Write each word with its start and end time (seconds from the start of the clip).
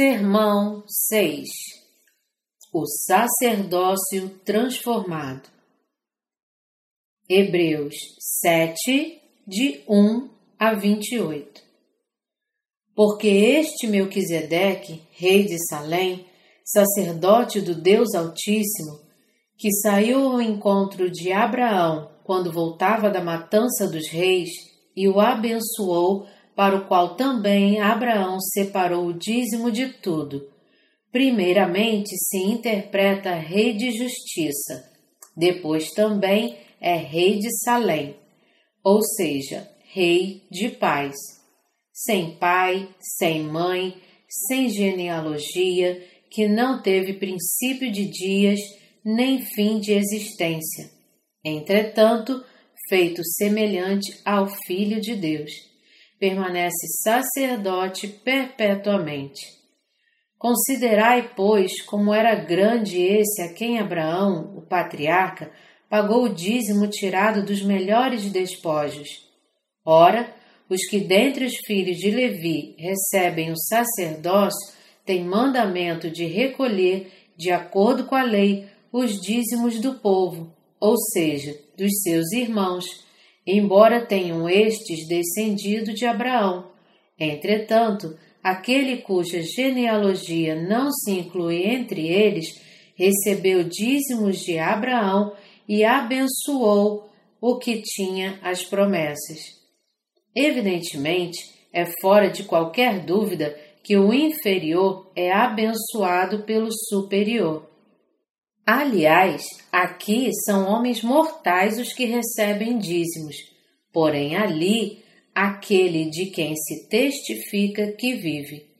Sermão 0.00 0.82
6 1.10 1.46
O 2.72 2.86
sacerdócio 2.86 4.30
transformado. 4.46 5.46
Hebreus 7.28 7.94
7, 8.40 9.20
de 9.46 9.84
1 9.86 10.30
a 10.58 10.72
28 10.72 11.62
Porque 12.94 13.28
este 13.28 13.86
Melquisedeque, 13.88 15.02
rei 15.12 15.44
de 15.44 15.58
Salém, 15.68 16.24
sacerdote 16.64 17.60
do 17.60 17.74
Deus 17.74 18.14
Altíssimo, 18.14 19.00
que 19.58 19.70
saiu 19.82 20.30
ao 20.30 20.40
encontro 20.40 21.10
de 21.10 21.30
Abraão 21.30 22.10
quando 22.24 22.50
voltava 22.50 23.10
da 23.10 23.22
matança 23.22 23.86
dos 23.86 24.08
reis 24.08 24.48
e 24.96 25.06
o 25.06 25.20
abençoou 25.20 26.26
para 26.54 26.76
o 26.76 26.86
qual 26.86 27.14
também 27.16 27.80
Abraão 27.80 28.40
separou 28.40 29.06
o 29.06 29.14
dízimo 29.14 29.70
de 29.70 29.88
tudo. 29.88 30.48
Primeiramente 31.12 32.16
se 32.16 32.38
interpreta 32.38 33.34
rei 33.34 33.72
de 33.72 33.90
justiça, 33.90 34.90
depois 35.36 35.90
também 35.90 36.56
é 36.80 36.96
rei 36.96 37.38
de 37.38 37.48
Salém, 37.64 38.16
ou 38.84 39.02
seja, 39.02 39.68
rei 39.92 40.42
de 40.50 40.68
paz. 40.68 41.16
Sem 41.92 42.36
pai, 42.36 42.88
sem 43.18 43.42
mãe, 43.42 43.94
sem 44.28 44.68
genealogia, 44.68 46.02
que 46.30 46.46
não 46.46 46.80
teve 46.80 47.14
princípio 47.14 47.90
de 47.90 48.08
dias, 48.08 48.60
nem 49.04 49.44
fim 49.44 49.80
de 49.80 49.92
existência. 49.92 50.90
Entretanto, 51.44 52.44
feito 52.88 53.22
semelhante 53.24 54.20
ao 54.24 54.46
Filho 54.66 55.00
de 55.00 55.16
Deus 55.16 55.69
permanece 56.20 56.86
sacerdote 57.02 58.06
perpetuamente. 58.06 59.40
Considerai, 60.38 61.30
pois, 61.34 61.82
como 61.82 62.12
era 62.14 62.34
grande 62.34 63.00
esse 63.00 63.40
a 63.42 63.52
quem 63.52 63.78
Abraão, 63.78 64.54
o 64.56 64.62
patriarca, 64.62 65.50
pagou 65.88 66.24
o 66.24 66.34
dízimo 66.34 66.86
tirado 66.88 67.44
dos 67.44 67.62
melhores 67.62 68.30
despojos. 68.30 69.08
Ora, 69.84 70.32
os 70.68 70.86
que 70.88 71.00
dentre 71.00 71.46
os 71.46 71.56
filhos 71.66 71.96
de 71.96 72.10
Levi 72.10 72.76
recebem 72.78 73.50
o 73.50 73.56
sacerdócio 73.56 74.74
têm 75.04 75.24
mandamento 75.24 76.10
de 76.10 76.26
recolher, 76.26 77.10
de 77.36 77.50
acordo 77.50 78.04
com 78.04 78.14
a 78.14 78.22
lei, 78.22 78.68
os 78.92 79.20
dízimos 79.20 79.80
do 79.80 79.94
povo, 79.94 80.54
ou 80.78 80.96
seja, 81.12 81.58
dos 81.76 81.90
seus 82.02 82.30
irmãos 82.32 82.84
embora 83.46 84.04
tenham 84.04 84.48
estes 84.48 85.06
descendido 85.08 85.92
de 85.92 86.06
Abraão. 86.06 86.70
Entretanto, 87.18 88.16
aquele 88.42 88.98
cuja 88.98 89.42
genealogia 89.42 90.54
não 90.54 90.90
se 90.90 91.12
inclui 91.12 91.64
entre 91.66 92.08
eles 92.08 92.46
recebeu 93.00 93.64
dízimos 93.64 94.40
de 94.40 94.58
Abraão 94.58 95.32
e 95.66 95.84
abençoou 95.84 97.08
o 97.40 97.56
que 97.56 97.80
tinha 97.80 98.38
as 98.42 98.62
promessas. 98.62 99.38
Evidentemente, 100.36 101.38
é 101.72 101.86
fora 102.02 102.28
de 102.28 102.44
qualquer 102.44 103.04
dúvida 103.04 103.58
que 103.82 103.96
o 103.96 104.12
inferior 104.12 105.10
é 105.16 105.32
abençoado 105.32 106.42
pelo 106.42 106.68
superior. 106.70 107.69
Aliás, 108.72 109.42
aqui 109.72 110.30
são 110.44 110.68
homens 110.68 111.02
mortais 111.02 111.76
os 111.76 111.92
que 111.92 112.04
recebem 112.04 112.78
dízimos, 112.78 113.34
porém 113.92 114.36
ali 114.36 115.02
aquele 115.34 116.08
de 116.08 116.26
quem 116.26 116.54
se 116.54 116.88
testifica 116.88 117.90
que 117.90 118.14
vive. 118.14 118.70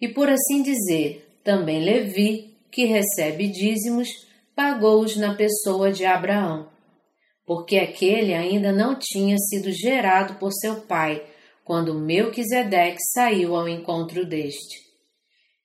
E 0.00 0.06
por 0.06 0.28
assim 0.28 0.62
dizer, 0.62 1.40
também 1.42 1.84
Levi, 1.84 2.56
que 2.70 2.84
recebe 2.84 3.48
dízimos, 3.48 4.08
pagou-os 4.54 5.16
na 5.16 5.34
pessoa 5.34 5.90
de 5.90 6.04
Abraão, 6.04 6.68
porque 7.44 7.78
aquele 7.78 8.32
ainda 8.32 8.70
não 8.70 8.96
tinha 8.96 9.36
sido 9.38 9.72
gerado 9.72 10.34
por 10.34 10.52
seu 10.52 10.82
pai, 10.82 11.20
quando 11.64 11.98
Melquisedeque 11.98 13.02
saiu 13.12 13.56
ao 13.56 13.68
encontro 13.68 14.24
deste. 14.24 14.85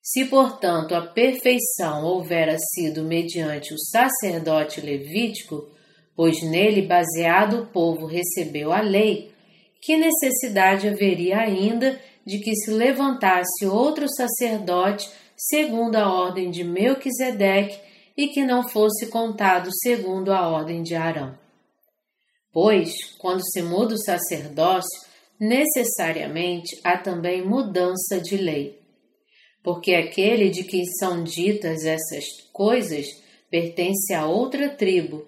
Se, 0.02 0.26
portanto, 0.26 0.96
a 0.96 1.02
perfeição 1.02 2.04
houvera 2.04 2.58
sido 2.58 3.04
mediante 3.04 3.72
o 3.72 3.78
sacerdote 3.78 4.82
levítico, 4.82 5.70
pois 6.16 6.42
nele 6.42 6.82
baseado 6.82 7.62
o 7.62 7.66
povo 7.68 8.08
recebeu 8.08 8.74
a 8.74 8.82
lei, 8.82 9.32
que 9.80 9.96
necessidade 9.96 10.88
haveria 10.88 11.38
ainda 11.38 12.00
de 12.26 12.40
que 12.40 12.56
se 12.56 12.72
levantasse 12.72 13.66
outro 13.66 14.08
sacerdote 14.10 15.10
segundo 15.38 15.96
a 15.96 16.12
ordem 16.12 16.50
de 16.50 16.64
Melquisedeque 16.64 17.80
e 18.18 18.28
que 18.28 18.44
não 18.44 18.68
fosse 18.68 19.08
contado 19.08 19.70
segundo 19.84 20.32
a 20.34 20.48
ordem 20.50 20.82
de 20.82 20.96
Arão? 20.96 21.38
Pois, 22.52 22.92
quando 23.20 23.42
se 23.44 23.62
muda 23.62 23.94
o 23.94 24.04
sacerdócio, 24.04 25.00
necessariamente 25.40 26.80
há 26.84 26.98
também 26.98 27.44
mudança 27.44 28.20
de 28.20 28.38
lei 28.38 28.81
porque 29.64 29.94
aquele 29.94 30.50
de 30.50 30.64
quem 30.64 30.86
são 30.86 31.24
ditas 31.24 31.86
essas 31.86 32.26
coisas 32.52 33.06
pertence 33.50 34.14
a 34.14 34.26
outra 34.26 34.70
tribo, 34.70 35.26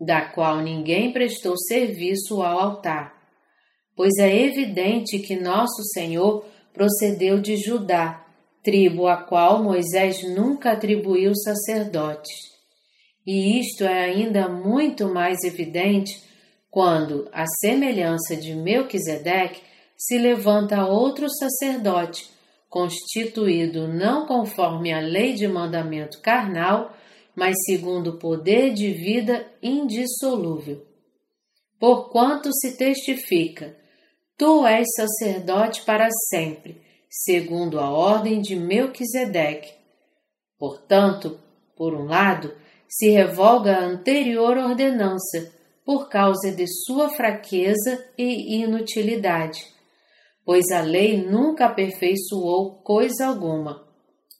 da 0.00 0.22
qual 0.22 0.60
ninguém 0.60 1.12
prestou 1.12 1.56
serviço 1.56 2.42
ao 2.42 2.58
altar. 2.58 3.14
Pois 3.94 4.18
é 4.18 4.44
evidente 4.44 5.18
que 5.18 5.36
nosso 5.36 5.82
Senhor 5.94 6.44
procedeu 6.72 7.40
de 7.40 7.56
Judá, 7.56 8.26
tribo 8.62 9.06
a 9.06 9.16
qual 9.16 9.62
Moisés 9.62 10.22
nunca 10.34 10.72
atribuiu 10.72 11.34
sacerdotes. 11.34 12.34
E 13.26 13.58
isto 13.60 13.84
é 13.84 14.04
ainda 14.04 14.48
muito 14.48 15.08
mais 15.08 15.42
evidente 15.44 16.22
quando, 16.70 17.28
à 17.32 17.46
semelhança 17.60 18.36
de 18.36 18.54
Melquisedeque, 18.54 19.62
se 19.96 20.18
levanta 20.18 20.84
outro 20.84 21.26
sacerdote 21.30 22.35
constituído 22.76 23.88
não 23.88 24.26
conforme 24.26 24.92
a 24.92 25.00
lei 25.00 25.32
de 25.32 25.48
mandamento 25.48 26.20
carnal, 26.20 26.94
mas 27.34 27.56
segundo 27.64 28.10
o 28.10 28.18
poder 28.18 28.74
de 28.74 28.92
vida 28.92 29.50
indissolúvel. 29.62 30.84
Porquanto 31.80 32.50
se 32.52 32.76
testifica, 32.76 33.74
tu 34.36 34.66
és 34.66 34.86
sacerdote 34.94 35.86
para 35.86 36.06
sempre, 36.28 36.82
segundo 37.08 37.80
a 37.80 37.88
ordem 37.90 38.42
de 38.42 38.54
Melquisedeque. 38.54 39.72
Portanto, 40.58 41.40
por 41.74 41.94
um 41.94 42.04
lado, 42.04 42.52
se 42.86 43.08
revoga 43.08 43.74
a 43.74 43.84
anterior 43.86 44.58
ordenança, 44.58 45.50
por 45.82 46.10
causa 46.10 46.52
de 46.52 46.66
sua 46.84 47.08
fraqueza 47.08 48.06
e 48.18 48.60
inutilidade 48.60 49.75
pois 50.46 50.70
a 50.70 50.80
lei 50.80 51.20
nunca 51.20 51.66
aperfeiçoou 51.66 52.76
coisa 52.84 53.26
alguma. 53.26 53.84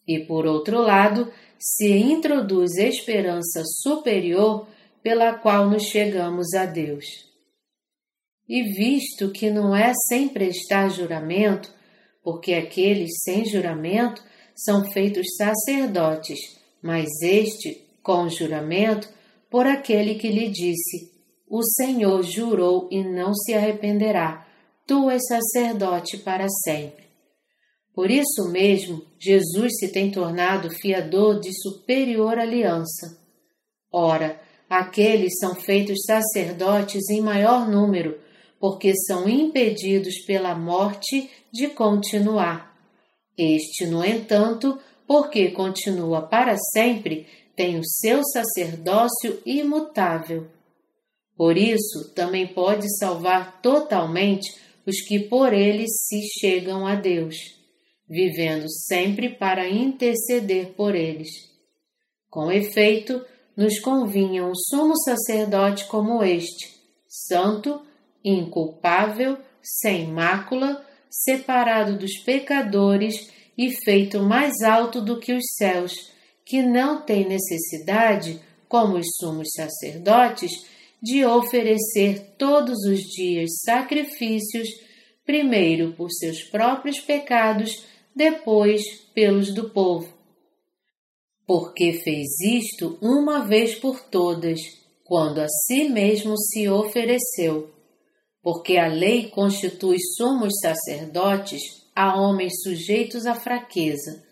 E 0.06 0.20
por 0.20 0.46
outro 0.46 0.80
lado, 0.80 1.32
se 1.58 1.90
introduz 1.90 2.76
esperança 2.76 3.64
superior 3.82 4.68
pela 5.02 5.34
qual 5.34 5.68
nos 5.68 5.82
chegamos 5.82 6.54
a 6.54 6.64
Deus. 6.64 7.04
E 8.48 8.62
visto 8.62 9.32
que 9.32 9.50
não 9.50 9.74
é 9.74 9.92
sem 10.06 10.28
prestar 10.28 10.90
juramento, 10.90 11.74
porque 12.22 12.54
aqueles 12.54 13.10
sem 13.24 13.44
juramento 13.44 14.22
são 14.54 14.88
feitos 14.92 15.26
sacerdotes, 15.36 16.38
mas 16.80 17.06
este, 17.20 17.84
com 18.00 18.28
juramento, 18.28 19.08
por 19.50 19.66
aquele 19.66 20.14
que 20.14 20.28
lhe 20.28 20.48
disse: 20.50 21.12
O 21.48 21.64
Senhor 21.64 22.22
jurou 22.22 22.88
e 22.92 23.02
não 23.02 23.34
se 23.34 23.54
arrependerá 23.54 24.45
tu 24.86 25.10
és 25.10 25.22
sacerdote 25.26 26.18
para 26.18 26.46
sempre. 26.48 27.06
Por 27.94 28.10
isso 28.10 28.50
mesmo, 28.50 29.02
Jesus 29.18 29.72
se 29.78 29.88
tem 29.88 30.10
tornado 30.10 30.70
fiador 30.70 31.40
de 31.40 31.50
superior 31.60 32.38
aliança. 32.38 33.18
Ora, 33.90 34.38
aqueles 34.68 35.38
são 35.38 35.54
feitos 35.54 36.04
sacerdotes 36.04 37.08
em 37.10 37.22
maior 37.22 37.68
número, 37.68 38.18
porque 38.60 38.92
são 39.06 39.28
impedidos 39.28 40.18
pela 40.26 40.54
morte 40.54 41.30
de 41.50 41.68
continuar. 41.68 42.76
Este, 43.36 43.86
no 43.86 44.04
entanto, 44.04 44.78
porque 45.06 45.50
continua 45.50 46.20
para 46.22 46.56
sempre, 46.74 47.26
tem 47.54 47.78
o 47.78 47.84
seu 47.84 48.22
sacerdócio 48.24 49.40
imutável. 49.46 50.46
Por 51.36 51.56
isso, 51.56 52.12
também 52.14 52.46
pode 52.46 52.86
salvar 52.98 53.60
totalmente 53.60 54.65
os 54.86 55.00
que 55.00 55.18
por 55.18 55.52
ele 55.52 55.86
se 55.88 56.22
chegam 56.38 56.86
a 56.86 56.94
Deus, 56.94 57.36
vivendo 58.08 58.68
sempre 58.70 59.30
para 59.30 59.68
interceder 59.68 60.74
por 60.74 60.94
eles. 60.94 61.28
Com 62.30 62.52
efeito, 62.52 63.24
nos 63.56 63.80
convinha 63.80 64.44
um 64.44 64.54
sumo 64.54 64.94
sacerdote 64.98 65.86
como 65.86 66.22
este, 66.22 66.76
santo, 67.08 67.80
inculpável, 68.24 69.38
sem 69.62 70.06
mácula, 70.06 70.84
separado 71.10 71.98
dos 71.98 72.18
pecadores 72.18 73.30
e 73.56 73.70
feito 73.70 74.20
mais 74.20 74.60
alto 74.62 75.00
do 75.00 75.18
que 75.18 75.32
os 75.32 75.44
céus, 75.56 76.12
que 76.44 76.62
não 76.62 77.02
tem 77.02 77.26
necessidade, 77.26 78.40
como 78.68 78.98
os 78.98 79.06
sumos 79.18 79.48
sacerdotes, 79.54 80.66
de 81.06 81.24
oferecer 81.24 82.34
todos 82.36 82.84
os 82.84 83.02
dias 83.02 83.60
sacrifícios, 83.64 84.68
primeiro 85.24 85.92
por 85.92 86.10
seus 86.10 86.42
próprios 86.42 86.98
pecados, 86.98 87.84
depois 88.14 88.82
pelos 89.14 89.54
do 89.54 89.70
povo. 89.70 90.12
Porque 91.46 91.92
fez 91.92 92.26
isto 92.40 92.98
uma 93.00 93.44
vez 93.44 93.76
por 93.76 94.00
todas, 94.00 94.60
quando 95.04 95.38
a 95.38 95.46
si 95.48 95.88
mesmo 95.88 96.36
se 96.36 96.68
ofereceu. 96.68 97.70
Porque 98.42 98.76
a 98.76 98.88
lei 98.88 99.28
constitui 99.28 99.98
sumos 100.16 100.54
sacerdotes 100.60 101.62
a 101.94 102.20
homens 102.20 102.54
sujeitos 102.64 103.26
à 103.26 103.34
fraqueza, 103.36 104.24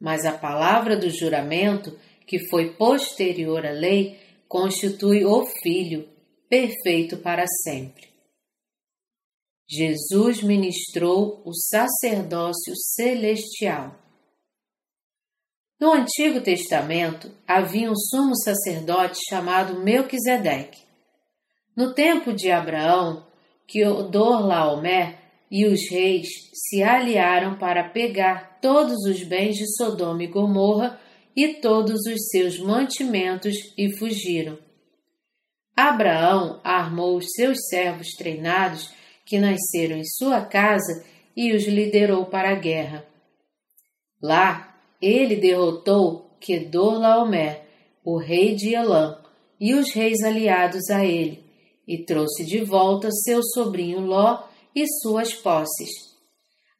mas 0.00 0.24
a 0.24 0.32
palavra 0.32 0.96
do 0.96 1.10
juramento, 1.10 1.94
que 2.26 2.48
foi 2.48 2.72
posterior 2.72 3.66
à 3.66 3.70
lei, 3.70 4.18
constitui 4.48 5.26
o 5.26 5.44
Filho, 5.62 6.11
perfeito 6.52 7.16
para 7.16 7.46
sempre. 7.64 8.10
Jesus 9.66 10.42
ministrou 10.42 11.40
o 11.46 11.54
sacerdócio 11.54 12.76
celestial. 12.76 13.98
No 15.80 15.94
Antigo 15.94 16.42
Testamento 16.42 17.30
havia 17.48 17.90
um 17.90 17.96
sumo 17.96 18.36
sacerdote 18.36 19.18
chamado 19.30 19.80
Melquisedeque. 19.80 20.82
No 21.74 21.94
tempo 21.94 22.34
de 22.34 22.50
Abraão, 22.50 23.26
Laomé 24.46 25.20
e 25.50 25.64
os 25.64 25.88
reis 25.90 26.28
se 26.52 26.82
aliaram 26.82 27.56
para 27.56 27.88
pegar 27.88 28.58
todos 28.60 29.06
os 29.06 29.22
bens 29.22 29.56
de 29.56 29.74
Sodoma 29.74 30.22
e 30.22 30.26
Gomorra 30.26 31.00
e 31.34 31.54
todos 31.62 32.02
os 32.04 32.28
seus 32.28 32.58
mantimentos 32.58 33.54
e 33.78 33.96
fugiram. 33.96 34.58
Abraão 35.76 36.60
armou 36.62 37.16
os 37.16 37.26
seus 37.34 37.58
servos 37.68 38.08
treinados 38.16 38.90
que 39.24 39.38
nasceram 39.38 39.96
em 39.96 40.04
sua 40.04 40.42
casa 40.42 41.04
e 41.36 41.52
os 41.52 41.66
liderou 41.66 42.26
para 42.26 42.50
a 42.50 42.54
guerra. 42.54 43.06
Lá, 44.22 44.76
ele 45.00 45.36
derrotou 45.36 46.36
Kedorlaomer, 46.40 47.62
o 48.04 48.18
rei 48.18 48.54
de 48.54 48.74
Elã, 48.74 49.18
e 49.58 49.74
os 49.74 49.92
reis 49.92 50.22
aliados 50.22 50.90
a 50.90 51.04
ele, 51.04 51.44
e 51.86 51.98
trouxe 51.98 52.44
de 52.44 52.62
volta 52.64 53.10
seu 53.10 53.42
sobrinho 53.42 54.00
Ló 54.00 54.42
e 54.74 54.84
suas 55.00 55.32
posses. 55.34 55.90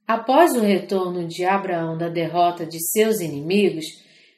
Após 0.06 0.53
o 0.55 0.61
retorno 0.61 1.27
de 1.27 1.45
Abraão 1.45 1.97
da 1.97 2.09
derrota 2.09 2.67
de 2.67 2.79
seus 2.91 3.21
inimigos, 3.21 3.85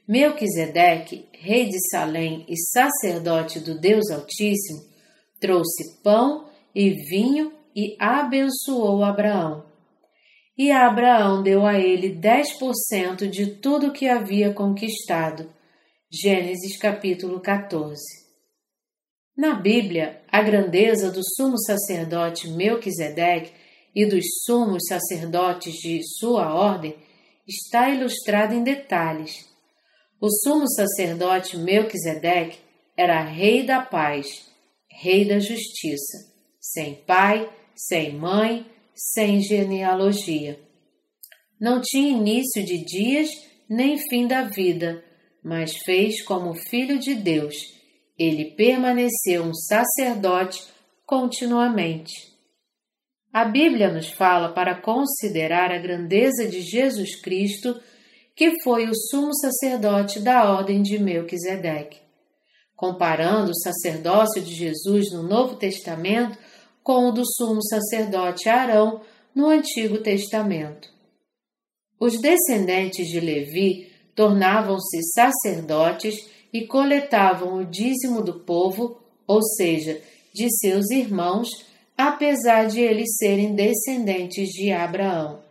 Melquisedeque, 0.07 1.27
rei 1.33 1.69
de 1.69 1.79
Salém 1.89 2.45
e 2.47 2.57
sacerdote 2.57 3.59
do 3.59 3.79
Deus 3.79 4.11
Altíssimo, 4.11 4.85
trouxe 5.41 6.03
pão 6.03 6.47
e 6.75 6.91
vinho 6.91 7.53
e 7.75 7.97
abençoou 7.99 9.03
Abraão. 9.03 9.65
E 10.59 10.71
Abraão 10.71 11.43
deu 11.43 11.67
a 11.67 11.81
ele 11.81 12.11
dez 12.11 12.53
por 12.59 12.75
cento 12.75 13.27
de 13.27 13.47
tudo 13.57 13.93
que 13.93 14.07
havia 14.07 14.53
conquistado. 14.53 15.51
Gênesis 16.13 16.77
capítulo 16.77 17.41
14. 17.41 18.01
Na 19.37 19.55
Bíblia, 19.55 20.21
a 20.31 20.43
grandeza 20.43 21.11
do 21.11 21.21
sumo 21.35 21.59
sacerdote 21.59 22.49
Melquisedeque 22.51 23.53
e 23.95 24.07
dos 24.07 24.25
sumos 24.45 24.85
sacerdotes 24.87 25.73
de 25.75 26.01
sua 26.19 26.55
ordem 26.55 26.95
está 27.49 27.89
ilustrada 27.89 28.55
em 28.55 28.63
detalhes. 28.63 29.54
O 30.25 30.31
sumo 30.31 30.67
sacerdote 30.67 31.55
Melquisedeque 31.59 32.57
era 32.97 33.23
rei 33.23 33.63
da 33.63 33.83
paz, 33.83 34.27
rei 34.89 35.27
da 35.27 35.39
justiça, 35.39 36.33
sem 36.59 36.95
pai, 36.95 37.47
sem 37.77 38.15
mãe, 38.15 38.65
sem 38.95 39.43
genealogia. 39.43 40.59
Não 41.61 41.79
tinha 41.79 42.09
início 42.09 42.65
de 42.65 42.79
dias 42.79 43.29
nem 43.69 43.99
fim 43.99 44.27
da 44.27 44.45
vida, 44.45 45.05
mas 45.43 45.77
fez 45.85 46.23
como 46.23 46.55
filho 46.55 46.99
de 46.99 47.15
Deus 47.15 47.55
ele 48.19 48.53
permaneceu 48.57 49.43
um 49.43 49.53
sacerdote 49.53 50.63
continuamente. 51.05 52.33
A 53.31 53.45
Bíblia 53.45 53.93
nos 53.93 54.09
fala 54.09 54.55
para 54.55 54.81
considerar 54.81 55.71
a 55.71 55.79
grandeza 55.79 56.49
de 56.49 56.63
Jesus 56.63 57.21
Cristo, 57.21 57.79
que 58.35 58.61
foi 58.63 58.89
o 58.89 58.95
sumo 58.95 59.35
sacerdote 59.35 60.21
da 60.21 60.51
ordem 60.53 60.83
de 60.83 60.99
Melquisedeque. 60.99 61.99
Comparando 62.75 63.53
o 63.53 63.61
sacerdócio 63.63 64.43
de 64.43 64.53
Jesus 64.53 65.13
no 65.13 65.23
Novo 65.23 65.57
Testamento 65.57 66.37
com 66.83 67.09
o 67.09 67.13
do 67.13 67.25
sumo 67.25 67.63
sacerdote 67.63 68.49
Arão 68.49 69.01
no 69.35 69.49
Antigo 69.49 69.99
Testamento. 69.99 70.89
Os 71.99 72.21
descendentes 72.21 73.09
de 73.09 73.21
Levi 73.21 73.91
tornavam-se 74.15 75.01
sacerdotes 75.15 76.29
e 76.53 76.67
coletavam 76.67 77.55
o 77.55 77.65
dízimo 77.65 78.23
do 78.23 78.41
povo, 78.41 79.01
ou 79.27 79.43
seja, 79.43 80.01
de 80.33 80.49
seus 80.59 80.91
irmãos, 80.91 81.49
apesar 81.97 82.67
de 82.67 82.81
eles 82.81 83.17
serem 83.17 83.55
descendentes 83.55 84.49
de 84.51 84.73
Abraão. 84.73 85.43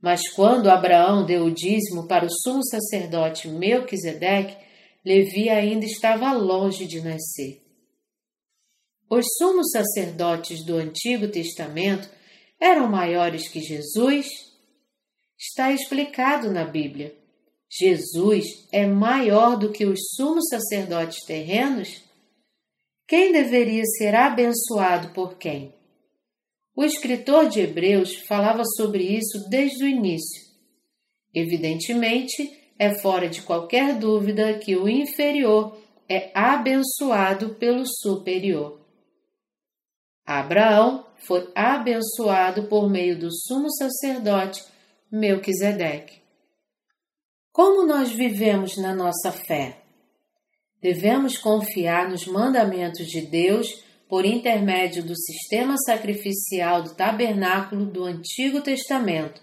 Mas 0.00 0.28
quando 0.28 0.70
Abraão 0.70 1.24
deu 1.26 1.44
o 1.44 1.50
dízimo 1.50 2.06
para 2.06 2.24
o 2.24 2.30
sumo 2.30 2.64
sacerdote 2.64 3.48
Melquisedeque, 3.48 4.56
Levi 5.04 5.48
ainda 5.48 5.84
estava 5.84 6.32
longe 6.32 6.86
de 6.86 7.00
nascer. 7.00 7.62
Os 9.10 9.26
sumos 9.38 9.70
sacerdotes 9.70 10.64
do 10.64 10.76
Antigo 10.76 11.28
Testamento 11.28 12.08
eram 12.60 12.88
maiores 12.88 13.48
que 13.48 13.60
Jesus? 13.60 14.26
Está 15.38 15.72
explicado 15.72 16.50
na 16.50 16.64
Bíblia. 16.64 17.16
Jesus 17.70 18.44
é 18.72 18.86
maior 18.86 19.56
do 19.56 19.70
que 19.70 19.86
os 19.86 20.00
sumos 20.14 20.44
sacerdotes 20.48 21.24
terrenos? 21.24 22.02
Quem 23.06 23.32
deveria 23.32 23.84
ser 23.96 24.14
abençoado 24.14 25.12
por 25.14 25.38
quem? 25.38 25.77
O 26.78 26.84
escritor 26.84 27.48
de 27.48 27.58
Hebreus 27.58 28.14
falava 28.28 28.62
sobre 28.64 29.02
isso 29.02 29.50
desde 29.50 29.82
o 29.82 29.88
início. 29.88 30.46
Evidentemente, 31.34 32.56
é 32.78 32.94
fora 33.00 33.28
de 33.28 33.42
qualquer 33.42 33.98
dúvida 33.98 34.56
que 34.60 34.76
o 34.76 34.88
inferior 34.88 35.76
é 36.08 36.30
abençoado 36.32 37.56
pelo 37.56 37.82
superior. 37.84 38.80
Abraão 40.24 41.04
foi 41.16 41.50
abençoado 41.52 42.68
por 42.68 42.88
meio 42.88 43.18
do 43.18 43.28
sumo 43.28 43.68
sacerdote 43.72 44.64
Melquisedeque. 45.10 46.22
Como 47.50 47.84
nós 47.84 48.12
vivemos 48.12 48.76
na 48.76 48.94
nossa 48.94 49.32
fé? 49.32 49.80
Devemos 50.80 51.38
confiar 51.38 52.08
nos 52.08 52.24
mandamentos 52.24 53.08
de 53.08 53.22
Deus 53.22 53.82
por 54.08 54.24
intermédio 54.24 55.04
do 55.04 55.14
sistema 55.14 55.76
sacrificial 55.76 56.82
do 56.82 56.94
tabernáculo 56.94 57.84
do 57.84 58.04
Antigo 58.04 58.60
Testamento, 58.62 59.40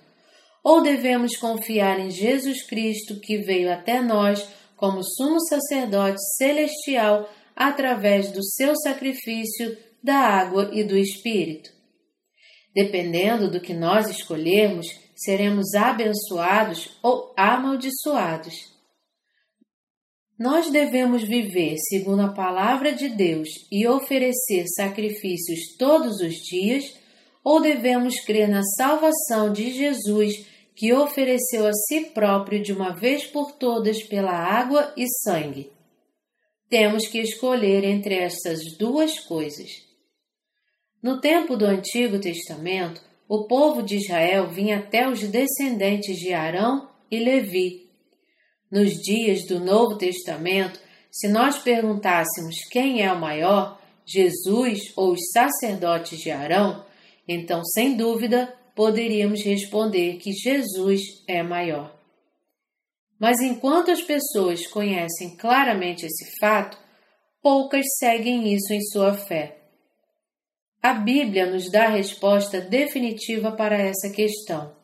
ou 0.64 0.82
devemos 0.82 1.38
confiar 1.38 2.00
em 2.00 2.10
Jesus 2.10 2.66
Cristo 2.66 3.20
que 3.20 3.38
veio 3.38 3.72
até 3.72 4.02
nós 4.02 4.48
como 4.76 5.04
sumo 5.04 5.40
sacerdote 5.40 6.20
celestial 6.36 7.30
através 7.56 8.32
do 8.32 8.44
seu 8.44 8.76
sacrifício 8.76 9.78
da 10.04 10.16
água 10.16 10.72
e 10.74 10.84
do 10.84 10.98
Espírito? 10.98 11.70
Dependendo 12.74 13.50
do 13.50 13.62
que 13.62 13.74
nós 13.74 14.10
escolhermos, 14.10 14.88
seremos 15.16 15.74
abençoados 15.76 16.98
ou 17.02 17.34
amaldiçoados. 17.38 18.75
Nós 20.38 20.70
devemos 20.70 21.24
viver 21.24 21.78
segundo 21.78 22.22
a 22.22 22.34
palavra 22.34 22.92
de 22.92 23.08
Deus 23.10 23.48
e 23.72 23.88
oferecer 23.88 24.66
sacrifícios 24.76 25.78
todos 25.78 26.20
os 26.20 26.36
dias, 26.36 26.84
ou 27.44 27.62
devemos 27.62 28.20
crer 28.26 28.50
na 28.50 28.62
salvação 28.64 29.54
de 29.54 29.72
Jesus, 29.72 30.46
que 30.76 30.94
ofereceu 30.94 31.66
a 31.66 31.72
si 31.72 32.08
próprio 32.08 32.62
de 32.62 32.74
uma 32.74 32.94
vez 32.94 33.26
por 33.26 33.54
todas 33.54 34.04
pela 34.04 34.34
água 34.34 34.94
e 34.98 35.06
sangue? 35.24 35.72
Temos 36.70 37.08
que 37.08 37.20
escolher 37.20 37.86
entre 37.86 38.16
essas 38.16 38.60
duas 38.78 39.20
coisas. 39.20 39.70
No 41.02 41.22
tempo 41.22 41.56
do 41.56 41.66
Antigo 41.66 42.20
Testamento, 42.20 43.02
o 43.28 43.48
povo 43.48 43.82
de 43.82 43.98
Israel 43.98 44.50
vinha 44.50 44.80
até 44.80 45.08
os 45.08 45.22
descendentes 45.22 46.18
de 46.18 46.34
Arão 46.34 46.90
e 47.10 47.20
Levi. 47.20 47.85
Nos 48.72 48.94
dias 48.94 49.46
do 49.46 49.60
Novo 49.60 49.98
Testamento, 49.98 50.80
se 51.12 51.28
nós 51.28 51.60
perguntássemos 51.60 52.56
quem 52.72 53.02
é 53.02 53.12
o 53.12 53.20
maior, 53.20 53.80
Jesus 54.06 54.80
ou 54.96 55.14
os 55.14 55.20
sacerdotes 55.32 56.20
de 56.20 56.32
Arão, 56.32 56.86
então, 57.28 57.64
sem 57.64 57.96
dúvida, 57.96 58.54
poderíamos 58.76 59.42
responder 59.44 60.18
que 60.18 60.32
Jesus 60.34 61.02
é 61.28 61.42
maior. 61.42 61.96
Mas 63.20 63.40
enquanto 63.40 63.92
as 63.92 64.02
pessoas 64.02 64.68
conhecem 64.68 65.36
claramente 65.38 66.06
esse 66.06 66.38
fato, 66.40 66.78
poucas 67.42 67.86
seguem 67.98 68.54
isso 68.54 68.74
em 68.74 68.82
sua 68.82 69.14
fé. 69.14 69.58
A 70.82 70.94
Bíblia 70.94 71.46
nos 71.46 71.72
dá 71.72 71.86
a 71.86 71.96
resposta 71.96 72.62
definitiva 72.62 73.52
para 73.52 73.76
essa 73.76 74.10
questão. 74.10 74.76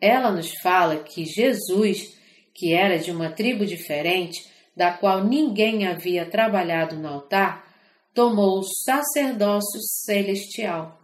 Ela 0.00 0.30
nos 0.30 0.52
fala 0.60 1.02
que 1.02 1.24
Jesus, 1.24 2.14
que 2.54 2.74
era 2.74 2.98
de 2.98 3.10
uma 3.10 3.30
tribo 3.30 3.64
diferente, 3.64 4.40
da 4.76 4.92
qual 4.92 5.24
ninguém 5.24 5.86
havia 5.86 6.28
trabalhado 6.28 6.96
no 6.96 7.08
altar, 7.08 7.70
tomou 8.14 8.58
o 8.58 8.64
sacerdócio 8.64 9.80
celestial. 10.04 11.00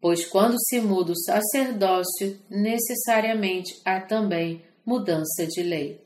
Pois 0.00 0.26
quando 0.26 0.56
se 0.60 0.80
muda 0.80 1.12
o 1.12 1.16
sacerdócio, 1.16 2.38
necessariamente 2.50 3.74
há 3.84 4.00
também 4.00 4.62
mudança 4.84 5.46
de 5.46 5.62
lei. 5.62 6.00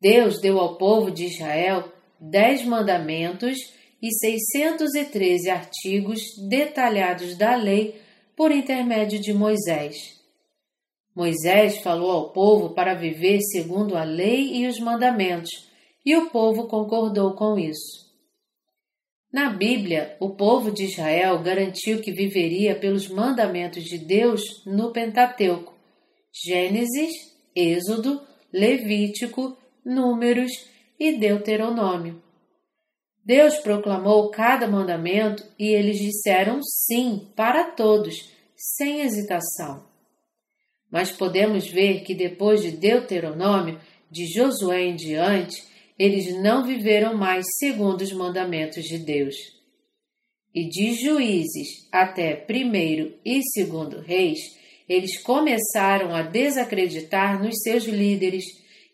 Deus 0.00 0.40
deu 0.40 0.58
ao 0.58 0.76
povo 0.76 1.10
de 1.10 1.24
Israel 1.26 1.92
dez 2.20 2.64
mandamentos 2.64 3.58
e 4.00 4.12
613 4.12 5.50
artigos 5.50 6.20
detalhados 6.48 7.36
da 7.36 7.56
lei 7.56 8.00
por 8.36 8.52
intermédio 8.52 9.20
de 9.20 9.32
Moisés. 9.32 10.23
Moisés 11.14 11.78
falou 11.78 12.10
ao 12.10 12.32
povo 12.32 12.74
para 12.74 12.94
viver 12.94 13.40
segundo 13.40 13.96
a 13.96 14.02
lei 14.02 14.56
e 14.56 14.66
os 14.66 14.80
mandamentos, 14.80 15.50
e 16.04 16.16
o 16.16 16.28
povo 16.30 16.66
concordou 16.66 17.34
com 17.34 17.58
isso. 17.58 18.04
Na 19.32 19.50
Bíblia, 19.50 20.16
o 20.20 20.30
povo 20.30 20.70
de 20.70 20.84
Israel 20.84 21.42
garantiu 21.42 22.00
que 22.00 22.12
viveria 22.12 22.74
pelos 22.74 23.08
mandamentos 23.08 23.84
de 23.84 23.98
Deus 23.98 24.64
no 24.66 24.92
Pentateuco, 24.92 25.74
Gênesis, 26.32 27.12
Êxodo, 27.54 28.20
Levítico, 28.52 29.56
Números 29.84 30.50
e 30.98 31.18
Deuteronômio. 31.18 32.22
Deus 33.24 33.56
proclamou 33.56 34.30
cada 34.30 34.66
mandamento 34.66 35.44
e 35.58 35.68
eles 35.68 35.98
disseram 35.98 36.60
sim 36.62 37.28
para 37.34 37.72
todos, 37.72 38.30
sem 38.56 39.00
hesitação. 39.00 39.93
Mas 40.90 41.10
podemos 41.10 41.66
ver 41.68 42.02
que 42.02 42.14
depois 42.14 42.62
de 42.62 42.70
Deuteronômio, 42.70 43.80
de 44.10 44.26
Josué 44.26 44.82
em 44.82 44.94
diante, 44.94 45.62
eles 45.98 46.34
não 46.40 46.64
viveram 46.64 47.16
mais 47.16 47.44
segundo 47.58 48.02
os 48.02 48.12
mandamentos 48.12 48.84
de 48.84 48.98
Deus. 48.98 49.34
E 50.54 50.68
de 50.68 50.94
Juízes 50.94 51.88
até 51.90 52.34
primeiro 52.36 53.14
e 53.24 53.42
segundo 53.42 54.00
Reis, 54.00 54.38
eles 54.88 55.20
começaram 55.22 56.14
a 56.14 56.22
desacreditar 56.22 57.42
nos 57.42 57.60
seus 57.62 57.84
líderes 57.84 58.44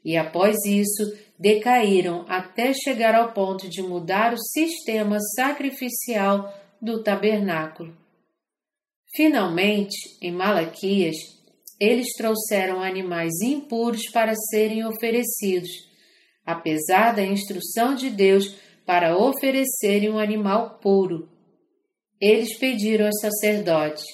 e, 0.04 0.16
após 0.16 0.56
isso, 0.64 1.02
decaíram 1.38 2.24
até 2.28 2.72
chegar 2.72 3.14
ao 3.14 3.32
ponto 3.32 3.68
de 3.68 3.82
mudar 3.82 4.32
o 4.32 4.38
sistema 4.38 5.18
sacrificial 5.34 6.54
do 6.80 7.02
tabernáculo. 7.02 7.96
Finalmente, 9.14 9.96
em 10.22 10.30
Malaquias, 10.30 11.16
eles 11.80 12.12
trouxeram 12.14 12.82
animais 12.82 13.40
impuros 13.42 14.02
para 14.12 14.34
serem 14.50 14.84
oferecidos, 14.84 15.70
apesar 16.44 17.12
da 17.16 17.24
instrução 17.24 17.94
de 17.94 18.10
Deus 18.10 18.54
para 18.84 19.16
oferecerem 19.16 20.10
um 20.10 20.18
animal 20.18 20.78
puro. 20.82 21.28
Eles 22.20 22.58
pediram 22.58 23.06
aos 23.06 23.18
sacerdotes: 23.18 24.04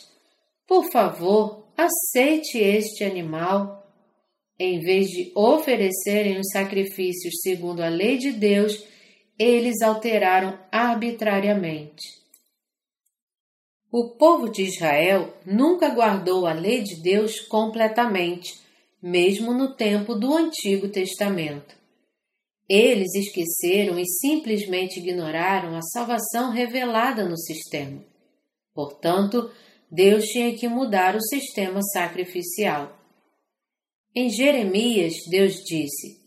Por 0.66 0.90
favor, 0.92 1.66
aceite 1.76 2.58
este 2.58 3.02
animal. 3.02 3.84
Em 4.58 4.80
vez 4.80 5.08
de 5.08 5.32
oferecerem 5.34 6.38
os 6.38 6.48
sacrifícios 6.50 7.40
segundo 7.42 7.82
a 7.82 7.88
lei 7.88 8.16
de 8.16 8.32
Deus, 8.32 8.82
eles 9.38 9.82
alteraram 9.82 10.58
arbitrariamente. 10.72 12.15
O 13.90 14.10
povo 14.10 14.48
de 14.48 14.62
Israel 14.62 15.32
nunca 15.46 15.88
guardou 15.90 16.46
a 16.46 16.52
lei 16.52 16.82
de 16.82 16.96
Deus 16.96 17.40
completamente, 17.40 18.60
mesmo 19.00 19.54
no 19.54 19.74
tempo 19.74 20.14
do 20.14 20.36
Antigo 20.36 20.88
Testamento. 20.88 21.76
Eles 22.68 23.14
esqueceram 23.14 23.98
e 23.98 24.04
simplesmente 24.04 24.98
ignoraram 24.98 25.76
a 25.76 25.82
salvação 25.82 26.50
revelada 26.50 27.24
no 27.24 27.38
sistema. 27.38 28.04
Portanto, 28.74 29.50
Deus 29.90 30.24
tinha 30.26 30.52
que 30.56 30.68
mudar 30.68 31.14
o 31.14 31.22
sistema 31.22 31.80
sacrificial. 31.80 32.98
Em 34.14 34.28
Jeremias, 34.28 35.14
Deus 35.30 35.62
disse: 35.64 36.20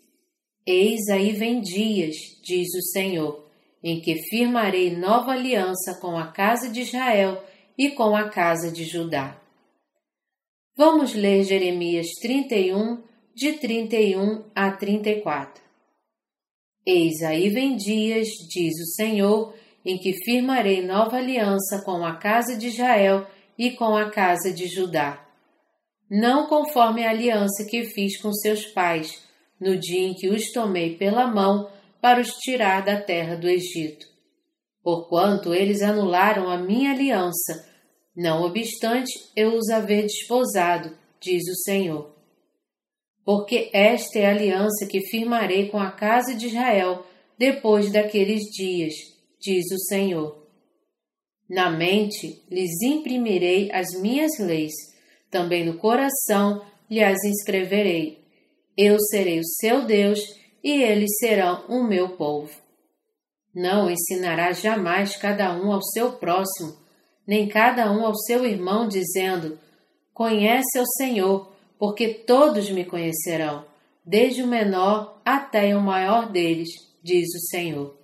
Eis 0.66 1.10
aí 1.10 1.34
vem 1.34 1.60
dias, 1.60 2.16
diz 2.42 2.68
o 2.74 2.82
Senhor, 2.94 3.49
em 3.84 4.02
que 4.02 4.22
firmarei 4.24 4.96
nova 4.96 5.32
aliança 5.32 5.96
com 5.96 6.18
a 6.18 6.28
casa 6.28 6.70
de 6.70 6.82
Israel 6.82 7.44
e 7.78 7.92
com 7.92 8.16
a 8.16 8.30
casa 8.30 8.72
de 8.72 8.84
Judá. 8.84 9.40
Vamos 10.76 11.14
ler 11.14 11.44
Jeremias 11.44 12.08
31, 12.22 13.02
de 13.34 13.54
31 13.54 14.44
a 14.56 14.72
34. 14.72 15.64
Eis 16.86 17.22
aí 17.22 17.50
vem 17.50 17.76
dias, 17.76 18.30
diz 18.50 18.74
o 18.82 18.96
Senhor, 18.96 19.54
em 19.86 19.98
que 19.98 20.14
firmarei 20.24 20.86
nova 20.86 21.18
aliança 21.18 21.82
com 21.86 22.06
a 22.06 22.16
casa 22.16 22.58
de 22.58 22.68
Israel 22.68 23.28
e 23.58 23.72
com 23.72 23.96
a 23.96 24.10
casa 24.10 24.52
de 24.52 24.68
Judá. 24.68 25.26
Não 26.10 26.48
conforme 26.48 27.06
a 27.06 27.12
aliança 27.12 27.66
que 27.70 27.86
fiz 27.86 28.20
com 28.20 28.34
seus 28.34 28.66
pais, 28.66 29.24
no 29.60 29.78
dia 29.78 30.08
em 30.08 30.14
que 30.14 30.30
os 30.30 30.52
tomei 30.52 30.96
pela 30.96 31.28
mão 31.28 31.70
para 32.02 32.22
os 32.22 32.30
tirar 32.40 32.84
da 32.84 33.02
terra 33.02 33.36
do 33.36 33.48
Egito. 33.48 34.08
Porquanto 34.82 35.54
eles 35.54 35.82
anularam 35.82 36.50
a 36.50 36.58
minha 36.58 36.92
aliança, 36.92 37.68
não 38.16 38.44
obstante 38.44 39.12
eu 39.36 39.54
os 39.56 39.70
haver 39.70 40.04
desposado, 40.04 40.98
diz 41.22 41.44
o 41.48 41.56
Senhor. 41.64 42.16
Porque 43.24 43.70
esta 43.74 44.20
é 44.20 44.26
a 44.26 44.32
aliança 44.32 44.88
que 44.90 45.06
firmarei 45.08 45.70
com 45.70 45.80
a 45.80 45.92
casa 45.92 46.34
de 46.34 46.48
Israel 46.48 47.06
depois 47.38 47.92
daqueles 47.92 48.42
dias, 48.52 48.94
diz 49.40 49.66
o 49.72 49.80
Senhor. 49.88 50.48
Na 51.50 51.70
mente 51.70 52.44
lhes 52.50 52.82
imprimirei 52.82 53.72
as 53.72 53.88
minhas 54.00 54.38
leis, 54.40 54.74
também 55.32 55.66
no 55.66 55.78
coração 55.78 56.66
lhe 56.90 57.02
as. 57.04 57.18
Eu 58.78 59.00
serei 59.00 59.40
o 59.40 59.46
seu 59.46 59.86
Deus 59.86 60.20
e 60.64 60.82
eles 60.82 61.18
serão 61.20 61.66
o 61.68 61.84
meu 61.84 62.10
povo. 62.10 62.52
Não 63.54 63.90
ensinará 63.90 64.52
jamais 64.52 65.16
cada 65.16 65.54
um 65.54 65.72
ao 65.72 65.82
seu 65.82 66.14
próximo, 66.14 66.78
nem 67.26 67.48
cada 67.48 67.92
um 67.92 68.06
ao 68.06 68.16
seu 68.16 68.46
irmão, 68.46 68.88
dizendo: 68.88 69.60
Conhece 70.14 70.78
ao 70.78 70.86
Senhor, 70.86 71.52
porque 71.78 72.10
todos 72.10 72.70
me 72.70 72.86
conhecerão, 72.86 73.66
desde 74.06 74.44
o 74.44 74.48
menor 74.48 75.22
até 75.26 75.76
o 75.76 75.82
maior 75.82 76.32
deles, 76.32 76.70
diz 77.02 77.28
o 77.36 77.48
Senhor 77.50 78.00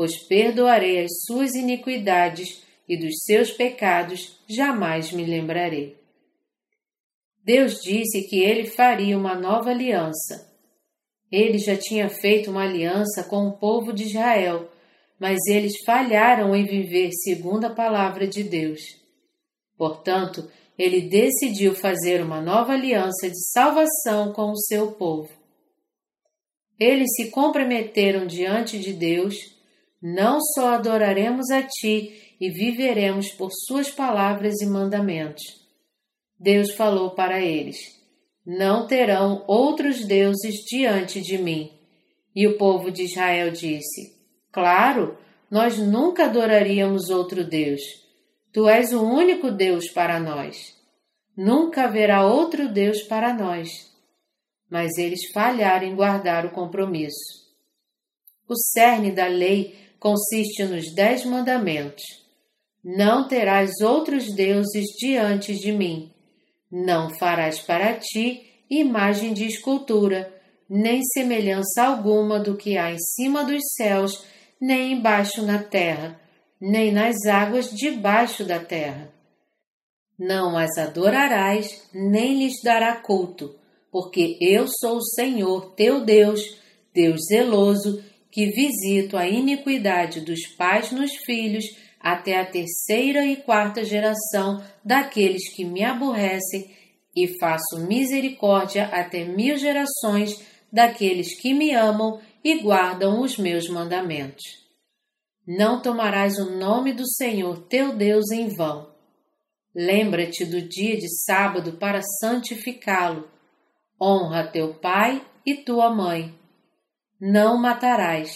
pois 0.00 0.16
perdoarei 0.16 1.04
as 1.04 1.10
suas 1.26 1.54
iniquidades 1.54 2.62
e 2.88 2.96
dos 2.96 3.22
seus 3.22 3.50
pecados 3.50 4.40
jamais 4.48 5.12
me 5.12 5.26
lembrarei. 5.26 5.94
Deus 7.44 7.82
disse 7.82 8.22
que 8.22 8.38
ele 8.38 8.64
faria 8.64 9.18
uma 9.18 9.34
nova 9.34 9.68
aliança. 9.68 10.49
Ele 11.30 11.58
já 11.58 11.76
tinha 11.76 12.08
feito 12.08 12.50
uma 12.50 12.64
aliança 12.64 13.24
com 13.24 13.46
o 13.46 13.52
povo 13.52 13.92
de 13.92 14.04
Israel, 14.04 14.68
mas 15.18 15.38
eles 15.46 15.74
falharam 15.84 16.54
em 16.56 16.64
viver 16.64 17.10
segundo 17.12 17.66
a 17.66 17.70
palavra 17.70 18.26
de 18.26 18.42
Deus. 18.42 18.80
Portanto, 19.76 20.50
ele 20.78 21.02
decidiu 21.02 21.74
fazer 21.74 22.22
uma 22.22 22.40
nova 22.40 22.72
aliança 22.72 23.28
de 23.28 23.38
salvação 23.52 24.32
com 24.32 24.50
o 24.50 24.56
seu 24.56 24.92
povo. 24.92 25.30
Eles 26.78 27.10
se 27.14 27.30
comprometeram 27.30 28.26
diante 28.26 28.78
de 28.78 28.92
Deus 28.92 29.36
não 30.02 30.40
só 30.40 30.74
adoraremos 30.74 31.50
a 31.50 31.62
Ti 31.62 32.36
e 32.40 32.50
viveremos 32.50 33.30
por 33.32 33.50
Suas 33.52 33.90
palavras 33.90 34.60
e 34.62 34.66
mandamentos. 34.66 35.42
Deus 36.38 36.72
falou 36.72 37.10
para 37.10 37.40
eles: 37.40 37.99
Não 38.52 38.84
terão 38.84 39.44
outros 39.46 40.04
deuses 40.04 40.64
diante 40.68 41.20
de 41.20 41.38
mim. 41.38 41.70
E 42.34 42.48
o 42.48 42.58
povo 42.58 42.90
de 42.90 43.04
Israel 43.04 43.52
disse: 43.52 44.16
Claro, 44.50 45.16
nós 45.48 45.78
nunca 45.78 46.24
adoraríamos 46.24 47.10
outro 47.10 47.44
Deus. 47.44 47.80
Tu 48.52 48.68
és 48.68 48.92
o 48.92 49.04
único 49.04 49.52
Deus 49.52 49.88
para 49.92 50.18
nós. 50.18 50.76
Nunca 51.36 51.84
haverá 51.84 52.26
outro 52.26 52.68
Deus 52.68 53.02
para 53.02 53.32
nós. 53.32 53.68
Mas 54.68 54.98
eles 54.98 55.30
falharam 55.32 55.86
em 55.86 55.94
guardar 55.94 56.44
o 56.44 56.50
compromisso. 56.50 57.54
O 58.48 58.56
cerne 58.56 59.12
da 59.12 59.28
lei 59.28 59.78
consiste 60.00 60.64
nos 60.64 60.92
Dez 60.92 61.24
Mandamentos. 61.24 62.02
Não 62.82 63.28
terás 63.28 63.80
outros 63.80 64.34
deuses 64.34 64.86
diante 64.98 65.54
de 65.54 65.70
mim. 65.70 66.12
Não 66.70 67.10
farás 67.18 67.60
para 67.60 67.94
ti 67.94 68.64
imagem 68.70 69.32
de 69.32 69.44
escultura, 69.46 70.32
nem 70.68 71.02
semelhança 71.02 71.82
alguma 71.82 72.38
do 72.38 72.56
que 72.56 72.78
há 72.78 72.92
em 72.92 72.98
cima 72.98 73.44
dos 73.44 73.60
céus, 73.76 74.24
nem 74.60 74.92
embaixo 74.92 75.42
na 75.42 75.60
terra, 75.60 76.20
nem 76.60 76.92
nas 76.92 77.26
águas 77.26 77.70
debaixo 77.70 78.44
da 78.44 78.60
terra. 78.60 79.12
Não 80.16 80.56
as 80.56 80.76
adorarás, 80.78 81.88
nem 81.92 82.38
lhes 82.38 82.62
dará 82.62 82.96
culto, 82.96 83.56
porque 83.90 84.36
eu 84.40 84.68
sou 84.68 84.98
o 84.98 85.04
Senhor 85.04 85.72
teu 85.74 86.04
Deus, 86.04 86.40
Deus 86.94 87.20
zeloso, 87.28 88.04
que 88.30 88.46
visito 88.46 89.16
a 89.16 89.26
iniquidade 89.26 90.20
dos 90.20 90.46
pais 90.56 90.92
nos 90.92 91.16
filhos 91.24 91.64
até 92.00 92.40
a 92.40 92.46
terceira 92.46 93.26
e 93.26 93.36
quarta 93.36 93.84
geração 93.84 94.64
daqueles 94.82 95.52
que 95.54 95.64
me 95.64 95.84
aborrecem, 95.84 96.74
e 97.14 97.38
faço 97.38 97.86
misericórdia 97.86 98.86
até 98.86 99.24
mil 99.24 99.58
gerações 99.58 100.40
daqueles 100.72 101.38
que 101.40 101.52
me 101.52 101.74
amam 101.74 102.20
e 102.42 102.62
guardam 102.62 103.20
os 103.20 103.36
meus 103.36 103.68
mandamentos. 103.68 104.44
Não 105.46 105.82
tomarás 105.82 106.38
o 106.38 106.56
nome 106.56 106.92
do 106.92 107.06
Senhor 107.06 107.66
teu 107.66 107.94
Deus 107.94 108.30
em 108.30 108.48
vão. 108.48 108.88
Lembra-te 109.74 110.44
do 110.44 110.62
dia 110.62 110.96
de 110.96 111.08
sábado 111.24 111.72
para 111.72 112.00
santificá-lo. 112.20 113.28
Honra 114.00 114.46
teu 114.46 114.74
pai 114.74 115.24
e 115.44 115.56
tua 115.56 115.90
mãe. 115.90 116.34
Não 117.20 117.58
matarás, 117.58 118.32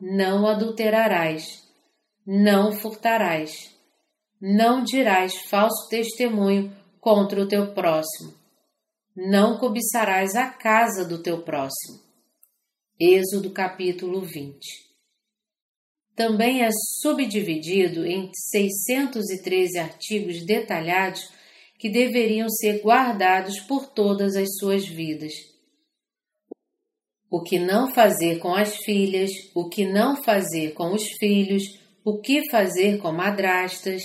não 0.00 0.46
adulterarás, 0.46 1.69
não 2.26 2.72
furtarás, 2.72 3.74
não 4.40 4.84
dirás 4.84 5.34
falso 5.48 5.88
testemunho 5.88 6.74
contra 7.00 7.42
o 7.42 7.48
teu 7.48 7.72
próximo, 7.72 8.34
não 9.16 9.58
cobiçarás 9.58 10.34
a 10.34 10.50
casa 10.50 11.04
do 11.04 11.22
teu 11.22 11.42
próximo. 11.42 12.00
Êxodo 12.98 13.50
capítulo 13.50 14.20
20 14.20 14.58
Também 16.14 16.62
é 16.62 16.68
subdividido 17.00 18.04
em 18.04 18.30
613 18.34 19.78
artigos 19.78 20.44
detalhados 20.44 21.30
que 21.78 21.88
deveriam 21.88 22.46
ser 22.50 22.82
guardados 22.82 23.58
por 23.60 23.86
todas 23.86 24.36
as 24.36 24.48
suas 24.58 24.86
vidas. 24.86 25.32
O 27.30 27.42
que 27.42 27.58
não 27.58 27.90
fazer 27.94 28.38
com 28.38 28.54
as 28.54 28.76
filhas, 28.76 29.30
o 29.54 29.70
que 29.70 29.86
não 29.86 30.22
fazer 30.22 30.74
com 30.74 30.92
os 30.92 31.04
filhos, 31.18 31.79
o 32.04 32.18
que 32.20 32.50
fazer 32.50 32.98
com 32.98 33.12
madrastas. 33.12 34.02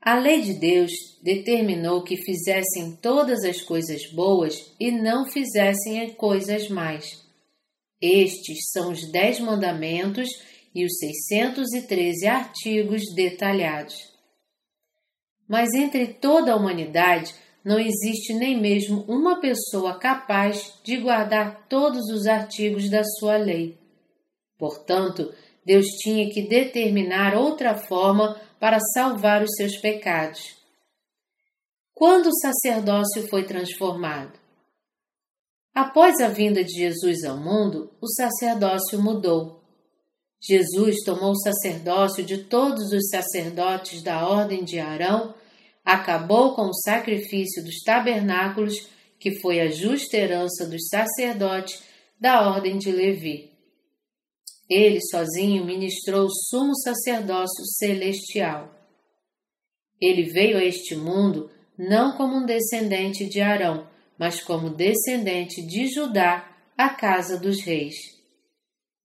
A 0.00 0.18
lei 0.18 0.40
de 0.42 0.54
Deus 0.54 0.92
determinou 1.22 2.02
que 2.02 2.16
fizessem 2.16 2.96
todas 3.02 3.44
as 3.44 3.60
coisas 3.62 4.06
boas 4.12 4.74
e 4.78 4.90
não 4.90 5.26
fizessem 5.26 6.12
coisas 6.14 6.68
más. 6.68 7.24
Estes 8.00 8.70
são 8.72 8.92
os 8.92 9.10
dez 9.10 9.40
mandamentos 9.40 10.28
e 10.74 10.84
os 10.84 10.98
613 10.98 12.26
artigos 12.26 13.02
detalhados. 13.14 13.94
Mas 15.48 15.72
entre 15.72 16.06
toda 16.08 16.52
a 16.52 16.56
humanidade 16.56 17.34
não 17.64 17.80
existe 17.80 18.32
nem 18.34 18.60
mesmo 18.60 19.04
uma 19.08 19.40
pessoa 19.40 19.98
capaz 19.98 20.74
de 20.84 20.98
guardar 20.98 21.66
todos 21.68 22.08
os 22.10 22.26
artigos 22.26 22.88
da 22.88 23.02
sua 23.02 23.36
lei. 23.36 23.76
Portanto, 24.58 25.32
Deus 25.66 25.86
tinha 25.98 26.30
que 26.30 26.42
determinar 26.42 27.34
outra 27.34 27.76
forma 27.76 28.40
para 28.60 28.78
salvar 28.94 29.42
os 29.42 29.50
seus 29.56 29.76
pecados. 29.78 30.56
Quando 31.92 32.28
o 32.28 32.38
sacerdócio 32.38 33.26
foi 33.28 33.42
transformado? 33.42 34.38
Após 35.74 36.20
a 36.20 36.28
vinda 36.28 36.62
de 36.62 36.72
Jesus 36.72 37.24
ao 37.24 37.36
mundo, 37.36 37.90
o 38.00 38.06
sacerdócio 38.06 39.02
mudou. 39.02 39.60
Jesus 40.40 41.02
tomou 41.04 41.32
o 41.32 41.40
sacerdócio 41.40 42.22
de 42.22 42.44
todos 42.44 42.92
os 42.92 43.08
sacerdotes 43.08 44.02
da 44.02 44.24
ordem 44.24 44.62
de 44.62 44.78
Arão, 44.78 45.34
acabou 45.84 46.54
com 46.54 46.68
o 46.68 46.74
sacrifício 46.74 47.64
dos 47.64 47.82
tabernáculos, 47.82 48.88
que 49.18 49.40
foi 49.40 49.60
a 49.60 49.68
justa 49.68 50.16
herança 50.16 50.64
dos 50.64 50.86
sacerdotes 50.88 51.82
da 52.20 52.48
ordem 52.48 52.78
de 52.78 52.92
Levi. 52.92 53.55
Ele 54.68 55.00
sozinho 55.00 55.64
ministrou 55.64 56.26
o 56.26 56.30
sumo 56.30 56.74
sacerdócio 56.76 57.64
celestial. 57.78 58.74
Ele 60.00 60.24
veio 60.24 60.58
a 60.58 60.64
este 60.64 60.94
mundo 60.96 61.50
não 61.78 62.16
como 62.16 62.36
um 62.36 62.46
descendente 62.46 63.28
de 63.28 63.40
Arão, 63.40 63.86
mas 64.18 64.40
como 64.40 64.70
descendente 64.70 65.62
de 65.62 65.88
Judá, 65.88 66.56
a 66.76 66.90
casa 66.90 67.38
dos 67.38 67.62
reis. 67.62 67.94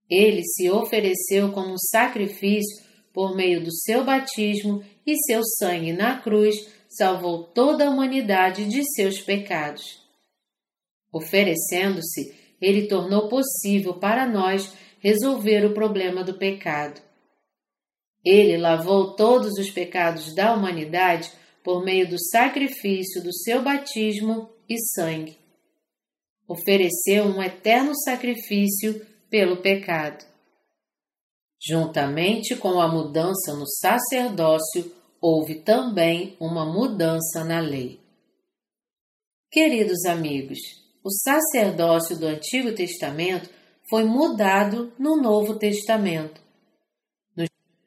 Ele 0.09 0.43
se 0.43 0.69
ofereceu 0.69 1.51
como 1.51 1.73
um 1.73 1.77
sacrifício 1.77 2.83
por 3.13 3.35
meio 3.35 3.63
do 3.63 3.71
seu 3.71 4.03
batismo 4.03 4.83
e 5.05 5.15
seu 5.25 5.41
sangue 5.43 5.93
na 5.93 6.19
cruz 6.19 6.55
salvou 6.89 7.43
toda 7.43 7.87
a 7.87 7.89
humanidade 7.89 8.67
de 8.67 8.83
seus 8.93 9.21
pecados. 9.21 10.01
Oferecendo-se, 11.13 12.33
ele 12.61 12.87
tornou 12.87 13.27
possível 13.27 13.95
para 13.95 14.27
nós 14.27 14.73
resolver 15.01 15.65
o 15.65 15.73
problema 15.73 16.23
do 16.23 16.35
pecado. 16.35 17.01
Ele 18.23 18.55
lavou 18.55 19.15
todos 19.15 19.57
os 19.57 19.71
pecados 19.71 20.33
da 20.35 20.53
humanidade 20.53 21.31
por 21.63 21.83
meio 21.83 22.07
do 22.07 22.17
sacrifício 22.19 23.21
do 23.23 23.33
seu 23.33 23.63
batismo 23.63 24.49
e 24.69 24.79
sangue. 24.93 25.37
Ofereceu 26.47 27.25
um 27.25 27.41
eterno 27.41 27.93
sacrifício 27.95 29.05
pelo 29.29 29.57
pecado. 29.57 30.23
Juntamente 31.59 32.55
com 32.55 32.79
a 32.79 32.87
mudança 32.87 33.55
no 33.55 33.67
sacerdócio, 33.67 34.91
houve 35.19 35.61
também 35.61 36.35
uma 36.39 36.65
mudança 36.65 37.43
na 37.43 37.59
lei. 37.59 37.99
Queridos 39.51 40.05
amigos, 40.05 40.59
o 41.03 41.09
sacerdócio 41.11 42.17
do 42.17 42.27
Antigo 42.27 42.73
Testamento 42.73 43.49
foi 43.91 44.05
mudado 44.05 44.93
no 44.97 45.17
Novo 45.17 45.59
Testamento. 45.59 46.39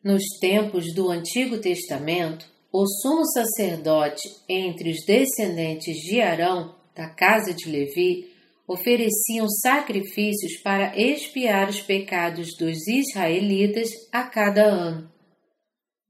Nos 0.04 0.22
tempos 0.38 0.92
do 0.94 1.10
Antigo 1.10 1.56
Testamento, 1.56 2.44
o 2.70 2.86
sumo 2.86 3.24
sacerdote 3.24 4.28
entre 4.46 4.90
os 4.90 5.02
descendentes 5.06 5.96
de 5.96 6.20
Arão, 6.20 6.74
da 6.94 7.08
casa 7.08 7.54
de 7.54 7.70
Levi, 7.70 8.30
ofereciam 8.68 9.48
sacrifícios 9.48 10.60
para 10.62 10.94
expiar 10.94 11.70
os 11.70 11.80
pecados 11.80 12.48
dos 12.58 12.86
israelitas 12.86 13.88
a 14.12 14.24
cada 14.24 14.62
ano. 14.62 15.10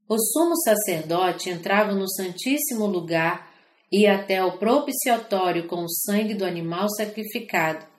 O 0.09 0.17
sumo 0.19 0.57
sacerdote 0.57 1.49
entrava 1.49 1.93
no 1.93 2.09
Santíssimo 2.09 2.85
Lugar 2.85 3.49
e 3.89 4.05
até 4.05 4.43
o 4.43 4.57
propiciatório 4.57 5.67
com 5.67 5.85
o 5.85 5.89
sangue 5.89 6.33
do 6.33 6.43
animal 6.43 6.89
sacrificado 6.89 7.94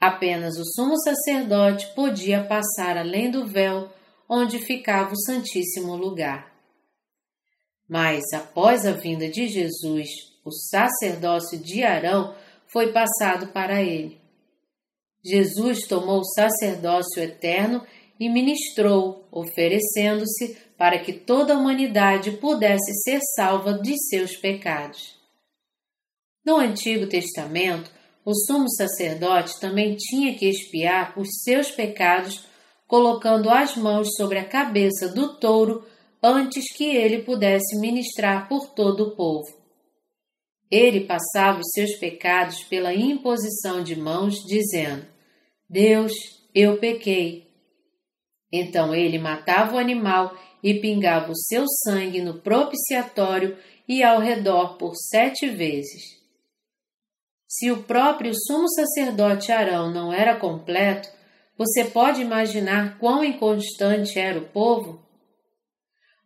Apenas 0.00 0.58
o 0.58 0.64
sumo 0.64 0.96
sacerdote 0.98 1.86
podia 1.94 2.44
passar 2.44 2.96
além 2.98 3.30
do 3.30 3.46
véu 3.46 3.90
onde 4.28 4.58
ficava 4.58 5.12
o 5.12 5.20
Santíssimo 5.20 5.96
Lugar. 5.96 6.52
Mas, 7.88 8.24
após 8.32 8.86
a 8.86 8.92
vinda 8.92 9.28
de 9.28 9.46
Jesus, 9.46 10.08
o 10.44 10.50
sacerdócio 10.50 11.58
de 11.58 11.82
Arão 11.82 12.34
foi 12.66 12.92
passado 12.92 13.48
para 13.48 13.82
ele. 13.82 14.20
Jesus 15.24 15.86
tomou 15.86 16.20
o 16.20 16.24
sacerdócio 16.24 17.22
eterno 17.22 17.86
e 18.18 18.28
ministrou, 18.28 19.26
oferecendo-se 19.30 20.56
para 20.76 20.98
que 20.98 21.12
toda 21.12 21.54
a 21.54 21.58
humanidade 21.58 22.32
pudesse 22.32 22.92
ser 23.02 23.20
salva 23.34 23.74
de 23.74 23.96
seus 24.08 24.36
pecados. 24.36 25.18
No 26.44 26.56
Antigo 26.56 27.06
Testamento, 27.06 27.90
o 28.24 28.34
sumo 28.34 28.70
sacerdote 28.70 29.60
também 29.60 29.96
tinha 29.96 30.34
que 30.34 30.48
expiar 30.48 31.18
os 31.18 31.28
seus 31.42 31.70
pecados, 31.70 32.46
colocando 32.86 33.50
as 33.50 33.76
mãos 33.76 34.08
sobre 34.16 34.38
a 34.38 34.44
cabeça 34.44 35.08
do 35.08 35.36
touro 35.38 35.84
antes 36.22 36.72
que 36.74 36.84
ele 36.84 37.22
pudesse 37.22 37.78
ministrar 37.78 38.48
por 38.48 38.70
todo 38.70 39.08
o 39.08 39.10
povo. 39.16 39.62
Ele 40.70 41.00
passava 41.00 41.60
os 41.60 41.70
seus 41.72 41.96
pecados 41.96 42.64
pela 42.64 42.94
imposição 42.94 43.82
de 43.82 43.94
mãos, 43.94 44.36
dizendo: 44.46 45.06
Deus, 45.68 46.12
eu 46.54 46.78
pequei. 46.78 47.46
Então 48.50 48.94
ele 48.94 49.18
matava 49.18 49.76
o 49.76 49.78
animal 49.78 50.34
e 50.62 50.74
pingava 50.74 51.30
o 51.30 51.36
seu 51.36 51.66
sangue 51.84 52.22
no 52.22 52.40
propiciatório 52.40 53.58
e 53.86 54.02
ao 54.02 54.18
redor 54.18 54.78
por 54.78 54.94
sete 54.96 55.46
vezes. 55.48 56.23
Se 57.46 57.70
o 57.70 57.82
próprio 57.82 58.32
sumo 58.34 58.68
sacerdote 58.68 59.52
Arão 59.52 59.92
não 59.92 60.12
era 60.12 60.36
completo, 60.36 61.08
você 61.56 61.84
pode 61.84 62.20
imaginar 62.20 62.98
quão 62.98 63.24
inconstante 63.24 64.18
era 64.18 64.38
o 64.38 64.48
povo? 64.48 65.00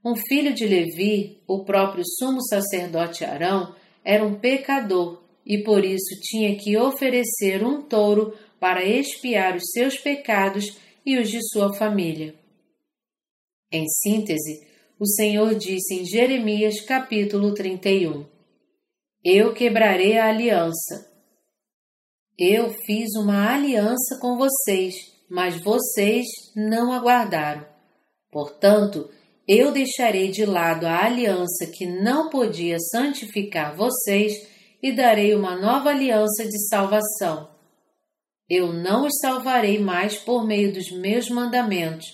Um 0.05 0.17
filho 0.17 0.55
de 0.55 0.67
Levi, 0.67 1.43
o 1.47 1.65
próprio 1.65 2.05
sumo 2.19 2.41
sacerdote 2.43 3.25
Arão, 3.25 3.75
era 4.05 4.25
um 4.25 4.39
pecador 4.39 5.23
e 5.45 5.59
por 5.63 5.85
isso 5.85 6.19
tinha 6.23 6.57
que 6.57 6.77
oferecer 6.77 7.65
um 7.65 7.83
touro 7.83 8.37
para 8.61 8.85
expiar 8.85 9.57
os 9.57 9.71
seus 9.73 9.99
pecados 9.99 10.79
e 11.05 11.19
os 11.19 11.31
de 11.31 11.41
sua 11.49 11.75
família. 11.75 12.35
Em 13.71 13.87
síntese, 13.87 14.67
o 14.99 15.07
Senhor 15.07 15.55
disse 15.55 15.95
em 15.95 16.05
Jeremias 16.05 16.81
capítulo 16.81 17.55
31: 17.55 18.27
Eu 19.25 19.53
quebrarei 19.55 20.19
a 20.19 20.29
aliança. 20.29 21.08
Eu 22.39 22.71
fiz 22.87 23.17
uma 23.17 23.53
aliança 23.53 24.17
com 24.21 24.37
vocês, 24.37 24.95
mas 25.29 25.61
vocês 25.61 26.25
não 26.55 26.93
aguardaram. 26.93 27.67
Portanto, 28.31 29.11
eu 29.47 29.73
deixarei 29.73 30.31
de 30.31 30.47
lado 30.47 30.87
a 30.87 31.05
aliança 31.05 31.67
que 31.67 31.85
não 31.85 32.31
podia 32.31 32.79
santificar 32.79 33.75
vocês 33.75 34.47
e 34.81 34.93
darei 34.93 35.35
uma 35.35 35.57
nova 35.57 35.91
aliança 35.91 36.45
de 36.45 36.69
salvação. 36.69 37.51
Eu 38.49 38.73
não 38.73 39.07
os 39.07 39.19
salvarei 39.21 39.81
mais 39.81 40.17
por 40.17 40.47
meio 40.47 40.73
dos 40.73 40.93
meus 40.93 41.29
mandamentos, 41.29 42.07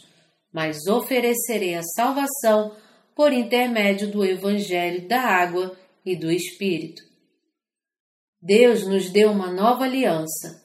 mas 0.50 0.86
oferecerei 0.86 1.74
a 1.74 1.82
salvação 1.82 2.74
por 3.14 3.30
intermédio 3.30 4.10
do 4.10 4.24
Evangelho 4.24 5.06
da 5.06 5.20
água 5.20 5.76
e 6.02 6.16
do 6.16 6.32
Espírito. 6.32 7.13
Deus 8.46 8.86
nos 8.86 9.08
deu 9.08 9.30
uma 9.30 9.50
nova 9.50 9.84
aliança. 9.84 10.62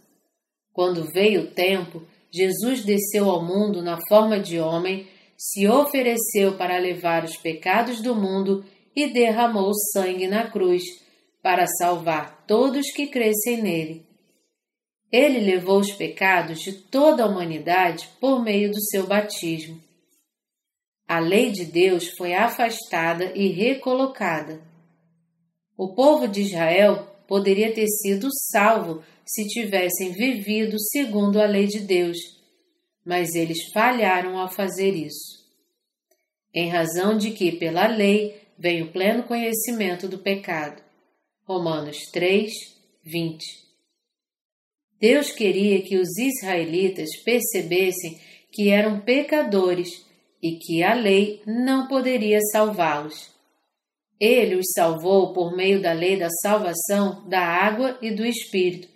Quando 0.73 1.09
veio 1.13 1.43
o 1.43 1.51
tempo, 1.51 2.05
Jesus 2.29 2.83
desceu 2.83 3.29
ao 3.29 3.41
mundo 3.41 3.81
na 3.81 3.97
forma 4.09 4.37
de 4.37 4.59
homem, 4.59 5.07
se 5.37 5.65
ofereceu 5.65 6.57
para 6.57 6.77
levar 6.77 7.23
os 7.23 7.37
pecados 7.37 8.01
do 8.01 8.13
mundo 8.13 8.65
e 8.93 9.07
derramou 9.07 9.71
sangue 9.93 10.27
na 10.27 10.51
cruz 10.51 10.83
para 11.41 11.65
salvar 11.67 12.43
todos 12.45 12.91
que 12.91 13.07
crescem 13.07 13.61
nele. 13.61 14.05
Ele 15.09 15.39
levou 15.39 15.79
os 15.79 15.93
pecados 15.93 16.59
de 16.59 16.73
toda 16.73 17.23
a 17.23 17.27
humanidade 17.27 18.09
por 18.19 18.43
meio 18.43 18.71
do 18.71 18.81
seu 18.87 19.07
batismo. 19.07 19.81
A 21.07 21.19
lei 21.19 21.49
de 21.49 21.63
Deus 21.63 22.09
foi 22.09 22.33
afastada 22.33 23.31
e 23.33 23.47
recolocada. 23.47 24.61
O 25.77 25.95
povo 25.95 26.27
de 26.27 26.41
Israel 26.41 27.08
poderia 27.29 27.71
ter 27.71 27.87
sido 27.87 28.27
salvo 28.51 29.03
se 29.23 29.45
tivessem 29.45 30.11
vivido 30.11 30.75
segundo 30.79 31.39
a 31.39 31.45
lei 31.45 31.67
de 31.67 31.81
Deus, 31.81 32.17
mas 33.05 33.35
eles 33.35 33.71
falharam 33.71 34.39
ao 34.39 34.51
fazer 34.51 34.95
isso. 34.95 35.37
Em 36.51 36.69
razão 36.69 37.15
de 37.15 37.29
que, 37.29 37.51
pela 37.51 37.85
lei, 37.85 38.41
vem 38.57 38.81
o 38.81 38.91
pleno 38.91 39.23
conhecimento 39.23 40.07
do 40.07 40.17
pecado. 40.17 40.81
Romanos 41.43 41.97
3, 42.11 42.51
20. 43.03 43.45
Deus 44.99 45.31
queria 45.31 45.83
que 45.83 45.97
os 45.97 46.17
israelitas 46.17 47.09
percebessem 47.23 48.19
que 48.51 48.69
eram 48.69 48.99
pecadores 48.99 50.03
e 50.41 50.57
que 50.57 50.81
a 50.81 50.95
lei 50.95 51.43
não 51.45 51.87
poderia 51.87 52.39
salvá-los. 52.51 53.29
Ele 54.19 54.55
os 54.55 54.71
salvou 54.73 55.31
por 55.33 55.55
meio 55.55 55.81
da 55.81 55.93
lei 55.93 56.17
da 56.17 56.29
salvação 56.41 57.25
da 57.27 57.39
água 57.39 57.97
e 58.01 58.11
do 58.11 58.25
Espírito, 58.25 58.89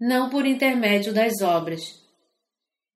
não 0.00 0.28
por 0.28 0.44
intermédio 0.44 1.12
das 1.12 1.40
obras. 1.40 1.80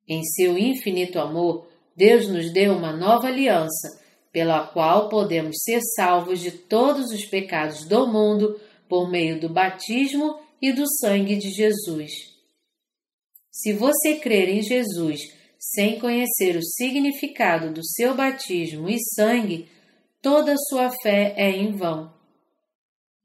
Em 0.08 0.24
seu 0.24 0.58
infinito 0.58 1.18
amor, 1.18 1.68
Deus 1.96 2.28
nos 2.28 2.52
deu 2.52 2.74
uma 2.74 2.92
nova 2.92 3.28
aliança, 3.28 4.00
pela 4.32 4.66
qual 4.66 5.08
podemos 5.08 5.56
ser 5.62 5.80
salvos 5.96 6.40
de 6.40 6.50
todos 6.50 7.10
os 7.10 7.24
pecados 7.24 7.84
do 7.86 8.06
mundo 8.06 8.60
por 8.88 9.10
meio 9.10 9.40
do 9.40 9.48
batismo 9.48 10.38
e 10.60 10.72
do 10.72 10.84
sangue 11.00 11.36
de 11.36 11.50
Jesus. 11.50 12.10
Se 13.50 13.72
você 13.72 14.16
crer 14.16 14.48
em 14.48 14.62
Jesus 14.62 15.20
sem 15.58 15.98
conhecer 15.98 16.56
o 16.56 16.62
significado 16.62 17.72
do 17.72 17.84
seu 17.84 18.14
batismo 18.14 18.88
e 18.88 18.96
sangue, 19.14 19.68
toda 20.22 20.54
sua 20.68 20.90
fé 21.02 21.34
é 21.36 21.50
em 21.50 21.76
vão. 21.76 22.12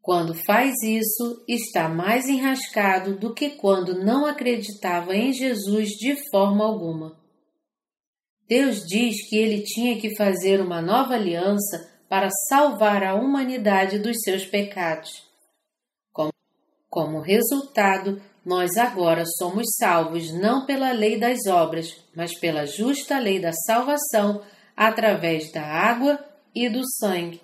Quando 0.02 0.34
faz 0.46 0.74
isso, 0.84 1.44
está 1.48 1.88
mais 1.88 2.28
enrascado 2.28 3.18
do 3.18 3.34
que 3.34 3.52
quando 3.52 4.04
não 4.04 4.26
acreditava 4.26 5.16
em 5.16 5.32
Jesus 5.32 5.92
de 5.92 6.18
forma 6.30 6.66
alguma. 6.66 7.18
Deus 8.48 8.86
diz 8.86 9.28
que 9.30 9.38
ele 9.38 9.64
tinha 9.64 9.98
que 10.00 10.16
fazer 10.18 10.60
uma 10.60 10.82
nova 10.82 11.14
aliança 11.14 11.90
para 12.10 12.30
salvar 12.50 13.02
a 13.02 13.16
humanidade 13.16 13.98
dos 13.98 14.22
seus 14.24 14.46
pecados. 14.46 15.24
Como 16.90 17.22
resultado, 17.22 18.22
nós 18.46 18.78
agora 18.78 19.24
somos 19.26 19.66
salvos 19.80 20.32
não 20.32 20.66
pela 20.66 20.92
lei 20.92 21.18
das 21.18 21.48
obras, 21.48 22.06
mas 22.14 22.38
pela 22.38 22.68
justa 22.68 23.18
lei 23.18 23.40
da 23.40 23.52
salvação 23.52 24.44
através 24.76 25.52
da 25.52 25.64
água 25.64 26.20
e 26.54 26.70
do 26.70 26.82
sangue. 27.00 27.42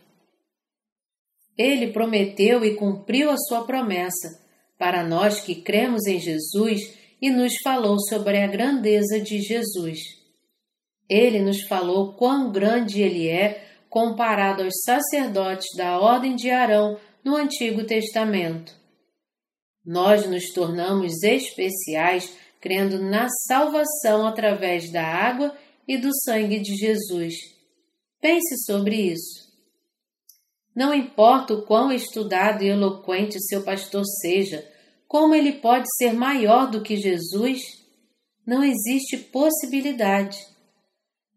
Ele 1.58 1.92
prometeu 1.92 2.64
e 2.64 2.76
cumpriu 2.76 3.30
a 3.30 3.38
sua 3.38 3.66
promessa 3.66 4.40
para 4.78 5.04
nós 5.04 5.42
que 5.42 5.56
cremos 5.56 6.06
em 6.06 6.20
Jesus 6.20 6.80
e 7.22 7.30
nos 7.30 7.54
falou 7.62 8.00
sobre 8.00 8.38
a 8.38 8.48
grandeza 8.48 9.20
de 9.20 9.42
Jesus. 9.42 10.00
Ele 11.10 11.42
nos 11.42 11.64
falou 11.64 12.14
quão 12.14 12.52
grande 12.52 13.02
ele 13.02 13.28
é 13.28 13.66
comparado 13.90 14.64
aos 14.64 14.74
sacerdotes 14.86 15.68
da 15.76 16.00
ordem 16.00 16.36
de 16.36 16.50
Arão 16.50 16.98
no 17.24 17.36
Antigo 17.36 17.84
Testamento. 17.84 18.74
Nós 19.86 20.26
nos 20.30 20.52
tornamos 20.54 21.24
especiais 21.24 22.32
crendo 22.62 23.00
na 23.02 23.28
salvação 23.48 24.26
através 24.28 24.92
da 24.92 25.04
água 25.04 25.56
e 25.88 25.98
do 25.98 26.10
sangue 26.24 26.60
de 26.60 26.76
Jesus. 26.76 27.59
Pense 28.22 28.66
sobre 28.66 28.96
isso. 28.96 29.50
Não 30.76 30.94
importa 30.94 31.54
o 31.54 31.66
quão 31.66 31.92
estudado 31.92 32.64
e 32.64 32.68
eloquente 32.68 33.40
seu 33.42 33.64
pastor 33.64 34.04
seja, 34.22 34.66
como 35.08 35.34
ele 35.34 35.54
pode 35.54 35.88
ser 35.98 36.14
maior 36.14 36.70
do 36.70 36.82
que 36.82 36.96
Jesus, 36.96 37.62
não 38.46 38.64
existe 38.64 39.18
possibilidade. 39.18 40.38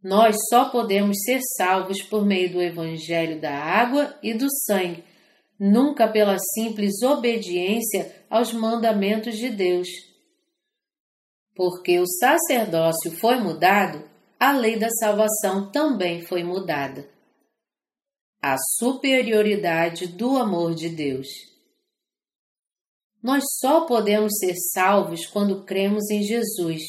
Nós 0.03 0.37
só 0.49 0.69
podemos 0.71 1.17
ser 1.25 1.41
salvos 1.57 2.03
por 2.03 2.27
meio 2.27 2.53
do 2.53 2.61
Evangelho 2.61 3.41
da 3.41 3.53
água 3.53 4.19
e 4.23 4.35
do 4.35 4.49
sangue, 4.67 5.05
nunca 5.59 6.09
pela 6.09 6.37
simples 6.39 7.03
obediência 7.03 8.15
aos 8.29 8.53
mandamentos 8.53 9.37
de 9.37 9.49
Deus. 9.49 9.89
Porque 11.55 12.01
o 12.01 12.07
sacerdócio 12.07 13.13
foi 13.13 13.37
mudado, 13.37 14.12
a 14.43 14.51
lei 14.51 14.77
da 14.77 14.91
salvação 14.91 15.71
também 15.71 16.21
foi 16.21 16.43
mudada. 16.43 17.09
A 18.43 18.57
superioridade 18.77 20.09
do 20.09 20.37
amor 20.37 20.75
de 20.75 20.89
Deus. 20.89 21.29
Nós 23.23 23.45
só 23.61 23.83
podemos 23.87 24.37
ser 24.41 24.57
salvos 24.73 25.27
quando 25.27 25.63
cremos 25.63 26.11
em 26.11 26.25
Jesus. 26.25 26.83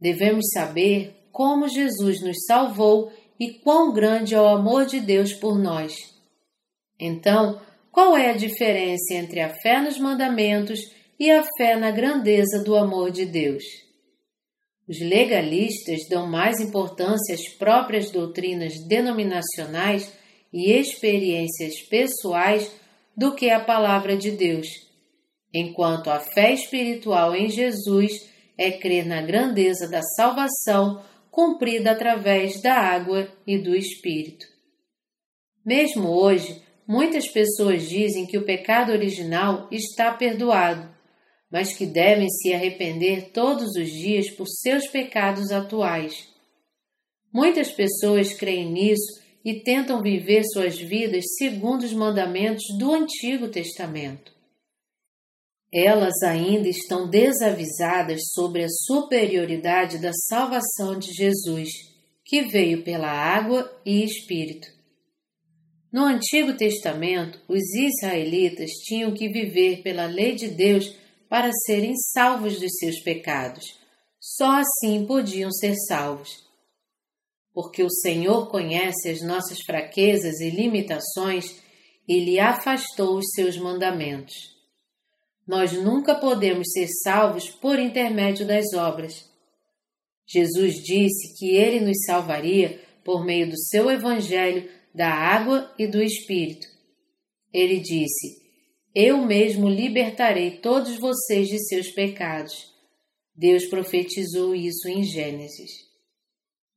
Devemos 0.00 0.46
saber 0.54 1.28
como 1.30 1.68
Jesus 1.68 2.22
nos 2.22 2.38
salvou 2.46 3.12
e 3.38 3.60
quão 3.60 3.92
grande 3.92 4.34
é 4.34 4.40
o 4.40 4.48
amor 4.48 4.86
de 4.86 5.00
Deus 5.00 5.34
por 5.34 5.58
nós. 5.58 5.92
Então, 6.98 7.60
qual 7.92 8.16
é 8.16 8.30
a 8.30 8.36
diferença 8.38 9.12
entre 9.12 9.42
a 9.42 9.54
fé 9.60 9.82
nos 9.82 9.98
mandamentos 9.98 10.80
e 11.20 11.30
a 11.30 11.44
fé 11.58 11.76
na 11.76 11.90
grandeza 11.90 12.64
do 12.64 12.74
amor 12.74 13.10
de 13.10 13.26
Deus? 13.26 13.87
Os 14.88 15.00
legalistas 15.00 16.08
dão 16.08 16.26
mais 16.26 16.60
importância 16.60 17.34
às 17.34 17.48
próprias 17.56 18.10
doutrinas 18.10 18.72
denominacionais 18.86 20.10
e 20.52 20.72
experiências 20.72 21.80
pessoais 21.88 22.72
do 23.16 23.34
que 23.34 23.50
à 23.50 23.60
palavra 23.60 24.16
de 24.16 24.30
Deus, 24.30 24.66
enquanto 25.52 26.08
a 26.08 26.20
fé 26.20 26.52
espiritual 26.52 27.34
em 27.34 27.50
Jesus 27.50 28.12
é 28.56 28.70
crer 28.70 29.06
na 29.06 29.20
grandeza 29.20 29.88
da 29.88 30.02
salvação 30.02 31.02
cumprida 31.30 31.90
através 31.90 32.60
da 32.62 32.74
água 32.74 33.28
e 33.46 33.58
do 33.58 33.76
Espírito. 33.76 34.46
Mesmo 35.64 36.08
hoje, 36.08 36.62
Muitas 36.88 37.28
pessoas 37.28 37.86
dizem 37.86 38.24
que 38.24 38.38
o 38.38 38.46
pecado 38.46 38.92
original 38.92 39.68
está 39.70 40.10
perdoado, 40.10 40.88
mas 41.50 41.72
que 41.72 41.86
devem 41.86 42.28
se 42.28 42.52
arrepender 42.52 43.30
todos 43.32 43.74
os 43.76 43.90
dias 43.90 44.30
por 44.30 44.46
seus 44.46 44.86
pecados 44.88 45.50
atuais. 45.50 46.28
Muitas 47.32 47.70
pessoas 47.70 48.34
creem 48.34 48.70
nisso 48.70 49.20
e 49.44 49.60
tentam 49.60 50.02
viver 50.02 50.44
suas 50.44 50.78
vidas 50.78 51.24
segundo 51.38 51.84
os 51.84 51.92
mandamentos 51.92 52.64
do 52.78 52.92
Antigo 52.92 53.48
Testamento. 53.48 54.32
Elas 55.72 56.22
ainda 56.22 56.68
estão 56.68 57.08
desavisadas 57.08 58.20
sobre 58.32 58.64
a 58.64 58.68
superioridade 58.68 59.98
da 59.98 60.12
salvação 60.12 60.98
de 60.98 61.12
Jesus, 61.12 61.68
que 62.24 62.42
veio 62.42 62.82
pela 62.82 63.10
água 63.10 63.70
e 63.84 64.02
espírito. 64.02 64.68
No 65.92 66.04
Antigo 66.04 66.54
Testamento, 66.54 67.40
os 67.48 67.74
israelitas 67.74 68.70
tinham 68.84 69.12
que 69.12 69.28
viver 69.28 69.82
pela 69.82 70.06
lei 70.06 70.34
de 70.34 70.48
Deus 70.48 70.94
para 71.28 71.50
serem 71.66 71.94
salvos 71.96 72.58
dos 72.58 72.72
seus 72.78 73.00
pecados. 73.00 73.78
Só 74.20 74.60
assim 74.60 75.04
podiam 75.06 75.50
ser 75.50 75.74
salvos. 75.86 76.46
Porque 77.52 77.82
o 77.82 77.90
Senhor 77.90 78.48
conhece 78.50 79.08
as 79.08 79.20
nossas 79.22 79.60
fraquezas 79.62 80.40
e 80.40 80.50
limitações, 80.50 81.56
ele 82.06 82.38
afastou 82.38 83.18
os 83.18 83.26
seus 83.34 83.56
mandamentos. 83.56 84.34
Nós 85.46 85.72
nunca 85.72 86.14
podemos 86.14 86.70
ser 86.72 86.88
salvos 87.02 87.48
por 87.48 87.78
intermédio 87.78 88.46
das 88.46 88.72
obras. 88.74 89.28
Jesus 90.26 90.74
disse 90.74 91.38
que 91.38 91.56
ele 91.56 91.80
nos 91.80 92.04
salvaria 92.04 92.80
por 93.02 93.24
meio 93.24 93.48
do 93.48 93.58
seu 93.58 93.90
Evangelho, 93.90 94.70
da 94.94 95.08
água 95.08 95.72
e 95.78 95.86
do 95.86 96.02
Espírito. 96.02 96.66
Ele 97.52 97.80
disse: 97.80 98.37
Eu 99.00 99.18
mesmo 99.18 99.68
libertarei 99.68 100.58
todos 100.58 100.98
vocês 100.98 101.46
de 101.46 101.58
seus 101.68 101.90
pecados. 101.90 102.74
Deus 103.32 103.66
profetizou 103.66 104.54
isso 104.54 104.88
em 104.88 105.04
Gênesis. 105.04 105.70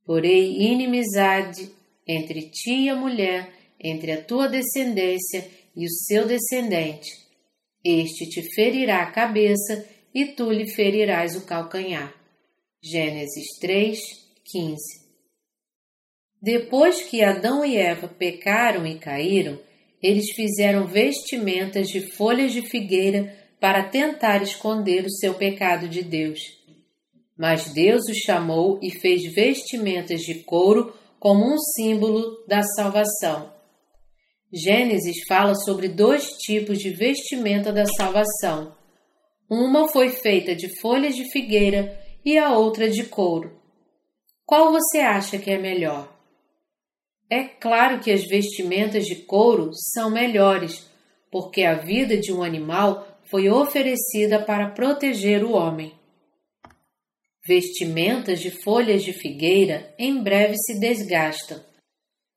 Porém, 0.04 0.62
inimizade 0.62 1.68
entre 2.06 2.50
ti 2.50 2.84
e 2.84 2.88
a 2.88 2.94
mulher, 2.94 3.52
entre 3.80 4.12
a 4.12 4.22
tua 4.22 4.46
descendência 4.46 5.50
e 5.74 5.84
o 5.84 5.90
seu 5.90 6.26
descendente 6.26 7.22
este 7.84 8.28
te 8.28 8.42
ferirá 8.54 9.02
a 9.02 9.10
cabeça 9.10 9.84
e 10.14 10.26
tu 10.26 10.52
lhe 10.52 10.68
ferirás 10.72 11.34
o 11.34 11.44
calcanhar. 11.44 12.14
Gênesis 12.80 13.58
3, 13.60 13.98
15. 14.44 14.76
Depois 16.40 17.02
que 17.02 17.22
Adão 17.22 17.64
e 17.64 17.76
Eva 17.76 18.06
pecaram 18.06 18.86
e 18.86 18.98
caíram, 18.98 19.58
eles 20.02 20.32
fizeram 20.34 20.86
vestimentas 20.86 21.88
de 21.88 22.00
folhas 22.00 22.52
de 22.52 22.62
figueira 22.62 23.32
para 23.60 23.84
tentar 23.84 24.42
esconder 24.42 25.04
o 25.06 25.10
seu 25.10 25.34
pecado 25.34 25.88
de 25.88 26.02
Deus. 26.02 26.40
Mas 27.38 27.72
Deus 27.72 28.02
os 28.08 28.18
chamou 28.18 28.80
e 28.82 28.90
fez 28.90 29.32
vestimentas 29.32 30.22
de 30.22 30.42
couro 30.42 30.92
como 31.20 31.44
um 31.44 31.56
símbolo 31.56 32.44
da 32.48 32.62
salvação. 32.62 33.52
Gênesis 34.52 35.24
fala 35.26 35.54
sobre 35.54 35.88
dois 35.88 36.26
tipos 36.38 36.78
de 36.78 36.90
vestimenta 36.90 37.72
da 37.72 37.86
salvação. 37.86 38.74
Uma 39.48 39.88
foi 39.88 40.10
feita 40.10 40.54
de 40.54 40.68
folhas 40.80 41.14
de 41.14 41.30
figueira 41.30 41.98
e 42.24 42.36
a 42.36 42.56
outra 42.56 42.90
de 42.90 43.04
couro. 43.04 43.60
Qual 44.44 44.72
você 44.72 44.98
acha 44.98 45.38
que 45.38 45.50
é 45.50 45.58
melhor? 45.58 46.11
É 47.32 47.44
claro 47.44 48.00
que 48.00 48.10
as 48.10 48.26
vestimentas 48.26 49.06
de 49.06 49.16
couro 49.16 49.70
são 49.72 50.10
melhores, 50.10 50.86
porque 51.30 51.62
a 51.62 51.74
vida 51.74 52.18
de 52.18 52.32
um 52.32 52.42
animal 52.42 53.08
foi 53.30 53.48
oferecida 53.48 54.38
para 54.38 54.68
proteger 54.70 55.42
o 55.42 55.52
homem. 55.52 55.94
Vestimentas 57.46 58.40
de 58.40 58.50
folhas 58.50 59.02
de 59.02 59.12
figueira 59.12 59.94
em 59.98 60.22
breve 60.22 60.56
se 60.58 60.78
desgastam 60.78 61.60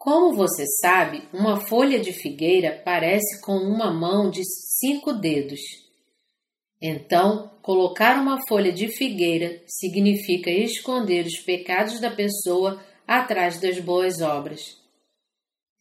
como 0.06 0.36
você 0.36 0.66
sabe, 0.84 1.24
uma 1.34 1.60
folha 1.66 2.00
de 2.00 2.14
figueira 2.14 2.80
parece 2.86 3.42
com 3.42 3.54
uma 3.54 3.92
mão 3.92 4.30
de 4.30 4.44
cinco 4.80 5.12
dedos. 5.12 5.60
Então, 6.80 7.50
colocar 7.64 8.22
uma 8.22 8.40
folha 8.48 8.72
de 8.72 8.88
figueira 8.88 9.64
significa 9.66 10.52
esconder 10.52 11.26
os 11.26 11.40
pecados 11.40 12.00
da 12.00 12.12
pessoa 12.12 12.80
atrás 13.08 13.60
das 13.60 13.80
boas 13.80 14.22
obras. 14.22 14.85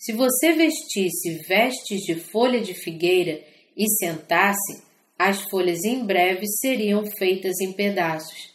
Se 0.04 0.12
você 0.12 0.52
vestisse 0.52 1.38
vestes 1.48 2.02
de 2.02 2.14
folha 2.14 2.60
de 2.60 2.74
figueira 2.74 3.42
e 3.74 3.88
sentasse, 3.88 4.84
as 5.18 5.40
folhas 5.48 5.82
em 5.82 6.04
breve 6.04 6.46
seriam 6.60 7.06
feitas 7.16 7.58
em 7.62 7.72
pedaços. 7.72 8.52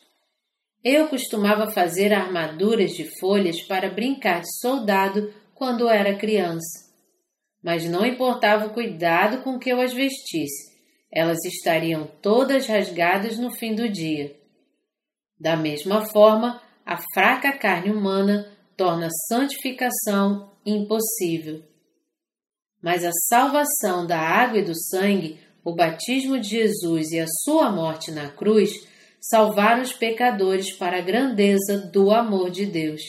Eu 0.83 1.07
costumava 1.07 1.71
fazer 1.71 2.13
armaduras 2.13 2.91
de 2.91 3.09
folhas 3.19 3.63
para 3.63 3.89
brincar 3.89 4.41
de 4.41 4.59
soldado 4.59 5.33
quando 5.55 5.89
era 5.89 6.15
criança. 6.15 6.88
Mas 7.63 7.83
não 7.89 8.05
importava 8.05 8.67
o 8.67 8.73
cuidado 8.75 9.41
com 9.41 9.57
que 9.57 9.71
eu 9.71 9.81
as 9.81 9.91
vestisse, 9.91 10.77
elas 11.12 11.43
estariam 11.45 12.07
todas 12.21 12.67
rasgadas 12.67 13.39
no 13.39 13.51
fim 13.51 13.73
do 13.73 13.89
dia. 13.89 14.35
Da 15.39 15.57
mesma 15.57 16.05
forma, 16.12 16.62
a 16.85 16.99
fraca 17.12 17.57
carne 17.57 17.91
humana 17.91 18.55
torna 18.77 19.07
santificação 19.27 20.49
impossível. 20.69 21.63
Mas 22.82 23.03
a 23.03 23.12
salvação 23.27 24.05
da 24.08 24.19
água 24.19 24.60
e 24.60 24.65
do 24.65 24.73
sangue, 24.75 25.39
o 25.63 25.75
batismo 25.75 26.39
de 26.39 26.49
Jesus 26.49 27.12
e 27.12 27.19
a 27.19 27.27
sua 27.43 27.71
morte 27.71 28.12
na 28.12 28.29
cruz 28.29 28.88
salvaram 29.19 29.82
os 29.82 29.91
pecadores 29.91 30.71
para 30.71 30.97
a 30.97 31.01
grandeza 31.01 31.77
do 31.91 32.12
amor 32.12 32.49
de 32.49 32.65
Deus. 32.65 33.01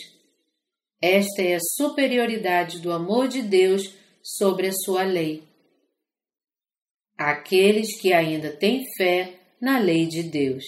Esta 1.00 1.42
é 1.42 1.54
a 1.54 1.60
superioridade 1.76 2.80
do 2.80 2.92
amor 2.92 3.28
de 3.28 3.42
Deus 3.42 3.94
sobre 4.22 4.66
a 4.66 4.72
sua 4.72 5.02
lei. 5.02 5.42
Aqueles 7.16 8.00
que 8.00 8.12
ainda 8.12 8.50
têm 8.50 8.84
fé 8.96 9.38
na 9.60 9.78
lei 9.78 10.06
de 10.06 10.22
Deus. 10.22 10.64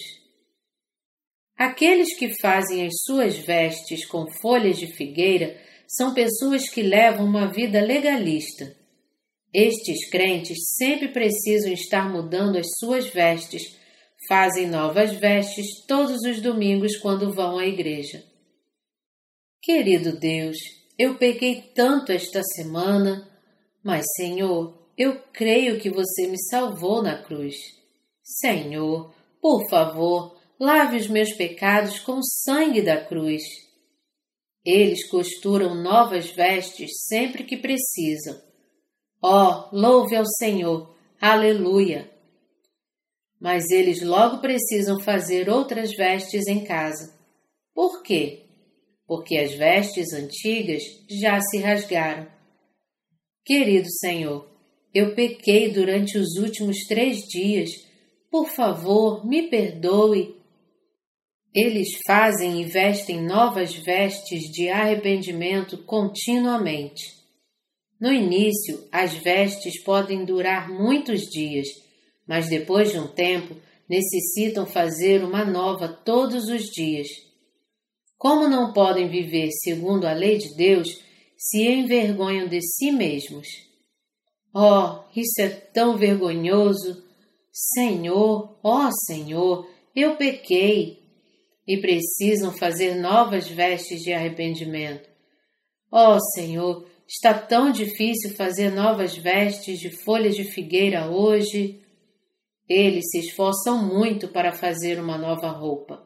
Aqueles 1.57 2.17
que 2.17 2.35
fazem 2.41 2.85
as 2.85 2.93
suas 3.05 3.37
vestes 3.37 4.05
com 4.05 4.25
folhas 4.41 4.77
de 4.77 4.87
figueira 4.87 5.59
são 5.87 6.13
pessoas 6.13 6.69
que 6.69 6.81
levam 6.81 7.25
uma 7.25 7.51
vida 7.51 7.81
legalista. 7.81 8.75
Estes 9.53 10.09
crentes 10.09 10.57
sempre 10.77 11.09
precisam 11.09 11.71
estar 11.71 12.11
mudando 12.11 12.57
as 12.57 12.67
suas 12.79 13.07
vestes, 13.07 13.77
fazem 14.27 14.67
novas 14.67 15.13
vestes 15.13 15.85
todos 15.87 16.21
os 16.21 16.41
domingos 16.41 16.97
quando 16.97 17.31
vão 17.31 17.59
à 17.59 17.65
igreja. 17.65 18.23
Querido 19.61 20.17
Deus, 20.17 20.57
eu 20.97 21.15
pequei 21.15 21.61
tanto 21.75 22.11
esta 22.11 22.41
semana, 22.43 23.29
mas, 23.83 24.05
Senhor, 24.15 24.89
eu 24.97 25.21
creio 25.31 25.79
que 25.79 25.89
você 25.89 26.27
me 26.27 26.37
salvou 26.49 27.01
na 27.01 27.21
cruz. 27.21 27.55
Senhor, 28.23 29.13
por 29.41 29.69
favor, 29.69 30.37
lave 30.59 30.97
os 30.97 31.07
meus 31.07 31.33
pecados 31.33 31.99
com 31.99 32.13
o 32.13 32.23
sangue 32.23 32.81
da 32.81 33.03
cruz. 33.03 33.43
Eles 34.65 35.07
costuram 35.09 35.75
novas 35.75 36.29
vestes 36.29 37.05
sempre 37.07 37.43
que 37.43 37.57
precisam. 37.57 38.41
Ó, 39.21 39.69
oh, 39.71 39.75
louve 39.75 40.15
ao 40.15 40.25
Senhor! 40.25 40.95
Aleluia! 41.19 42.11
Mas 43.39 43.69
eles 43.69 44.01
logo 44.01 44.39
precisam 44.39 44.99
fazer 44.99 45.49
outras 45.49 45.95
vestes 45.95 46.47
em 46.47 46.63
casa. 46.63 47.13
Por 47.73 48.01
quê? 48.01 48.43
porque 49.07 49.37
as 49.37 49.53
vestes 49.53 50.13
antigas 50.13 50.81
já 51.07 51.39
se 51.39 51.57
rasgaram. 51.59 52.27
Querido 53.45 53.89
Senhor, 53.99 54.49
eu 54.93 55.13
pequei 55.13 55.71
durante 55.71 56.17
os 56.17 56.37
últimos 56.37 56.85
três 56.87 57.19
dias. 57.27 57.69
Por 58.31 58.49
favor, 58.49 59.23
me 59.23 59.49
perdoe. 59.49 60.41
Eles 61.53 61.89
fazem 62.07 62.61
e 62.61 62.65
vestem 62.65 63.21
novas 63.21 63.75
vestes 63.75 64.43
de 64.51 64.69
arrependimento 64.69 65.77
continuamente. 65.83 67.03
No 68.01 68.11
início, 68.11 68.87
as 68.91 69.13
vestes 69.13 69.81
podem 69.83 70.25
durar 70.25 70.67
muitos 70.67 71.21
dias, 71.21 71.67
mas 72.27 72.49
depois 72.49 72.91
de 72.91 72.97
um 72.97 73.07
tempo 73.07 73.55
necessitam 73.87 74.65
fazer 74.65 75.23
uma 75.23 75.45
nova 75.45 75.87
todos 75.87 76.45
os 76.49 76.63
dias. 76.63 77.07
Como 78.17 78.47
não 78.47 78.73
podem 78.73 79.07
viver 79.07 79.49
segundo 79.51 80.05
a 80.05 80.13
lei 80.13 80.39
de 80.39 80.55
Deus, 80.55 81.03
se 81.37 81.61
envergonham 81.61 82.47
de 82.47 82.61
si 82.61 82.91
mesmos. 82.91 83.47
Oh, 84.55 85.03
isso 85.15 85.39
é 85.39 85.49
tão 85.49 85.97
vergonhoso! 85.97 87.03
Senhor, 87.51 88.57
ó 88.63 88.87
oh 88.87 88.91
Senhor, 89.05 89.69
eu 89.95 90.15
pequei 90.15 91.02
e 91.67 91.77
precisam 91.77 92.51
fazer 92.51 92.95
novas 92.95 93.47
vestes 93.47 94.01
de 94.01 94.13
arrependimento. 94.13 95.09
Ó 95.91 96.15
oh, 96.15 96.19
Senhor, 96.35 96.85
está 97.07 97.33
tão 97.33 97.71
difícil 97.71 98.35
fazer 98.35 98.71
novas 98.71 99.15
vestes 99.15 99.79
de 99.79 99.89
folhas 99.89 100.35
de 100.35 100.43
figueira 100.43 101.09
hoje. 101.09 101.81
Eles 102.67 103.05
se 103.11 103.19
esforçam 103.19 103.85
muito 103.85 104.27
para 104.27 104.51
fazer 104.51 104.99
uma 104.99 105.17
nova 105.17 105.49
roupa. 105.49 106.05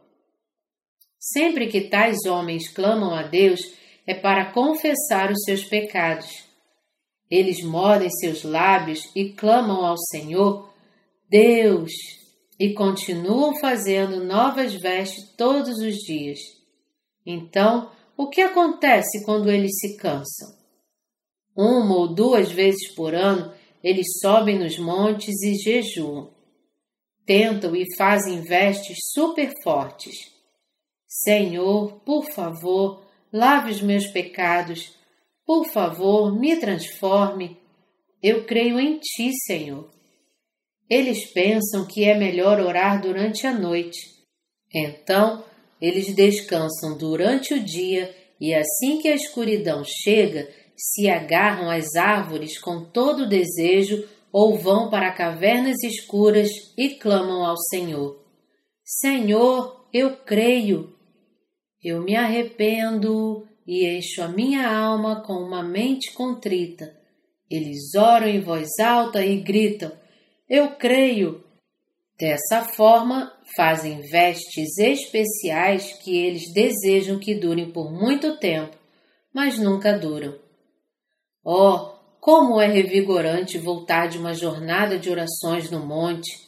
Sempre 1.20 1.68
que 1.68 1.82
tais 1.82 2.26
homens 2.26 2.70
clamam 2.70 3.14
a 3.14 3.24
Deus, 3.24 3.60
é 4.06 4.14
para 4.14 4.52
confessar 4.52 5.32
os 5.32 5.44
seus 5.44 5.64
pecados. 5.64 6.46
Eles 7.30 7.62
mordem 7.64 8.10
seus 8.10 8.44
lábios 8.44 9.02
e 9.16 9.30
clamam 9.30 9.86
ao 9.86 9.98
Senhor, 9.98 10.72
Deus, 11.30 11.92
e 12.60 12.74
continuam 12.74 13.60
fazendo 13.60 14.24
novas 14.24 14.74
vestes 14.74 15.36
todos 15.36 15.78
os 15.80 15.96
dias. 15.96 16.40
Então, 17.26 17.92
o 18.16 18.28
que 18.30 18.42
acontece 18.42 19.24
quando 19.24 19.52
eles 19.52 19.72
se 19.80 19.98
cansam? 19.98 20.56
Uma 21.56 21.96
ou 21.96 22.08
duas 22.08 22.52
vezes 22.52 22.94
por 22.96 23.14
ano, 23.14 23.54
eles 23.84 24.08
sobem 24.22 24.58
nos 24.58 24.78
montes 24.78 25.42
e 25.44 25.56
jejuam. 25.56 26.32
Tentam 27.26 27.76
e 27.76 27.84
fazem 27.96 28.42
vestes 28.42 28.98
super 29.14 29.54
fortes. 29.62 30.16
Senhor, 31.08 32.00
por 32.06 32.26
favor, 32.32 33.04
lave 33.32 33.72
os 33.72 33.82
meus 33.82 34.08
pecados. 34.08 34.96
Por 35.46 35.66
favor, 35.66 36.38
me 36.38 36.56
transforme. 36.58 37.58
Eu 38.22 38.46
creio 38.46 38.80
em 38.80 38.98
Ti, 39.00 39.32
Senhor. 39.46 39.97
Eles 40.90 41.26
pensam 41.32 41.86
que 41.86 42.04
é 42.04 42.18
melhor 42.18 42.60
orar 42.60 43.02
durante 43.02 43.46
a 43.46 43.54
noite. 43.54 44.00
Então, 44.74 45.44
eles 45.82 46.14
descansam 46.16 46.98
durante 46.98 47.54
o 47.54 47.64
dia 47.64 48.14
e 48.40 48.54
assim 48.54 49.00
que 49.02 49.08
a 49.08 49.16
escuridão 49.16 49.84
chega, 49.84 50.48
se 50.76 51.10
agarram 51.10 51.70
às 51.70 51.96
árvores 51.96 52.60
com 52.60 52.86
todo 52.86 53.24
o 53.24 53.30
desejo 53.30 54.08
ou 54.32 54.58
vão 54.58 54.90
para 54.90 55.12
cavernas 55.12 55.82
escuras 55.84 56.50
e 56.78 56.90
clamam 56.90 57.44
ao 57.46 57.58
Senhor: 57.58 58.24
Senhor, 58.84 59.88
eu 59.92 60.18
creio. 60.18 60.96
Eu 61.84 62.02
me 62.04 62.16
arrependo 62.16 63.48
e 63.66 63.86
encho 63.86 64.22
a 64.22 64.28
minha 64.28 64.68
alma 64.70 65.22
com 65.22 65.34
uma 65.34 65.64
mente 65.64 66.14
contrita. 66.14 66.96
Eles 67.50 67.96
oram 67.96 68.28
em 68.28 68.42
voz 68.42 68.68
alta 68.80 69.26
e 69.26 69.38
gritam: 69.42 69.92
Eu 70.50 70.76
creio. 70.78 71.44
Dessa 72.18 72.64
forma, 72.64 73.34
fazem 73.56 74.00
vestes 74.00 74.78
especiais 74.78 75.92
que 76.02 76.18
eles 76.18 76.54
desejam 76.54 77.20
que 77.20 77.36
durem 77.36 77.70
por 77.70 77.92
muito 77.92 78.38
tempo, 78.38 78.76
mas 79.34 79.60
nunca 79.60 79.98
duram. 79.98 80.40
Oh, 81.44 81.98
como 82.22 82.62
é 82.62 82.68
revigorante 82.68 83.58
voltar 83.58 84.08
de 84.08 84.18
uma 84.18 84.34
jornada 84.34 84.98
de 84.98 85.10
orações 85.10 85.70
no 85.70 85.86
monte! 85.86 86.48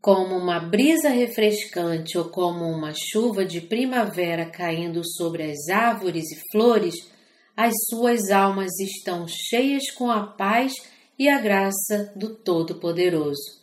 Como 0.00 0.36
uma 0.36 0.60
brisa 0.60 1.08
refrescante 1.08 2.18
ou 2.18 2.26
como 2.26 2.66
uma 2.66 2.92
chuva 2.94 3.44
de 3.44 3.60
primavera 3.62 4.50
caindo 4.50 5.02
sobre 5.02 5.44
as 5.44 5.68
árvores 5.68 6.30
e 6.30 6.40
flores, 6.50 6.94
as 7.56 7.72
suas 7.88 8.30
almas 8.30 8.78
estão 8.78 9.26
cheias 9.26 9.90
com 9.90 10.10
a 10.10 10.26
paz 10.26 10.72
e 11.22 11.28
a 11.28 11.38
graça 11.38 12.12
do 12.16 12.34
Todo-Poderoso. 12.34 13.62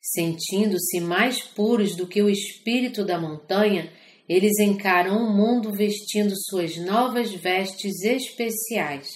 Sentindo-se 0.00 1.00
mais 1.00 1.42
puros 1.42 1.96
do 1.96 2.06
que 2.06 2.22
o 2.22 2.30
espírito 2.30 3.04
da 3.04 3.20
montanha, 3.20 3.92
eles 4.28 4.60
encaram 4.60 5.16
o 5.16 5.36
mundo 5.36 5.72
vestindo 5.72 6.32
suas 6.36 6.76
novas 6.76 7.32
vestes 7.32 8.00
especiais. 8.04 9.08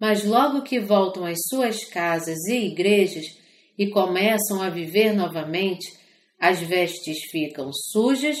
Mas 0.00 0.24
logo 0.24 0.62
que 0.62 0.78
voltam 0.78 1.24
às 1.24 1.38
suas 1.48 1.84
casas 1.84 2.38
e 2.46 2.66
igrejas 2.66 3.26
e 3.76 3.88
começam 3.88 4.62
a 4.62 4.70
viver 4.70 5.12
novamente, 5.12 5.92
as 6.38 6.60
vestes 6.60 7.18
ficam 7.32 7.72
sujas 7.72 8.38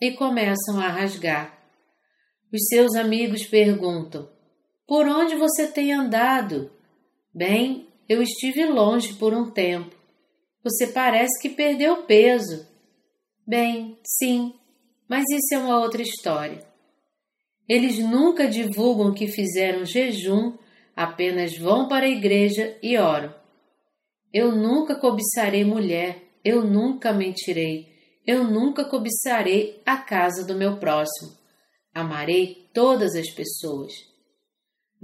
e 0.00 0.12
começam 0.12 0.78
a 0.78 0.86
rasgar. 0.86 1.58
Os 2.52 2.68
seus 2.68 2.94
amigos 2.94 3.44
perguntam: 3.44 4.30
Por 4.86 5.08
onde 5.08 5.34
você 5.34 5.66
tem 5.66 5.92
andado? 5.92 6.70
Bem, 7.34 7.88
eu 8.08 8.22
estive 8.22 8.64
longe 8.64 9.14
por 9.14 9.34
um 9.34 9.50
tempo. 9.50 9.96
Você 10.62 10.86
parece 10.86 11.42
que 11.42 11.48
perdeu 11.48 12.04
peso. 12.04 12.64
Bem, 13.44 13.98
sim, 14.06 14.54
mas 15.08 15.24
isso 15.28 15.52
é 15.54 15.58
uma 15.58 15.80
outra 15.80 16.00
história. 16.00 16.64
Eles 17.68 17.98
nunca 17.98 18.46
divulgam 18.46 19.12
que 19.12 19.26
fizeram 19.26 19.84
jejum, 19.84 20.56
apenas 20.94 21.58
vão 21.58 21.88
para 21.88 22.06
a 22.06 22.08
igreja 22.08 22.78
e 22.80 22.96
oram. 22.96 23.34
Eu 24.32 24.54
nunca 24.54 24.94
cobiçarei 24.94 25.64
mulher, 25.64 26.22
eu 26.44 26.62
nunca 26.64 27.12
mentirei, 27.12 27.88
eu 28.24 28.44
nunca 28.44 28.84
cobiçarei 28.84 29.82
a 29.84 29.96
casa 29.96 30.46
do 30.46 30.54
meu 30.54 30.76
próximo. 30.78 31.32
Amarei 31.92 32.70
todas 32.72 33.16
as 33.16 33.28
pessoas. 33.30 33.92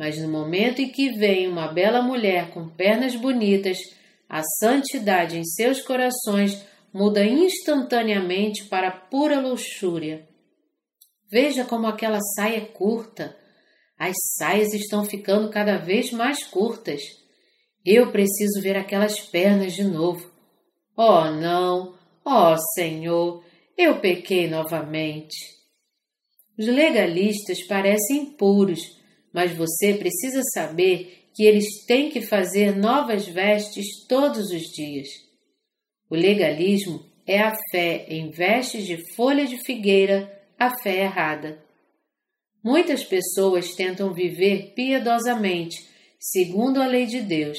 Mas 0.00 0.16
no 0.16 0.28
momento 0.28 0.80
em 0.80 0.88
que 0.88 1.10
vem 1.10 1.46
uma 1.46 1.68
bela 1.68 2.00
mulher 2.00 2.52
com 2.52 2.66
pernas 2.66 3.14
bonitas, 3.14 3.76
a 4.26 4.42
santidade 4.58 5.36
em 5.36 5.44
seus 5.44 5.82
corações 5.82 6.58
muda 6.90 7.22
instantaneamente 7.22 8.64
para 8.64 8.90
pura 8.90 9.38
luxúria. 9.38 10.26
Veja 11.30 11.66
como 11.66 11.86
aquela 11.86 12.18
saia 12.34 12.56
é 12.56 12.60
curta. 12.62 13.36
As 13.98 14.16
saias 14.38 14.72
estão 14.72 15.04
ficando 15.04 15.50
cada 15.50 15.76
vez 15.76 16.10
mais 16.12 16.44
curtas. 16.44 17.02
Eu 17.84 18.10
preciso 18.10 18.62
ver 18.62 18.78
aquelas 18.78 19.20
pernas 19.20 19.74
de 19.74 19.84
novo. 19.84 20.32
Oh, 20.96 21.26
não! 21.26 21.94
Oh, 22.24 22.56
Senhor! 22.74 23.44
Eu 23.76 24.00
pequei 24.00 24.48
novamente. 24.48 25.36
Os 26.58 26.66
legalistas 26.66 27.62
parecem 27.64 28.24
puros, 28.24 28.98
mas 29.32 29.52
você 29.52 29.94
precisa 29.94 30.42
saber 30.52 31.28
que 31.34 31.44
eles 31.44 31.84
têm 31.86 32.10
que 32.10 32.20
fazer 32.20 32.76
novas 32.76 33.26
vestes 33.26 34.06
todos 34.08 34.50
os 34.50 34.62
dias. 34.62 35.08
O 36.08 36.16
legalismo 36.16 37.04
é 37.26 37.40
a 37.40 37.54
fé 37.70 38.06
em 38.08 38.30
vestes 38.30 38.84
de 38.84 38.96
folha 39.14 39.46
de 39.46 39.56
figueira, 39.64 40.30
a 40.58 40.76
fé 40.82 41.02
errada. 41.02 41.62
Muitas 42.62 43.04
pessoas 43.04 43.74
tentam 43.74 44.12
viver 44.12 44.72
piedosamente, 44.74 45.88
segundo 46.18 46.82
a 46.82 46.86
lei 46.86 47.06
de 47.06 47.20
Deus. 47.20 47.58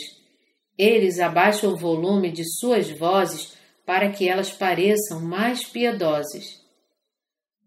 Eles 0.78 1.20
abaixam 1.20 1.74
o 1.74 1.78
volume 1.78 2.32
de 2.32 2.44
suas 2.60 2.90
vozes 2.92 3.54
para 3.86 4.12
que 4.12 4.28
elas 4.28 4.52
pareçam 4.52 5.22
mais 5.22 5.64
piedosas. 5.64 6.62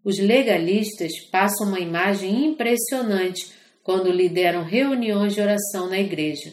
Os 0.03 0.19
legalistas 0.19 1.19
passam 1.31 1.67
uma 1.67 1.79
imagem 1.79 2.45
impressionante 2.45 3.54
quando 3.85 4.11
lideram 4.11 4.63
reuniões 4.63 5.35
de 5.35 5.41
oração 5.41 5.87
na 5.87 5.99
igreja. 5.99 6.51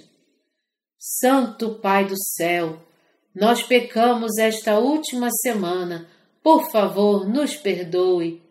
Santo 0.98 1.76
Pai 1.76 2.04
do 2.04 2.14
céu, 2.14 2.78
nós 3.34 3.62
pecamos 3.62 4.36
esta 4.36 4.78
última 4.78 5.30
semana, 5.40 6.06
por 6.42 6.70
favor, 6.70 7.26
nos 7.26 7.56
perdoe. 7.56 8.42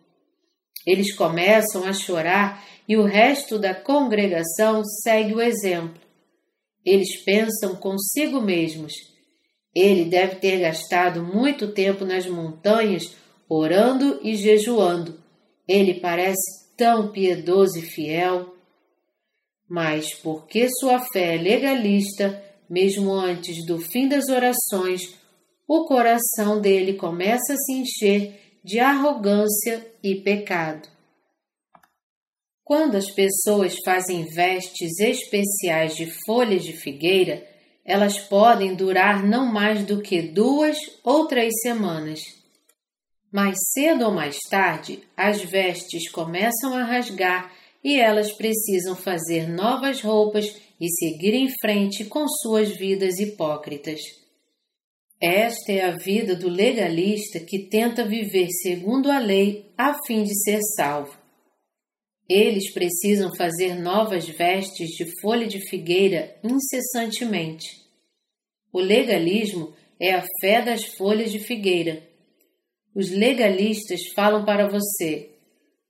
Eles 0.84 1.14
começam 1.14 1.84
a 1.84 1.92
chorar 1.92 2.66
e 2.88 2.96
o 2.96 3.04
resto 3.04 3.56
da 3.56 3.72
congregação 3.72 4.82
segue 4.84 5.32
o 5.32 5.40
exemplo. 5.40 6.02
Eles 6.84 7.22
pensam 7.22 7.76
consigo 7.76 8.40
mesmos. 8.40 8.94
Ele 9.72 10.06
deve 10.06 10.36
ter 10.36 10.58
gastado 10.58 11.22
muito 11.22 11.68
tempo 11.68 12.04
nas 12.04 12.26
montanhas 12.26 13.14
orando 13.48 14.18
e 14.24 14.34
jejuando. 14.34 15.22
Ele 15.68 16.00
parece 16.00 16.74
tão 16.76 17.12
piedoso 17.12 17.78
e 17.78 17.82
fiel 17.82 18.51
mas 19.72 20.12
porque 20.16 20.68
sua 20.68 20.98
fé 20.98 21.36
é 21.36 21.38
legalista, 21.38 22.44
mesmo 22.68 23.10
antes 23.10 23.64
do 23.64 23.78
fim 23.78 24.06
das 24.06 24.28
orações, 24.28 25.14
o 25.66 25.86
coração 25.86 26.60
dele 26.60 26.92
começa 26.92 27.54
a 27.54 27.56
se 27.56 27.72
encher 27.72 28.58
de 28.62 28.78
arrogância 28.78 29.90
e 30.02 30.16
pecado. 30.16 30.86
Quando 32.62 32.96
as 32.96 33.10
pessoas 33.12 33.74
fazem 33.82 34.26
vestes 34.26 34.98
especiais 35.00 35.96
de 35.96 36.12
folhas 36.26 36.64
de 36.64 36.74
figueira, 36.74 37.42
elas 37.82 38.18
podem 38.18 38.74
durar 38.74 39.24
não 39.26 39.50
mais 39.50 39.86
do 39.86 40.02
que 40.02 40.20
duas 40.20 40.76
ou 41.02 41.26
três 41.26 41.50
semanas. 41.62 42.20
Mais 43.32 43.56
cedo 43.72 44.04
ou 44.04 44.12
mais 44.12 44.36
tarde, 44.50 45.02
as 45.16 45.40
vestes 45.40 46.10
começam 46.10 46.74
a 46.74 46.84
rasgar 46.84 47.61
e 47.82 47.98
elas 47.98 48.32
precisam 48.32 48.94
fazer 48.94 49.48
novas 49.48 50.00
roupas 50.00 50.54
e 50.80 50.88
seguir 50.88 51.34
em 51.34 51.48
frente 51.60 52.04
com 52.04 52.26
suas 52.28 52.76
vidas 52.76 53.18
hipócritas. 53.18 54.00
Esta 55.20 55.72
é 55.72 55.82
a 55.82 55.96
vida 55.96 56.34
do 56.34 56.48
legalista 56.48 57.38
que 57.38 57.60
tenta 57.68 58.04
viver 58.04 58.48
segundo 58.50 59.10
a 59.10 59.18
lei 59.18 59.72
a 59.78 59.96
fim 60.04 60.24
de 60.24 60.34
ser 60.42 60.60
salvo. 60.76 61.16
Eles 62.28 62.72
precisam 62.72 63.30
fazer 63.36 63.74
novas 63.74 64.28
vestes 64.28 64.90
de 64.90 65.20
folha 65.20 65.46
de 65.46 65.60
figueira 65.68 66.36
incessantemente. 66.42 67.82
O 68.72 68.80
legalismo 68.80 69.74
é 70.00 70.14
a 70.14 70.24
fé 70.40 70.62
das 70.62 70.84
folhas 70.96 71.30
de 71.30 71.38
figueira. 71.38 72.02
Os 72.94 73.10
legalistas 73.10 74.00
falam 74.14 74.44
para 74.44 74.68
você: 74.68 75.31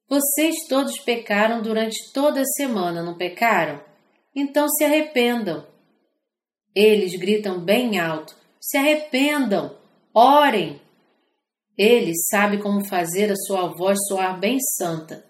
vocês 0.09 0.66
todos 0.68 0.98
pecaram 1.00 1.62
durante 1.62 2.12
toda 2.12 2.40
a 2.40 2.44
semana, 2.57 3.03
não 3.03 3.16
pecaram? 3.16 3.82
Então 4.34 4.68
se 4.68 4.84
arrependam. 4.84 5.66
Eles 6.74 7.14
gritam 7.14 7.61
bem 7.61 7.98
alto: 7.98 8.36
se 8.61 8.76
arrependam, 8.76 9.76
orem. 10.14 10.80
Ele 11.76 12.12
sabe 12.30 12.59
como 12.59 12.86
fazer 12.86 13.30
a 13.30 13.36
sua 13.36 13.68
voz 13.68 13.98
soar 14.07 14.38
bem 14.38 14.59
santa. 14.76 15.24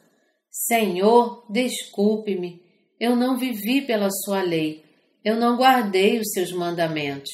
Senhor, 0.50 1.46
desculpe-me, 1.48 2.60
eu 3.00 3.16
não 3.16 3.38
vivi 3.38 3.80
pela 3.80 4.10
sua 4.10 4.42
lei, 4.42 4.84
eu 5.24 5.36
não 5.36 5.56
guardei 5.56 6.18
os 6.18 6.30
seus 6.32 6.52
mandamentos. 6.52 7.30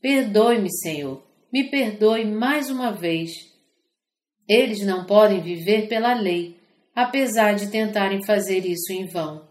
Perdoe-me, 0.00 0.70
Senhor, 0.70 1.22
me 1.52 1.70
perdoe 1.70 2.24
mais 2.24 2.70
uma 2.70 2.92
vez. 2.92 3.30
Eles 4.48 4.86
não 4.86 5.04
podem 5.04 5.40
viver 5.40 5.88
pela 5.88 6.14
lei, 6.14 6.61
apesar 6.94 7.54
de 7.54 7.70
tentarem 7.70 8.24
fazer 8.24 8.66
isso 8.66 8.92
em 8.92 9.06
vão. 9.06 9.48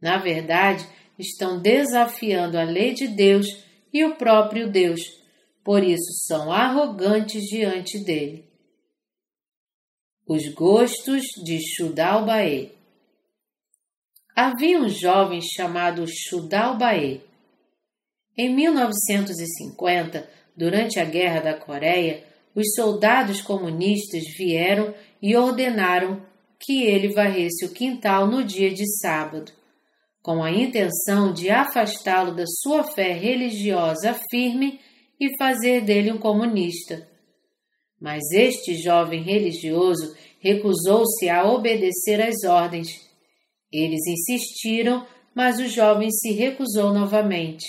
Na 0.00 0.18
verdade, 0.18 0.86
estão 1.18 1.60
desafiando 1.60 2.58
a 2.58 2.64
lei 2.64 2.94
de 2.94 3.08
Deus 3.08 3.46
e 3.92 4.04
o 4.04 4.16
próprio 4.16 4.70
Deus, 4.70 5.00
por 5.64 5.82
isso 5.82 6.26
são 6.26 6.52
arrogantes 6.52 7.42
diante 7.44 8.02
dele. 8.04 8.44
Os 10.26 10.48
gostos 10.54 11.22
de 11.44 11.58
Chudalbaê 11.74 12.78
Havia 14.40 14.78
um 14.78 14.88
jovem 14.88 15.40
chamado 15.42 16.04
Chudalbaê. 16.06 17.22
Em 18.36 18.54
1950, 18.54 20.30
durante 20.56 21.00
a 21.00 21.04
Guerra 21.04 21.40
da 21.40 21.54
Coreia, 21.54 22.22
os 22.54 22.72
soldados 22.76 23.42
comunistas 23.42 24.22
vieram 24.36 24.94
e 25.20 25.34
ordenaram 25.36 26.22
que 26.60 26.82
ele 26.82 27.12
varresse 27.12 27.64
o 27.64 27.72
quintal 27.72 28.26
no 28.26 28.42
dia 28.42 28.70
de 28.70 28.84
sábado, 28.98 29.52
com 30.22 30.42
a 30.42 30.50
intenção 30.50 31.32
de 31.32 31.50
afastá-lo 31.50 32.34
da 32.34 32.44
sua 32.46 32.84
fé 32.84 33.12
religiosa 33.12 34.18
firme 34.30 34.80
e 35.20 35.36
fazer 35.38 35.82
dele 35.82 36.12
um 36.12 36.18
comunista. 36.18 37.08
Mas 38.00 38.22
este 38.32 38.74
jovem 38.74 39.22
religioso 39.22 40.14
recusou-se 40.40 41.28
a 41.28 41.44
obedecer 41.44 42.20
às 42.20 42.44
ordens. 42.44 42.88
Eles 43.72 44.06
insistiram, 44.06 45.06
mas 45.34 45.58
o 45.58 45.66
jovem 45.66 46.10
se 46.10 46.32
recusou 46.32 46.92
novamente. 46.92 47.66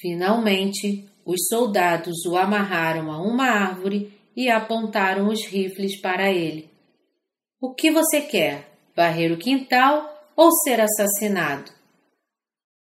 Finalmente, 0.00 1.08
os 1.24 1.46
soldados 1.48 2.24
o 2.26 2.36
amarraram 2.36 3.10
a 3.10 3.20
uma 3.20 3.46
árvore 3.46 4.12
e 4.36 4.48
apontaram 4.50 5.28
os 5.28 5.44
rifles 5.46 6.00
para 6.00 6.30
ele. 6.30 6.75
O 7.58 7.72
que 7.72 7.90
você 7.90 8.20
quer? 8.20 8.78
Varrer 8.94 9.32
o 9.32 9.38
quintal 9.38 10.30
ou 10.36 10.52
ser 10.52 10.78
assassinado? 10.78 11.72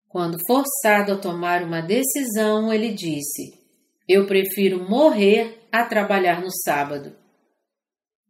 Quando 0.08 0.40
forçado 0.48 1.12
a 1.12 1.18
tomar 1.18 1.64
uma 1.64 1.82
decisão, 1.82 2.72
ele 2.72 2.94
disse: 2.94 3.60
Eu 4.08 4.26
prefiro 4.26 4.88
morrer 4.90 5.68
a 5.70 5.84
trabalhar 5.84 6.40
no 6.42 6.50
sábado. 6.64 7.14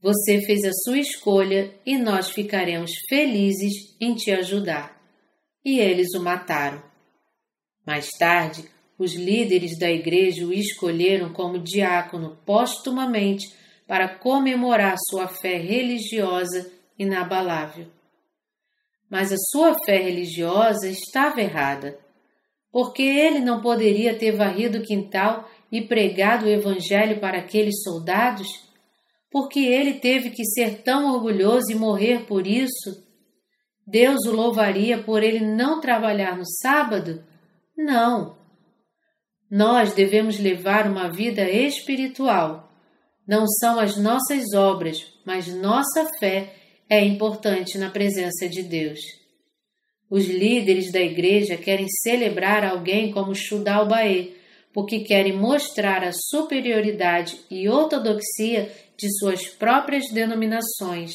Você 0.02 0.42
fez 0.42 0.66
a 0.66 0.72
sua 0.84 0.98
escolha 0.98 1.72
e 1.86 1.98
nós 1.98 2.32
ficaremos 2.32 2.92
felizes 3.08 3.96
em 4.02 4.16
te 4.16 4.32
ajudar. 4.32 5.00
E 5.64 5.80
eles 5.80 6.16
o 6.16 6.20
mataram. 6.20 6.82
Mais 7.86 8.10
tarde, 8.10 8.68
os 8.98 9.14
líderes 9.14 9.78
da 9.78 9.90
igreja 9.90 10.46
o 10.46 10.52
escolheram 10.52 11.32
como 11.32 11.60
diácono 11.60 12.38
postumamente 12.44 13.54
para 13.88 14.18
comemorar 14.18 14.96
sua 15.10 15.28
fé 15.28 15.58
religiosa 15.58 16.72
inabalável. 16.98 17.88
Mas 19.10 19.32
a 19.32 19.38
sua 19.38 19.76
fé 19.86 19.98
religiosa 19.98 20.90
estava 20.90 21.42
errada, 21.42 22.00
porque 22.72 23.04
ele 23.04 23.40
não 23.40 23.62
poderia 23.62 24.18
ter 24.18 24.32
varrido 24.32 24.80
o 24.80 24.84
quintal 24.84 25.50
e 25.72 25.82
pregado 25.82 26.46
o 26.46 26.50
evangelho 26.50 27.20
para 27.20 27.40
aqueles 27.40 27.82
soldados? 27.84 28.48
Porque 29.32 29.60
ele 29.60 29.96
teve 29.96 30.30
que 30.30 30.46
ser 30.46 30.84
tão 30.84 31.12
orgulhoso 31.12 31.72
e 31.72 31.76
morrer 31.76 32.26
por 32.26 32.46
isso? 32.46 33.04
Deus 33.86 34.26
o 34.26 34.32
louvaria 34.32 35.02
por 35.04 35.24
ele 35.24 35.40
não 35.40 35.82
trabalhar 35.82 36.38
no 36.38 36.46
sábado? 36.46 37.24
Não. 37.76 38.38
Nós 39.50 39.94
devemos 39.94 40.40
levar 40.40 40.88
uma 40.88 41.12
vida 41.12 41.50
espiritual. 41.50 42.63
Não 43.28 43.48
são 43.48 43.80
as 43.80 43.98
nossas 43.98 44.54
obras, 44.54 44.98
mas 45.26 45.48
nossa 45.48 46.10
fé 46.20 46.56
é 46.90 47.04
importante 47.04 47.78
na 47.78 47.90
presença 47.90 48.48
de 48.50 48.62
Deus. 48.62 49.00
Os 50.10 50.26
líderes 50.26 50.92
da 50.92 51.00
igreja 51.00 51.58
querem 51.58 51.88
celebrar 52.04 52.64
alguém 52.64 53.12
como 53.12 53.34
Shudal 53.34 53.88
Baê, 53.88 54.34
porque 54.74 55.00
querem 55.00 55.38
mostrar 55.38 56.04
a 56.04 56.12
superioridade 56.12 57.40
e 57.50 57.70
ortodoxia 57.70 58.72
de 58.98 59.08
suas 59.18 59.48
próprias 59.48 60.12
denominações. 60.12 61.14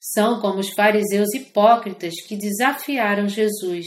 São 0.00 0.40
como 0.40 0.58
os 0.58 0.70
fariseus 0.70 1.32
hipócritas 1.34 2.14
que 2.26 2.36
desafiaram 2.36 3.28
Jesus. 3.28 3.86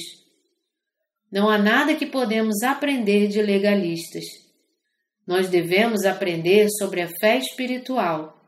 Não 1.31 1.49
há 1.49 1.57
nada 1.57 1.95
que 1.95 2.05
podemos 2.05 2.63
aprender 2.63 3.27
de 3.27 3.41
legalistas. 3.41 4.46
Nós 5.27 5.49
devemos 5.49 6.05
aprender 6.05 6.69
sobre 6.79 7.01
a 7.01 7.09
fé 7.19 7.37
espiritual. 7.37 8.41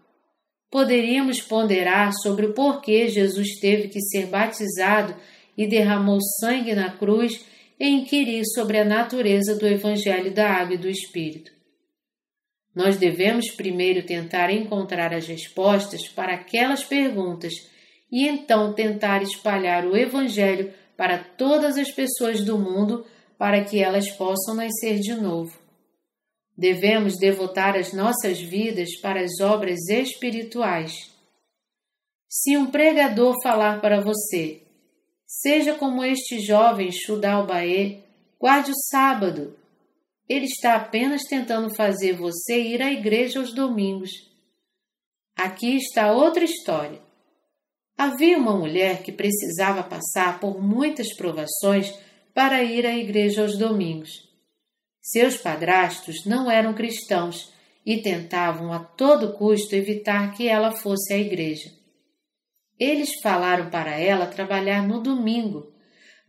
Poderíamos 0.72 1.42
ponderar 1.42 2.14
sobre 2.14 2.46
o 2.46 2.54
porquê 2.54 3.10
Jesus 3.10 3.60
teve 3.60 3.90
que 3.90 4.00
ser 4.00 4.28
batizado 4.28 5.14
e 5.58 5.68
derramou 5.68 6.20
sangue 6.40 6.74
na 6.74 6.90
cruz 6.90 7.46
e 7.78 7.86
inquirir 7.90 8.44
sobre 8.54 8.78
a 8.78 8.86
natureza 8.86 9.56
do 9.56 9.68
Evangelho 9.68 10.34
da 10.34 10.50
Água 10.50 10.76
e 10.76 10.78
do 10.78 10.88
Espírito. 10.88 11.52
Nós 12.74 12.96
devemos 12.96 13.52
primeiro 13.52 14.06
tentar 14.06 14.50
encontrar 14.50 15.14
as 15.14 15.28
respostas 15.28 16.08
para 16.08 16.36
aquelas 16.36 16.84
perguntas 16.84 17.54
e 18.10 18.26
então 18.26 18.74
tentar 18.74 19.22
espalhar 19.22 19.86
o 19.86 19.98
Evangelho 19.98 20.72
para 20.96 21.18
todas 21.18 21.78
as 21.78 21.92
pessoas 21.92 22.42
do 22.46 22.58
mundo 22.58 23.06
para 23.38 23.64
que 23.64 23.82
elas 23.82 24.10
possam 24.12 24.56
nascer 24.56 25.00
de 25.00 25.14
novo. 25.14 25.69
Devemos 26.60 27.18
devotar 27.18 27.78
as 27.78 27.94
nossas 27.94 28.38
vidas 28.42 29.00
para 29.00 29.22
as 29.22 29.40
obras 29.40 29.88
espirituais. 29.88 30.92
Se 32.28 32.58
um 32.58 32.70
pregador 32.70 33.34
falar 33.42 33.80
para 33.80 34.02
você, 34.02 34.62
seja 35.26 35.76
como 35.76 36.04
este 36.04 36.42
jovem 36.42 36.92
Shudal 36.92 37.48
Baê, 37.48 38.00
guarde 38.38 38.72
o 38.72 38.76
sábado. 38.90 39.58
Ele 40.28 40.48
está 40.48 40.76
apenas 40.76 41.22
tentando 41.30 41.74
fazer 41.74 42.18
você 42.18 42.62
ir 42.62 42.82
à 42.82 42.92
igreja 42.92 43.40
aos 43.40 43.56
domingos. 43.56 44.12
Aqui 45.38 45.78
está 45.78 46.12
outra 46.12 46.44
história. 46.44 47.02
Havia 47.98 48.38
uma 48.38 48.58
mulher 48.58 49.02
que 49.02 49.14
precisava 49.14 49.82
passar 49.82 50.42
por 50.42 50.62
muitas 50.62 51.16
provações 51.16 51.98
para 52.34 52.62
ir 52.62 52.86
à 52.86 52.98
igreja 52.98 53.44
aos 53.44 53.58
domingos. 53.58 54.29
Seus 55.12 55.38
padrastos 55.38 56.24
não 56.24 56.52
eram 56.52 56.72
cristãos 56.76 57.52
e 57.84 57.98
tentavam 57.98 58.72
a 58.72 58.78
todo 58.78 59.34
custo 59.34 59.76
evitar 59.76 60.36
que 60.36 60.48
ela 60.48 60.72
fosse 60.72 61.12
à 61.12 61.18
igreja. 61.18 61.72
Eles 62.80 63.20
falaram 63.24 63.72
para 63.72 63.98
ela 63.98 64.28
trabalhar 64.28 64.88
no 64.88 65.02
domingo, 65.02 65.74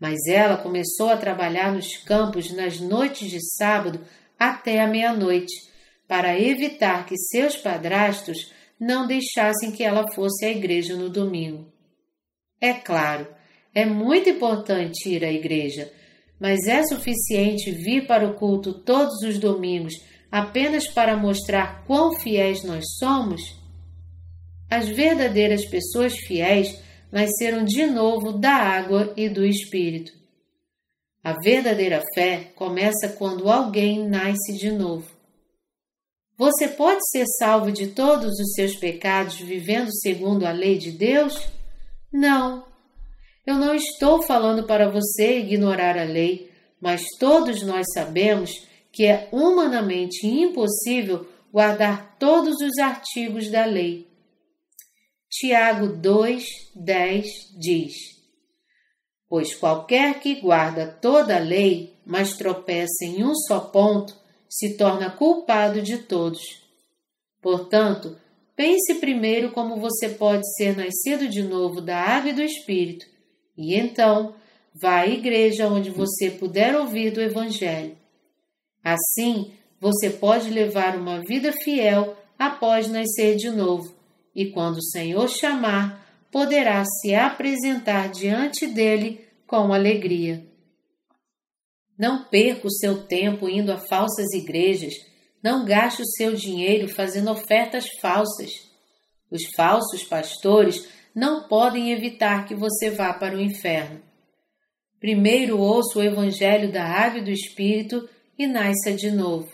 mas 0.01 0.27
ela 0.27 0.57
começou 0.57 1.11
a 1.11 1.17
trabalhar 1.19 1.75
nos 1.75 1.99
campos 1.99 2.51
nas 2.55 2.81
noites 2.81 3.31
de 3.31 3.39
sábado 3.59 4.01
até 4.39 4.81
a 4.81 4.87
meia-noite, 4.87 5.53
para 6.09 6.41
evitar 6.41 7.05
que 7.05 7.19
seus 7.19 7.57
padrastos 7.59 8.51
não 8.81 9.07
deixassem 9.07 9.73
que 9.73 9.83
ela 9.85 10.11
fosse 10.15 10.47
à 10.47 10.51
igreja 10.51 10.97
no 10.97 11.11
domingo. 11.11 11.71
É 12.59 12.73
claro, 12.73 13.29
é 13.75 13.85
muito 13.85 14.31
importante 14.31 15.11
ir 15.11 15.23
à 15.23 15.31
igreja, 15.31 15.93
mas 16.41 16.67
é 16.67 16.83
suficiente 16.83 17.71
vir 17.71 18.07
para 18.07 18.27
o 18.27 18.35
culto 18.35 18.73
todos 18.73 19.21
os 19.23 19.39
domingos 19.39 19.93
apenas 20.33 20.89
para 20.89 21.17
mostrar 21.17 21.85
quão 21.85 22.19
fiéis 22.19 22.65
nós 22.65 22.85
somos? 22.99 23.43
As 24.71 24.89
verdadeiras 24.89 25.67
pessoas 25.67 26.17
fiéis 26.17 26.81
nasceram 27.13 27.65
de 27.65 27.85
novo 27.87 28.33
da 28.33 28.53
água 28.53 29.13
e 29.17 29.29
do 29.29 29.45
Espírito. 29.45 30.13
A 31.23 31.35
verdadeira 31.43 32.03
fé 32.15 32.53
começa 32.55 33.09
quando 33.19 33.51
alguém 33.51 34.09
nasce 34.09 34.57
de 34.57 34.71
novo. 34.71 35.07
Você 36.39 36.69
pode 36.69 37.01
ser 37.11 37.27
salvo 37.39 37.71
de 37.71 37.89
todos 37.89 38.39
os 38.39 38.55
seus 38.55 38.75
pecados 38.77 39.39
vivendo 39.39 39.93
segundo 39.93 40.47
a 40.47 40.53
lei 40.53 40.79
de 40.79 40.93
Deus? 40.93 41.49
Não. 42.11 42.70
Eu 43.51 43.57
não 43.57 43.75
estou 43.75 44.23
falando 44.23 44.63
para 44.63 44.89
você 44.89 45.41
ignorar 45.41 45.99
a 45.99 46.05
lei, 46.05 46.53
mas 46.81 47.03
todos 47.19 47.65
nós 47.65 47.85
sabemos 47.93 48.65
que 48.93 49.05
é 49.05 49.29
humanamente 49.33 50.25
impossível 50.25 51.27
guardar 51.53 52.17
todos 52.17 52.55
os 52.61 52.79
artigos 52.79 53.51
da 53.51 53.65
lei. 53.65 54.07
Tiago 55.29 55.89
2, 55.89 56.45
10 56.77 57.27
diz: 57.59 57.93
Pois 59.29 59.53
qualquer 59.53 60.21
que 60.21 60.37
guarda 60.37 60.87
toda 60.87 61.35
a 61.35 61.41
lei, 61.41 61.99
mas 62.07 62.37
tropeça 62.37 63.05
em 63.05 63.25
um 63.25 63.35
só 63.35 63.59
ponto, 63.59 64.17
se 64.49 64.77
torna 64.77 65.11
culpado 65.11 65.83
de 65.83 65.99
todos. 65.99 66.41
Portanto, 67.43 68.17
pense 68.55 68.95
primeiro 69.01 69.51
como 69.51 69.81
você 69.81 70.09
pode 70.09 70.45
ser 70.55 70.77
nascido 70.77 71.29
de 71.29 71.43
novo 71.43 71.81
da 71.81 71.99
água 72.01 72.31
e 72.31 72.35
do 72.35 72.43
Espírito, 72.43 73.10
e 73.61 73.75
então 73.75 74.35
vá 74.75 75.01
à 75.01 75.07
igreja 75.07 75.69
onde 75.69 75.91
você 75.91 76.31
puder 76.31 76.75
ouvir 76.75 77.11
do 77.11 77.21
Evangelho. 77.21 77.97
Assim, 78.83 79.53
você 79.79 80.09
pode 80.09 80.49
levar 80.49 80.97
uma 80.97 81.21
vida 81.21 81.53
fiel 81.53 82.17
após 82.39 82.89
nascer 82.89 83.37
de 83.37 83.51
novo, 83.51 83.95
e 84.35 84.47
quando 84.47 84.79
o 84.79 84.83
Senhor 84.85 85.29
chamar, 85.29 86.07
poderá 86.33 86.83
se 86.85 87.15
apresentar 87.15 88.09
diante 88.09 88.67
dele 88.67 89.27
com 89.47 89.73
alegria. 89.75 90.47
Não 91.99 92.25
perca 92.25 92.67
o 92.67 92.73
seu 92.73 93.03
tempo 93.07 93.47
indo 93.47 93.71
a 93.71 93.77
falsas 93.77 94.33
igrejas, 94.33 94.95
não 95.43 95.67
gaste 95.67 96.01
o 96.01 96.07
seu 96.07 96.35
dinheiro 96.35 96.89
fazendo 96.89 97.31
ofertas 97.31 97.87
falsas. 98.01 98.51
Os 99.31 99.45
falsos 99.55 100.03
pastores 100.05 100.89
não 101.15 101.49
podem 101.49 101.93
evitar 101.93 102.47
que 102.47 102.55
você 102.55 102.91
vá 102.91 103.13
para 103.13 103.37
o 103.37 103.41
inferno. 103.41 104.01
Primeiro 104.99 105.59
ouça 105.59 105.99
o 105.99 106.03
Evangelho 106.03 106.71
da 106.71 106.85
Água 106.85 107.21
e 107.21 107.25
do 107.25 107.31
Espírito 107.31 108.09
e 108.39 108.47
nasça 108.47 108.93
de 108.93 109.11
novo. 109.11 109.51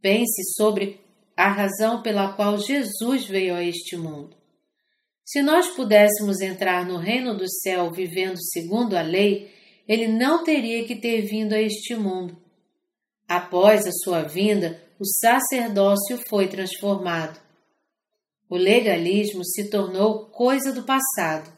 Pense 0.00 0.42
sobre 0.56 1.00
a 1.36 1.48
razão 1.48 2.02
pela 2.02 2.32
qual 2.32 2.58
Jesus 2.58 3.26
veio 3.26 3.54
a 3.54 3.62
este 3.62 3.96
mundo. 3.96 4.36
Se 5.24 5.42
nós 5.42 5.68
pudéssemos 5.68 6.40
entrar 6.40 6.86
no 6.86 6.96
reino 6.96 7.36
do 7.36 7.48
céu 7.48 7.90
vivendo 7.90 8.38
segundo 8.52 8.96
a 8.96 9.02
lei, 9.02 9.50
ele 9.86 10.08
não 10.08 10.44
teria 10.44 10.84
que 10.86 10.96
ter 10.96 11.22
vindo 11.22 11.52
a 11.52 11.60
este 11.60 11.94
mundo. 11.94 12.36
Após 13.28 13.86
a 13.86 13.92
sua 13.92 14.22
vinda, 14.22 14.80
o 14.98 15.04
sacerdócio 15.04 16.18
foi 16.28 16.46
transformado. 16.48 17.40
O 18.48 18.56
legalismo 18.56 19.44
se 19.44 19.68
tornou 19.70 20.26
coisa 20.26 20.72
do 20.72 20.82
passado. 20.82 21.50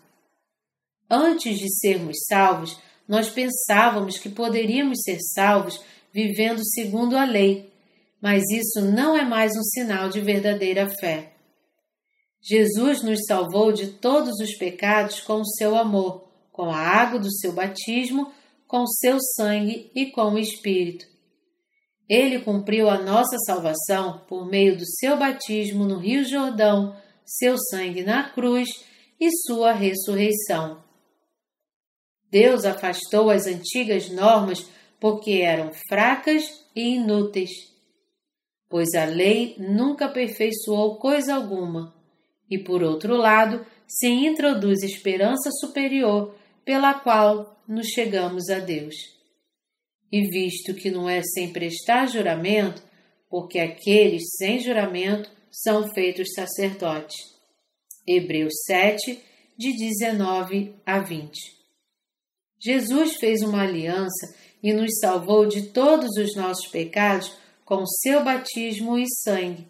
Antes 1.10 1.58
de 1.58 1.68
sermos 1.78 2.16
salvos, 2.26 2.78
nós 3.06 3.30
pensávamos 3.30 4.18
que 4.18 4.28
poderíamos 4.28 5.02
ser 5.02 5.18
salvos 5.20 5.80
vivendo 6.12 6.60
segundo 6.64 7.16
a 7.16 7.24
lei, 7.24 7.72
mas 8.20 8.44
isso 8.50 8.80
não 8.80 9.16
é 9.16 9.24
mais 9.24 9.52
um 9.56 9.62
sinal 9.62 10.08
de 10.08 10.20
verdadeira 10.20 10.88
fé. 11.00 11.32
Jesus 12.40 13.02
nos 13.02 13.24
salvou 13.26 13.72
de 13.72 13.88
todos 13.88 14.38
os 14.40 14.56
pecados 14.56 15.20
com 15.20 15.40
o 15.40 15.46
seu 15.46 15.76
amor 15.76 16.28
com 16.58 16.72
a 16.72 16.76
água 16.76 17.20
do 17.20 17.30
seu 17.30 17.52
batismo, 17.52 18.32
com 18.66 18.84
seu 18.84 19.20
sangue 19.20 19.92
e 19.94 20.06
com 20.06 20.32
o 20.32 20.38
Espírito. 20.40 21.06
Ele 22.08 22.40
cumpriu 22.40 22.88
a 22.88 22.98
nossa 22.98 23.36
salvação 23.44 24.24
por 24.26 24.46
meio 24.46 24.76
do 24.76 24.86
seu 24.86 25.18
batismo 25.18 25.84
no 25.84 25.98
Rio 25.98 26.24
Jordão, 26.24 26.96
seu 27.24 27.56
sangue 27.70 28.02
na 28.02 28.30
cruz 28.30 28.68
e 29.20 29.28
sua 29.46 29.72
ressurreição. 29.72 30.82
Deus 32.30 32.64
afastou 32.64 33.30
as 33.30 33.46
antigas 33.46 34.08
normas 34.10 34.66
porque 35.00 35.42
eram 35.42 35.70
fracas 35.88 36.44
e 36.74 36.96
inúteis, 36.96 37.50
pois 38.68 38.94
a 38.94 39.04
lei 39.04 39.54
nunca 39.58 40.06
aperfeiçoou 40.06 40.96
coisa 40.96 41.34
alguma, 41.34 41.94
e 42.50 42.58
por 42.58 42.82
outro 42.82 43.16
lado, 43.16 43.64
se 43.86 44.08
introduz 44.08 44.82
esperança 44.82 45.50
superior 45.60 46.34
pela 46.64 46.94
qual 46.94 47.62
nos 47.66 47.88
chegamos 47.88 48.48
a 48.50 48.58
Deus. 48.58 49.17
E 50.10 50.22
visto 50.28 50.74
que 50.74 50.90
não 50.90 51.08
é 51.08 51.22
sem 51.22 51.52
prestar 51.52 52.06
juramento, 52.06 52.82
porque 53.28 53.58
aqueles 53.58 54.22
sem 54.36 54.58
juramento 54.58 55.30
são 55.50 55.88
feitos 55.92 56.32
sacerdotes. 56.34 57.16
Hebreus 58.06 58.54
7, 58.66 59.18
de 59.56 59.76
19 59.76 60.74
a 60.86 61.00
20. 61.00 61.32
Jesus 62.60 63.16
fez 63.16 63.42
uma 63.42 63.62
aliança 63.62 64.34
e 64.62 64.72
nos 64.72 64.98
salvou 65.00 65.46
de 65.46 65.68
todos 65.68 66.16
os 66.16 66.34
nossos 66.34 66.68
pecados 66.68 67.32
com 67.64 67.84
seu 67.86 68.24
batismo 68.24 68.96
e 68.98 69.04
sangue. 69.22 69.66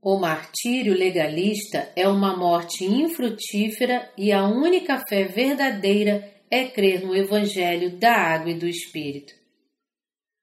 O 0.00 0.18
martírio 0.18 0.94
legalista 0.94 1.90
é 1.94 2.08
uma 2.08 2.36
morte 2.36 2.84
infrutífera 2.84 4.10
e 4.18 4.32
a 4.32 4.46
única 4.46 5.02
fé 5.08 5.24
verdadeira 5.24 6.28
é 6.52 6.66
crer 6.66 7.04
no 7.04 7.16
Evangelho 7.16 7.96
da 7.96 8.12
Água 8.12 8.50
e 8.50 8.58
do 8.58 8.66
Espírito. 8.66 9.32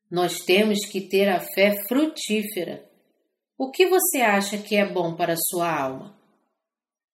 Nós 0.10 0.40
temos 0.40 0.86
que 0.86 1.02
ter 1.02 1.30
a 1.30 1.40
fé 1.40 1.76
frutífera. 1.88 2.84
O 3.56 3.70
que 3.70 3.86
você 3.86 4.22
acha 4.22 4.58
que 4.58 4.76
é 4.76 4.86
bom 4.86 5.14
para 5.14 5.34
a 5.34 5.38
sua 5.38 5.72
alma? 5.72 6.18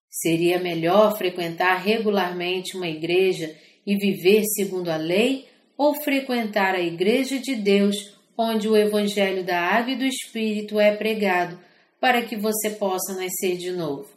Seria 0.09 0.59
melhor 0.59 1.17
frequentar 1.17 1.75
regularmente 1.81 2.77
uma 2.77 2.87
igreja 2.87 3.53
e 3.85 3.97
viver 3.97 4.43
segundo 4.55 4.89
a 4.89 4.95
lei 4.95 5.49
ou 5.77 5.93
frequentar 6.01 6.73
a 6.73 6.81
Igreja 6.81 7.37
de 7.37 7.53
Deus, 7.53 7.95
onde 8.37 8.69
o 8.69 8.77
Evangelho 8.77 9.43
da 9.43 9.59
Água 9.59 9.91
e 9.91 9.97
do 9.97 10.05
Espírito 10.05 10.79
é 10.79 10.95
pregado? 10.95 11.59
para 12.05 12.21
que 12.21 12.35
você 12.35 12.69
possa 12.69 13.15
nascer 13.15 13.57
de 13.57 13.71
novo? 13.71 14.14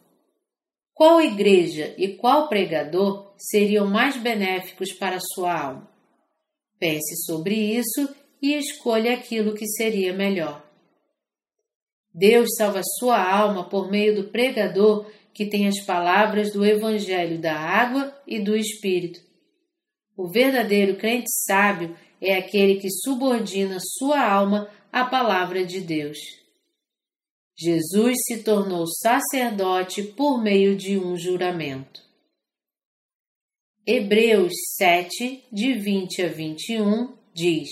Qual 0.99 1.20
igreja 1.20 1.94
e 1.96 2.09
qual 2.09 2.49
pregador 2.49 3.32
seriam 3.36 3.86
mais 3.86 4.16
benéficos 4.16 4.92
para 4.92 5.20
sua 5.20 5.57
alma? 5.57 5.88
Pense 6.76 7.24
sobre 7.24 7.55
isso 7.55 8.12
e 8.42 8.55
escolha 8.55 9.14
aquilo 9.14 9.55
que 9.55 9.64
seria 9.64 10.12
melhor. 10.12 10.61
Deus 12.12 12.49
salva 12.57 12.80
sua 12.99 13.16
alma 13.16 13.68
por 13.68 13.88
meio 13.88 14.12
do 14.12 14.24
pregador 14.24 15.09
que 15.32 15.46
tem 15.46 15.68
as 15.68 15.80
palavras 15.86 16.53
do 16.53 16.66
Evangelho 16.66 17.38
da 17.38 17.55
água 17.55 18.12
e 18.26 18.40
do 18.40 18.57
Espírito. 18.57 19.20
O 20.16 20.26
verdadeiro 20.26 20.96
crente 20.96 21.30
sábio 21.46 21.96
é 22.20 22.34
aquele 22.34 22.80
que 22.80 22.90
subordina 22.90 23.78
sua 23.78 24.20
alma 24.20 24.68
à 24.90 25.05
palavra 25.05 25.64
de 25.64 25.80
Deus. 25.80 26.18
Jesus 27.61 28.14
se 28.24 28.44
tornou 28.44 28.86
sacerdote 28.86 30.00
por 30.00 30.40
meio 30.40 30.76
de 30.76 30.96
um 30.96 31.16
juramento. 31.16 32.00
Hebreus 33.84 34.52
7, 34.76 35.42
de 35.50 35.74
20 35.74 36.22
a 36.22 36.28
21, 36.28 37.14
diz: 37.34 37.68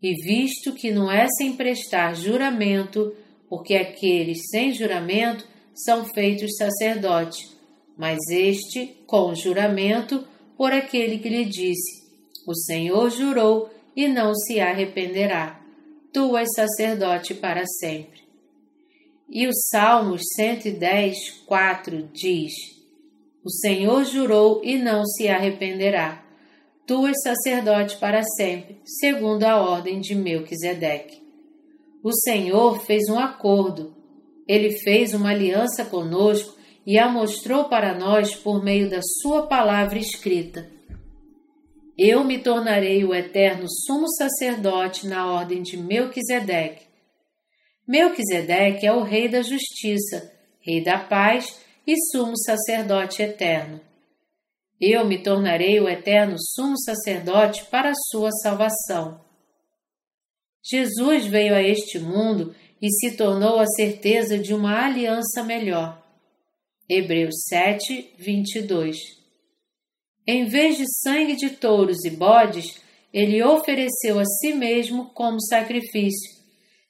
E 0.00 0.14
visto 0.22 0.72
que 0.74 0.92
não 0.92 1.10
é 1.10 1.26
sem 1.36 1.56
prestar 1.56 2.14
juramento, 2.14 3.12
porque 3.48 3.74
aqueles 3.74 4.38
sem 4.50 4.72
juramento 4.72 5.44
são 5.74 6.04
feitos 6.04 6.54
sacerdotes, 6.56 7.56
mas 7.98 8.18
este 8.30 8.86
com 9.08 9.34
juramento 9.34 10.24
por 10.56 10.72
aquele 10.72 11.18
que 11.18 11.28
lhe 11.28 11.46
disse: 11.46 12.04
O 12.46 12.54
Senhor 12.54 13.10
jurou 13.10 13.68
e 13.96 14.06
não 14.06 14.32
se 14.36 14.60
arrependerá. 14.60 15.60
Tu 16.12 16.36
és 16.36 16.48
sacerdote 16.54 17.34
para 17.34 17.64
sempre. 17.80 18.21
E 19.34 19.48
o 19.48 19.50
Salmos 19.70 20.20
110, 20.36 21.44
4 21.46 22.10
diz: 22.12 22.52
O 23.42 23.48
Senhor 23.48 24.04
jurou 24.04 24.60
e 24.62 24.76
não 24.76 25.06
se 25.06 25.26
arrependerá. 25.26 26.22
Tu 26.86 27.06
és 27.06 27.16
sacerdote 27.22 27.96
para 27.96 28.22
sempre, 28.22 28.82
segundo 28.84 29.44
a 29.44 29.56
ordem 29.56 30.00
de 30.00 30.14
Melquisedeque. 30.14 31.22
O 32.04 32.12
Senhor 32.12 32.84
fez 32.84 33.08
um 33.08 33.18
acordo. 33.18 33.96
Ele 34.46 34.78
fez 34.80 35.14
uma 35.14 35.30
aliança 35.30 35.82
conosco 35.86 36.54
e 36.84 36.98
a 36.98 37.08
mostrou 37.08 37.70
para 37.70 37.98
nós 37.98 38.34
por 38.34 38.62
meio 38.62 38.90
da 38.90 39.00
sua 39.22 39.46
palavra 39.46 39.98
escrita. 39.98 40.68
Eu 41.96 42.22
me 42.22 42.38
tornarei 42.38 43.02
o 43.02 43.14
eterno 43.14 43.64
sumo 43.66 44.08
sacerdote 44.10 45.06
na 45.06 45.32
ordem 45.32 45.62
de 45.62 45.78
Melquisedeque 45.78 46.91
Melquisedeque 47.92 48.86
é 48.86 48.92
o 48.94 49.02
Rei 49.02 49.28
da 49.28 49.42
Justiça, 49.42 50.32
Rei 50.60 50.82
da 50.82 50.98
Paz 50.98 51.60
e 51.86 51.94
Sumo 52.10 52.38
Sacerdote 52.38 53.20
Eterno. 53.20 53.82
Eu 54.80 55.04
me 55.04 55.22
tornarei 55.22 55.78
o 55.78 55.86
eterno 55.86 56.36
Sumo 56.38 56.80
Sacerdote 56.80 57.66
para 57.66 57.90
a 57.90 57.94
sua 58.10 58.30
salvação. 58.42 59.20
Jesus 60.64 61.26
veio 61.26 61.54
a 61.54 61.60
este 61.60 61.98
mundo 61.98 62.54
e 62.80 62.88
se 62.88 63.14
tornou 63.14 63.58
a 63.58 63.66
certeza 63.66 64.38
de 64.38 64.54
uma 64.54 64.86
aliança 64.86 65.42
melhor. 65.44 66.02
Hebreus 66.88 67.44
7, 67.46 68.14
22 68.16 68.96
Em 70.26 70.46
vez 70.46 70.78
de 70.78 70.86
sangue 71.02 71.36
de 71.36 71.50
touros 71.50 72.06
e 72.06 72.10
bodes, 72.10 72.80
ele 73.12 73.44
ofereceu 73.44 74.18
a 74.18 74.24
si 74.24 74.54
mesmo 74.54 75.10
como 75.10 75.38
sacrifício 75.42 76.41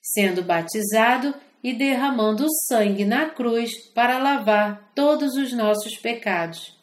sendo 0.03 0.43
batizado 0.43 1.33
e 1.63 1.73
derramando 1.73 2.47
sangue 2.67 3.05
na 3.05 3.31
cruz 3.31 3.71
para 3.95 4.19
lavar 4.19 4.93
todos 4.95 5.35
os 5.35 5.53
nossos 5.53 5.97
pecados. 5.97 6.77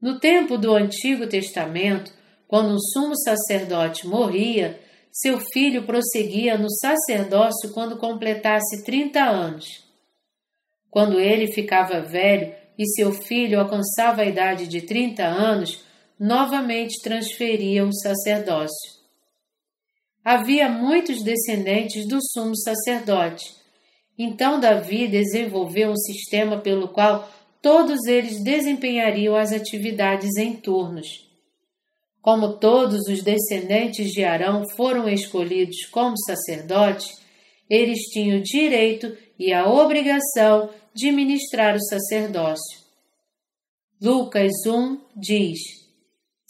No 0.00 0.20
tempo 0.20 0.58
do 0.58 0.74
Antigo 0.74 1.26
Testamento, 1.26 2.12
quando 2.46 2.74
um 2.74 2.78
sumo 2.78 3.16
sacerdote 3.16 4.06
morria, 4.06 4.78
seu 5.10 5.40
filho 5.40 5.84
prosseguia 5.84 6.58
no 6.58 6.70
sacerdócio 6.70 7.72
quando 7.72 7.96
completasse 7.96 8.84
30 8.84 9.24
anos. 9.24 9.82
Quando 10.90 11.18
ele 11.18 11.50
ficava 11.50 12.02
velho 12.02 12.54
e 12.78 12.86
seu 12.86 13.10
filho 13.10 13.58
alcançava 13.58 14.20
a 14.20 14.26
idade 14.26 14.68
de 14.68 14.82
30 14.82 15.24
anos, 15.24 15.82
novamente 16.20 17.02
transferia 17.02 17.84
o 17.84 17.92
sacerdócio. 17.92 18.95
Havia 20.28 20.68
muitos 20.68 21.22
descendentes 21.22 22.04
do 22.08 22.18
sumo 22.20 22.56
sacerdote. 22.56 23.44
Então 24.18 24.58
Davi 24.58 25.06
desenvolveu 25.06 25.90
um 25.90 25.96
sistema 25.96 26.58
pelo 26.58 26.88
qual 26.88 27.30
todos 27.62 28.06
eles 28.06 28.42
desempenhariam 28.42 29.36
as 29.36 29.52
atividades 29.52 30.36
em 30.36 30.56
turnos. 30.56 31.30
Como 32.20 32.54
todos 32.54 33.06
os 33.06 33.22
descendentes 33.22 34.10
de 34.10 34.24
Arão 34.24 34.64
foram 34.76 35.08
escolhidos 35.08 35.86
como 35.92 36.18
sacerdotes, 36.18 37.06
eles 37.70 38.00
tinham 38.10 38.40
o 38.40 38.42
direito 38.42 39.16
e 39.38 39.52
a 39.52 39.70
obrigação 39.70 40.70
de 40.92 41.12
ministrar 41.12 41.76
o 41.76 41.84
sacerdócio. 41.84 42.80
Lucas 44.02 44.50
1 44.66 44.98
diz: 45.14 45.60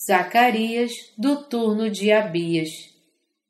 Zacarias, 0.02 0.92
do 1.18 1.44
turno 1.44 1.90
de 1.90 2.10
Abias. 2.10 2.95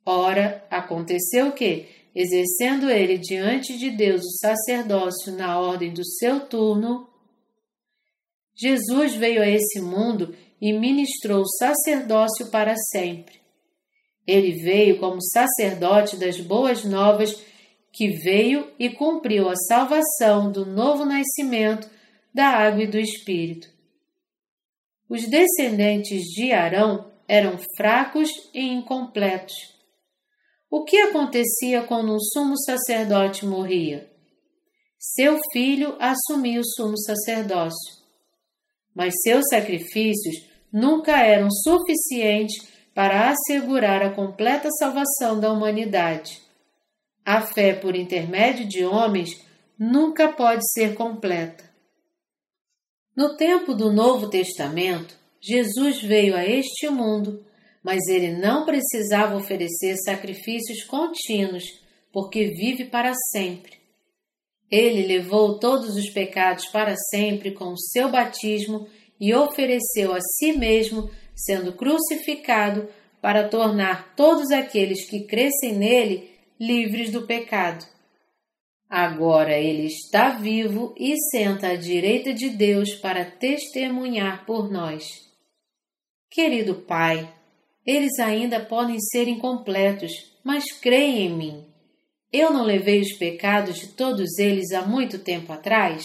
Ora, 0.08 0.64
aconteceu 0.70 1.50
que, 1.50 1.88
exercendo 2.14 2.88
ele 2.88 3.18
diante 3.18 3.76
de 3.76 3.90
Deus 3.90 4.22
o 4.22 4.38
sacerdócio 4.38 5.32
na 5.36 5.58
ordem 5.58 5.92
do 5.92 6.06
seu 6.06 6.46
turno, 6.46 7.08
Jesus 8.54 9.16
veio 9.16 9.42
a 9.42 9.48
esse 9.48 9.80
mundo 9.80 10.32
e 10.60 10.72
ministrou 10.72 11.42
o 11.42 11.48
sacerdócio 11.58 12.50
para 12.52 12.76
sempre. 12.92 13.40
Ele 14.24 14.52
veio 14.62 14.98
como 15.00 15.20
sacerdote 15.20 16.16
das 16.16 16.40
boas 16.40 16.84
novas, 16.84 17.44
que 17.92 18.08
veio 18.10 18.70
e 18.78 18.90
cumpriu 18.90 19.48
a 19.48 19.56
salvação 19.56 20.52
do 20.52 20.64
novo 20.64 21.04
nascimento 21.04 21.90
da 22.32 22.46
água 22.46 22.84
e 22.84 22.86
do 22.86 22.98
Espírito. 22.98 23.68
Os 25.08 25.26
descendentes 25.28 26.22
de 26.22 26.52
Arão 26.52 27.10
eram 27.26 27.58
fracos 27.76 28.30
e 28.54 28.60
incompletos. 28.60 29.75
O 30.70 30.84
que 30.84 30.96
acontecia 30.98 31.82
quando 31.82 32.14
um 32.14 32.20
sumo 32.20 32.56
sacerdote 32.58 33.46
morria? 33.46 34.10
Seu 34.98 35.38
filho 35.52 35.96
assumia 35.98 36.60
o 36.60 36.64
sumo 36.64 36.98
sacerdócio 36.98 37.96
mas 38.96 39.12
seus 39.22 39.44
sacrifícios 39.50 40.46
nunca 40.72 41.20
eram 41.20 41.50
suficientes 41.50 42.66
para 42.94 43.28
assegurar 43.28 44.02
a 44.02 44.14
completa 44.14 44.70
salvação 44.70 45.38
da 45.38 45.52
humanidade. 45.52 46.40
A 47.22 47.42
fé 47.42 47.74
por 47.74 47.94
intermédio 47.94 48.66
de 48.66 48.86
homens 48.86 49.44
nunca 49.78 50.32
pode 50.32 50.62
ser 50.72 50.94
completa. 50.94 51.62
No 53.14 53.36
tempo 53.36 53.74
do 53.74 53.92
Novo 53.92 54.30
Testamento, 54.30 55.14
Jesus 55.42 56.00
veio 56.00 56.34
a 56.34 56.46
este 56.46 56.88
mundo, 56.88 57.44
mas 57.86 58.08
ele 58.08 58.32
não 58.32 58.64
precisava 58.64 59.36
oferecer 59.36 59.94
sacrifícios 59.98 60.82
contínuos, 60.82 61.62
porque 62.12 62.46
vive 62.46 62.86
para 62.86 63.12
sempre. 63.30 63.74
Ele 64.68 65.06
levou 65.06 65.60
todos 65.60 65.94
os 65.94 66.10
pecados 66.10 66.66
para 66.66 66.96
sempre 66.96 67.52
com 67.52 67.66
o 67.66 67.78
seu 67.78 68.10
batismo 68.10 68.88
e 69.20 69.32
ofereceu 69.32 70.12
a 70.12 70.18
si 70.20 70.52
mesmo, 70.54 71.08
sendo 71.32 71.74
crucificado, 71.74 72.88
para 73.22 73.48
tornar 73.48 74.16
todos 74.16 74.50
aqueles 74.50 75.08
que 75.08 75.24
crescem 75.24 75.72
nele 75.72 76.28
livres 76.58 77.12
do 77.12 77.24
pecado. 77.24 77.86
Agora 78.90 79.56
ele 79.56 79.86
está 79.86 80.30
vivo 80.30 80.92
e 80.98 81.14
senta 81.30 81.68
à 81.68 81.76
direita 81.76 82.34
de 82.34 82.50
Deus 82.50 82.96
para 82.96 83.24
testemunhar 83.24 84.44
por 84.44 84.68
nós. 84.68 85.04
Querido 86.28 86.74
Pai, 86.82 87.35
eles 87.86 88.18
ainda 88.18 88.58
podem 88.58 88.98
ser 88.98 89.28
incompletos, 89.28 90.10
mas 90.42 90.64
creem 90.72 91.26
em 91.26 91.36
mim. 91.36 91.64
Eu 92.32 92.50
não 92.50 92.64
levei 92.64 93.00
os 93.00 93.12
pecados 93.12 93.76
de 93.76 93.88
todos 93.88 94.38
eles 94.38 94.72
há 94.72 94.82
muito 94.82 95.18
tempo 95.18 95.52
atrás? 95.52 96.04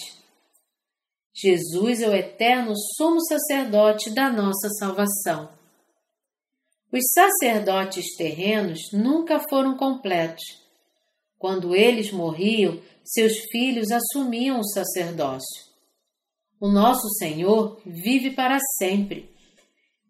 Jesus 1.34 2.02
é 2.02 2.08
o 2.08 2.14
eterno 2.14 2.74
sumo 2.96 3.20
sacerdote 3.22 4.12
da 4.12 4.30
nossa 4.30 4.70
salvação. 4.78 5.50
Os 6.92 7.04
sacerdotes 7.14 8.16
terrenos 8.18 8.92
nunca 8.92 9.40
foram 9.50 9.76
completos. 9.78 10.44
Quando 11.38 11.74
eles 11.74 12.12
morriam, 12.12 12.80
seus 13.04 13.38
filhos 13.50 13.90
assumiam 13.92 14.60
o 14.60 14.64
sacerdócio. 14.64 15.72
O 16.60 16.68
nosso 16.68 17.10
Senhor 17.18 17.82
vive 17.86 18.32
para 18.32 18.60
sempre. 18.78 19.31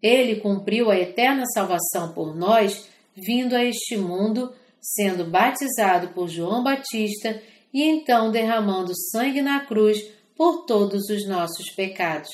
Ele 0.01 0.37
cumpriu 0.37 0.89
a 0.89 0.97
eterna 0.97 1.43
salvação 1.53 2.13
por 2.13 2.35
nós, 2.35 2.89
vindo 3.15 3.55
a 3.55 3.63
este 3.63 3.97
mundo 3.97 4.53
sendo 4.81 5.25
batizado 5.25 6.09
por 6.09 6.27
João 6.27 6.63
Batista 6.63 7.41
e 7.73 7.83
então 7.83 8.31
derramando 8.31 8.93
sangue 9.11 9.41
na 9.41 9.65
cruz 9.65 10.01
por 10.35 10.65
todos 10.65 11.09
os 11.09 11.27
nossos 11.27 11.71
pecados. 11.75 12.31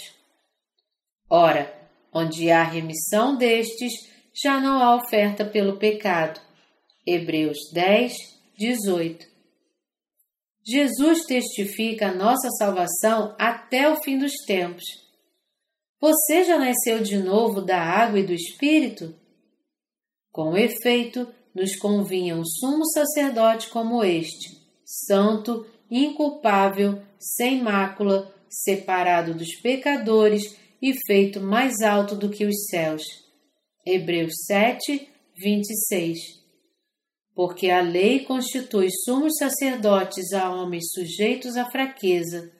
Ora, 1.30 1.74
onde 2.13 2.49
há 2.49 2.63
remissão 2.63 3.36
destes, 3.36 3.91
já 4.34 4.59
não 4.61 4.82
há 4.82 4.95
oferta 4.95 5.43
pelo 5.43 5.78
pecado. 5.78 6.39
Hebreus 7.05 7.57
10, 7.74 8.13
18. 8.57 9.28
Jesus 10.65 11.26
testifica 11.26 12.09
a 12.09 12.13
nossa 12.13 12.49
salvação 12.57 13.36
até 13.38 13.89
o 13.89 14.01
fim 14.01 14.18
dos 14.18 14.34
tempos. 14.45 14.84
Você 16.00 16.43
já 16.43 16.60
nasceu 16.60 17.02
de 17.02 17.18
novo 17.18 17.60
da 17.60 17.82
água 17.82 18.20
e 18.20 18.24
do 18.24 18.34
Espírito? 18.34 19.16
Com 20.32 20.56
efeito, 20.56 21.28
nos 21.56 21.76
convinha 21.76 22.36
um 22.36 22.45
sumo 22.45 22.86
sacerdote 22.86 23.70
como 23.70 24.04
este, 24.04 24.62
santo, 24.86 25.66
inculpável, 25.89 27.02
sem 27.20 27.64
mácula, 27.64 28.32
separado 28.48 29.34
dos 29.34 29.56
pecadores 29.56 30.56
e 30.80 30.93
feito 31.08 31.41
mais 31.41 31.82
alto 31.82 32.16
do 32.16 32.30
que 32.30 32.45
os 32.45 32.68
céus. 32.68 33.04
Hebreus 33.84 34.34
7, 34.45 35.10
26. 35.36 36.20
Porque 37.34 37.72
a 37.72 37.82
lei 37.82 38.20
constitui 38.20 38.89
sumos 39.04 39.38
sacerdotes 39.38 40.32
a 40.32 40.52
homens 40.52 40.91
sujeitos 40.91 41.58
à 41.58 41.66
fraqueza, 41.72 42.52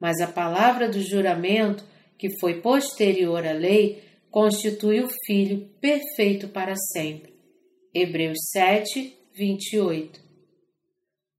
mas 0.00 0.20
a 0.20 0.28
palavra 0.28 0.88
do 0.88 1.00
juramento, 1.00 1.84
que 2.18 2.38
foi 2.38 2.60
posterior 2.60 3.46
à 3.46 3.52
lei, 3.52 4.02
constitui 4.30 5.00
o 5.00 5.08
Filho 5.24 5.68
perfeito 5.80 6.48
para 6.48 6.74
sempre. 6.92 7.34
Hebreus 7.94 8.38
7, 8.52 9.16
28. 9.34 10.20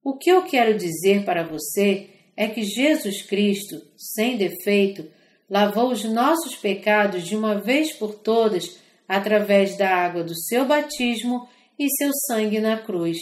O 0.03 0.17
que 0.17 0.29
eu 0.29 0.43
quero 0.43 0.77
dizer 0.77 1.25
para 1.25 1.43
você 1.43 2.09
é 2.35 2.47
que 2.47 2.63
Jesus 2.63 3.23
Cristo, 3.23 3.75
sem 3.95 4.37
defeito, 4.37 5.07
lavou 5.49 5.91
os 5.91 6.03
nossos 6.03 6.55
pecados 6.55 7.25
de 7.25 7.35
uma 7.35 7.59
vez 7.59 7.93
por 7.93 8.15
todas 8.15 8.79
através 9.07 9.77
da 9.77 9.89
água 9.89 10.23
do 10.23 10.35
seu 10.35 10.65
batismo 10.65 11.47
e 11.79 11.87
seu 11.97 12.11
sangue 12.27 12.59
na 12.59 12.77
cruz. 12.77 13.17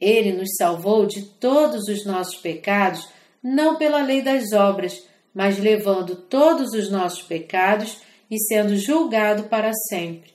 Ele 0.00 0.32
nos 0.32 0.54
salvou 0.56 1.06
de 1.06 1.22
todos 1.22 1.88
os 1.88 2.04
nossos 2.04 2.36
pecados, 2.36 3.08
não 3.42 3.76
pela 3.76 4.02
lei 4.02 4.20
das 4.20 4.52
obras, 4.52 5.06
mas 5.36 5.58
levando 5.58 6.16
todos 6.16 6.72
os 6.72 6.90
nossos 6.90 7.20
pecados 7.20 8.00
e 8.30 8.38
sendo 8.38 8.74
julgado 8.74 9.50
para 9.50 9.70
sempre. 9.86 10.34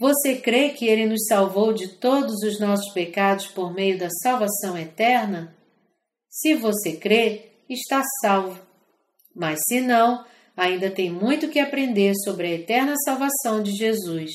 Você 0.00 0.36
crê 0.36 0.70
que 0.70 0.86
Ele 0.86 1.04
nos 1.04 1.26
salvou 1.26 1.74
de 1.74 1.88
todos 1.88 2.42
os 2.42 2.58
nossos 2.58 2.90
pecados 2.94 3.48
por 3.48 3.74
meio 3.74 3.98
da 3.98 4.08
salvação 4.22 4.78
eterna? 4.78 5.54
Se 6.30 6.54
você 6.54 6.96
crê, 6.96 7.50
está 7.68 8.02
salvo. 8.22 8.58
Mas 9.34 9.60
se 9.68 9.82
não, 9.82 10.24
ainda 10.56 10.90
tem 10.90 11.10
muito 11.10 11.50
que 11.50 11.58
aprender 11.58 12.14
sobre 12.24 12.46
a 12.46 12.54
eterna 12.54 12.94
salvação 13.04 13.62
de 13.62 13.72
Jesus. 13.72 14.30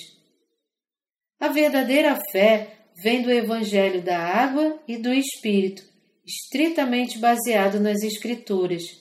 A 1.39 1.47
verdadeira 1.47 2.15
fé 2.31 2.77
vem 3.01 3.23
do 3.23 3.31
Evangelho 3.31 4.03
da 4.03 4.19
Água 4.19 4.79
e 4.87 4.97
do 4.97 5.11
Espírito, 5.11 5.81
estritamente 6.23 7.17
baseado 7.17 7.79
nas 7.79 8.03
Escrituras. 8.03 9.00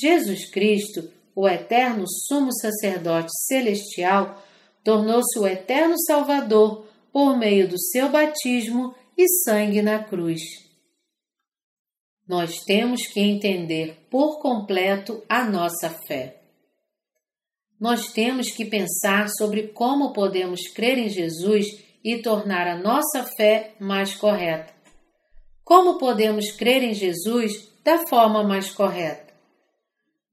Jesus 0.00 0.50
Cristo, 0.50 1.10
o 1.34 1.48
eterno 1.48 2.04
sumo 2.26 2.52
sacerdote 2.52 3.30
celestial, 3.46 4.42
tornou-se 4.84 5.38
o 5.38 5.46
eterno 5.46 5.94
Salvador 6.06 6.86
por 7.12 7.36
meio 7.36 7.68
do 7.68 7.78
seu 7.78 8.08
batismo 8.08 8.94
e 9.16 9.26
sangue 9.44 9.82
na 9.82 10.02
cruz. 10.02 10.42
Nós 12.26 12.58
temos 12.64 13.06
que 13.06 13.20
entender 13.20 14.06
por 14.10 14.40
completo 14.40 15.22
a 15.28 15.44
nossa 15.44 15.90
fé. 16.06 16.34
nós 17.80 18.12
temos 18.12 18.50
que 18.50 18.64
pensar 18.64 19.28
sobre 19.28 19.68
como 19.68 20.12
podemos 20.12 20.62
crer 20.74 20.98
em 20.98 21.08
Jesus 21.08 21.66
e 22.02 22.18
tornar 22.18 22.66
a 22.66 22.76
nossa 22.76 23.22
fé 23.36 23.74
mais 23.78 24.14
correta. 24.14 24.72
Como 25.64 25.98
podemos 25.98 26.50
crer 26.50 26.82
em 26.82 26.94
Jesus 26.94 27.52
da 27.84 28.06
forma 28.08 28.42
mais 28.42 28.70
correta? 28.70 29.27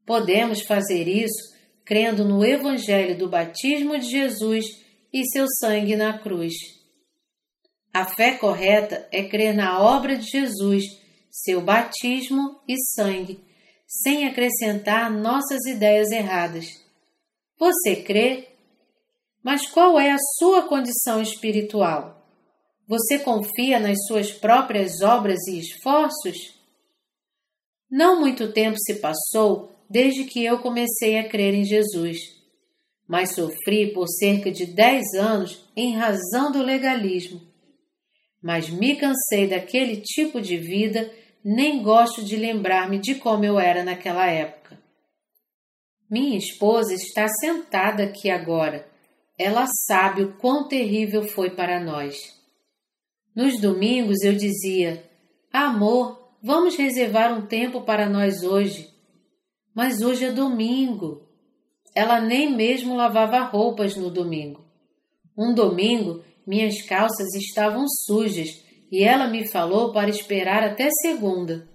Podemos 0.06 0.62
fazer 0.62 1.08
isso 1.08 1.56
crendo 1.86 2.26
no 2.26 2.44
Evangelho 2.44 3.18
do 3.18 3.30
batismo 3.30 3.98
de 3.98 4.10
Jesus 4.10 4.66
e 5.14 5.24
seu 5.32 5.46
sangue 5.60 5.96
na 5.96 6.18
cruz. 6.18 6.54
A 7.94 8.06
fé 8.06 8.38
correta 8.38 9.08
é 9.12 9.24
crer 9.24 9.56
na 9.56 9.80
obra 9.82 10.18
de 10.18 10.26
Jesus, 10.26 10.84
seu 11.32 11.62
batismo 11.62 12.60
e 12.68 12.76
sangue, 12.94 13.40
sem 13.88 14.28
acrescentar 14.28 15.10
nossas 15.12 15.66
ideias 15.66 16.12
erradas. 16.12 16.66
Você 17.58 17.96
crê? 17.96 18.50
Mas 19.42 19.68
qual 19.68 20.00
é 20.00 20.12
a 20.12 20.18
sua 20.38 20.64
condição 20.64 21.22
espiritual? 21.22 22.28
Você 22.88 23.20
confia 23.20 23.80
nas 23.80 23.98
suas 24.08 24.32
próprias 24.32 25.02
obras 25.02 25.48
e 25.48 25.60
esforços? 25.60 26.38
Não 27.90 28.20
muito 28.20 28.52
tempo 28.52 28.78
se 28.78 28.96
passou 28.96 29.75
desde 29.90 30.24
que 30.26 30.44
eu 30.44 30.60
comecei 30.60 31.18
a 31.18 31.28
crer 31.28 31.54
em 31.54 31.64
Jesus, 31.64 32.18
mas 33.08 33.36
sofri 33.36 33.94
por 33.94 34.08
cerca 34.08 34.52
de 34.52 34.66
dez 34.66 35.14
anos 35.14 35.68
em 35.76 35.96
razão 35.96 36.52
do 36.52 36.62
legalismo. 36.62 37.42
Mas 38.42 38.70
me 38.70 38.96
cansei 38.96 39.48
daquele 39.48 40.02
tipo 40.02 40.42
de 40.42 40.58
vida, 40.58 41.12
nem 41.44 41.82
gosto 41.82 42.24
de 42.24 42.36
lembrar-me 42.36 43.00
de 43.00 43.16
como 43.16 43.46
eu 43.46 43.60
era 43.60 43.84
naquela 43.84 44.26
época. 44.28 44.80
Minha 46.10 46.38
esposa 46.38 46.94
está 46.94 47.28
sentada 47.28 48.04
aqui 48.04 48.30
agora. 48.30 48.88
Ela 49.38 49.66
sabe 49.88 50.24
o 50.24 50.34
quão 50.38 50.68
terrível 50.68 51.24
foi 51.24 51.50
para 51.50 51.84
nós. 51.84 52.16
Nos 53.36 53.60
domingos 53.60 54.22
eu 54.24 54.34
dizia: 54.34 55.04
Amor, 55.52 56.32
vamos 56.42 56.76
reservar 56.76 57.38
um 57.38 57.46
tempo 57.48 57.82
para 57.82 58.08
nós 58.08 58.44
hoje. 58.44 58.95
Mas 59.76 60.02
hoje 60.02 60.24
é 60.24 60.32
domingo. 60.32 61.28
Ela 61.94 62.22
nem 62.22 62.56
mesmo 62.56 62.96
lavava 62.96 63.42
roupas 63.42 63.98
no 63.98 64.10
domingo. 64.10 64.66
Um 65.38 65.54
domingo, 65.54 66.24
minhas 66.48 66.82
calças 66.82 67.36
estavam 67.36 67.86
sujas 67.88 68.64
e 68.90 69.04
ela 69.04 69.28
me 69.28 69.52
falou 69.52 69.92
para 69.92 70.10
esperar 70.10 70.64
até 70.64 70.90
segunda. 71.02 71.68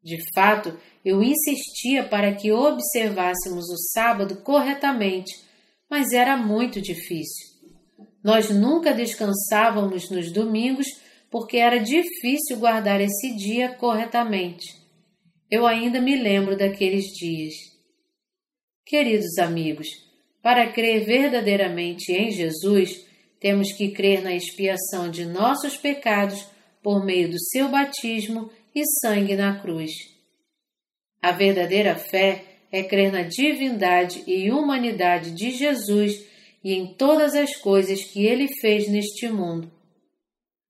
De 0.00 0.18
fato, 0.32 0.78
eu 1.04 1.20
insistia 1.20 2.04
para 2.04 2.32
que 2.32 2.52
observássemos 2.52 3.68
o 3.70 3.76
sábado 3.92 4.36
corretamente, 4.42 5.32
mas 5.90 6.12
era 6.12 6.36
muito 6.36 6.80
difícil. 6.80 7.52
Nós 8.22 8.50
nunca 8.50 8.94
descansávamos 8.94 10.08
nos 10.10 10.30
domingos 10.30 10.86
porque 11.28 11.56
era 11.56 11.78
difícil 11.78 12.58
guardar 12.58 13.00
esse 13.00 13.34
dia 13.34 13.74
corretamente. 13.74 14.81
Eu 15.52 15.66
ainda 15.66 16.00
me 16.00 16.16
lembro 16.16 16.56
daqueles 16.56 17.04
dias. 17.12 17.52
Queridos 18.86 19.36
amigos, 19.36 19.86
para 20.42 20.72
crer 20.72 21.04
verdadeiramente 21.04 22.10
em 22.10 22.30
Jesus, 22.30 23.06
temos 23.38 23.70
que 23.70 23.90
crer 23.90 24.22
na 24.22 24.34
expiação 24.34 25.10
de 25.10 25.26
nossos 25.26 25.76
pecados 25.76 26.48
por 26.82 27.04
meio 27.04 27.30
do 27.30 27.38
seu 27.38 27.68
batismo 27.68 28.50
e 28.74 28.82
sangue 29.02 29.36
na 29.36 29.60
cruz. 29.60 29.90
A 31.20 31.32
verdadeira 31.32 31.96
fé 31.96 32.46
é 32.72 32.82
crer 32.82 33.12
na 33.12 33.20
divindade 33.20 34.24
e 34.26 34.50
humanidade 34.50 35.32
de 35.32 35.50
Jesus 35.50 36.24
e 36.64 36.72
em 36.72 36.94
todas 36.94 37.34
as 37.34 37.54
coisas 37.56 38.02
que 38.04 38.24
ele 38.24 38.48
fez 38.62 38.88
neste 38.88 39.28
mundo. 39.28 39.70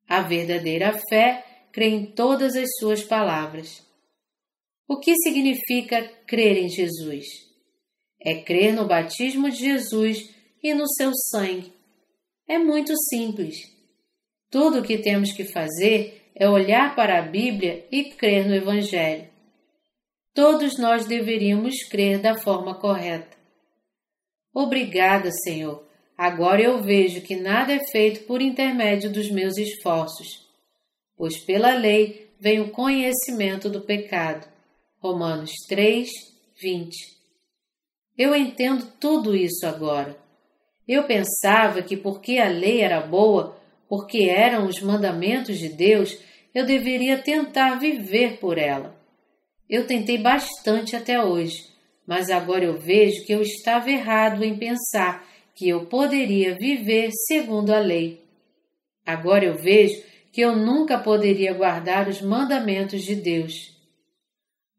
A 0.09 0.23
verdadeira 0.23 0.93
fé 1.09 1.45
crê 1.71 1.87
em 1.87 2.05
todas 2.05 2.57
as 2.57 2.69
suas 2.81 3.05
palavras. 3.05 3.92
O 4.93 5.01
que 5.01 5.17
significa 5.17 6.07
crer 6.27 6.59
em 6.59 6.69
Jesus? 6.69 7.25
É 8.21 8.43
crer 8.43 8.75
no 8.75 8.87
batismo 8.87 9.51
de 9.51 9.57
Jesus 9.57 10.19
e 10.63 10.75
no 10.75 10.87
seu 10.87 11.13
sangue. 11.31 11.73
É 12.47 12.59
muito 12.59 12.93
simples. 13.09 13.57
Tudo 14.51 14.81
o 14.81 14.83
que 14.83 14.99
temos 14.99 15.33
que 15.33 15.47
fazer 15.47 16.31
é 16.35 16.47
olhar 16.47 16.95
para 16.95 17.19
a 17.19 17.23
Bíblia 17.23 17.87
e 17.91 18.05
crer 18.11 18.47
no 18.47 18.55
Evangelho. 18.55 19.31
Todos 20.35 20.77
nós 20.77 21.07
deveríamos 21.07 21.85
crer 21.89 22.19
da 22.19 22.37
forma 22.39 22.75
correta. 22.75 23.35
Obrigada, 24.53 25.31
Senhor. 25.43 25.83
Agora 26.19 26.61
eu 26.61 26.83
vejo 26.83 27.23
que 27.23 27.35
nada 27.35 27.73
é 27.73 27.81
feito 27.91 28.27
por 28.27 28.43
intermédio 28.43 29.11
dos 29.11 29.31
meus 29.31 29.57
esforços, 29.57 30.47
pois 31.17 31.39
pela 31.39 31.73
lei 31.73 32.31
vem 32.39 32.61
o 32.61 32.71
conhecimento 32.71 33.71
do 33.71 33.81
pecado. 33.81 34.52
Romanos 35.03 35.51
3, 35.69 36.09
20. 36.63 36.95
Eu 38.17 38.37
entendo 38.37 38.87
tudo 39.01 39.35
isso 39.35 39.67
agora. 39.67 40.17
Eu 40.87 41.03
pensava 41.03 41.83
que 41.83 41.97
porque 41.97 42.39
a 42.39 42.47
lei 42.47 42.83
era 42.83 43.01
boa, 43.01 43.61
porque 43.89 44.29
eram 44.31 44.69
os 44.69 44.81
mandamentos 44.81 45.59
de 45.59 45.71
Deus, 45.71 46.17
eu 46.55 46.65
deveria 46.65 47.19
tentar 47.19 47.81
viver 47.81 48.39
por 48.39 48.59
ela. 48.59 48.95
Eu 49.69 49.89
tentei 49.89 50.19
bastante 50.19 50.95
até 50.95 51.21
hoje, 51.21 51.65
mas 52.07 52.31
agora 52.31 52.65
eu 52.65 52.79
vejo 52.79 53.25
que 53.27 53.33
eu 53.33 53.43
estava 53.43 53.91
errado 53.91 54.45
em 54.45 54.57
pensar 54.57 55.27
que 55.53 55.69
eu 55.69 55.87
poderia 55.87 56.55
viver 56.55 57.11
segundo 57.27 57.75
a 57.75 57.81
lei. 57.81 58.23
Agora 59.05 59.45
eu 59.45 59.59
vejo 59.59 60.01
que 60.31 60.41
eu 60.41 60.55
nunca 60.55 60.97
poderia 60.97 61.53
guardar 61.53 62.09
os 62.09 62.23
mandamentos 62.23 63.03
de 63.03 63.17
Deus. 63.17 63.72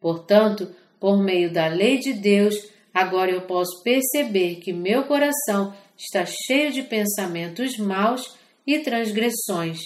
Portanto, 0.03 0.75
por 0.99 1.17
meio 1.17 1.49
da 1.49 1.67
lei 1.67 1.97
de 1.97 2.11
Deus, 2.11 2.55
agora 2.93 3.31
eu 3.31 3.43
posso 3.43 3.81
perceber 3.83 4.57
que 4.57 4.73
meu 4.73 5.05
coração 5.05 5.73
está 5.97 6.25
cheio 6.25 6.73
de 6.73 6.83
pensamentos 6.83 7.77
maus 7.77 8.37
e 8.67 8.79
transgressões. 8.79 9.79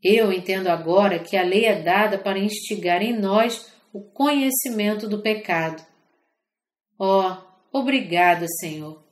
Eu 0.00 0.32
entendo 0.32 0.68
agora 0.68 1.18
que 1.18 1.36
a 1.36 1.42
lei 1.42 1.64
é 1.64 1.82
dada 1.82 2.18
para 2.18 2.38
instigar 2.38 3.02
em 3.02 3.18
nós 3.18 3.66
o 3.92 4.00
conhecimento 4.00 5.08
do 5.08 5.20
pecado. 5.20 5.84
Oh, 6.96 7.34
obrigada, 7.72 8.46
Senhor. 8.60 9.02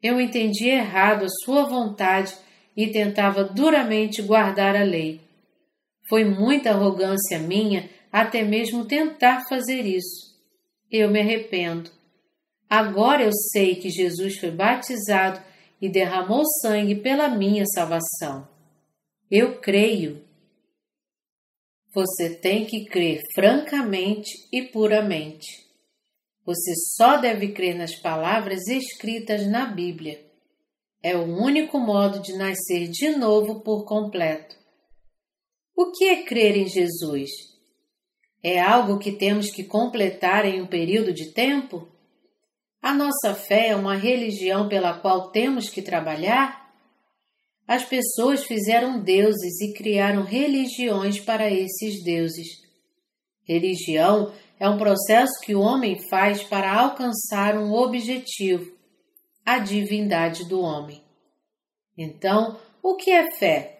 Eu 0.00 0.20
entendi 0.20 0.68
errado 0.68 1.24
a 1.24 1.44
Sua 1.44 1.64
vontade 1.64 2.36
e 2.76 2.86
tentava 2.86 3.42
duramente 3.42 4.22
guardar 4.22 4.76
a 4.76 4.84
lei. 4.84 5.20
Foi 6.08 6.24
muita 6.24 6.70
arrogância 6.70 7.40
minha 7.40 7.97
até 8.12 8.42
mesmo 8.42 8.86
tentar 8.86 9.44
fazer 9.48 9.84
isso. 9.84 10.36
Eu 10.90 11.10
me 11.10 11.20
arrependo. 11.20 11.90
Agora 12.68 13.22
eu 13.22 13.32
sei 13.52 13.76
que 13.76 13.88
Jesus 13.88 14.38
foi 14.38 14.50
batizado 14.50 15.42
e 15.80 15.88
derramou 15.88 16.44
sangue 16.60 16.96
pela 16.96 17.28
minha 17.28 17.64
salvação. 17.66 18.48
Eu 19.30 19.60
creio. 19.60 20.24
Você 21.94 22.34
tem 22.34 22.66
que 22.66 22.84
crer 22.86 23.22
francamente 23.34 24.30
e 24.52 24.62
puramente. 24.62 25.46
Você 26.44 26.72
só 26.96 27.18
deve 27.18 27.52
crer 27.52 27.76
nas 27.76 27.94
palavras 27.94 28.66
escritas 28.68 29.46
na 29.46 29.66
Bíblia. 29.66 30.24
É 31.02 31.16
o 31.16 31.24
único 31.24 31.78
modo 31.78 32.20
de 32.20 32.36
nascer 32.36 32.88
de 32.88 33.10
novo 33.10 33.60
por 33.60 33.84
completo. 33.84 34.56
O 35.76 35.92
que 35.92 36.06
é 36.06 36.24
crer 36.24 36.56
em 36.56 36.66
Jesus? 36.66 37.30
É 38.42 38.60
algo 38.60 38.98
que 38.98 39.12
temos 39.12 39.50
que 39.50 39.64
completar 39.64 40.44
em 40.44 40.62
um 40.62 40.66
período 40.66 41.12
de 41.12 41.32
tempo? 41.32 41.88
A 42.80 42.94
nossa 42.94 43.34
fé 43.34 43.68
é 43.68 43.76
uma 43.76 43.96
religião 43.96 44.68
pela 44.68 44.98
qual 44.98 45.30
temos 45.30 45.68
que 45.68 45.82
trabalhar? 45.82 46.72
As 47.66 47.84
pessoas 47.84 48.44
fizeram 48.44 49.00
deuses 49.00 49.60
e 49.60 49.74
criaram 49.74 50.22
religiões 50.22 51.20
para 51.20 51.50
esses 51.50 52.02
deuses. 52.02 52.46
Religião 53.42 54.32
é 54.60 54.68
um 54.68 54.78
processo 54.78 55.40
que 55.42 55.54
o 55.54 55.60
homem 55.60 55.98
faz 56.08 56.42
para 56.42 56.72
alcançar 56.72 57.58
um 57.58 57.72
objetivo, 57.72 58.72
a 59.44 59.58
divindade 59.58 60.48
do 60.48 60.60
homem. 60.60 61.02
Então, 61.96 62.58
o 62.82 62.94
que 62.94 63.10
é 63.10 63.30
fé? 63.32 63.77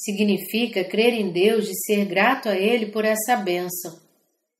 Significa 0.00 0.82
crer 0.82 1.12
em 1.12 1.30
Deus 1.30 1.68
e 1.68 1.74
ser 1.74 2.06
grato 2.06 2.48
a 2.48 2.56
Ele 2.56 2.86
por 2.86 3.04
essa 3.04 3.36
bênção. 3.36 4.00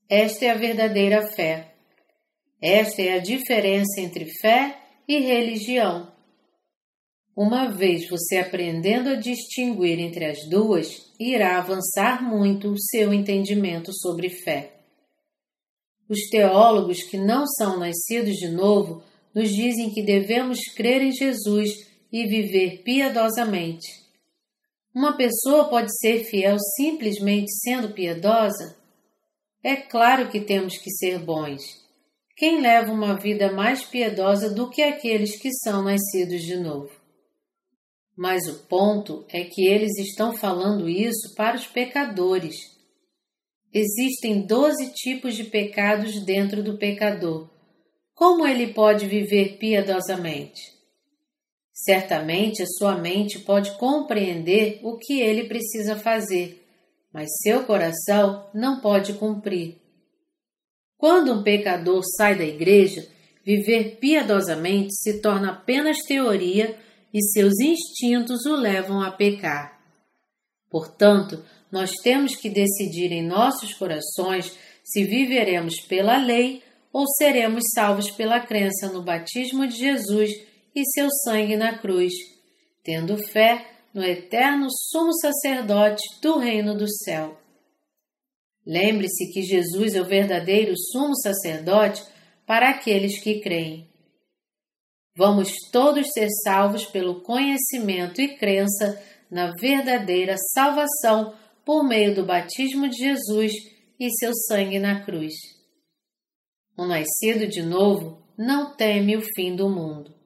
Esta 0.07 0.45
é 0.45 0.51
a 0.51 0.55
verdadeira 0.55 1.27
fé. 1.29 1.73
Esta 2.61 3.01
é 3.01 3.15
a 3.15 3.21
diferença 3.21 4.03
entre 4.03 4.27
fé 4.39 4.79
e 5.09 5.19
religião. 5.19 6.13
Uma 7.35 7.71
vez 7.71 8.07
você 8.07 8.37
aprendendo 8.37 9.09
a 9.09 9.15
distinguir 9.15 9.99
entre 9.99 10.27
as 10.27 10.47
duas, 10.47 11.11
irá 11.19 11.57
avançar 11.57 12.23
muito 12.23 12.69
o 12.69 12.79
seu 12.79 13.15
entendimento 13.15 13.95
sobre 13.95 14.29
fé. 14.29 14.75
Os 16.07 16.29
teólogos 16.29 17.03
que 17.05 17.17
não 17.17 17.47
são 17.47 17.79
nascidos 17.79 18.37
de 18.37 18.49
novo 18.49 19.03
nos 19.35 19.49
dizem 19.49 19.89
que 19.89 20.03
devemos 20.03 20.59
crer 20.77 21.01
em 21.01 21.13
Jesus 21.13 21.71
e 22.13 22.27
viver 22.27 22.83
piedosamente. 22.83 24.10
Uma 24.93 25.17
pessoa 25.17 25.69
pode 25.69 25.97
ser 25.99 26.25
fiel 26.25 26.57
simplesmente 26.77 27.53
sendo 27.63 27.93
piedosa? 27.95 28.77
É 29.63 29.77
claro 29.77 30.29
que 30.29 30.41
temos 30.41 30.77
que 30.79 30.91
ser 30.91 31.21
bons. 31.21 31.63
Quem 32.37 32.61
leva 32.61 32.91
uma 32.91 33.17
vida 33.17 33.53
mais 33.53 33.85
piedosa 33.85 34.53
do 34.53 34.69
que 34.69 34.83
aqueles 34.83 35.41
que 35.41 35.53
são 35.53 35.85
nascidos 35.85 36.43
de 36.43 36.57
novo? 36.57 36.91
Mas 38.17 38.49
o 38.49 38.67
ponto 38.67 39.25
é 39.29 39.45
que 39.45 39.65
eles 39.65 39.97
estão 39.97 40.33
falando 40.33 40.89
isso 40.89 41.37
para 41.37 41.57
os 41.57 41.67
pecadores. 41.69 42.57
Existem 43.73 44.45
doze 44.45 44.93
tipos 44.93 45.37
de 45.37 45.45
pecados 45.45 46.25
dentro 46.25 46.65
do 46.65 46.77
pecador. 46.77 47.49
Como 48.13 48.45
ele 48.45 48.73
pode 48.73 49.07
viver 49.07 49.57
piedosamente? 49.57 50.80
Certamente 51.83 52.63
a 52.63 52.67
sua 52.67 52.97
mente 52.97 53.39
pode 53.39 53.71
compreender 53.79 54.81
o 54.83 54.99
que 54.99 55.19
ele 55.19 55.45
precisa 55.45 55.97
fazer, 55.97 56.63
mas 57.11 57.31
seu 57.43 57.65
coração 57.65 58.47
não 58.53 58.81
pode 58.81 59.15
cumprir. 59.15 59.79
Quando 60.99 61.33
um 61.33 61.43
pecador 61.43 62.03
sai 62.19 62.37
da 62.37 62.45
igreja, 62.45 63.09
viver 63.43 63.97
piedosamente 63.99 64.95
se 64.95 65.23
torna 65.23 65.53
apenas 65.53 65.97
teoria 66.07 66.79
e 67.15 67.23
seus 67.33 67.59
instintos 67.59 68.45
o 68.45 68.55
levam 68.57 69.01
a 69.01 69.11
pecar. 69.11 69.81
Portanto, 70.69 71.43
nós 71.73 71.93
temos 72.03 72.37
que 72.37 72.51
decidir 72.51 73.11
em 73.11 73.27
nossos 73.27 73.73
corações 73.73 74.55
se 74.85 75.05
viveremos 75.05 75.81
pela 75.89 76.19
lei 76.19 76.63
ou 76.93 77.07
seremos 77.17 77.63
salvos 77.75 78.11
pela 78.11 78.39
crença 78.39 78.93
no 78.93 79.03
batismo 79.03 79.67
de 79.67 79.79
Jesus 79.79 80.50
e 80.75 80.85
seu 80.85 81.09
sangue 81.25 81.57
na 81.57 81.79
cruz, 81.79 82.13
tendo 82.83 83.17
fé 83.17 83.67
no 83.93 84.03
eterno 84.03 84.69
sumo 84.71 85.13
sacerdote 85.15 86.03
do 86.23 86.39
reino 86.39 86.77
do 86.77 86.89
céu. 86.89 87.39
Lembre-se 88.67 89.33
que 89.33 89.43
Jesus 89.43 89.95
é 89.95 90.01
o 90.01 90.07
verdadeiro 90.07 90.75
sumo 90.77 91.17
sacerdote 91.17 92.03
para 92.47 92.71
aqueles 92.71 93.19
que 93.23 93.41
creem. 93.41 93.89
Vamos 95.17 95.53
todos 95.73 96.13
ser 96.13 96.29
salvos 96.45 96.87
pelo 96.87 97.23
conhecimento 97.23 98.21
e 98.21 98.37
crença 98.37 99.03
na 99.31 99.53
verdadeira 99.53 100.37
salvação 100.53 101.35
por 101.65 101.87
meio 101.87 102.15
do 102.15 102.25
batismo 102.25 102.89
de 102.89 102.97
Jesus 102.97 103.53
e 103.99 104.11
seu 104.19 104.33
sangue 104.35 104.79
na 104.79 105.05
cruz. 105.05 105.35
O 106.77 106.87
nascido 106.87 107.47
de 107.47 107.63
novo 107.63 108.23
não 108.37 108.75
teme 108.75 109.17
o 109.17 109.23
fim 109.35 109.55
do 109.55 109.69
mundo. 109.69 110.20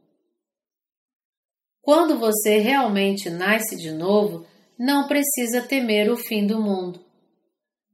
Quando 1.85 2.18
você 2.18 2.59
realmente 2.59 3.28
nasce 3.28 3.76
de 3.76 3.93
novo, 3.93 4.47
não 4.78 5.07
precisa 5.07 5.61
temer 5.61 6.11
o 6.11 6.16
fim 6.16 6.47
do 6.47 6.59
mundo. 6.59 7.05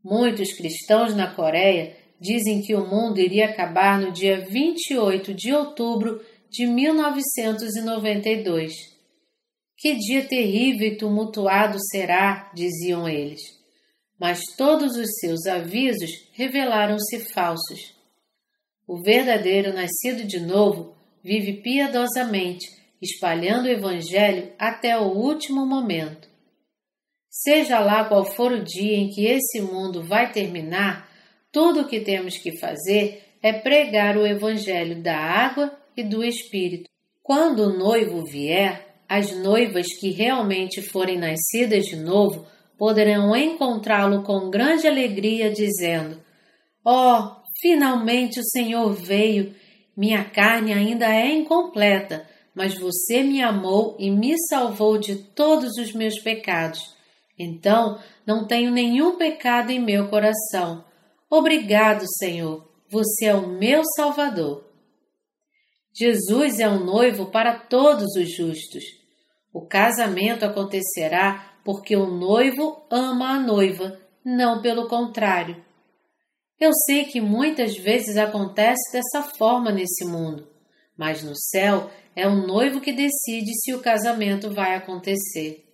Muitos 0.02 0.52
cristãos 0.52 1.14
na 1.14 1.34
Coreia 1.34 1.96
dizem 2.20 2.62
que 2.62 2.74
o 2.74 2.86
mundo 2.86 3.18
iria 3.18 3.46
acabar 3.46 4.00
no 4.00 4.12
dia 4.12 4.46
28 4.46 5.34
de 5.34 5.52
outubro 5.52 6.24
de 6.48 6.66
1992. 6.66 8.72
Que 9.76 9.96
dia 9.96 10.24
terrível 10.24 10.86
e 10.86 10.96
tumultuado 10.96 11.76
será, 11.90 12.48
diziam 12.54 13.08
eles. 13.08 13.40
Mas 14.20 14.40
todos 14.56 14.96
os 14.96 15.08
seus 15.18 15.46
avisos 15.46 16.10
revelaram-se 16.32 17.18
falsos. 17.32 17.98
O 18.86 19.02
verdadeiro 19.02 19.72
nascido 19.72 20.24
de 20.24 20.38
novo 20.38 20.94
vive 21.24 21.54
piedosamente, 21.62 22.79
espalhando 23.00 23.66
o 23.66 23.70
Evangelho 23.70 24.52
até 24.58 24.98
o 24.98 25.04
último 25.04 25.64
momento. 25.64 26.28
Seja 27.28 27.78
lá 27.78 28.04
qual 28.04 28.24
for 28.24 28.52
o 28.52 28.62
dia 28.62 28.96
em 28.96 29.08
que 29.08 29.24
esse 29.24 29.60
mundo 29.60 30.02
vai 30.02 30.32
terminar, 30.32 31.08
tudo 31.52 31.80
o 31.80 31.88
que 31.88 32.00
temos 32.00 32.36
que 32.36 32.58
fazer 32.58 33.22
é 33.42 33.52
pregar 33.52 34.16
o 34.16 34.26
Evangelho 34.26 35.02
da 35.02 35.16
água 35.16 35.72
e 35.96 36.02
do 36.02 36.22
Espírito. 36.24 36.88
Quando 37.22 37.60
o 37.60 37.78
noivo 37.78 38.24
vier, 38.24 38.90
as 39.08 39.32
noivas 39.36 39.86
que 39.98 40.10
realmente 40.10 40.82
forem 40.82 41.18
nascidas 41.18 41.86
de 41.86 41.96
novo 41.96 42.46
poderão 42.78 43.34
encontrá-lo 43.36 44.22
com 44.22 44.50
grande 44.50 44.86
alegria, 44.86 45.50
dizendo: 45.50 46.20
Oh, 46.84 47.36
finalmente 47.60 48.40
o 48.40 48.44
Senhor 48.44 48.92
veio! 48.92 49.54
Minha 49.96 50.24
carne 50.24 50.72
ainda 50.72 51.06
é 51.06 51.30
incompleta, 51.30 52.26
mas 52.60 52.74
você 52.74 53.22
me 53.22 53.40
amou 53.40 53.96
e 53.98 54.10
me 54.10 54.36
salvou 54.46 54.98
de 54.98 55.16
todos 55.16 55.78
os 55.78 55.94
meus 55.94 56.18
pecados. 56.18 56.94
Então 57.38 57.98
não 58.26 58.46
tenho 58.46 58.70
nenhum 58.70 59.16
pecado 59.16 59.70
em 59.70 59.80
meu 59.80 60.10
coração. 60.10 60.84
Obrigado, 61.30 62.04
Senhor, 62.18 62.70
você 62.86 63.28
é 63.28 63.34
o 63.34 63.48
meu 63.48 63.82
Salvador. 63.96 64.68
Jesus 65.98 66.60
é 66.60 66.68
um 66.68 66.84
noivo 66.84 67.30
para 67.30 67.58
todos 67.58 68.14
os 68.14 68.30
justos. 68.30 68.84
O 69.54 69.66
casamento 69.66 70.44
acontecerá 70.44 71.54
porque 71.64 71.96
o 71.96 72.10
noivo 72.10 72.84
ama 72.90 73.36
a 73.36 73.40
noiva, 73.40 73.98
não 74.22 74.60
pelo 74.60 74.86
contrário. 74.86 75.64
Eu 76.60 76.74
sei 76.74 77.06
que 77.06 77.22
muitas 77.22 77.74
vezes 77.78 78.18
acontece 78.18 78.92
dessa 78.92 79.22
forma 79.38 79.72
nesse 79.72 80.04
mundo, 80.04 80.46
mas 81.00 81.22
no 81.22 81.34
céu 81.34 81.90
é 82.14 82.28
o 82.28 82.46
noivo 82.46 82.78
que 82.78 82.92
decide 82.92 83.54
se 83.54 83.72
o 83.72 83.80
casamento 83.80 84.52
vai 84.52 84.74
acontecer. 84.74 85.64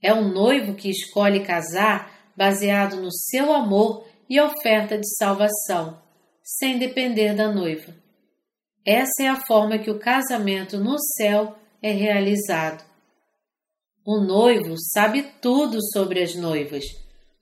É 0.00 0.12
o 0.12 0.28
noivo 0.28 0.76
que 0.76 0.88
escolhe 0.88 1.40
casar 1.40 2.30
baseado 2.36 2.94
no 2.98 3.10
seu 3.10 3.52
amor 3.52 4.06
e 4.30 4.40
oferta 4.40 4.96
de 4.96 5.12
salvação, 5.16 6.00
sem 6.40 6.78
depender 6.78 7.34
da 7.34 7.52
noiva. 7.52 7.92
Essa 8.86 9.24
é 9.24 9.26
a 9.26 9.44
forma 9.44 9.76
que 9.76 9.90
o 9.90 9.98
casamento 9.98 10.78
no 10.78 10.96
céu 11.16 11.56
é 11.82 11.90
realizado. 11.90 12.84
O 14.06 14.20
noivo 14.20 14.76
sabe 14.92 15.32
tudo 15.42 15.80
sobre 15.92 16.22
as 16.22 16.36
noivas, 16.36 16.84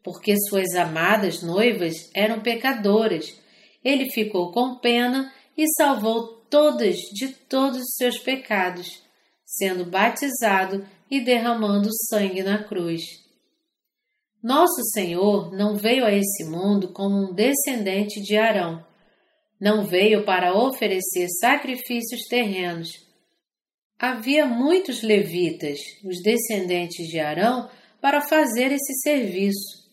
porque 0.02 0.34
suas 0.48 0.74
amadas 0.74 1.42
noivas 1.42 1.92
eram 2.14 2.40
pecadoras. 2.40 3.38
Ele 3.84 4.10
ficou 4.12 4.50
com 4.50 4.78
pena 4.78 5.30
e 5.58 5.66
salvou 5.74 6.35
todas 6.50 6.96
de 6.96 7.28
todos 7.28 7.80
os 7.80 7.94
seus 7.96 8.18
pecados, 8.18 9.02
sendo 9.44 9.84
batizado 9.84 10.86
e 11.10 11.20
derramando 11.20 11.88
sangue 12.08 12.42
na 12.42 12.64
cruz. 12.64 13.02
Nosso 14.42 14.82
Senhor 14.92 15.52
não 15.52 15.76
veio 15.76 16.04
a 16.04 16.12
esse 16.12 16.44
mundo 16.44 16.92
como 16.92 17.30
um 17.30 17.34
descendente 17.34 18.20
de 18.22 18.36
Arão 18.36 18.84
não 19.60 19.84
veio 19.86 20.24
para 20.24 20.54
oferecer 20.54 21.28
sacrifícios 21.40 22.22
terrenos. 22.28 22.90
Havia 23.98 24.44
muitos 24.44 25.02
levitas, 25.02 25.78
os 26.04 26.22
descendentes 26.22 27.08
de 27.08 27.18
Arão, 27.18 27.70
para 28.00 28.20
fazer 28.20 28.70
esse 28.72 28.92
serviço. 29.02 29.86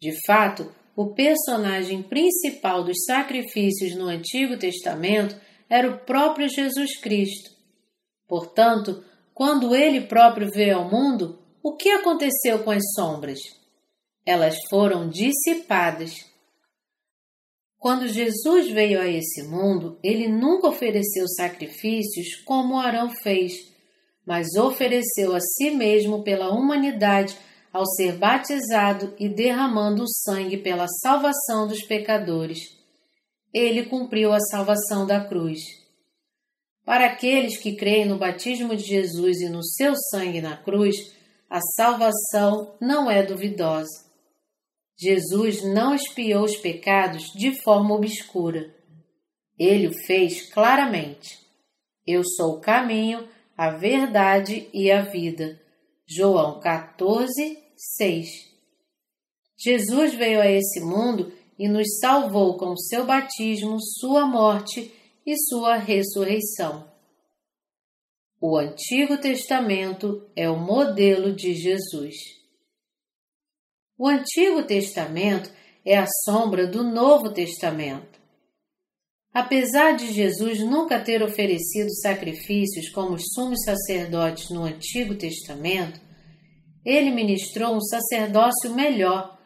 De 0.00 0.12
fato, 0.26 0.72
o 0.96 1.12
personagem 1.12 2.02
principal 2.02 2.82
dos 2.82 3.04
sacrifícios 3.04 3.94
no 3.94 4.06
Antigo 4.06 4.56
Testamento 4.56 5.38
era 5.68 5.88
o 5.88 5.98
próprio 5.98 6.48
Jesus 6.48 6.98
Cristo. 7.00 7.50
Portanto, 8.26 9.04
quando 9.34 9.74
ele 9.74 10.02
próprio 10.02 10.50
veio 10.50 10.78
ao 10.78 10.90
mundo, 10.90 11.38
o 11.62 11.76
que 11.76 11.90
aconteceu 11.90 12.60
com 12.64 12.70
as 12.70 12.82
sombras? 12.94 13.38
Elas 14.24 14.56
foram 14.68 15.08
dissipadas. 15.08 16.12
Quando 17.78 18.08
Jesus 18.08 18.70
veio 18.70 19.00
a 19.00 19.06
esse 19.06 19.42
mundo, 19.44 19.98
ele 20.02 20.28
nunca 20.28 20.68
ofereceu 20.68 21.26
sacrifícios 21.28 22.34
como 22.44 22.78
Arão 22.78 23.10
fez, 23.10 23.52
mas 24.26 24.56
ofereceu 24.56 25.34
a 25.34 25.40
si 25.40 25.70
mesmo 25.70 26.22
pela 26.22 26.50
humanidade 26.50 27.38
ao 27.72 27.86
ser 27.86 28.16
batizado 28.16 29.14
e 29.18 29.28
derramando 29.28 30.02
o 30.02 30.08
sangue 30.08 30.56
pela 30.56 30.86
salvação 31.00 31.66
dos 31.68 31.82
pecadores. 31.82 32.77
Ele 33.52 33.84
cumpriu 33.84 34.32
a 34.32 34.40
salvação 34.40 35.06
da 35.06 35.24
cruz. 35.24 35.60
Para 36.84 37.06
aqueles 37.06 37.58
que 37.58 37.76
creem 37.76 38.06
no 38.06 38.18
batismo 38.18 38.74
de 38.74 38.82
Jesus 38.82 39.40
e 39.40 39.48
no 39.48 39.62
seu 39.62 39.94
sangue 40.10 40.40
na 40.40 40.56
cruz, 40.56 40.96
a 41.48 41.60
salvação 41.76 42.76
não 42.80 43.10
é 43.10 43.22
duvidosa. 43.22 44.08
Jesus 44.98 45.62
não 45.62 45.94
espiou 45.94 46.44
os 46.44 46.56
pecados 46.56 47.24
de 47.34 47.62
forma 47.62 47.94
obscura. 47.94 48.74
Ele 49.58 49.88
o 49.88 49.94
fez 50.06 50.50
claramente. 50.52 51.38
Eu 52.06 52.22
sou 52.24 52.54
o 52.54 52.60
caminho, 52.60 53.28
a 53.56 53.70
verdade 53.70 54.68
e 54.72 54.90
a 54.90 55.02
vida. 55.02 55.60
João 56.06 56.58
14, 56.58 57.58
6. 57.98 58.48
Jesus 59.58 60.14
veio 60.14 60.40
a 60.40 60.50
esse 60.50 60.80
mundo 60.80 61.32
e 61.58 61.68
nos 61.68 61.98
salvou 61.98 62.56
com 62.56 62.76
seu 62.76 63.04
batismo, 63.04 63.78
sua 63.80 64.26
morte 64.26 64.92
e 65.26 65.36
sua 65.48 65.76
ressurreição. 65.76 66.88
O 68.40 68.56
Antigo 68.56 69.18
Testamento 69.18 70.24
é 70.36 70.48
o 70.48 70.56
modelo 70.56 71.32
de 71.32 71.54
Jesus. 71.54 72.14
O 73.98 74.06
Antigo 74.06 74.62
Testamento 74.62 75.50
é 75.84 75.96
a 75.96 76.06
sombra 76.24 76.66
do 76.66 76.84
Novo 76.84 77.32
Testamento. 77.32 78.18
Apesar 79.32 79.96
de 79.96 80.12
Jesus 80.12 80.60
nunca 80.60 81.00
ter 81.00 81.22
oferecido 81.22 81.90
sacrifícios 82.00 82.88
como 82.90 83.14
os 83.14 83.22
sumos 83.34 83.62
sacerdotes 83.64 84.50
no 84.50 84.62
Antigo 84.62 85.14
Testamento, 85.14 86.00
ele 86.84 87.10
ministrou 87.10 87.74
um 87.74 87.80
sacerdócio 87.80 88.74
melhor, 88.74 89.37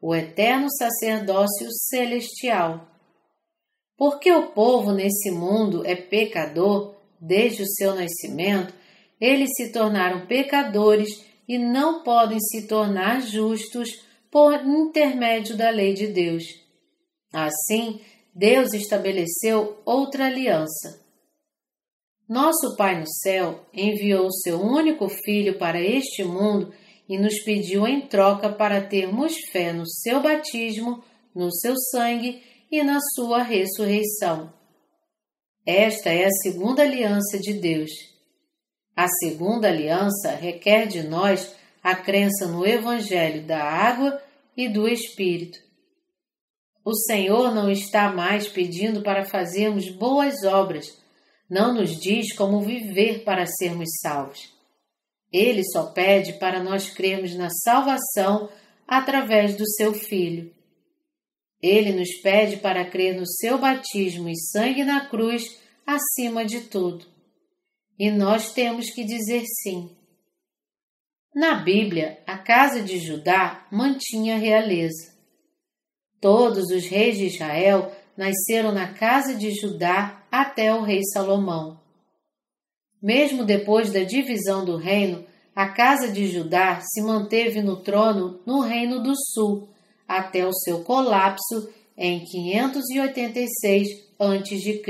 o 0.00 0.14
eterno 0.14 0.68
sacerdócio 0.70 1.70
celestial. 1.88 2.88
Porque 3.96 4.32
o 4.32 4.48
povo 4.52 4.92
nesse 4.92 5.30
mundo 5.30 5.84
é 5.84 5.94
pecador 5.94 6.94
desde 7.20 7.62
o 7.62 7.66
seu 7.66 7.94
nascimento, 7.94 8.72
eles 9.20 9.50
se 9.54 9.70
tornaram 9.70 10.26
pecadores 10.26 11.08
e 11.46 11.58
não 11.58 12.02
podem 12.02 12.40
se 12.40 12.66
tornar 12.66 13.20
justos 13.20 13.90
por 14.30 14.54
intermédio 14.64 15.56
da 15.56 15.68
lei 15.68 15.92
de 15.92 16.06
Deus. 16.06 16.44
Assim, 17.32 18.00
Deus 18.34 18.72
estabeleceu 18.72 19.78
outra 19.84 20.26
aliança. 20.26 21.00
Nosso 22.28 22.76
Pai 22.76 23.00
no 23.00 23.06
céu 23.06 23.66
enviou 23.74 24.30
seu 24.30 24.60
único 24.60 25.08
Filho 25.08 25.58
para 25.58 25.80
este 25.80 26.22
mundo 26.22 26.72
e 27.10 27.18
nos 27.18 27.42
pediu 27.42 27.88
em 27.88 28.02
troca 28.02 28.48
para 28.48 28.80
termos 28.80 29.34
fé 29.50 29.72
no 29.72 29.84
seu 29.84 30.22
batismo, 30.22 31.02
no 31.34 31.52
seu 31.52 31.74
sangue 31.76 32.40
e 32.70 32.84
na 32.84 33.00
sua 33.16 33.42
ressurreição. 33.42 34.52
Esta 35.66 36.10
é 36.10 36.26
a 36.26 36.30
segunda 36.30 36.82
aliança 36.82 37.36
de 37.36 37.54
Deus. 37.54 37.90
A 38.94 39.08
segunda 39.08 39.66
aliança 39.66 40.36
requer 40.36 40.86
de 40.86 41.02
nós 41.02 41.52
a 41.82 41.96
crença 41.96 42.46
no 42.46 42.64
Evangelho 42.64 43.44
da 43.44 43.60
água 43.60 44.22
e 44.56 44.68
do 44.68 44.86
Espírito. 44.86 45.58
O 46.84 46.94
Senhor 46.94 47.52
não 47.52 47.68
está 47.68 48.12
mais 48.12 48.46
pedindo 48.46 49.02
para 49.02 49.24
fazermos 49.24 49.90
boas 49.90 50.44
obras, 50.44 50.86
não 51.48 51.74
nos 51.74 51.98
diz 51.98 52.32
como 52.36 52.60
viver 52.60 53.24
para 53.24 53.46
sermos 53.46 53.88
salvos. 54.00 54.59
Ele 55.32 55.62
só 55.64 55.86
pede 55.86 56.34
para 56.34 56.62
nós 56.62 56.90
crermos 56.90 57.34
na 57.34 57.48
salvação 57.50 58.48
através 58.86 59.56
do 59.56 59.68
seu 59.68 59.94
Filho. 59.94 60.52
Ele 61.62 61.92
nos 61.92 62.20
pede 62.22 62.56
para 62.56 62.84
crer 62.84 63.14
no 63.16 63.26
seu 63.26 63.58
batismo 63.58 64.28
e 64.28 64.36
sangue 64.36 64.82
na 64.82 65.08
cruz 65.08 65.60
acima 65.86 66.44
de 66.44 66.62
tudo. 66.62 67.04
E 67.98 68.10
nós 68.10 68.52
temos 68.52 68.90
que 68.90 69.04
dizer 69.04 69.44
sim. 69.62 69.94
Na 71.34 71.54
Bíblia, 71.54 72.18
a 72.26 72.38
casa 72.38 72.82
de 72.82 72.98
Judá 72.98 73.66
mantinha 73.70 74.36
realeza. 74.36 75.14
Todos 76.20 76.70
os 76.70 76.86
reis 76.86 77.16
de 77.18 77.26
Israel 77.26 77.92
nasceram 78.16 78.72
na 78.72 78.92
casa 78.92 79.34
de 79.34 79.50
Judá 79.52 80.26
até 80.30 80.74
o 80.74 80.82
rei 80.82 81.00
Salomão. 81.12 81.79
Mesmo 83.02 83.44
depois 83.44 83.92
da 83.92 84.02
divisão 84.02 84.64
do 84.64 84.76
reino, 84.76 85.24
a 85.54 85.68
casa 85.68 86.10
de 86.10 86.28
Judá 86.28 86.80
se 86.80 87.02
manteve 87.02 87.62
no 87.62 87.76
trono 87.76 88.40
no 88.46 88.60
Reino 88.60 89.02
do 89.02 89.14
Sul 89.16 89.68
até 90.06 90.46
o 90.46 90.52
seu 90.52 90.82
colapso 90.82 91.70
em 91.96 92.24
586 92.24 93.88
a.C. 94.18 94.82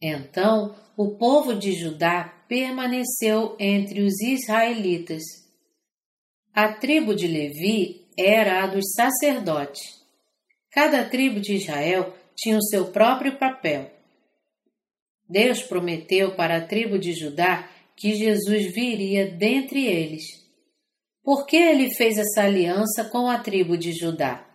Então, 0.00 0.74
o 0.96 1.16
povo 1.16 1.54
de 1.54 1.72
Judá 1.72 2.24
permaneceu 2.48 3.56
entre 3.58 4.02
os 4.02 4.20
israelitas. 4.20 5.22
A 6.54 6.72
tribo 6.72 7.14
de 7.14 7.26
Levi 7.26 8.08
era 8.16 8.64
a 8.64 8.66
dos 8.66 8.92
sacerdotes. 8.96 10.02
Cada 10.70 11.04
tribo 11.04 11.40
de 11.40 11.54
Israel 11.54 12.14
tinha 12.36 12.56
o 12.56 12.62
seu 12.62 12.86
próprio 12.86 13.38
papel. 13.38 13.97
Deus 15.28 15.62
prometeu 15.62 16.34
para 16.34 16.56
a 16.56 16.60
tribo 16.60 16.98
de 16.98 17.12
Judá 17.12 17.68
que 17.96 18.14
Jesus 18.14 18.72
viria 18.72 19.30
dentre 19.30 19.84
eles. 19.84 20.24
Por 21.22 21.44
que 21.44 21.56
ele 21.56 21.94
fez 21.94 22.16
essa 22.16 22.44
aliança 22.44 23.04
com 23.04 23.28
a 23.28 23.38
tribo 23.38 23.76
de 23.76 23.92
Judá? 23.92 24.46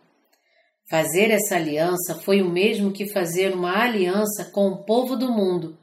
Fazer 0.89 1.29
essa 1.29 1.55
aliança 1.55 2.15
foi 2.23 2.41
o 2.41 2.49
mesmo 2.49 2.91
que 2.91 3.05
fazer 3.05 3.53
uma 3.53 3.83
aliança 3.83 4.45
com 4.51 4.69
o 4.69 4.83
povo 4.83 5.15
do 5.15 5.31
mundo, 5.31 5.77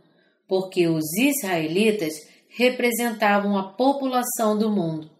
porque 0.48 0.88
os 0.88 1.04
israelitas 1.16 2.14
representavam 2.48 3.56
a 3.56 3.72
população 3.72 4.58
do 4.58 4.70
mundo. 4.70 5.10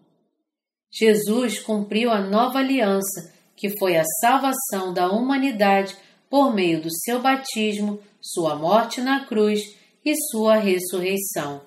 Jesus 0.91 1.59
cumpriu 1.59 2.11
a 2.11 2.19
nova 2.19 2.59
aliança, 2.59 3.33
que 3.55 3.69
foi 3.77 3.95
a 3.95 4.03
salvação 4.19 4.93
da 4.93 5.09
humanidade 5.09 5.95
por 6.31 6.55
meio 6.55 6.81
do 6.81 6.89
seu 6.89 7.21
batismo, 7.21 7.99
sua 8.21 8.55
morte 8.55 9.01
na 9.01 9.25
cruz 9.25 9.75
e 10.03 10.15
sua 10.15 10.55
ressurreição. 10.55 11.61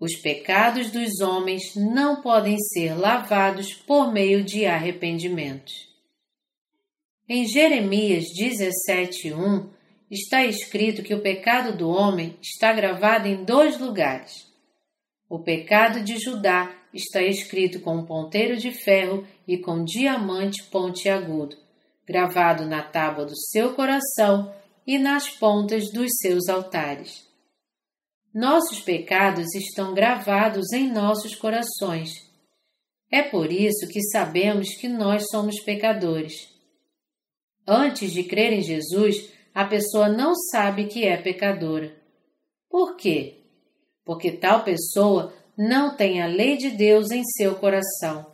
Os 0.00 0.16
pecados 0.16 0.90
dos 0.90 1.20
homens 1.20 1.74
não 1.76 2.22
podem 2.22 2.56
ser 2.58 2.94
lavados 2.94 3.74
por 3.74 4.10
meio 4.10 4.42
de 4.42 4.64
arrependimentos. 4.64 5.86
Em 7.28 7.46
Jeremias 7.46 8.24
17:1 8.34 9.68
está 10.10 10.46
escrito 10.46 11.02
que 11.02 11.12
o 11.12 11.20
pecado 11.20 11.76
do 11.76 11.90
homem 11.90 12.38
está 12.40 12.72
gravado 12.72 13.28
em 13.28 13.44
dois 13.44 13.78
lugares. 13.78 14.32
O 15.28 15.38
pecado 15.38 16.02
de 16.02 16.16
Judá 16.18 16.74
está 16.94 17.22
escrito 17.22 17.80
com 17.80 17.98
um 17.98 18.06
ponteiro 18.06 18.56
de 18.56 18.70
ferro 18.70 19.26
e 19.46 19.58
com 19.58 19.84
diamante 19.84 20.62
pontiagudo, 20.70 21.67
gravado 22.08 22.64
na 22.64 22.82
tábua 22.82 23.26
do 23.26 23.36
seu 23.36 23.74
coração 23.74 24.54
e 24.86 24.98
nas 24.98 25.28
pontas 25.28 25.92
dos 25.92 26.08
seus 26.22 26.48
altares. 26.48 27.28
Nossos 28.32 28.80
pecados 28.80 29.54
estão 29.54 29.92
gravados 29.92 30.72
em 30.72 30.90
nossos 30.90 31.34
corações. 31.34 32.12
É 33.10 33.22
por 33.22 33.52
isso 33.52 33.86
que 33.88 34.02
sabemos 34.02 34.74
que 34.76 34.88
nós 34.88 35.28
somos 35.30 35.60
pecadores. 35.60 36.34
Antes 37.66 38.12
de 38.12 38.24
crer 38.24 38.52
em 38.54 38.62
Jesus, 38.62 39.30
a 39.54 39.64
pessoa 39.64 40.08
não 40.08 40.34
sabe 40.34 40.86
que 40.86 41.04
é 41.04 41.16
pecadora. 41.16 41.94
Por 42.70 42.96
quê? 42.96 43.44
Porque 44.04 44.32
tal 44.32 44.64
pessoa 44.64 45.34
não 45.56 45.94
tem 45.96 46.22
a 46.22 46.26
lei 46.26 46.56
de 46.56 46.70
Deus 46.70 47.10
em 47.10 47.24
seu 47.24 47.56
coração. 47.56 48.32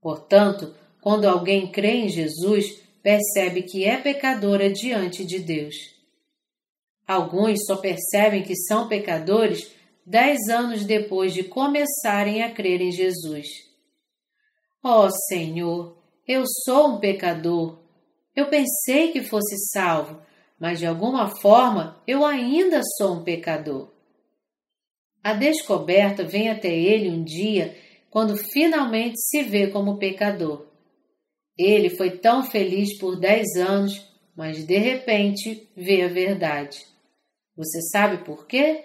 Portanto, 0.00 0.74
quando 1.00 1.26
alguém 1.26 1.70
crê 1.70 2.04
em 2.04 2.08
Jesus, 2.08 2.87
percebe 3.02 3.62
que 3.62 3.84
é 3.84 3.96
pecadora 3.96 4.70
diante 4.70 5.24
de 5.24 5.38
Deus. 5.38 5.74
Alguns 7.06 7.64
só 7.64 7.76
percebem 7.76 8.42
que 8.42 8.54
são 8.54 8.88
pecadores 8.88 9.72
dez 10.04 10.48
anos 10.48 10.84
depois 10.84 11.32
de 11.32 11.44
começarem 11.44 12.42
a 12.42 12.50
crer 12.52 12.80
em 12.80 12.92
Jesus. 12.92 13.46
Oh, 14.82 15.08
Senhor, 15.28 15.96
eu 16.26 16.44
sou 16.64 16.94
um 16.94 17.00
pecador, 17.00 17.78
eu 18.36 18.46
pensei 18.48 19.10
que 19.10 19.22
fosse 19.22 19.56
salvo, 19.72 20.22
mas 20.60 20.78
de 20.78 20.86
alguma 20.86 21.28
forma 21.40 22.00
eu 22.06 22.24
ainda 22.24 22.80
sou 22.96 23.14
um 23.14 23.24
pecador. 23.24 23.92
A 25.24 25.32
descoberta 25.32 26.24
vem 26.24 26.48
até 26.48 26.68
ele 26.68 27.08
um 27.08 27.24
dia 27.24 27.76
quando 28.10 28.36
finalmente 28.36 29.20
se 29.20 29.42
vê 29.42 29.66
como 29.66 29.98
pecador. 29.98 30.67
Ele 31.58 31.90
foi 31.90 32.12
tão 32.12 32.48
feliz 32.48 32.96
por 32.98 33.18
dez 33.18 33.56
anos, 33.56 34.00
mas 34.36 34.64
de 34.64 34.78
repente 34.78 35.68
vê 35.76 36.02
a 36.02 36.08
verdade. 36.08 36.86
Você 37.56 37.82
sabe 37.82 38.24
por 38.24 38.46
quê? 38.46 38.84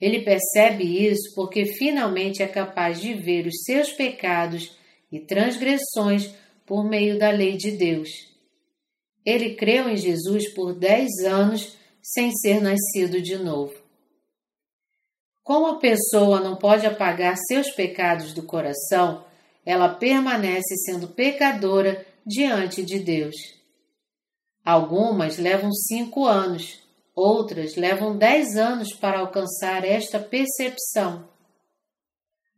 Ele 0.00 0.22
percebe 0.22 0.82
isso 0.82 1.34
porque 1.34 1.66
finalmente 1.66 2.42
é 2.42 2.48
capaz 2.48 2.98
de 2.98 3.12
ver 3.12 3.46
os 3.46 3.62
seus 3.64 3.92
pecados 3.92 4.74
e 5.12 5.20
transgressões 5.20 6.34
por 6.64 6.88
meio 6.88 7.18
da 7.18 7.30
lei 7.30 7.58
de 7.58 7.72
Deus. 7.72 8.08
Ele 9.26 9.54
creu 9.54 9.90
em 9.90 9.96
Jesus 9.96 10.54
por 10.54 10.72
dez 10.72 11.10
anos 11.26 11.76
sem 12.02 12.32
ser 12.32 12.62
nascido 12.62 13.20
de 13.20 13.36
novo. 13.36 13.74
Como 15.42 15.66
a 15.66 15.78
pessoa 15.78 16.40
não 16.40 16.56
pode 16.56 16.86
apagar 16.86 17.36
seus 17.36 17.70
pecados 17.72 18.32
do 18.32 18.44
coração, 18.44 19.26
ela 19.64 19.88
permanece 19.88 20.76
sendo 20.84 21.08
pecadora 21.08 22.06
diante 22.26 22.82
de 22.82 22.98
Deus. 22.98 23.36
Algumas 24.64 25.38
levam 25.38 25.72
cinco 25.72 26.26
anos, 26.26 26.80
outras 27.14 27.76
levam 27.76 28.16
dez 28.16 28.56
anos 28.56 28.92
para 28.94 29.20
alcançar 29.20 29.84
esta 29.84 30.18
percepção. 30.18 31.28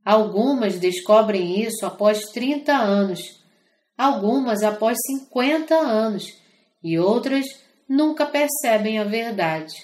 Algumas 0.05 0.81
descobrem 0.81 1.61
isso 1.63 1.87
após 1.87 2.31
30 2.33 2.73
anos, 2.73 3.43
algumas 3.97 4.63
após 4.63 4.99
50 5.07 5.75
anos 5.75 6.27
e 6.83 6.99
outras 6.99 7.47
nunca 7.89 8.27
percebem 8.27 8.99
a 8.99 9.05
verdade. 9.05 9.75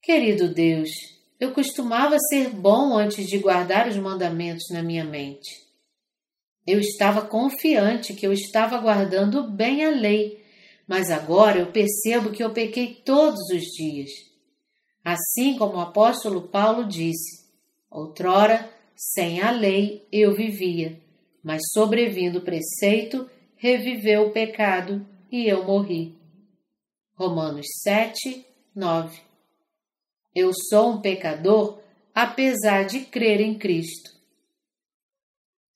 Querido 0.00 0.52
Deus, 0.52 0.90
eu 1.44 1.52
costumava 1.52 2.16
ser 2.28 2.50
bom 2.50 2.96
antes 2.96 3.26
de 3.26 3.38
guardar 3.38 3.86
os 3.86 3.96
mandamentos 3.96 4.64
na 4.70 4.82
minha 4.82 5.04
mente. 5.04 5.62
Eu 6.66 6.80
estava 6.80 7.22
confiante 7.22 8.14
que 8.14 8.26
eu 8.26 8.32
estava 8.32 8.78
guardando 8.78 9.50
bem 9.50 9.84
a 9.84 9.90
lei, 9.90 10.42
mas 10.88 11.10
agora 11.10 11.58
eu 11.58 11.70
percebo 11.70 12.30
que 12.30 12.42
eu 12.42 12.50
pequei 12.52 12.94
todos 13.04 13.40
os 13.50 13.62
dias. 13.62 14.10
Assim 15.04 15.58
como 15.58 15.74
o 15.74 15.80
apóstolo 15.80 16.48
Paulo 16.48 16.86
disse: 16.86 17.44
Outrora, 17.90 18.70
sem 18.96 19.42
a 19.42 19.50
lei, 19.50 20.08
eu 20.10 20.34
vivia, 20.34 20.98
mas 21.42 21.60
sobrevindo 21.72 22.38
o 22.38 22.42
preceito, 22.42 23.28
reviveu 23.56 24.28
o 24.28 24.32
pecado 24.32 25.06
e 25.30 25.46
eu 25.46 25.64
morri. 25.64 26.16
Romanos 27.14 27.66
7, 27.82 28.46
9 28.74 29.33
Eu 30.34 30.50
sou 30.68 30.94
um 30.94 31.00
pecador, 31.00 31.78
apesar 32.12 32.84
de 32.86 33.04
crer 33.04 33.40
em 33.40 33.56
Cristo. 33.56 34.10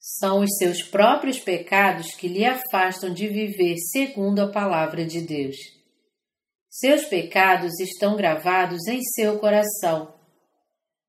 São 0.01 0.41
os 0.41 0.57
seus 0.57 0.83
próprios 0.83 1.39
pecados 1.39 2.13
que 2.17 2.27
lhe 2.27 2.45
afastam 2.45 3.13
de 3.15 3.29
viver 3.29 3.77
segundo 3.93 4.41
a 4.41 4.51
palavra 4.51 5.07
de 5.07 5.21
Deus. 5.21 5.55
Seus 6.69 7.05
pecados 7.05 7.79
estão 7.79 8.17
gravados 8.17 8.89
em 8.89 9.01
seu 9.01 9.39
coração. 9.39 10.13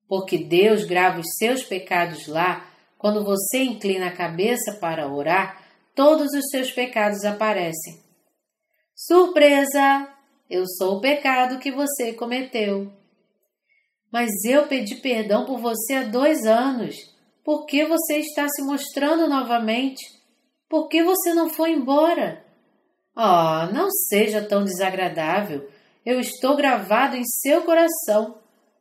Porque 0.07 0.37
Deus 0.37 0.83
grava 0.83 1.19
os 1.19 1.35
seus 1.37 1.63
pecados 1.63 2.27
lá, 2.27 2.69
quando 2.99 3.23
você 3.23 3.63
inclina 3.63 4.07
a 4.07 4.15
cabeça 4.15 4.73
para 4.73 5.11
orar, 5.11 5.63
todos 5.95 6.33
os 6.33 6.49
seus 6.51 6.71
pecados 6.71 7.23
aparecem. 7.23 7.99
Surpresa! 8.93 10.07
Eu 10.47 10.67
sou 10.67 10.97
o 10.97 11.01
pecado 11.01 11.57
que 11.59 11.71
você 11.71 12.13
cometeu. 12.13 12.98
Mas 14.11 14.29
eu 14.43 14.67
pedi 14.67 14.95
perdão 14.95 15.45
por 15.45 15.59
você 15.59 15.93
há 15.95 16.03
dois 16.03 16.45
anos. 16.45 16.95
Por 17.43 17.65
que 17.65 17.85
você 17.85 18.17
está 18.17 18.47
se 18.47 18.61
mostrando 18.61 19.27
novamente? 19.27 20.03
Por 20.67 20.87
que 20.87 21.03
você 21.03 21.33
não 21.33 21.49
foi 21.49 21.71
embora? 21.71 22.45
Oh, 23.15 23.71
não 23.73 23.89
seja 23.89 24.41
tão 24.41 24.63
desagradável. 24.63 25.69
Eu 26.05 26.19
estou 26.19 26.55
gravado 26.55 27.15
em 27.15 27.23
seu 27.25 27.63
coração. 27.63 28.37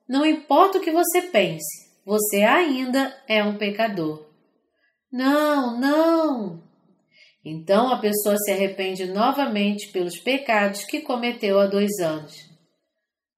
Não 0.08 0.24
importa 0.24 0.78
o 0.78 0.80
que 0.80 0.90
você 0.90 1.22
pense, 1.22 1.90
você 2.04 2.42
ainda 2.42 3.14
é 3.28 3.44
um 3.44 3.58
pecador. 3.58 4.26
Não, 5.12 5.78
não! 5.78 6.62
Então 7.44 7.92
a 7.92 7.98
pessoa 7.98 8.36
se 8.38 8.50
arrepende 8.50 9.06
novamente 9.06 9.88
pelos 9.92 10.18
pecados 10.18 10.84
que 10.84 11.00
cometeu 11.00 11.58
há 11.58 11.66
dois 11.66 11.98
anos. 11.98 12.47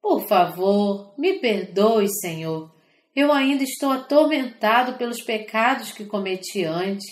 Por 0.00 0.26
favor, 0.26 1.14
me 1.18 1.38
perdoe, 1.38 2.08
Senhor. 2.20 2.74
Eu 3.14 3.32
ainda 3.32 3.64
estou 3.64 3.90
atormentado 3.90 4.94
pelos 4.96 5.22
pecados 5.22 5.92
que 5.92 6.04
cometi 6.04 6.64
antes. 6.64 7.04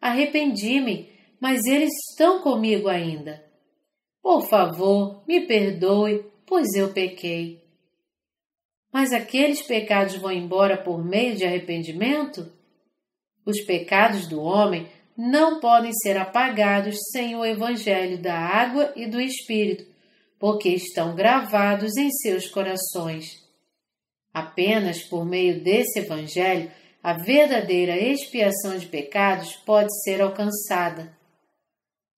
Arrependi-me, 0.00 1.10
mas 1.40 1.64
eles 1.66 1.90
estão 2.10 2.40
comigo 2.40 2.88
ainda. 2.88 3.44
Por 4.22 4.48
favor, 4.48 5.22
me 5.26 5.46
perdoe, 5.46 6.24
pois 6.46 6.74
eu 6.74 6.92
pequei. 6.92 7.62
Mas 8.92 9.12
aqueles 9.12 9.62
pecados 9.62 10.16
vão 10.16 10.32
embora 10.32 10.76
por 10.76 11.04
meio 11.04 11.36
de 11.36 11.44
arrependimento? 11.44 12.50
Os 13.44 13.60
pecados 13.60 14.26
do 14.26 14.40
homem 14.40 14.88
não 15.16 15.60
podem 15.60 15.92
ser 15.92 16.16
apagados 16.16 16.96
sem 17.12 17.36
o 17.36 17.44
Evangelho 17.44 18.18
da 18.18 18.38
água 18.38 18.92
e 18.96 19.06
do 19.06 19.20
Espírito, 19.20 19.86
porque 20.38 20.68
estão 20.68 21.14
gravados 21.14 21.96
em 21.96 22.10
seus 22.10 22.48
corações. 22.48 23.44
Apenas 24.32 25.02
por 25.02 25.24
meio 25.24 25.62
desse 25.62 26.00
Evangelho 26.00 26.70
a 27.02 27.12
verdadeira 27.12 27.96
expiação 27.96 28.76
de 28.76 28.86
pecados 28.86 29.54
pode 29.64 29.88
ser 30.02 30.20
alcançada. 30.20 31.16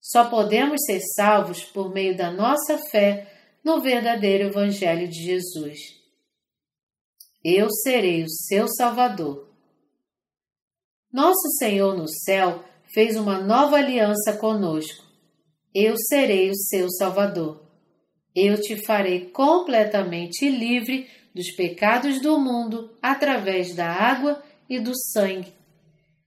Só 0.01 0.31
podemos 0.31 0.83
ser 0.87 1.01
salvos 1.15 1.63
por 1.63 1.93
meio 1.93 2.17
da 2.17 2.31
nossa 2.31 2.79
fé 2.91 3.31
no 3.63 3.81
verdadeiro 3.81 4.49
Evangelho 4.49 5.07
de 5.07 5.23
Jesus. 5.23 5.79
Eu 7.45 7.71
serei 7.71 8.25
o 8.25 8.29
seu 8.29 8.67
Salvador. 8.67 9.49
Nosso 11.13 11.49
Senhor 11.59 11.97
no 11.97 12.09
céu 12.09 12.65
fez 12.85 13.17
uma 13.17 13.39
nova 13.39 13.77
aliança 13.77 14.37
conosco. 14.39 15.05
Eu 15.75 15.97
serei 15.97 16.51
o 16.51 16.57
seu 16.57 16.91
Salvador. 16.91 17.68
Eu 18.35 18.61
te 18.61 18.77
farei 18.77 19.27
completamente 19.27 20.49
livre 20.49 21.09
dos 21.35 21.51
pecados 21.53 22.21
do 22.21 22.39
mundo 22.39 22.91
através 23.03 23.75
da 23.75 23.89
água 23.91 24.43
e 24.69 24.79
do 24.79 24.93
sangue. 24.95 25.53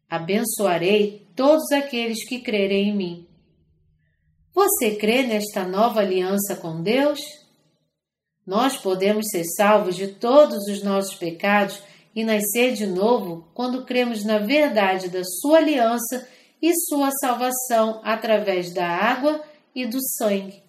Abençoarei 0.09 1.27
todos 1.35 1.71
aqueles 1.71 2.27
que 2.27 2.39
crerem 2.39 2.89
em 2.89 2.95
mim. 2.95 3.27
Você 4.53 4.95
crê 4.95 5.23
nesta 5.23 5.65
nova 5.65 6.01
aliança 6.01 6.55
com 6.55 6.81
Deus? 6.81 7.21
Nós 8.45 8.75
podemos 8.77 9.27
ser 9.29 9.45
salvos 9.45 9.95
de 9.95 10.07
todos 10.07 10.67
os 10.67 10.83
nossos 10.83 11.15
pecados 11.15 11.81
e 12.13 12.23
nascer 12.23 12.73
de 12.73 12.85
novo 12.85 13.47
quando 13.53 13.85
cremos 13.85 14.25
na 14.25 14.39
verdade 14.39 15.07
da 15.07 15.23
Sua 15.23 15.59
aliança 15.59 16.27
e 16.61 16.73
sua 16.75 17.09
salvação 17.11 18.01
através 18.03 18.73
da 18.73 18.85
água 18.85 19.41
e 19.73 19.85
do 19.85 19.99
sangue. 20.17 20.60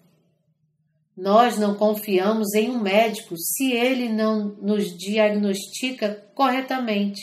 Nós 1.15 1.59
não 1.59 1.75
confiamos 1.75 2.53
em 2.55 2.69
um 2.71 2.81
médico 2.81 3.37
se 3.37 3.71
ele 3.71 4.09
não 4.09 4.55
nos 4.61 4.97
diagnostica 4.97 6.25
corretamente. 6.33 7.21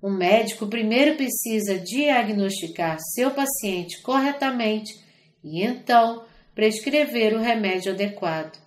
O 0.00 0.10
médico 0.10 0.66
primeiro 0.66 1.16
precisa 1.16 1.78
diagnosticar 1.78 2.98
seu 3.14 3.30
paciente 3.30 4.00
corretamente 4.02 4.92
e 5.42 5.64
então 5.64 6.24
prescrever 6.54 7.34
o 7.34 7.40
remédio 7.40 7.92
adequado. 7.92 8.60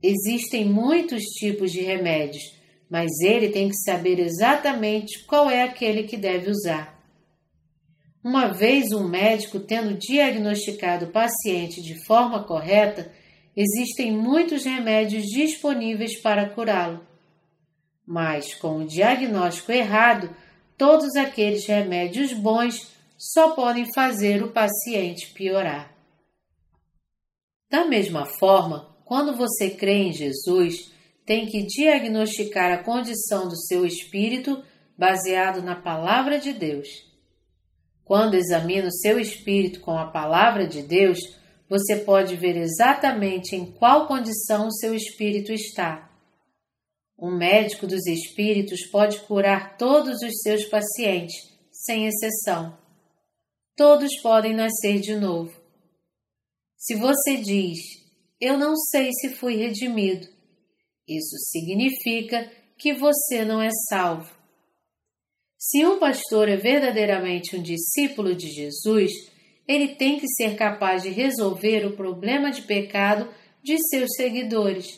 Existem 0.00 0.64
muitos 0.64 1.22
tipos 1.22 1.72
de 1.72 1.80
remédios, 1.80 2.42
mas 2.88 3.10
ele 3.20 3.50
tem 3.50 3.68
que 3.68 3.76
saber 3.76 4.18
exatamente 4.20 5.24
qual 5.26 5.50
é 5.50 5.62
aquele 5.62 6.04
que 6.04 6.16
deve 6.16 6.50
usar. 6.50 6.91
Uma 8.24 8.48
vez 8.48 8.92
um 8.92 9.08
médico 9.08 9.58
tendo 9.58 9.98
diagnosticado 9.98 11.06
o 11.06 11.10
paciente 11.10 11.82
de 11.82 12.04
forma 12.04 12.44
correta, 12.44 13.12
existem 13.56 14.12
muitos 14.12 14.64
remédios 14.64 15.24
disponíveis 15.24 16.20
para 16.20 16.48
curá-lo. 16.48 17.04
Mas, 18.06 18.54
com 18.54 18.78
o 18.78 18.86
diagnóstico 18.86 19.72
errado, 19.72 20.34
todos 20.78 21.16
aqueles 21.16 21.66
remédios 21.66 22.32
bons 22.32 22.92
só 23.18 23.50
podem 23.50 23.92
fazer 23.92 24.42
o 24.42 24.52
paciente 24.52 25.32
piorar. 25.32 25.92
Da 27.68 27.84
mesma 27.86 28.24
forma, 28.24 28.96
quando 29.04 29.36
você 29.36 29.70
crê 29.70 30.04
em 30.04 30.12
Jesus, 30.12 30.92
tem 31.24 31.46
que 31.46 31.66
diagnosticar 31.66 32.72
a 32.72 32.82
condição 32.82 33.48
do 33.48 33.56
seu 33.56 33.84
espírito 33.84 34.62
baseado 34.96 35.62
na 35.62 35.74
palavra 35.74 36.38
de 36.38 36.52
Deus. 36.52 37.11
Quando 38.04 38.34
examina 38.34 38.88
o 38.88 38.92
seu 38.92 39.18
espírito 39.18 39.80
com 39.80 39.96
a 39.96 40.10
palavra 40.10 40.66
de 40.66 40.82
Deus, 40.82 41.18
você 41.68 41.96
pode 41.96 42.36
ver 42.36 42.56
exatamente 42.56 43.56
em 43.56 43.64
qual 43.64 44.06
condição 44.06 44.66
o 44.66 44.72
seu 44.72 44.94
espírito 44.94 45.52
está. 45.52 46.10
Um 47.18 47.30
médico 47.30 47.86
dos 47.86 48.06
espíritos 48.06 48.86
pode 48.90 49.20
curar 49.20 49.76
todos 49.76 50.20
os 50.22 50.42
seus 50.42 50.64
pacientes, 50.64 51.34
sem 51.70 52.06
exceção. 52.06 52.76
Todos 53.76 54.20
podem 54.20 54.54
nascer 54.54 55.00
de 55.00 55.14
novo. 55.14 55.52
Se 56.76 56.94
você 56.96 57.36
diz, 57.36 57.78
Eu 58.40 58.58
não 58.58 58.76
sei 58.76 59.10
se 59.12 59.30
fui 59.36 59.54
redimido, 59.54 60.26
isso 61.08 61.36
significa 61.50 62.50
que 62.76 62.92
você 62.92 63.44
não 63.44 63.62
é 63.62 63.70
salvo. 63.88 64.41
Se 65.64 65.86
um 65.86 65.96
pastor 65.96 66.48
é 66.48 66.56
verdadeiramente 66.56 67.56
um 67.56 67.62
discípulo 67.62 68.34
de 68.34 68.50
Jesus, 68.50 69.12
ele 69.66 69.94
tem 69.94 70.18
que 70.18 70.26
ser 70.26 70.56
capaz 70.56 71.04
de 71.04 71.10
resolver 71.10 71.86
o 71.86 71.92
problema 71.92 72.50
de 72.50 72.62
pecado 72.62 73.32
de 73.62 73.78
seus 73.88 74.08
seguidores. 74.16 74.88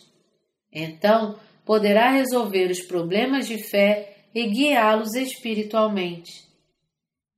Então, 0.72 1.38
poderá 1.66 2.10
resolver 2.10 2.70
os 2.70 2.80
problemas 2.80 3.46
de 3.46 3.58
fé 3.58 4.24
e 4.34 4.46
guiá-los 4.46 5.14
espiritualmente. 5.14 6.32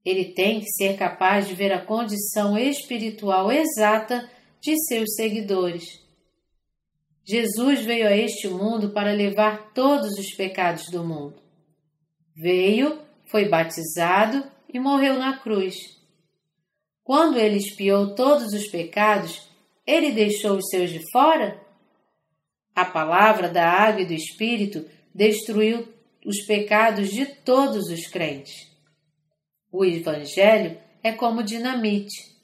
Ele 0.04 0.26
tem 0.26 0.60
que 0.60 0.70
ser 0.70 0.96
capaz 0.96 1.48
de 1.48 1.54
ver 1.54 1.72
a 1.72 1.84
condição 1.84 2.56
espiritual 2.56 3.50
exata 3.50 4.30
de 4.60 4.80
seus 4.84 5.16
seguidores. 5.16 6.00
Jesus 7.24 7.84
veio 7.84 8.06
a 8.06 8.16
este 8.16 8.46
mundo 8.46 8.90
para 8.90 9.12
levar 9.12 9.72
todos 9.72 10.12
os 10.12 10.32
pecados 10.36 10.88
do 10.92 11.02
mundo. 11.02 11.42
Veio 12.32 13.04
foi 13.26 13.48
batizado 13.48 14.44
e 14.72 14.78
morreu 14.78 15.18
na 15.18 15.38
cruz. 15.38 15.76
Quando 17.04 17.38
ele 17.38 17.58
expiou 17.58 18.14
todos 18.14 18.52
os 18.52 18.66
pecados, 18.68 19.48
ele 19.86 20.10
deixou 20.10 20.56
os 20.56 20.68
seus 20.68 20.90
de 20.90 21.00
fora? 21.12 21.60
A 22.74 22.84
palavra 22.84 23.48
da 23.48 23.68
água 23.68 24.02
e 24.02 24.06
do 24.06 24.12
Espírito 24.12 24.84
destruiu 25.14 25.88
os 26.24 26.44
pecados 26.44 27.10
de 27.10 27.24
todos 27.24 27.88
os 27.88 28.06
crentes. 28.08 28.54
O 29.70 29.84
Evangelho 29.84 30.78
é 31.02 31.12
como 31.12 31.42
dinamite. 31.42 32.34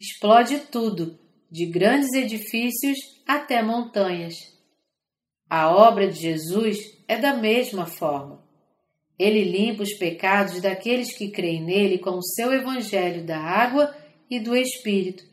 Explode 0.00 0.60
tudo, 0.70 1.18
de 1.50 1.66
grandes 1.66 2.12
edifícios 2.12 2.98
até 3.26 3.62
montanhas. 3.62 4.34
A 5.50 5.70
obra 5.70 6.08
de 6.08 6.20
Jesus 6.20 6.78
é 7.08 7.16
da 7.16 7.34
mesma 7.34 7.86
forma. 7.86 8.43
Ele 9.18 9.44
limpa 9.44 9.82
os 9.82 9.96
pecados 9.96 10.60
daqueles 10.60 11.16
que 11.16 11.30
creem 11.30 11.62
nele 11.62 11.98
com 11.98 12.16
o 12.16 12.22
seu 12.22 12.52
Evangelho 12.52 13.24
da 13.24 13.38
água 13.38 13.94
e 14.28 14.40
do 14.40 14.56
Espírito. 14.56 15.24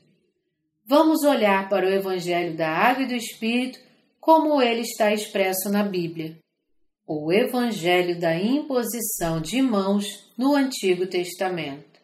Vamos 0.85 1.23
olhar 1.23 1.69
para 1.69 1.85
o 1.85 1.89
Evangelho 1.89 2.55
da 2.55 2.69
água 2.69 3.03
e 3.03 3.07
do 3.07 3.15
Espírito 3.15 3.79
como 4.19 4.61
ele 4.61 4.81
está 4.81 5.11
expresso 5.11 5.69
na 5.69 5.83
Bíblia. 5.83 6.37
O 7.07 7.33
Evangelho 7.33 8.19
da 8.19 8.35
imposição 8.35 9.41
de 9.41 9.61
mãos 9.61 10.05
no 10.37 10.55
Antigo 10.55 11.07
Testamento. 11.07 11.99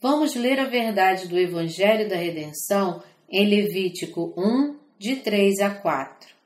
Vamos 0.00 0.34
ler 0.34 0.58
a 0.58 0.64
verdade 0.64 1.28
do 1.28 1.38
Evangelho 1.38 2.08
da 2.08 2.16
Redenção 2.16 3.02
em 3.30 3.46
Levítico 3.46 4.34
1, 4.36 4.76
de 4.98 5.16
3 5.16 5.60
a 5.60 5.70
4. 5.70 6.41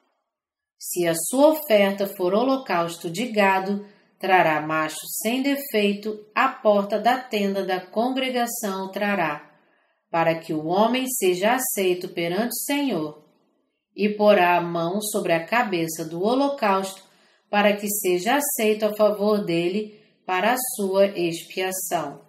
Se 0.89 1.05
a 1.05 1.15
sua 1.17 1.49
oferta 1.49 2.07
for 2.07 2.33
holocausto 2.33 3.11
de 3.11 3.27
gado, 3.27 3.85
trará 4.21 4.61
macho 4.61 5.05
sem 5.21 5.43
defeito, 5.43 6.25
à 6.33 6.49
porta 6.49 6.97
da 6.97 7.19
tenda 7.19 7.65
da 7.65 7.81
congregação 7.81 8.93
trará, 8.93 9.51
para 10.09 10.39
que 10.39 10.53
o 10.53 10.67
homem 10.67 11.09
seja 11.09 11.55
aceito 11.55 12.11
perante 12.11 12.51
o 12.51 12.65
Senhor, 12.65 13.25
e 13.97 14.09
porá 14.09 14.57
a 14.57 14.61
mão 14.61 15.01
sobre 15.01 15.33
a 15.33 15.45
cabeça 15.45 16.05
do 16.05 16.23
holocausto, 16.23 17.03
para 17.51 17.77
que 17.77 17.89
seja 17.89 18.37
aceito 18.37 18.85
a 18.85 18.95
favor 18.95 19.45
dele 19.45 20.01
para 20.25 20.53
a 20.53 20.57
sua 20.77 21.07
expiação. 21.19 22.25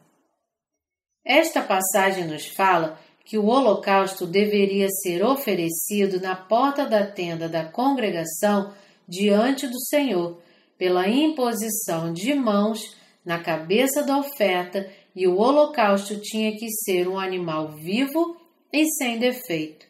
Esta 1.23 1.61
passagem 1.61 2.25
nos 2.25 2.47
fala 2.47 2.99
que 3.27 3.37
o 3.37 3.45
holocausto 3.45 4.25
deveria 4.25 4.87
ser 4.87 5.21
oferecido 5.21 6.17
na 6.21 6.33
porta 6.33 6.85
da 6.85 7.05
tenda 7.05 7.49
da 7.49 7.65
congregação 7.65 8.73
diante 9.05 9.67
do 9.67 9.77
Senhor, 9.81 10.41
pela 10.77 11.09
imposição 11.09 12.13
de 12.13 12.33
mãos 12.33 12.95
na 13.25 13.37
cabeça 13.37 14.01
da 14.01 14.17
oferta, 14.17 14.89
e 15.13 15.27
o 15.27 15.35
holocausto 15.35 16.17
tinha 16.21 16.55
que 16.55 16.69
ser 16.69 17.09
um 17.09 17.19
animal 17.19 17.75
vivo 17.75 18.37
e 18.71 18.85
sem 18.91 19.19
defeito. 19.19 19.85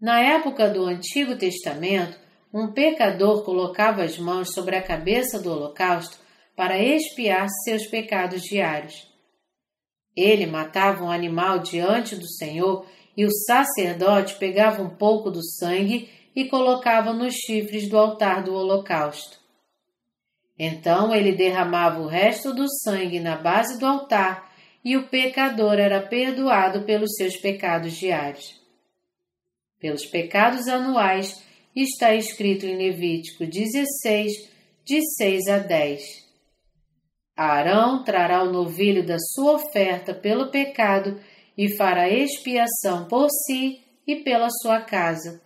Na 0.00 0.18
época 0.20 0.68
do 0.68 0.84
Antigo 0.86 1.36
Testamento, 1.36 2.18
um 2.52 2.72
pecador 2.72 3.44
colocava 3.44 4.02
as 4.02 4.18
mãos 4.18 4.52
sobre 4.52 4.74
a 4.74 4.82
cabeça 4.82 5.38
do 5.38 5.52
holocausto 5.52 6.18
para 6.56 6.82
expiar 6.82 7.46
seus 7.64 7.86
pecados 7.86 8.42
diários. 8.42 9.13
Ele 10.16 10.46
matava 10.46 11.04
um 11.04 11.10
animal 11.10 11.58
diante 11.58 12.14
do 12.16 12.28
Senhor 12.28 12.86
e 13.16 13.24
o 13.24 13.30
sacerdote 13.30 14.36
pegava 14.36 14.82
um 14.82 14.90
pouco 14.90 15.30
do 15.30 15.42
sangue 15.42 16.08
e 16.34 16.46
colocava 16.46 17.12
nos 17.12 17.34
chifres 17.34 17.88
do 17.88 17.96
altar 17.96 18.42
do 18.42 18.54
holocausto. 18.54 19.38
Então 20.58 21.14
ele 21.14 21.32
derramava 21.32 22.00
o 22.00 22.06
resto 22.06 22.52
do 22.52 22.66
sangue 22.82 23.18
na 23.18 23.36
base 23.36 23.78
do 23.78 23.86
altar 23.86 24.52
e 24.84 24.96
o 24.96 25.08
pecador 25.08 25.78
era 25.78 26.00
perdoado 26.00 26.82
pelos 26.82 27.14
seus 27.16 27.36
pecados 27.36 27.94
diários. 27.94 28.60
Pelos 29.80 30.04
pecados 30.06 30.68
anuais, 30.68 31.42
está 31.74 32.14
escrito 32.14 32.66
em 32.66 32.76
Levítico 32.76 33.46
16, 33.46 34.32
de 34.84 35.00
6 35.16 35.48
a 35.48 35.58
10. 35.58 36.23
Arão 37.36 38.04
trará 38.04 38.42
o 38.42 38.52
novilho 38.52 39.04
da 39.04 39.18
sua 39.18 39.54
oferta 39.54 40.14
pelo 40.14 40.50
pecado 40.50 41.18
e 41.56 41.68
fará 41.76 42.08
expiação 42.08 43.06
por 43.06 43.28
si 43.30 43.82
e 44.06 44.16
pela 44.16 44.48
sua 44.50 44.80
casa. 44.80 45.42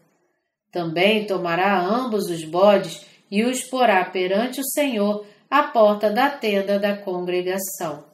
Também 0.71 1.27
tomará 1.27 1.81
ambos 1.81 2.29
os 2.29 2.45
bodes 2.45 3.07
e 3.31 3.43
os 3.45 3.65
porá 3.65 4.05
perante 4.05 4.61
o 4.61 4.65
Senhor 4.65 5.27
à 5.51 5.63
porta 5.63 6.11
da 6.11 6.29
tenda 6.29 6.79
da 6.79 6.97
congregação. 6.97 8.05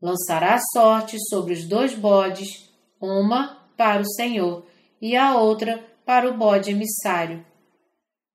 Lançará 0.00 0.58
sorte 0.72 1.16
sobre 1.28 1.52
os 1.52 1.64
dois 1.64 1.94
bodes, 1.94 2.70
uma 3.00 3.58
para 3.76 4.00
o 4.00 4.12
Senhor 4.14 4.64
e 5.00 5.16
a 5.16 5.36
outra 5.36 5.84
para 6.06 6.28
o 6.30 6.36
bode 6.36 6.70
emissário. 6.70 7.44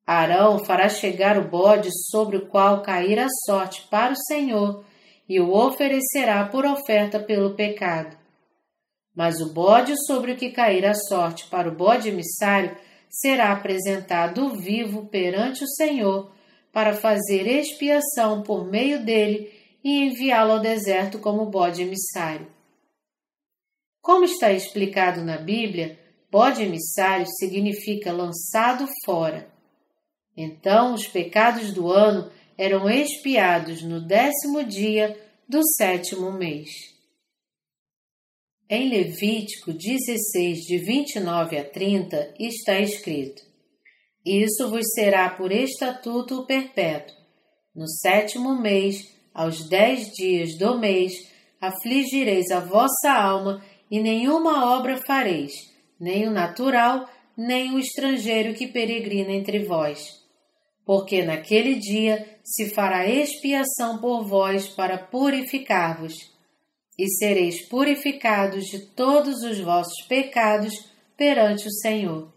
Arão 0.05 0.63
fará 0.65 0.89
chegar 0.89 1.37
o 1.37 1.47
bode 1.47 1.89
sobre 2.09 2.37
o 2.37 2.47
qual 2.47 2.81
cair 2.81 3.19
a 3.19 3.27
sorte 3.45 3.87
para 3.89 4.13
o 4.13 4.17
Senhor 4.27 4.83
e 5.27 5.39
o 5.39 5.51
oferecerá 5.51 6.45
por 6.45 6.65
oferta 6.65 7.19
pelo 7.19 7.55
pecado. 7.55 8.17
Mas 9.15 9.39
o 9.39 9.53
bode 9.53 9.93
sobre 10.05 10.33
o 10.33 10.35
que 10.35 10.51
cair 10.51 10.85
a 10.85 10.93
sorte 10.93 11.47
para 11.47 11.69
o 11.69 11.75
bode 11.75 12.09
emissário 12.09 12.75
será 13.09 13.51
apresentado 13.53 14.55
vivo 14.55 15.05
perante 15.05 15.63
o 15.63 15.67
Senhor 15.67 16.31
para 16.71 16.95
fazer 16.95 17.47
expiação 17.47 18.41
por 18.41 18.65
meio 18.65 19.05
dele 19.05 19.51
e 19.83 20.07
enviá-lo 20.07 20.53
ao 20.53 20.59
deserto 20.59 21.19
como 21.19 21.45
bode 21.45 21.83
emissário. 21.83 22.47
Como 24.01 24.25
está 24.25 24.51
explicado 24.51 25.23
na 25.23 25.37
Bíblia, 25.37 25.99
bode 26.29 26.63
emissário 26.63 27.25
significa 27.37 28.11
lançado 28.11 28.85
fora. 29.05 29.52
Então 30.35 30.93
os 30.93 31.07
pecados 31.07 31.71
do 31.71 31.91
ano 31.91 32.31
eram 32.57 32.89
expiados 32.89 33.83
no 33.83 34.01
décimo 34.01 34.63
dia 34.63 35.17
do 35.47 35.61
sétimo 35.75 36.31
mês. 36.31 36.69
Em 38.69 38.89
Levítico 38.89 39.71
16, 39.71 40.59
de 40.61 40.77
29 40.79 41.57
a 41.57 41.63
30, 41.63 42.33
está 42.39 42.79
escrito: 42.79 43.43
Isso 44.25 44.69
vos 44.69 44.85
será 44.93 45.29
por 45.29 45.51
estatuto 45.51 46.45
perpétuo. 46.45 47.15
No 47.75 47.87
sétimo 47.87 48.59
mês, 48.59 48.95
aos 49.33 49.67
dez 49.67 50.11
dias 50.13 50.57
do 50.57 50.79
mês, 50.79 51.13
afligireis 51.61 52.49
a 52.49 52.59
vossa 52.59 53.11
alma 53.11 53.63
e 53.89 53.99
nenhuma 53.99 54.75
obra 54.75 54.97
fareis, 54.97 55.53
nem 55.99 56.27
o 56.27 56.31
natural, 56.31 57.07
nem 57.37 57.73
o 57.73 57.79
estrangeiro 57.79 58.53
que 58.53 58.67
peregrina 58.67 59.31
entre 59.31 59.59
vós 59.59 60.22
porque 60.85 61.23
naquele 61.23 61.75
dia 61.75 62.37
se 62.43 62.69
fará 62.69 63.07
expiação 63.07 63.99
por 63.99 64.25
vós 64.25 64.67
para 64.67 64.97
purificar-vos, 64.97 66.13
e 66.97 67.07
sereis 67.17 67.67
purificados 67.67 68.65
de 68.65 68.79
todos 68.93 69.41
os 69.43 69.59
vossos 69.59 70.05
pecados 70.07 70.73
perante 71.17 71.67
o 71.67 71.71
Senhor. 71.71 72.31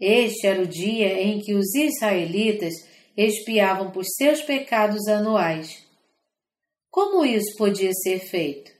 Este 0.00 0.46
era 0.46 0.62
o 0.62 0.66
dia 0.66 1.20
em 1.22 1.40
que 1.40 1.54
os 1.54 1.74
israelitas 1.74 2.74
expiavam 3.16 3.90
por 3.90 4.04
seus 4.04 4.42
pecados 4.42 5.06
anuais. 5.08 5.84
Como 6.90 7.24
isso 7.24 7.56
podia 7.56 7.92
ser 7.92 8.20
feito? 8.20 8.72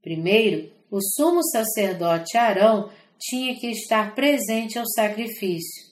Primeiro, 0.00 0.70
o 0.90 1.00
sumo 1.00 1.42
sacerdote 1.42 2.36
Arão 2.36 2.90
tinha 3.18 3.54
que 3.58 3.68
estar 3.68 4.14
presente 4.14 4.78
ao 4.78 4.86
sacrifício. 4.86 5.85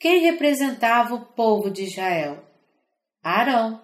Quem 0.00 0.22
representava 0.22 1.14
o 1.14 1.26
povo 1.26 1.70
de 1.70 1.84
Israel? 1.84 2.42
Arão. 3.22 3.82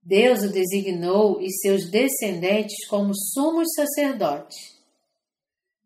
Deus 0.00 0.44
o 0.44 0.52
designou 0.52 1.40
e 1.40 1.50
seus 1.50 1.90
descendentes 1.90 2.86
como 2.86 3.12
sumos 3.12 3.66
sacerdotes. 3.74 4.56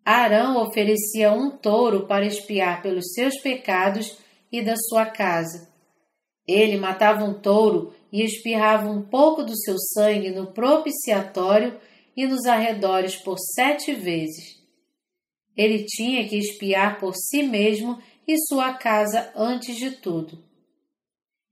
Arão 0.04 0.62
oferecia 0.62 1.32
um 1.32 1.56
touro 1.56 2.06
para 2.06 2.26
expiar 2.26 2.82
pelos 2.82 3.14
seus 3.14 3.40
pecados 3.40 4.18
e 4.52 4.60
da 4.60 4.76
sua 4.76 5.06
casa. 5.06 5.70
Ele 6.46 6.76
matava 6.76 7.24
um 7.24 7.32
touro 7.32 7.94
e 8.12 8.22
espirrava 8.22 8.90
um 8.90 9.00
pouco 9.00 9.42
do 9.42 9.56
seu 9.56 9.78
sangue 9.78 10.30
no 10.30 10.52
propiciatório 10.52 11.80
e 12.14 12.26
nos 12.26 12.44
arredores 12.44 13.16
por 13.16 13.38
sete 13.38 13.94
vezes. 13.94 14.59
Ele 15.60 15.84
tinha 15.84 16.26
que 16.26 16.38
expiar 16.38 16.98
por 16.98 17.14
si 17.14 17.42
mesmo 17.42 17.98
e 18.26 18.34
sua 18.46 18.72
casa 18.72 19.30
antes 19.36 19.76
de 19.76 19.90
tudo. 19.90 20.42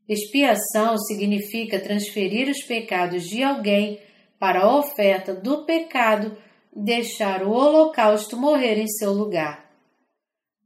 Expiação 0.08 0.96
significa 0.96 1.78
transferir 1.78 2.48
os 2.48 2.62
pecados 2.62 3.24
de 3.24 3.42
alguém 3.42 4.00
para 4.38 4.60
a 4.60 4.78
oferta 4.78 5.34
do 5.34 5.66
pecado 5.66 6.38
e 6.74 6.80
deixar 6.80 7.42
o 7.42 7.50
holocausto 7.50 8.34
morrer 8.34 8.78
em 8.78 8.88
seu 8.88 9.12
lugar. 9.12 9.70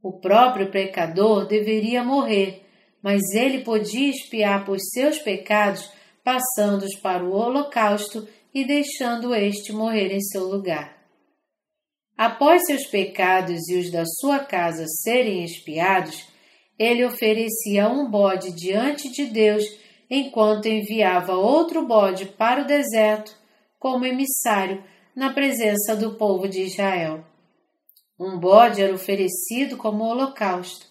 O 0.01 0.20
próprio 0.20 0.70
pecador 0.70 1.44
deveria 1.44 2.05
morrer, 2.05 2.64
mas 3.02 3.23
ele 3.35 3.64
podia 3.64 4.09
expiar 4.09 4.64
por 4.64 4.78
seus 4.78 5.19
pecados 5.19 5.90
passando-os 6.23 6.94
para 7.01 7.24
o 7.24 7.32
holocausto 7.32 8.28
e 8.55 8.64
deixando 8.64 9.35
este 9.35 9.73
morrer 9.73 10.12
em 10.12 10.20
seu 10.20 10.44
lugar. 10.44 11.01
Após 12.24 12.66
seus 12.66 12.86
pecados 12.86 13.68
e 13.68 13.76
os 13.78 13.90
da 13.90 14.04
sua 14.06 14.38
casa 14.38 14.84
serem 14.86 15.42
expiados, 15.42 16.24
ele 16.78 17.04
oferecia 17.04 17.88
um 17.88 18.08
bode 18.08 18.52
diante 18.52 19.10
de 19.10 19.24
Deus, 19.24 19.64
enquanto 20.08 20.66
enviava 20.66 21.34
outro 21.34 21.84
bode 21.84 22.26
para 22.26 22.62
o 22.62 22.64
deserto 22.64 23.36
como 23.76 24.06
emissário 24.06 24.84
na 25.16 25.32
presença 25.32 25.96
do 25.96 26.14
povo 26.14 26.48
de 26.48 26.62
Israel. 26.62 27.24
Um 28.16 28.38
bode 28.38 28.80
era 28.80 28.94
oferecido 28.94 29.76
como 29.76 30.04
holocausto. 30.04 30.86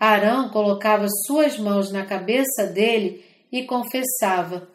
Arão 0.00 0.48
colocava 0.48 1.06
suas 1.26 1.58
mãos 1.58 1.92
na 1.92 2.06
cabeça 2.06 2.66
dele 2.66 3.22
e 3.52 3.64
confessava: 3.64 4.66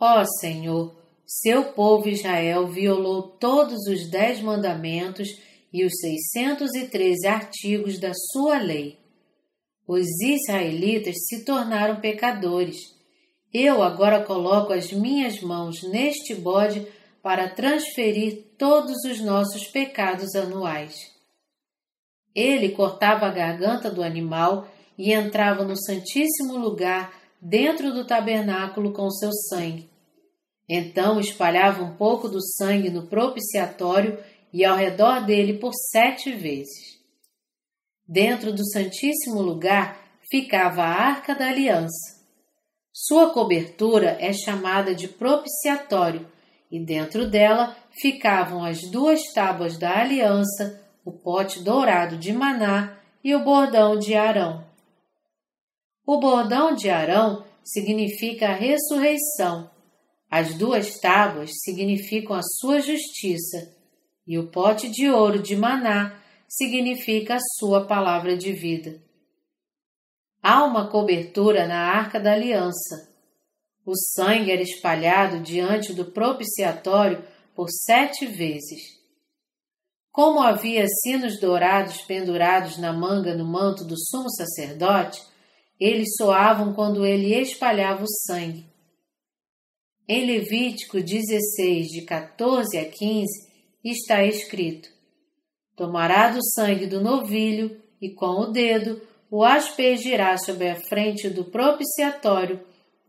Ó 0.00 0.20
oh, 0.20 0.24
Senhor, 0.40 0.99
seu 1.32 1.66
povo 1.66 2.08
Israel 2.08 2.66
violou 2.66 3.22
todos 3.22 3.86
os 3.86 4.10
dez 4.10 4.40
mandamentos 4.40 5.28
e 5.72 5.84
os 5.84 5.92
613 6.00 7.24
artigos 7.28 8.00
da 8.00 8.12
sua 8.32 8.58
lei. 8.58 8.98
Os 9.86 10.08
israelitas 10.20 11.14
se 11.28 11.44
tornaram 11.44 12.00
pecadores. 12.00 12.78
Eu 13.54 13.80
agora 13.80 14.24
coloco 14.24 14.72
as 14.72 14.92
minhas 14.92 15.40
mãos 15.40 15.84
neste 15.84 16.34
bode 16.34 16.84
para 17.22 17.48
transferir 17.48 18.46
todos 18.58 19.04
os 19.04 19.20
nossos 19.20 19.68
pecados 19.68 20.34
anuais. 20.34 20.96
Ele 22.34 22.70
cortava 22.70 23.26
a 23.26 23.30
garganta 23.32 23.88
do 23.88 24.02
animal 24.02 24.66
e 24.98 25.12
entrava 25.12 25.64
no 25.64 25.76
Santíssimo 25.76 26.56
Lugar 26.56 27.14
dentro 27.40 27.94
do 27.94 28.04
tabernáculo 28.04 28.92
com 28.92 29.08
seu 29.10 29.30
sangue. 29.32 29.89
Então 30.72 31.18
espalhava 31.18 31.82
um 31.82 31.96
pouco 31.96 32.28
do 32.28 32.40
sangue 32.40 32.90
no 32.90 33.08
propiciatório 33.08 34.16
e 34.52 34.64
ao 34.64 34.76
redor 34.76 35.26
dele 35.26 35.58
por 35.58 35.72
sete 35.74 36.32
vezes. 36.32 37.00
Dentro 38.06 38.52
do 38.52 38.64
Santíssimo 38.70 39.42
Lugar 39.42 40.00
ficava 40.30 40.82
a 40.82 40.88
Arca 40.88 41.34
da 41.34 41.48
Aliança. 41.48 42.20
Sua 42.92 43.30
cobertura 43.30 44.16
é 44.20 44.32
chamada 44.32 44.94
de 44.94 45.08
propiciatório, 45.08 46.28
e 46.70 46.78
dentro 46.78 47.28
dela 47.28 47.76
ficavam 48.00 48.64
as 48.64 48.80
duas 48.82 49.20
tábuas 49.32 49.76
da 49.76 49.98
aliança, 49.98 50.80
o 51.04 51.10
pote 51.10 51.64
dourado 51.64 52.16
de 52.16 52.32
Maná 52.32 52.96
e 53.24 53.34
o 53.34 53.42
bordão 53.42 53.98
de 53.98 54.14
Arão. 54.14 54.64
O 56.06 56.20
bordão 56.20 56.74
de 56.74 56.88
Arão 56.88 57.44
significa 57.64 58.50
a 58.50 58.54
ressurreição. 58.54 59.68
As 60.30 60.54
duas 60.54 61.00
tábuas 61.00 61.50
significam 61.64 62.36
a 62.36 62.42
sua 62.42 62.80
justiça 62.80 63.74
e 64.24 64.38
o 64.38 64.46
pote 64.46 64.88
de 64.88 65.10
ouro 65.10 65.42
de 65.42 65.56
Maná 65.56 66.16
significa 66.48 67.34
a 67.34 67.40
sua 67.58 67.84
palavra 67.84 68.36
de 68.36 68.52
vida. 68.52 69.02
Há 70.40 70.64
uma 70.64 70.88
cobertura 70.88 71.66
na 71.66 71.80
arca 71.80 72.20
da 72.20 72.32
aliança. 72.32 73.10
O 73.84 73.96
sangue 73.96 74.52
era 74.52 74.62
espalhado 74.62 75.40
diante 75.40 75.92
do 75.92 76.04
propiciatório 76.04 77.24
por 77.52 77.68
sete 77.68 78.24
vezes. 78.26 79.00
Como 80.12 80.40
havia 80.40 80.86
sinos 81.02 81.40
dourados 81.40 82.02
pendurados 82.02 82.78
na 82.78 82.92
manga 82.92 83.34
no 83.34 83.44
manto 83.44 83.84
do 83.84 83.98
sumo 83.98 84.30
sacerdote, 84.30 85.20
eles 85.78 86.14
soavam 86.16 86.72
quando 86.72 87.04
ele 87.04 87.34
espalhava 87.34 88.04
o 88.04 88.08
sangue. 88.26 88.69
Em 90.12 90.26
Levítico 90.26 91.00
16, 91.00 91.86
de 91.86 92.02
14 92.02 92.76
a 92.76 92.84
15, 92.84 93.26
está 93.84 94.24
escrito: 94.24 94.88
Tomará 95.76 96.30
do 96.30 96.40
sangue 96.52 96.84
do 96.84 97.00
novilho 97.00 97.80
e 98.02 98.10
com 98.10 98.40
o 98.40 98.46
dedo 98.46 99.00
o 99.30 99.44
aspergirá 99.44 100.36
sobre 100.36 100.68
a 100.68 100.74
frente 100.74 101.30
do 101.30 101.44
propiciatório 101.44 102.58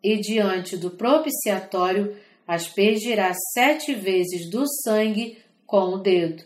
e 0.03 0.17
diante 0.17 0.77
do 0.77 0.91
propiciatório 0.91 2.15
aspergirá 2.47 3.33
sete 3.51 3.95
vezes 3.95 4.47
do 4.51 4.63
sangue 4.83 5.39
com 5.65 5.95
o 5.95 5.97
dedo. 5.97 6.43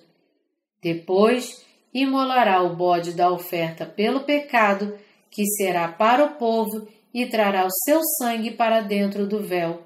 Depois 0.82 1.66
imolará 1.94 2.64
o 2.64 2.78
bode 2.78 3.12
da 3.12 3.30
oferta 3.30 3.86
pelo 3.86 4.22
pecado, 4.22 4.98
que 5.30 5.46
será 5.58 5.90
para 5.90 6.24
o 6.24 6.36
povo, 6.36 6.88
e 7.14 7.26
trará 7.26 7.66
o 7.66 7.72
seu 7.84 8.00
sangue 8.18 8.52
para 8.52 8.80
dentro 8.80 9.28
do 9.28 9.44
véu, 9.44 9.84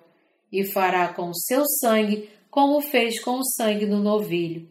e 0.52 0.64
fará 0.64 1.14
com 1.14 1.30
o 1.30 1.36
seu 1.36 1.66
sangue 1.66 2.30
como 2.50 2.82
fez 2.82 3.22
com 3.22 3.40
o 3.40 3.46
sangue 3.46 3.86
do 3.86 3.98
novilho. 3.98 4.68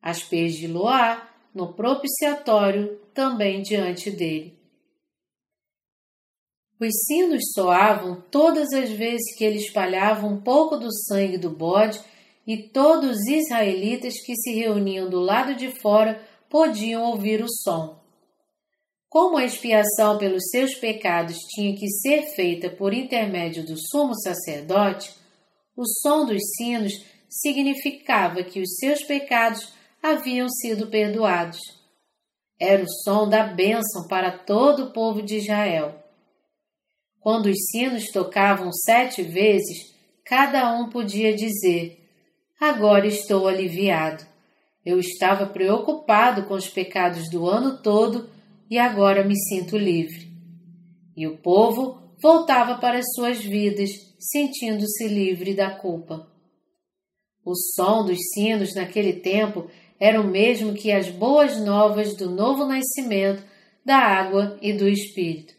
Aspergi-lo-á 0.00 1.28
no 1.54 1.72
propiciatório 1.72 2.98
também 3.14 3.62
diante 3.62 4.10
dele. 4.10 4.58
Os 6.78 6.92
sinos 7.06 7.52
soavam 7.54 8.20
todas 8.30 8.72
as 8.72 8.90
vezes 8.90 9.34
que 9.36 9.44
ele 9.44 9.58
espalhava 9.58 10.26
um 10.26 10.40
pouco 10.40 10.76
do 10.76 10.92
sangue 10.92 11.38
do 11.38 11.48
bode, 11.48 12.00
e 12.46 12.58
todos 12.58 13.16
os 13.16 13.26
israelitas 13.26 14.20
que 14.20 14.36
se 14.36 14.52
reuniam 14.52 15.08
do 15.08 15.18
lado 15.18 15.54
de 15.54 15.70
fora 15.80 16.20
podiam 16.50 17.02
ouvir 17.04 17.42
o 17.42 17.48
som. 17.48 18.03
Como 19.14 19.36
a 19.36 19.44
expiação 19.44 20.18
pelos 20.18 20.42
seus 20.50 20.74
pecados 20.74 21.36
tinha 21.54 21.72
que 21.76 21.88
ser 21.88 22.34
feita 22.34 22.68
por 22.68 22.92
intermédio 22.92 23.64
do 23.64 23.76
sumo 23.78 24.12
sacerdote, 24.20 25.14
o 25.76 25.86
som 25.86 26.26
dos 26.26 26.42
sinos 26.56 26.92
significava 27.28 28.42
que 28.42 28.60
os 28.60 28.74
seus 28.74 29.04
pecados 29.04 29.72
haviam 30.02 30.48
sido 30.48 30.88
perdoados. 30.88 31.60
Era 32.58 32.82
o 32.82 32.90
som 33.04 33.28
da 33.28 33.44
bênção 33.44 34.08
para 34.08 34.36
todo 34.36 34.86
o 34.86 34.90
povo 34.90 35.22
de 35.22 35.36
Israel. 35.36 35.94
Quando 37.20 37.46
os 37.46 37.70
sinos 37.70 38.10
tocavam 38.10 38.72
sete 38.72 39.22
vezes, 39.22 39.94
cada 40.24 40.74
um 40.74 40.90
podia 40.90 41.32
dizer: 41.32 42.04
Agora 42.60 43.06
estou 43.06 43.46
aliviado. 43.46 44.26
Eu 44.84 44.98
estava 44.98 45.46
preocupado 45.46 46.46
com 46.46 46.54
os 46.54 46.68
pecados 46.68 47.30
do 47.30 47.48
ano 47.48 47.80
todo 47.80 48.33
e 48.74 48.78
agora 48.78 49.22
me 49.22 49.36
sinto 49.36 49.78
livre. 49.78 50.32
E 51.16 51.28
o 51.28 51.38
povo 51.38 52.12
voltava 52.20 52.74
para 52.78 52.98
as 52.98 53.04
suas 53.14 53.38
vidas, 53.38 53.88
sentindo-se 54.18 55.06
livre 55.06 55.54
da 55.54 55.70
culpa. 55.70 56.26
O 57.44 57.54
som 57.54 58.04
dos 58.04 58.18
sinos 58.34 58.74
naquele 58.74 59.12
tempo 59.12 59.70
era 60.00 60.20
o 60.20 60.26
mesmo 60.26 60.74
que 60.74 60.90
as 60.90 61.08
boas 61.08 61.56
novas 61.60 62.16
do 62.16 62.28
novo 62.28 62.66
nascimento, 62.66 63.44
da 63.86 63.96
água 63.96 64.58
e 64.60 64.72
do 64.72 64.88
Espírito. 64.88 65.54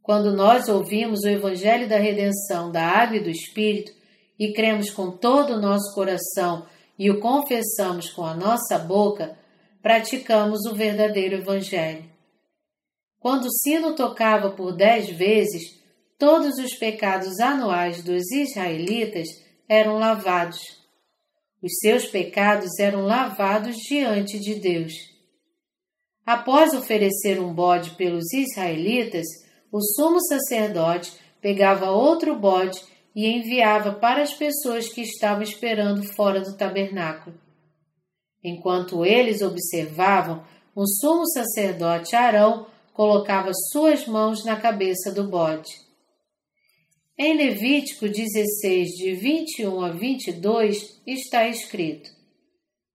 Quando 0.00 0.34
nós 0.34 0.70
ouvimos 0.70 1.20
o 1.24 1.28
Evangelho 1.28 1.86
da 1.86 1.98
redenção 1.98 2.72
da 2.72 2.82
água 2.82 3.18
e 3.18 3.24
do 3.24 3.28
Espírito 3.28 3.92
e 4.38 4.54
cremos 4.54 4.88
com 4.88 5.10
todo 5.10 5.52
o 5.52 5.60
nosso 5.60 5.94
coração 5.94 6.64
e 6.98 7.10
o 7.10 7.20
confessamos 7.20 8.08
com 8.08 8.24
a 8.24 8.34
nossa 8.34 8.78
boca, 8.78 9.38
praticamos 9.82 10.66
o 10.66 10.74
verdadeiro 10.74 11.36
Evangelho. 11.36 12.04
Quando 13.18 13.46
o 13.46 13.52
sino 13.52 13.94
tocava 13.94 14.50
por 14.50 14.76
dez 14.76 15.10
vezes, 15.10 15.80
todos 16.18 16.58
os 16.58 16.74
pecados 16.74 17.38
anuais 17.40 18.02
dos 18.02 18.30
israelitas 18.30 19.26
eram 19.68 19.98
lavados. 19.98 20.60
Os 21.62 21.78
seus 21.80 22.06
pecados 22.06 22.78
eram 22.78 23.02
lavados 23.02 23.76
diante 23.76 24.38
de 24.38 24.54
Deus. 24.54 24.92
Após 26.24 26.72
oferecer 26.74 27.40
um 27.40 27.52
bode 27.52 27.90
pelos 27.96 28.32
israelitas, 28.32 29.26
o 29.72 29.80
sumo 29.80 30.20
sacerdote 30.20 31.12
pegava 31.40 31.90
outro 31.90 32.38
bode 32.38 32.80
e 33.14 33.26
enviava 33.26 33.92
para 33.92 34.22
as 34.22 34.32
pessoas 34.32 34.88
que 34.88 35.02
estavam 35.02 35.42
esperando 35.42 36.02
fora 36.02 36.40
do 36.40 36.56
tabernáculo. 36.56 37.36
Enquanto 38.42 39.04
eles 39.04 39.42
observavam, 39.42 40.42
o 40.74 40.86
sumo 40.86 41.26
sacerdote 41.26 42.16
Arão 42.16 42.66
colocava 42.92 43.50
suas 43.72 44.06
mãos 44.06 44.44
na 44.44 44.56
cabeça 44.56 45.12
do 45.12 45.24
bode. 45.24 45.70
Em 47.18 47.36
Levítico 47.36 48.08
16, 48.08 48.88
de 48.92 49.14
21 49.14 49.82
a 49.82 49.90
22, 49.90 51.02
está 51.06 51.46
escrito: 51.48 52.10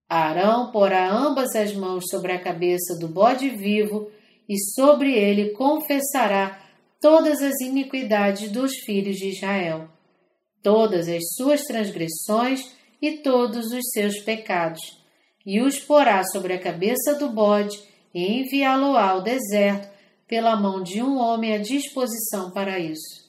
Arão 0.09 0.71
porá 0.71 1.11
ambas 1.11 1.55
as 1.55 1.73
mãos 1.73 2.05
sobre 2.09 2.31
a 2.31 2.39
cabeça 2.39 2.97
do 2.97 3.07
bode 3.07 3.49
vivo 3.49 4.09
e 4.47 4.57
sobre 4.73 5.13
ele 5.13 5.51
confessará 5.51 6.59
todas 6.99 7.41
as 7.41 7.59
iniquidades 7.61 8.51
dos 8.51 8.75
filhos 8.77 9.17
de 9.17 9.29
Israel, 9.29 9.89
todas 10.63 11.07
as 11.07 11.23
suas 11.35 11.61
transgressões 11.63 12.71
e 13.01 13.17
todos 13.17 13.71
os 13.71 13.91
seus 13.91 14.19
pecados, 14.21 14.81
e 15.45 15.61
os 15.61 15.79
porá 15.79 16.23
sobre 16.23 16.53
a 16.53 16.59
cabeça 16.59 17.15
do 17.15 17.29
bode 17.29 17.77
e 18.13 18.41
enviá-lo 18.41 18.97
ao 18.97 19.21
deserto 19.21 19.93
pela 20.27 20.55
mão 20.55 20.81
de 20.81 21.01
um 21.01 21.17
homem 21.17 21.53
à 21.53 21.57
disposição 21.57 22.51
para 22.51 22.79
isso. 22.79 23.25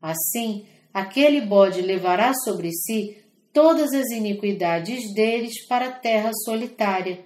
Assim, 0.00 0.66
aquele 0.94 1.40
bode 1.40 1.82
levará 1.82 2.32
sobre 2.32 2.72
si 2.72 3.22
todas 3.52 3.92
as 3.92 4.10
iniquidades 4.10 5.12
deles 5.14 5.66
para 5.66 5.88
a 5.88 5.92
terra 5.92 6.30
solitária, 6.44 7.24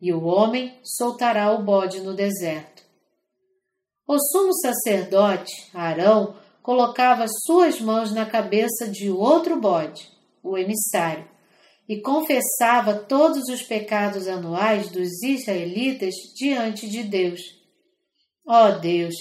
e 0.00 0.12
o 0.12 0.24
homem 0.24 0.78
soltará 0.82 1.52
o 1.52 1.62
bode 1.62 2.00
no 2.00 2.14
deserto. 2.14 2.82
O 4.06 4.18
sumo 4.18 4.52
sacerdote, 4.54 5.52
Arão, 5.74 6.36
colocava 6.62 7.26
suas 7.46 7.80
mãos 7.80 8.12
na 8.12 8.26
cabeça 8.26 8.88
de 8.88 9.10
outro 9.10 9.60
bode, 9.60 10.08
o 10.42 10.56
emissário, 10.56 11.26
e 11.88 12.00
confessava 12.02 12.94
todos 12.94 13.48
os 13.48 13.62
pecados 13.62 14.28
anuais 14.28 14.90
dos 14.90 15.22
israelitas 15.22 16.14
diante 16.36 16.88
de 16.88 17.02
Deus. 17.02 17.40
Ó 18.46 18.72
Deus, 18.72 19.14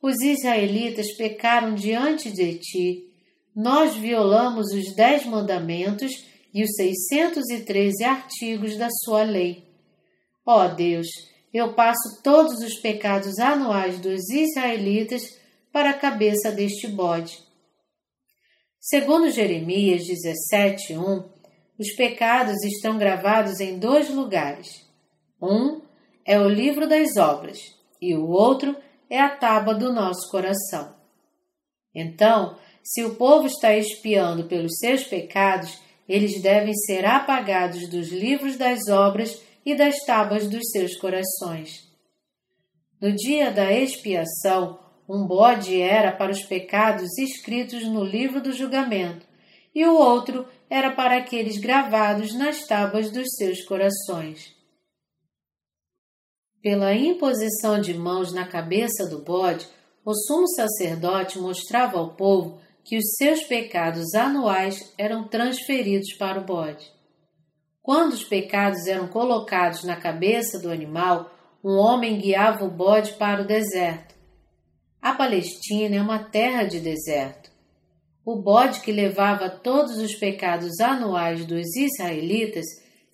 os 0.00 0.20
israelitas 0.20 1.12
pecaram 1.16 1.74
diante 1.74 2.30
de 2.30 2.58
ti. 2.58 3.10
Nós 3.54 3.96
violamos 3.96 4.66
os 4.72 4.94
dez 4.94 5.26
mandamentos 5.26 6.12
e 6.52 6.62
os 6.62 6.70
613 6.76 8.04
artigos 8.04 8.76
da 8.76 8.88
sua 8.90 9.24
lei. 9.24 9.64
Ó 10.46 10.68
Deus, 10.68 11.08
eu 11.52 11.74
passo 11.74 12.20
todos 12.22 12.60
os 12.60 12.74
pecados 12.80 13.38
anuais 13.38 13.98
dos 13.98 14.28
israelitas 14.28 15.22
para 15.72 15.90
a 15.90 15.98
cabeça 15.98 16.52
deste 16.52 16.86
bode. 16.86 17.38
Segundo 18.78 19.30
Jeremias 19.30 20.02
17:1, 20.06 21.33
os 21.78 21.94
pecados 21.96 22.62
estão 22.64 22.96
gravados 22.98 23.60
em 23.60 23.78
dois 23.78 24.08
lugares. 24.08 24.68
Um 25.40 25.82
é 26.24 26.38
o 26.38 26.48
livro 26.48 26.88
das 26.88 27.16
obras 27.16 27.58
e 28.00 28.14
o 28.14 28.28
outro 28.28 28.76
é 29.10 29.20
a 29.20 29.36
tábua 29.36 29.74
do 29.74 29.92
nosso 29.92 30.30
coração. 30.30 30.94
Então, 31.94 32.56
se 32.82 33.04
o 33.04 33.14
povo 33.14 33.46
está 33.46 33.74
espiando 33.76 34.44
pelos 34.44 34.76
seus 34.78 35.04
pecados, 35.04 35.78
eles 36.08 36.40
devem 36.42 36.74
ser 36.74 37.04
apagados 37.04 37.88
dos 37.88 38.10
livros 38.10 38.56
das 38.56 38.88
obras 38.88 39.40
e 39.64 39.74
das 39.74 39.96
tábuas 40.04 40.48
dos 40.48 40.70
seus 40.70 40.96
corações. 40.96 41.70
No 43.00 43.12
dia 43.12 43.50
da 43.50 43.72
expiação, 43.72 44.78
um 45.08 45.26
bode 45.26 45.80
era 45.80 46.12
para 46.12 46.30
os 46.30 46.42
pecados 46.44 47.16
escritos 47.18 47.84
no 47.86 48.04
livro 48.04 48.40
do 48.40 48.52
julgamento, 48.52 49.26
e 49.74 49.84
o 49.84 49.94
outro 49.94 50.46
era 50.70 50.92
para 50.92 51.16
aqueles 51.16 51.58
gravados 51.58 52.32
nas 52.34 52.66
tábuas 52.66 53.10
dos 53.10 53.28
seus 53.36 53.62
corações. 53.64 54.54
Pela 56.62 56.94
imposição 56.94 57.80
de 57.80 57.92
mãos 57.92 58.32
na 58.32 58.46
cabeça 58.46 59.06
do 59.06 59.18
bode, 59.18 59.66
o 60.04 60.14
sumo 60.14 60.46
sacerdote 60.48 61.38
mostrava 61.38 61.98
ao 61.98 62.14
povo 62.14 62.60
que 62.84 62.96
os 62.96 63.16
seus 63.16 63.42
pecados 63.44 64.14
anuais 64.14 64.92
eram 64.96 65.26
transferidos 65.26 66.14
para 66.14 66.40
o 66.40 66.44
bode. 66.44 66.92
Quando 67.82 68.12
os 68.12 68.24
pecados 68.24 68.86
eram 68.86 69.08
colocados 69.08 69.84
na 69.84 69.96
cabeça 69.96 70.58
do 70.58 70.70
animal, 70.70 71.30
um 71.62 71.76
homem 71.76 72.18
guiava 72.18 72.64
o 72.64 72.70
bode 72.70 73.12
para 73.14 73.42
o 73.42 73.46
deserto. 73.46 74.14
A 75.00 75.14
Palestina 75.14 75.96
é 75.96 76.00
uma 76.00 76.18
terra 76.18 76.64
de 76.64 76.80
deserto. 76.80 77.53
O 78.24 78.40
bode 78.40 78.80
que 78.80 78.90
levava 78.90 79.50
todos 79.50 79.98
os 79.98 80.14
pecados 80.14 80.80
anuais 80.80 81.44
dos 81.44 81.76
israelitas 81.76 82.64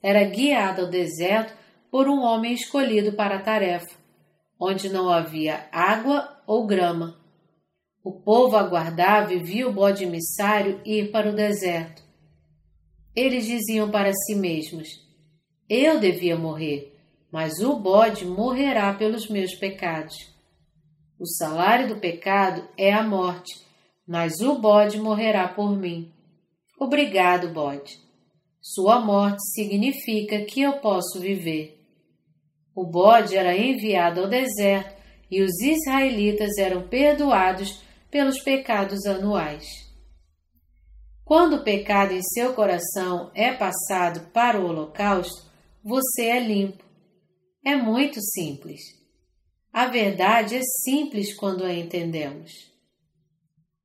era 0.01 0.23
guiado 0.25 0.83
ao 0.83 0.89
deserto 0.89 1.53
por 1.91 2.09
um 2.09 2.21
homem 2.23 2.53
escolhido 2.53 3.13
para 3.13 3.37
a 3.37 3.43
tarefa, 3.43 3.99
onde 4.59 4.89
não 4.89 5.11
havia 5.11 5.67
água 5.73 6.41
ou 6.47 6.65
grama. 6.65 7.19
O 8.05 8.13
povo 8.13 8.57
aguardava 8.57 9.35
e 9.35 9.43
via 9.43 9.69
o 9.69 9.73
bode 9.73 10.05
emissário 10.05 10.81
ir 10.85 11.11
para 11.11 11.29
o 11.29 11.35
deserto. 11.35 12.03
Eles 13.15 13.45
diziam 13.45 13.91
para 13.91 14.13
si 14.13 14.37
mesmos: 14.37 14.89
Eu 15.69 15.99
devia 15.99 16.37
morrer, 16.37 16.97
mas 17.33 17.59
o 17.59 17.77
bode 17.77 18.25
morrerá 18.25 18.95
pelos 18.95 19.29
meus 19.29 19.55
pecados. 19.57 20.15
O 21.19 21.27
salário 21.27 21.89
do 21.89 22.01
pecado 22.01 22.67
é 22.79 22.93
a 22.93 23.03
morte, 23.03 23.53
mas 24.11 24.41
o 24.41 24.59
bode 24.59 24.99
morrerá 24.99 25.47
por 25.47 25.79
mim. 25.79 26.13
Obrigado, 26.77 27.49
bode. 27.51 28.01
Sua 28.61 28.99
morte 28.99 29.41
significa 29.55 30.45
que 30.47 30.63
eu 30.63 30.81
posso 30.81 31.21
viver. 31.21 31.81
O 32.75 32.85
bode 32.85 33.37
era 33.37 33.57
enviado 33.57 34.23
ao 34.23 34.29
deserto 34.29 35.01
e 35.31 35.41
os 35.41 35.61
israelitas 35.61 36.59
eram 36.59 36.89
perdoados 36.89 37.85
pelos 38.11 38.43
pecados 38.43 39.07
anuais. 39.07 39.65
Quando 41.25 41.59
o 41.59 41.63
pecado 41.63 42.13
em 42.13 42.21
seu 42.21 42.53
coração 42.53 43.31
é 43.33 43.53
passado 43.53 44.29
para 44.33 44.61
o 44.61 44.67
holocausto, 44.67 45.49
você 45.85 46.25
é 46.25 46.41
limpo. 46.41 46.83
É 47.65 47.77
muito 47.77 48.21
simples. 48.21 48.81
A 49.73 49.87
verdade 49.87 50.57
é 50.57 50.63
simples 50.83 51.33
quando 51.37 51.63
a 51.63 51.73
entendemos. 51.73 52.70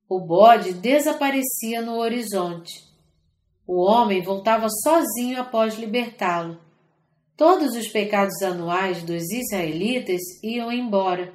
O 0.08 0.20
bode 0.20 0.72
desaparecia 0.74 1.82
no 1.82 1.96
horizonte. 1.96 2.72
O 3.66 3.82
homem 3.84 4.22
voltava 4.22 4.68
sozinho 4.68 5.40
após 5.40 5.76
libertá-lo. 5.76 6.60
Todos 7.36 7.76
os 7.76 7.88
pecados 7.88 8.40
anuais 8.42 9.02
dos 9.02 9.30
israelitas 9.30 10.20
iam 10.42 10.72
embora. 10.72 11.34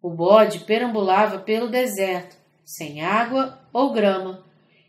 O 0.00 0.10
bode 0.10 0.60
perambulava 0.60 1.40
pelo 1.40 1.68
deserto, 1.68 2.36
sem 2.64 3.02
água 3.02 3.58
ou 3.72 3.92
grama 3.92 4.44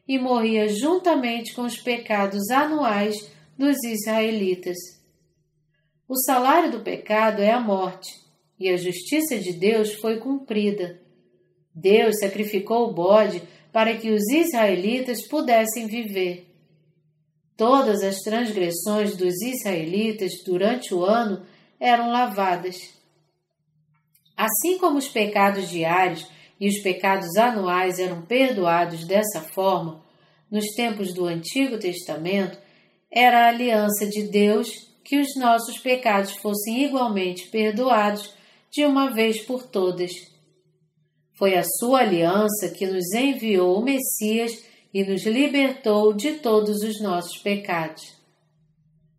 e 0.08 0.20
morria 0.20 0.68
juntamente 0.68 1.54
com 1.54 1.64
os 1.64 1.78
pecados 1.78 2.50
anuais 2.50 3.16
dos 3.58 3.84
israelitas. 3.84 4.78
O 6.08 6.16
salário 6.16 6.72
do 6.72 6.82
pecado 6.82 7.42
é 7.42 7.52
a 7.52 7.60
morte, 7.60 8.12
e 8.60 8.70
a 8.70 8.78
justiça 8.78 9.40
de 9.40 9.54
Deus 9.54 9.94
foi 9.96 10.20
cumprida. 10.20 11.02
Deus 11.74 12.20
sacrificou 12.20 12.90
o 12.90 12.94
bode 12.94 13.42
para 13.72 13.98
que 13.98 14.12
os 14.12 14.24
israelitas 14.32 15.28
pudessem 15.28 15.88
viver. 15.88 16.48
Todas 17.58 18.04
as 18.04 18.18
transgressões 18.20 19.16
dos 19.16 19.42
israelitas 19.42 20.32
durante 20.46 20.94
o 20.94 21.04
ano 21.04 21.46
eram 21.80 22.12
lavadas. 22.12 22.76
Assim 24.36 24.78
como 24.78 24.98
os 24.98 25.08
pecados 25.08 25.70
diários 25.70 26.28
e 26.60 26.68
os 26.68 26.80
pecados 26.80 27.36
anuais 27.36 28.00
eram 28.00 28.22
perdoados 28.22 29.06
dessa 29.06 29.42
forma, 29.42 30.04
nos 30.50 30.66
tempos 30.76 31.14
do 31.14 31.26
Antigo 31.26 31.80
Testamento, 31.80 32.58
era 33.12 33.46
a 33.46 33.50
aliança 33.50 34.06
de 34.08 34.24
Deus 34.24 34.70
que 35.04 35.20
os 35.20 35.36
nossos 35.36 35.78
pecados 35.78 36.32
fossem 36.38 36.86
igualmente 36.86 37.48
perdoados 37.48 38.34
de 38.72 38.86
uma 38.86 39.12
vez 39.14 39.42
por 39.42 39.64
todas. 39.64 40.33
Foi 41.34 41.56
a 41.56 41.64
sua 41.64 42.00
aliança 42.00 42.70
que 42.70 42.86
nos 42.86 43.12
enviou 43.14 43.80
o 43.80 43.84
Messias 43.84 44.64
e 44.94 45.04
nos 45.04 45.26
libertou 45.26 46.14
de 46.14 46.34
todos 46.34 46.82
os 46.84 47.02
nossos 47.02 47.42
pecados. 47.42 48.04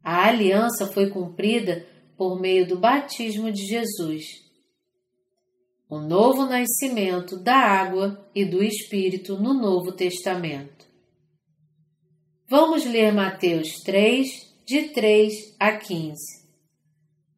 A 0.03 0.29
aliança 0.29 0.87
foi 0.87 1.11
cumprida 1.11 1.87
por 2.17 2.41
meio 2.41 2.67
do 2.67 2.79
batismo 2.79 3.51
de 3.51 3.67
Jesus 3.67 4.45
o 5.89 6.01
novo 6.01 6.45
nascimento 6.47 7.39
da 7.39 7.55
água 7.55 8.29
e 8.35 8.45
do 8.45 8.65
Espírito 8.65 9.39
no 9.39 9.55
Novo 9.55 9.93
Testamento. 9.93 10.87
Vamos 12.49 12.85
ler 12.85 13.13
Mateus 13.13 13.75
3, 13.85 14.27
de 14.67 14.89
3 14.89 15.33
a 15.61 15.77
15. 15.77 16.15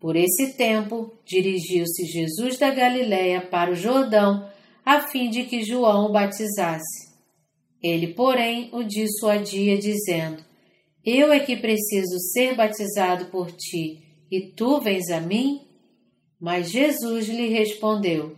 Por 0.00 0.16
esse 0.16 0.56
tempo, 0.56 1.12
dirigiu-se 1.26 2.06
Jesus 2.06 2.58
da 2.58 2.70
Galiléia 2.70 3.42
para 3.42 3.72
o 3.72 3.76
Jordão, 3.76 4.48
a 4.86 5.00
fim 5.00 5.28
de 5.28 5.42
que 5.42 5.64
João 5.64 6.06
o 6.06 6.12
batizasse. 6.12 7.16
Ele, 7.82 8.14
porém, 8.14 8.70
o 8.72 8.84
dissuadia, 8.84 9.76
dizendo: 9.76 10.44
Eu 11.04 11.32
é 11.32 11.40
que 11.40 11.56
preciso 11.56 12.16
ser 12.32 12.54
batizado 12.54 13.26
por 13.26 13.50
ti, 13.50 14.00
e 14.30 14.52
tu 14.52 14.80
vens 14.80 15.10
a 15.10 15.20
mim? 15.20 15.66
Mas 16.40 16.70
Jesus 16.70 17.28
lhe 17.28 17.48
respondeu: 17.48 18.36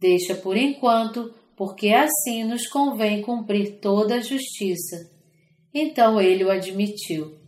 Deixa 0.00 0.36
por 0.36 0.56
enquanto, 0.56 1.34
porque 1.56 1.88
assim 1.88 2.44
nos 2.44 2.68
convém 2.68 3.20
cumprir 3.20 3.80
toda 3.80 4.16
a 4.16 4.20
justiça. 4.20 5.10
Então 5.74 6.20
ele 6.20 6.44
o 6.44 6.50
admitiu. 6.50 7.40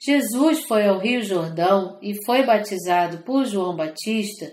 Jesus 0.00 0.64
foi 0.64 0.86
ao 0.86 0.98
Rio 0.98 1.22
Jordão 1.22 1.98
e 2.02 2.12
foi 2.24 2.44
batizado 2.44 3.18
por 3.18 3.44
João 3.46 3.76
Batista, 3.76 4.52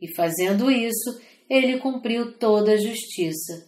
e 0.00 0.14
fazendo 0.14 0.70
isso, 0.70 1.20
ele 1.48 1.78
cumpriu 1.78 2.38
toda 2.38 2.72
a 2.72 2.76
justiça. 2.76 3.66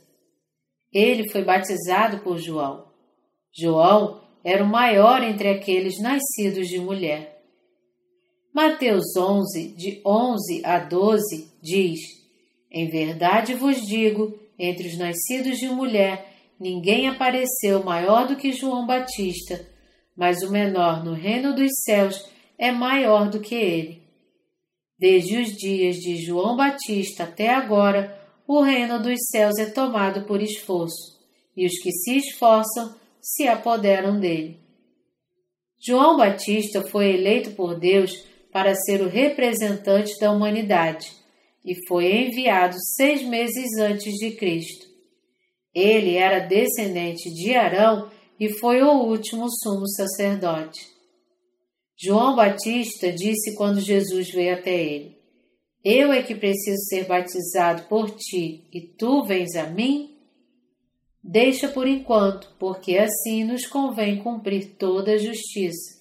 Ele 0.93 1.31
foi 1.31 1.45
batizado 1.45 2.19
por 2.21 2.39
João. 2.39 2.87
João 3.53 4.21
era 4.45 4.65
o 4.65 4.69
maior 4.69 5.23
entre 5.23 5.49
aqueles 5.49 6.01
nascidos 6.01 6.69
de 6.69 6.79
mulher. 6.79 7.43
Mateus 8.53 9.17
11, 9.17 9.75
de 9.77 10.01
11 10.05 10.63
a 10.65 10.79
12, 10.81 11.49
diz: 11.63 12.21
em 12.71 12.89
verdade 12.89 13.55
vos 13.55 13.85
digo: 13.85 14.39
entre 14.59 14.89
os 14.89 14.97
nascidos 14.97 15.59
de 15.59 15.69
mulher, 15.69 16.33
ninguém 16.59 17.09
apareceu 17.09 17.83
maior 17.83 18.29
do 18.29 18.37
que 18.37 18.53
João 18.53 18.87
Batista, 18.87 19.67
mas 20.17 20.43
o 20.43 20.53
menor 20.53 21.05
no 21.05 21.13
reino 21.13 21.55
dos 21.55 21.71
céus 21.85 22.31
é 22.57 22.71
maior 22.71 23.29
do 23.29 23.41
que 23.41 23.55
ele. 23.55 24.00
Desde 25.01 25.39
os 25.39 25.57
dias 25.57 25.97
de 25.97 26.23
João 26.23 26.55
Batista 26.55 27.25
até 27.25 27.49
agora, 27.49 28.21
o 28.47 28.61
reino 28.61 29.03
dos 29.03 29.19
céus 29.31 29.59
é 29.59 29.65
tomado 29.65 30.27
por 30.27 30.43
esforço, 30.43 31.19
e 31.57 31.65
os 31.65 31.73
que 31.81 31.91
se 31.91 32.19
esforçam 32.19 32.95
se 33.19 33.49
apoderam 33.49 34.21
dele. 34.21 34.61
João 35.83 36.19
Batista 36.19 36.83
foi 36.83 37.15
eleito 37.15 37.53
por 37.53 37.81
Deus 37.81 38.13
para 38.53 38.75
ser 38.75 39.01
o 39.01 39.09
representante 39.09 40.19
da 40.21 40.31
humanidade 40.31 41.11
e 41.65 41.75
foi 41.87 42.27
enviado 42.27 42.77
seis 42.97 43.23
meses 43.23 43.79
antes 43.79 44.13
de 44.17 44.33
Cristo. 44.33 44.87
Ele 45.75 46.17
era 46.17 46.41
descendente 46.41 47.33
de 47.33 47.55
Arão 47.55 48.11
e 48.39 48.51
foi 48.59 48.83
o 48.83 49.05
último 49.05 49.47
sumo 49.49 49.89
sacerdote. 49.89 50.90
João 52.03 52.35
Batista 52.35 53.13
disse 53.13 53.55
quando 53.55 53.79
Jesus 53.79 54.31
veio 54.31 54.55
até 54.55 54.75
ele: 54.75 55.19
Eu 55.85 56.11
é 56.11 56.23
que 56.23 56.35
preciso 56.35 56.83
ser 56.89 57.05
batizado 57.05 57.83
por 57.89 58.11
ti 58.11 58.67
e 58.73 58.81
tu 58.81 59.23
vens 59.23 59.55
a 59.55 59.67
mim? 59.67 60.17
Deixa 61.23 61.69
por 61.69 61.87
enquanto, 61.87 62.57
porque 62.59 62.97
assim 62.97 63.45
nos 63.45 63.67
convém 63.67 64.23
cumprir 64.23 64.77
toda 64.79 65.13
a 65.13 65.19
justiça. 65.19 66.01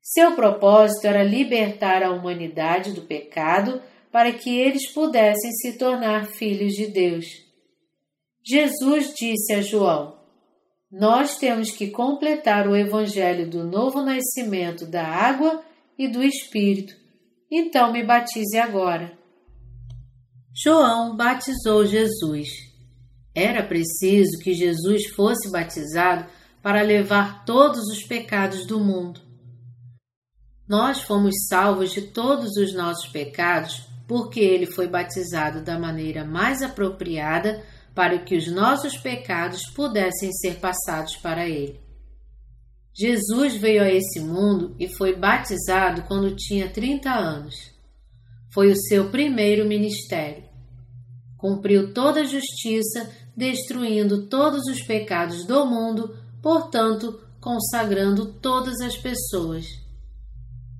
Seu 0.00 0.34
propósito 0.34 1.06
era 1.06 1.22
libertar 1.22 2.02
a 2.02 2.10
humanidade 2.10 2.94
do 2.94 3.02
pecado 3.02 3.82
para 4.10 4.32
que 4.32 4.58
eles 4.58 4.90
pudessem 4.90 5.52
se 5.52 5.76
tornar 5.76 6.28
filhos 6.28 6.72
de 6.72 6.86
Deus. 6.86 7.26
Jesus 8.42 9.12
disse 9.12 9.52
a 9.52 9.60
João: 9.60 10.17
Nós 10.90 11.36
temos 11.36 11.70
que 11.70 11.90
completar 11.90 12.66
o 12.66 12.74
evangelho 12.74 13.48
do 13.48 13.62
novo 13.62 14.02
nascimento 14.02 14.86
da 14.86 15.06
água 15.06 15.62
e 15.98 16.08
do 16.08 16.22
Espírito. 16.22 16.94
Então 17.50 17.92
me 17.92 18.02
batize 18.02 18.56
agora. 18.56 19.18
João 20.54 21.14
batizou 21.14 21.84
Jesus. 21.84 22.48
Era 23.34 23.62
preciso 23.62 24.38
que 24.42 24.54
Jesus 24.54 25.08
fosse 25.08 25.50
batizado 25.50 26.26
para 26.62 26.82
levar 26.82 27.44
todos 27.44 27.84
os 27.92 28.02
pecados 28.02 28.66
do 28.66 28.80
mundo. 28.80 29.20
Nós 30.66 31.02
fomos 31.02 31.34
salvos 31.48 31.92
de 31.92 32.02
todos 32.02 32.56
os 32.56 32.74
nossos 32.74 33.08
pecados 33.10 33.86
porque 34.06 34.40
ele 34.40 34.66
foi 34.66 34.88
batizado 34.88 35.62
da 35.62 35.78
maneira 35.78 36.24
mais 36.24 36.62
apropriada 36.62 37.62
para 37.98 38.16
que 38.20 38.36
os 38.36 38.46
nossos 38.46 38.96
pecados 38.96 39.64
pudessem 39.74 40.32
ser 40.32 40.60
passados 40.60 41.16
para 41.16 41.48
ele. 41.48 41.80
Jesus 42.94 43.56
veio 43.56 43.82
a 43.82 43.92
esse 43.92 44.20
mundo 44.20 44.76
e 44.78 44.86
foi 44.86 45.16
batizado 45.16 46.02
quando 46.02 46.36
tinha 46.36 46.70
30 46.70 47.10
anos. 47.10 47.56
Foi 48.54 48.70
o 48.70 48.76
seu 48.76 49.10
primeiro 49.10 49.66
ministério. 49.66 50.44
Cumpriu 51.36 51.92
toda 51.92 52.20
a 52.20 52.24
justiça, 52.24 53.10
destruindo 53.36 54.28
todos 54.28 54.62
os 54.68 54.80
pecados 54.80 55.44
do 55.44 55.66
mundo, 55.66 56.16
portanto, 56.40 57.18
consagrando 57.40 58.26
todas 58.34 58.80
as 58.80 58.96
pessoas. 58.96 59.66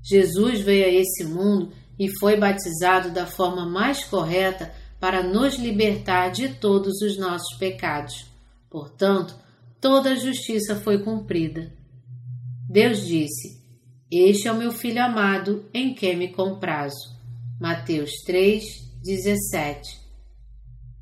Jesus 0.05 0.61
veio 0.61 0.85
a 0.85 1.01
esse 1.03 1.25
mundo 1.25 1.73
e 1.99 2.09
foi 2.21 2.37
batizado 2.37 3.11
da 3.11 3.27
forma 3.27 3.69
mais 3.69 4.05
correta 4.05 4.73
para 5.01 5.23
nos 5.23 5.57
libertar 5.57 6.31
de 6.31 6.49
todos 6.49 7.01
os 7.03 7.19
nossos 7.19 7.57
pecados. 7.59 8.27
Portanto, 8.71 9.35
toda 9.81 10.13
a 10.13 10.17
justiça 10.17 10.77
foi 10.77 11.03
cumprida. 11.03 11.73
Deus 12.69 13.07
disse: 13.07 13.63
Este 14.11 14.49
é 14.49 14.53
o 14.53 14.57
meu 14.57 14.73
filho 14.73 15.03
amado, 15.03 15.65
em 15.73 15.95
quem 15.95 16.17
me 16.17 16.29
comprazo. 16.29 17.17
Mateus 17.61 18.11
3, 18.27 18.65
17. 19.03 19.99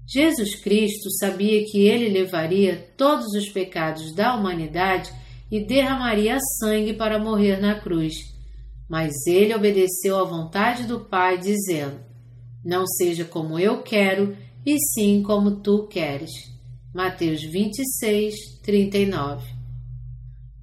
Jesus 0.09 0.55
Cristo 0.57 1.11
sabia 1.19 1.65
que 1.65 1.87
ele 1.87 2.09
levaria 2.09 2.93
todos 2.97 3.27
os 3.35 3.49
pecados 3.49 4.15
da 4.15 4.35
humanidade 4.37 5.13
e 5.51 5.61
derramaria 5.65 6.39
sangue 6.61 6.95
para 6.95 7.19
morrer 7.19 7.61
na 7.61 7.81
cruz 7.81 8.37
mas 8.89 9.13
ele 9.27 9.55
obedeceu 9.55 10.19
à 10.19 10.25
vontade 10.25 10.85
do 10.85 11.01
Pai, 11.01 11.39
dizendo: 11.39 12.01
Não 12.67 12.85
seja 12.85 13.25
como 13.25 13.61
eu 13.61 13.81
quero, 13.81 14.37
e 14.67 14.77
sim 14.93 15.23
como 15.23 15.61
tu 15.61 15.87
queres. 15.87 16.33
Mateus 16.93 17.41
26, 17.45 18.59
39. 18.61 19.49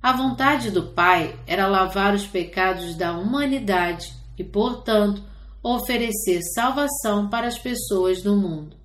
A 0.01 0.11
vontade 0.11 0.69
do 0.69 0.87
Pai 0.87 1.39
era 1.47 1.65
lavar 1.65 2.13
os 2.13 2.27
pecados 2.27 2.95
da 2.95 3.17
humanidade 3.17 4.13
e, 4.37 4.43
portanto, 4.43 5.23
oferecer 5.63 6.41
salvação 6.53 7.29
para 7.29 7.47
as 7.47 7.57
pessoas 7.57 8.21
do 8.21 8.35
mundo. 8.35 8.75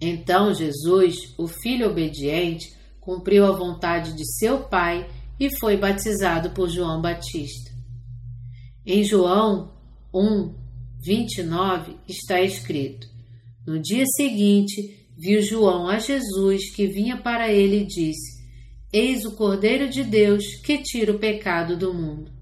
Então 0.00 0.54
Jesus, 0.54 1.34
o 1.36 1.46
Filho 1.46 1.90
obediente, 1.90 2.74
cumpriu 2.98 3.44
a 3.44 3.52
vontade 3.52 4.14
de 4.14 4.24
seu 4.38 4.60
Pai 4.60 5.06
e 5.38 5.54
foi 5.58 5.76
batizado 5.76 6.48
por 6.52 6.70
João 6.70 7.02
Batista. 7.02 7.70
Em 8.86 9.04
João 9.04 9.70
1, 10.14 10.65
29 11.06 11.96
está 12.08 12.40
escrito: 12.42 13.06
No 13.64 13.80
dia 13.80 14.04
seguinte, 14.16 15.06
viu 15.16 15.40
João 15.40 15.88
a 15.88 16.00
Jesus 16.00 16.74
que 16.74 16.88
vinha 16.88 17.16
para 17.16 17.48
ele 17.52 17.82
e 17.82 17.86
disse: 17.86 18.44
Eis 18.92 19.24
o 19.24 19.36
Cordeiro 19.36 19.88
de 19.88 20.02
Deus 20.02 20.44
que 20.64 20.78
tira 20.78 21.12
o 21.12 21.18
pecado 21.18 21.76
do 21.76 21.94
mundo. 21.94 22.32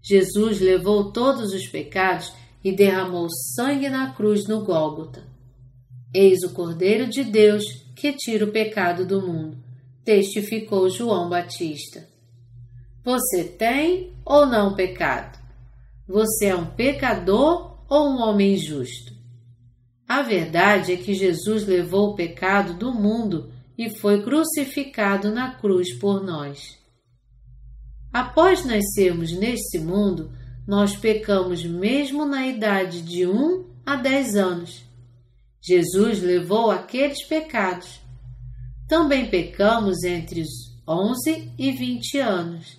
Jesus 0.00 0.60
levou 0.60 1.10
todos 1.10 1.52
os 1.52 1.66
pecados 1.66 2.32
e 2.62 2.70
derramou 2.70 3.26
sangue 3.56 3.88
na 3.88 4.12
cruz 4.12 4.46
no 4.46 4.64
Gólgota. 4.64 5.26
Eis 6.14 6.44
o 6.44 6.50
Cordeiro 6.50 7.08
de 7.08 7.24
Deus 7.24 7.64
que 7.96 8.12
tira 8.12 8.44
o 8.44 8.52
pecado 8.52 9.04
do 9.04 9.20
mundo, 9.20 9.58
testificou 10.04 10.88
João 10.88 11.28
Batista. 11.28 12.08
Você 13.04 13.42
tem 13.42 14.12
ou 14.24 14.46
não 14.46 14.74
pecado? 14.74 15.36
Você 16.06 16.46
é 16.46 16.56
um 16.56 16.66
pecador 16.66 17.67
ou 17.88 18.10
um 18.10 18.20
homem 18.20 18.56
justo? 18.56 19.12
A 20.06 20.22
verdade 20.22 20.92
é 20.92 20.96
que 20.96 21.14
Jesus 21.14 21.66
levou 21.66 22.10
o 22.10 22.14
pecado 22.14 22.74
do 22.74 22.92
mundo 22.92 23.52
e 23.76 23.90
foi 23.90 24.22
crucificado 24.22 25.30
na 25.30 25.54
cruz 25.54 25.92
por 25.98 26.22
nós. 26.22 26.78
Após 28.12 28.64
nascermos 28.64 29.32
neste 29.32 29.78
mundo, 29.78 30.32
nós 30.66 30.96
pecamos 30.96 31.64
mesmo 31.64 32.24
na 32.24 32.46
idade 32.46 33.02
de 33.02 33.26
1 33.26 33.64
a 33.84 33.96
10 33.96 34.36
anos. 34.36 34.82
Jesus 35.60 36.22
levou 36.22 36.70
aqueles 36.70 37.22
pecados. 37.26 38.00
Também 38.88 39.28
pecamos 39.28 40.02
entre 40.04 40.40
os 40.40 40.48
11 40.88 41.52
e 41.58 41.70
20 41.70 42.18
anos. 42.18 42.77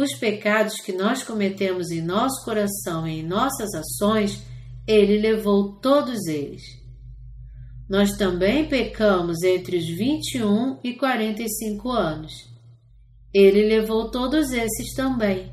Os 0.00 0.14
pecados 0.14 0.76
que 0.76 0.94
nós 0.94 1.22
cometemos 1.22 1.90
em 1.90 2.00
nosso 2.00 2.42
coração 2.42 3.06
e 3.06 3.20
em 3.20 3.22
nossas 3.22 3.68
ações, 3.74 4.42
ele 4.86 5.18
levou 5.18 5.74
todos 5.74 6.26
eles. 6.26 6.62
Nós 7.86 8.16
também 8.16 8.66
pecamos 8.66 9.42
entre 9.42 9.76
os 9.76 9.86
21 9.86 10.78
e 10.82 10.94
45 10.94 11.90
anos. 11.90 12.32
Ele 13.34 13.68
levou 13.68 14.10
todos 14.10 14.52
esses 14.52 14.94
também. 14.94 15.52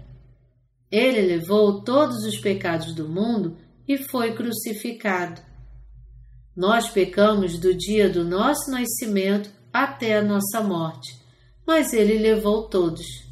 Ele 0.90 1.24
levou 1.24 1.84
todos 1.84 2.24
os 2.24 2.38
pecados 2.38 2.96
do 2.96 3.06
mundo 3.10 3.58
e 3.86 3.98
foi 3.98 4.34
crucificado. 4.34 5.42
Nós 6.56 6.90
pecamos 6.90 7.60
do 7.60 7.76
dia 7.76 8.10
do 8.10 8.24
nosso 8.24 8.72
nascimento 8.72 9.52
até 9.74 10.16
a 10.18 10.24
nossa 10.24 10.62
morte, 10.62 11.20
mas 11.68 11.92
ele 11.92 12.18
levou 12.18 12.70
todos. 12.70 13.27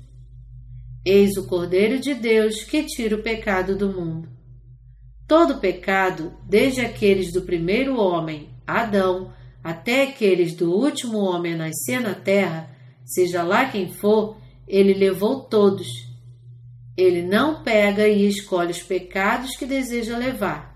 Eis 1.06 1.38
o 1.38 1.46
Cordeiro 1.46 2.00
de 2.00 2.16
Deus 2.16 2.64
que 2.64 2.84
tira 2.84 3.16
o 3.16 3.22
pecado 3.22 3.76
do 3.76 3.94
mundo. 3.94 4.28
Todo 5.28 5.60
pecado, 5.60 6.34
desde 6.44 6.82
aqueles 6.82 7.32
do 7.32 7.44
primeiro 7.44 8.00
homem, 8.00 8.50
Adão, 8.66 9.32
até 9.64 10.02
aqueles 10.02 10.56
do 10.56 10.72
último 10.74 11.20
homem 11.20 11.54
a 11.54 11.58
nascer 11.58 12.02
na 12.02 12.16
terra, 12.16 12.72
seja 13.06 13.44
lá 13.44 13.70
quem 13.70 13.94
for, 13.94 14.38
ele 14.68 14.96
levou 14.96 15.42
todos. 15.42 15.88
Ele 16.98 17.22
não 17.22 17.62
pega 17.62 18.08
e 18.08 18.28
escolhe 18.28 18.72
os 18.72 18.82
pecados 18.82 19.56
que 19.56 19.68
deseja 19.68 20.18
levar. 20.18 20.76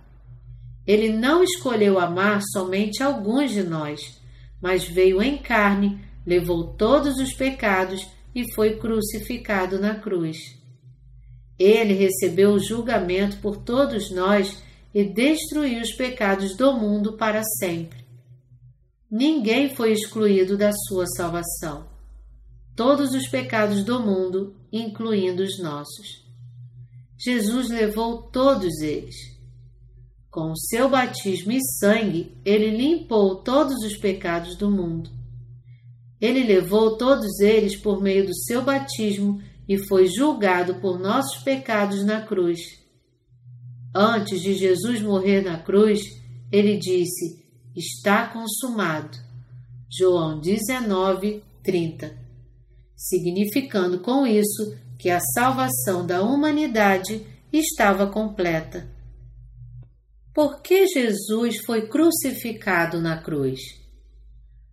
Ele 0.85 1.09
não 1.09 1.43
escolheu 1.43 1.97
amar 1.97 2.43
somente 2.51 3.01
alguns 3.01 3.49
de 3.49 3.63
nós, 3.63 4.21
mas 4.61 4.83
veio 4.83 5.23
em 5.23 5.39
carne, 5.39 5.99
levou 6.23 6.75
todos 6.75 7.17
os 7.17 7.33
pecados 7.33 8.05
e 8.33 8.53
foi 8.53 8.77
crucificado 8.77 9.79
na 9.79 9.95
cruz. 9.95 10.37
Ele 11.57 11.93
recebeu 11.93 12.51
o 12.51 12.59
julgamento 12.59 13.37
por 13.37 13.57
todos 13.57 14.11
nós 14.11 14.61
e 14.93 15.03
destruiu 15.03 15.81
os 15.81 15.91
pecados 15.93 16.55
do 16.55 16.73
mundo 16.73 17.17
para 17.17 17.43
sempre. 17.43 18.05
Ninguém 19.11 19.75
foi 19.75 19.91
excluído 19.91 20.57
da 20.57 20.71
sua 20.71 21.05
salvação. 21.07 21.87
Todos 22.75 23.13
os 23.13 23.27
pecados 23.27 23.83
do 23.83 23.99
mundo, 23.99 24.55
incluindo 24.71 25.43
os 25.43 25.59
nossos. 25.59 26.25
Jesus 27.17 27.69
levou 27.69 28.21
todos 28.21 28.79
eles. 28.79 29.15
Com 30.31 30.51
o 30.51 30.57
seu 30.57 30.89
batismo 30.89 31.51
e 31.51 31.59
sangue, 31.79 32.37
ele 32.45 32.69
limpou 32.77 33.37
todos 33.37 33.83
os 33.83 33.97
pecados 33.97 34.55
do 34.55 34.69
mundo. 34.69 35.18
Ele 36.21 36.43
levou 36.43 36.97
todos 36.97 37.39
eles 37.39 37.75
por 37.75 38.01
meio 38.01 38.25
do 38.25 38.35
seu 38.35 38.61
batismo 38.61 39.41
e 39.67 39.77
foi 39.77 40.07
julgado 40.07 40.75
por 40.75 40.99
nossos 40.99 41.41
pecados 41.43 42.03
na 42.03 42.21
cruz. 42.21 42.59
Antes 43.95 44.41
de 44.41 44.53
Jesus 44.53 45.01
morrer 45.01 45.41
na 45.41 45.57
cruz, 45.59 46.01
ele 46.51 46.77
disse: 46.77 47.43
Está 47.75 48.27
consumado. 48.27 49.17
João 49.91 50.39
19, 50.39 51.43
30. 51.63 52.17
Significando 52.95 53.99
com 53.99 54.27
isso 54.27 54.75
que 54.99 55.09
a 55.09 55.19
salvação 55.19 56.05
da 56.05 56.21
humanidade 56.21 57.25
estava 57.51 58.07
completa. 58.07 58.87
Por 60.33 60.61
que 60.61 60.87
Jesus 60.87 61.57
foi 61.65 61.87
crucificado 61.87 62.99
na 62.99 63.21
cruz? 63.21 63.59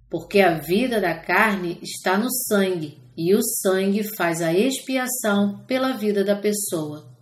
Porque 0.09 0.41
a 0.41 0.59
vida 0.59 1.01
da 1.01 1.15
carne 1.19 1.79
está 1.83 2.17
no 2.17 2.31
sangue 2.31 2.99
e 3.17 3.35
o 3.35 3.43
sangue 3.43 4.05
faz 4.17 4.41
a 4.41 4.53
expiação 4.53 5.65
pela 5.67 5.93
vida 5.93 6.23
da 6.23 6.37
pessoa. 6.37 7.13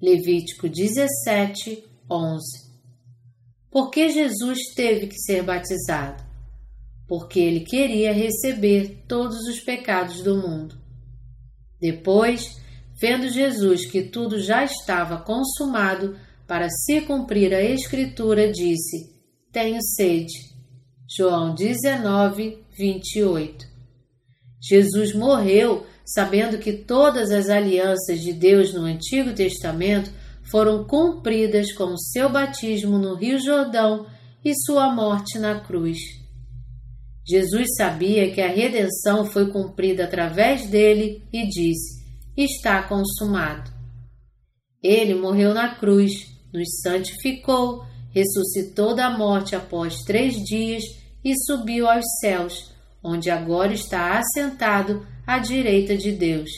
Levítico 0.00 0.68
17, 0.68 1.84
11. 2.10 2.68
Por 3.70 3.90
que 3.90 4.08
Jesus 4.10 4.58
teve 4.74 5.08
que 5.08 5.18
ser 5.18 5.42
batizado? 5.42 6.22
Porque 7.06 7.40
ele 7.40 7.60
queria 7.60 8.12
receber 8.12 9.04
todos 9.08 9.38
os 9.48 9.60
pecados 9.60 10.22
do 10.22 10.36
mundo. 10.36 10.76
Depois, 11.80 12.60
vendo 13.00 13.28
Jesus 13.28 13.86
que 13.86 14.02
tudo 14.02 14.40
já 14.40 14.64
estava 14.64 15.18
consumado, 15.18 16.16
para 16.46 16.68
se 16.70 17.02
cumprir 17.02 17.54
a 17.54 17.62
Escritura, 17.62 18.50
disse: 18.50 19.14
Tenho 19.52 19.78
sede. 19.82 20.47
João 21.10 21.54
19, 21.54 22.58
28. 22.76 23.66
Jesus 24.60 25.14
morreu 25.14 25.86
sabendo 26.04 26.58
que 26.58 26.70
todas 26.70 27.30
as 27.30 27.48
alianças 27.48 28.20
de 28.20 28.34
Deus 28.34 28.74
no 28.74 28.82
Antigo 28.82 29.32
Testamento 29.32 30.10
foram 30.50 30.84
cumpridas 30.84 31.72
com 31.72 31.96
seu 31.96 32.28
batismo 32.28 32.98
no 32.98 33.14
Rio 33.14 33.40
Jordão 33.40 34.06
e 34.44 34.52
sua 34.66 34.92
morte 34.94 35.38
na 35.38 35.60
cruz. 35.60 35.98
Jesus 37.26 37.68
sabia 37.78 38.30
que 38.30 38.42
a 38.42 38.48
redenção 38.48 39.24
foi 39.24 39.50
cumprida 39.50 40.04
através 40.04 40.68
dele 40.68 41.22
e 41.32 41.48
disse: 41.48 42.04
Está 42.36 42.82
consumado. 42.82 43.70
Ele 44.82 45.14
morreu 45.14 45.54
na 45.54 45.74
cruz, 45.74 46.26
nos 46.52 46.68
santificou, 46.82 47.84
ressuscitou 48.10 48.94
da 48.94 49.10
morte 49.16 49.56
após 49.56 50.02
três 50.02 50.34
dias 50.44 50.97
e 51.24 51.32
subiu 51.44 51.88
aos 51.88 52.04
céus, 52.20 52.72
onde 53.02 53.30
agora 53.30 53.72
está 53.72 54.18
assentado 54.18 55.06
à 55.26 55.38
direita 55.38 55.96
de 55.96 56.12
Deus. 56.12 56.50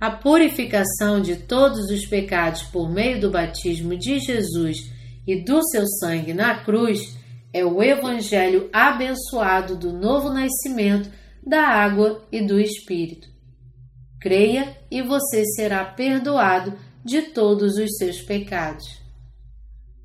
A 0.00 0.10
purificação 0.10 1.20
de 1.20 1.36
todos 1.36 1.90
os 1.90 2.06
pecados 2.06 2.62
por 2.62 2.90
meio 2.90 3.20
do 3.20 3.30
batismo 3.30 3.96
de 3.98 4.18
Jesus 4.18 4.90
e 5.26 5.44
do 5.44 5.62
seu 5.68 5.86
sangue 5.86 6.32
na 6.32 6.62
cruz 6.64 7.16
é 7.52 7.64
o 7.64 7.82
Evangelho 7.82 8.70
abençoado 8.72 9.76
do 9.76 9.92
novo 9.92 10.30
nascimento 10.30 11.10
da 11.46 11.62
água 11.62 12.24
e 12.30 12.40
do 12.40 12.58
Espírito. 12.58 13.28
Creia 14.20 14.76
e 14.90 15.02
você 15.02 15.44
será 15.54 15.84
perdoado 15.84 16.74
de 17.04 17.22
todos 17.22 17.76
os 17.76 17.96
seus 17.96 18.20
pecados. 18.20 18.99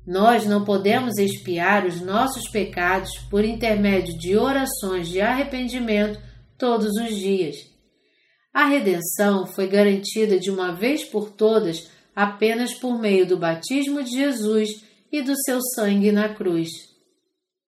Nós 0.06 0.46
não 0.46 0.64
podemos 0.64 1.18
expiar 1.18 1.84
os 1.84 2.00
nossos 2.00 2.48
pecados 2.50 3.10
por 3.28 3.44
intermédio 3.44 4.16
de 4.18 4.36
orações 4.36 5.08
de 5.08 5.20
arrependimento 5.20 6.20
todos 6.56 6.92
os 6.92 7.16
dias. 7.16 7.56
A 8.54 8.66
redenção 8.66 9.46
foi 9.46 9.66
garantida 9.66 10.38
de 10.38 10.50
uma 10.50 10.72
vez 10.72 11.04
por 11.04 11.30
todas 11.30 11.90
apenas 12.14 12.72
por 12.72 12.98
meio 12.98 13.26
do 13.26 13.36
batismo 13.36 14.02
de 14.02 14.10
Jesus 14.10 14.68
e 15.12 15.20
do 15.20 15.34
seu 15.42 15.60
sangue 15.74 16.10
na 16.12 16.32
cruz. 16.32 16.70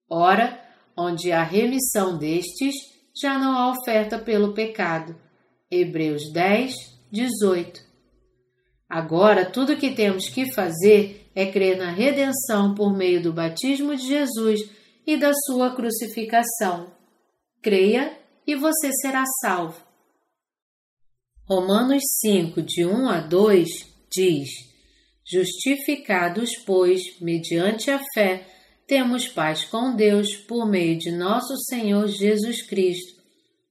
Ora, 0.09 0.59
onde 0.97 1.31
há 1.33 1.43
remissão 1.43 2.17
destes, 2.17 2.75
já 3.21 3.39
não 3.39 3.53
há 3.53 3.71
oferta 3.73 4.19
pelo 4.19 4.55
pecado. 4.55 5.15
Hebreus 5.71 6.33
10, 6.33 6.75
18. 7.13 7.81
Agora, 8.89 9.45
tudo 9.45 9.75
o 9.75 9.77
que 9.77 9.91
temos 9.91 10.31
que 10.31 10.53
fazer 10.55 11.28
é 11.39 11.53
crer 11.53 11.79
na 11.79 11.93
redenção 11.93 12.75
por 12.75 12.93
meio 12.93 13.23
do 13.23 13.33
batismo 13.33 13.95
de 13.95 14.09
Jesus 14.09 14.59
e 15.07 15.17
da 15.17 15.31
sua 15.47 15.73
crucificação. 15.73 16.93
Creia 17.63 18.19
e 18.45 18.57
você 18.57 18.91
será 19.01 19.23
salvo. 19.41 19.81
Romanos 21.49 22.03
5, 22.21 22.61
de 22.61 22.85
1 22.85 23.09
a 23.09 23.21
2 23.21 23.69
diz: 24.11 24.49
Justificados, 25.25 26.51
pois, 26.67 27.03
mediante 27.21 27.89
a 27.89 28.01
fé, 28.13 28.45
temos 28.89 29.29
paz 29.29 29.65
com 29.65 29.95
Deus 29.95 30.35
por 30.35 30.69
meio 30.69 30.99
de 30.99 31.13
nosso 31.13 31.57
Senhor 31.69 32.09
Jesus 32.09 32.67
Cristo, 32.67 33.23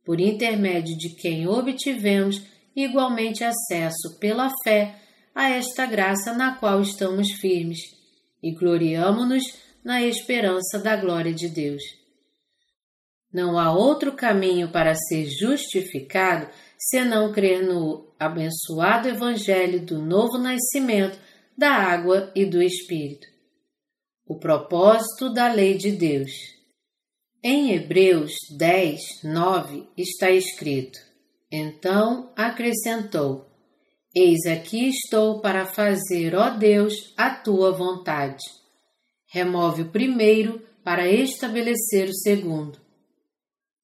por 0.05 0.21
intermédio 0.21 0.97
de 0.97 1.09
quem 1.15 1.45
obtivemos 1.49 2.41
igualmente 2.73 3.43
acesso 3.43 4.17
pela 4.21 4.49
fé 4.63 5.06
a 5.37 5.51
esta 5.51 5.85
graça 5.85 6.33
na 6.33 6.55
qual 6.55 6.81
estamos 6.81 7.31
firmes 7.33 7.77
e 8.41 8.51
gloriamo-nos 8.55 9.43
na 9.83 10.01
esperança 10.01 10.79
da 10.79 10.95
glória 10.95 11.31
de 11.31 11.47
Deus. 11.47 11.83
Não 13.31 13.59
há 13.59 13.71
outro 13.71 14.13
caminho 14.13 14.71
para 14.71 14.95
ser 14.95 15.29
justificado 15.29 16.49
senão 16.79 17.31
crer 17.31 17.63
no 17.63 18.11
abençoado 18.19 19.09
Evangelho 19.09 19.85
do 19.85 20.01
novo 20.01 20.39
nascimento 20.39 21.19
da 21.55 21.69
água 21.69 22.31
e 22.33 22.43
do 22.43 22.59
Espírito. 22.59 23.27
O 24.25 24.39
propósito 24.39 25.31
da 25.31 25.53
lei 25.53 25.77
de 25.77 25.91
Deus. 25.91 26.31
Em 27.43 27.75
Hebreus 27.75 28.33
10, 28.57 29.21
9 29.23 29.87
está 29.95 30.31
escrito: 30.31 30.97
Então 31.51 32.33
acrescentou: 32.35 33.46
Eis 34.15 34.45
aqui 34.45 34.89
estou 34.89 35.41
para 35.41 35.65
fazer, 35.65 36.35
ó 36.35 36.49
Deus, 36.49 37.13
a 37.17 37.29
tua 37.29 37.71
vontade. 37.71 38.43
Remove 39.27 39.83
o 39.83 39.91
primeiro 39.91 40.65
para 40.83 41.07
estabelecer 41.11 42.09
o 42.09 42.13
segundo. 42.13 42.79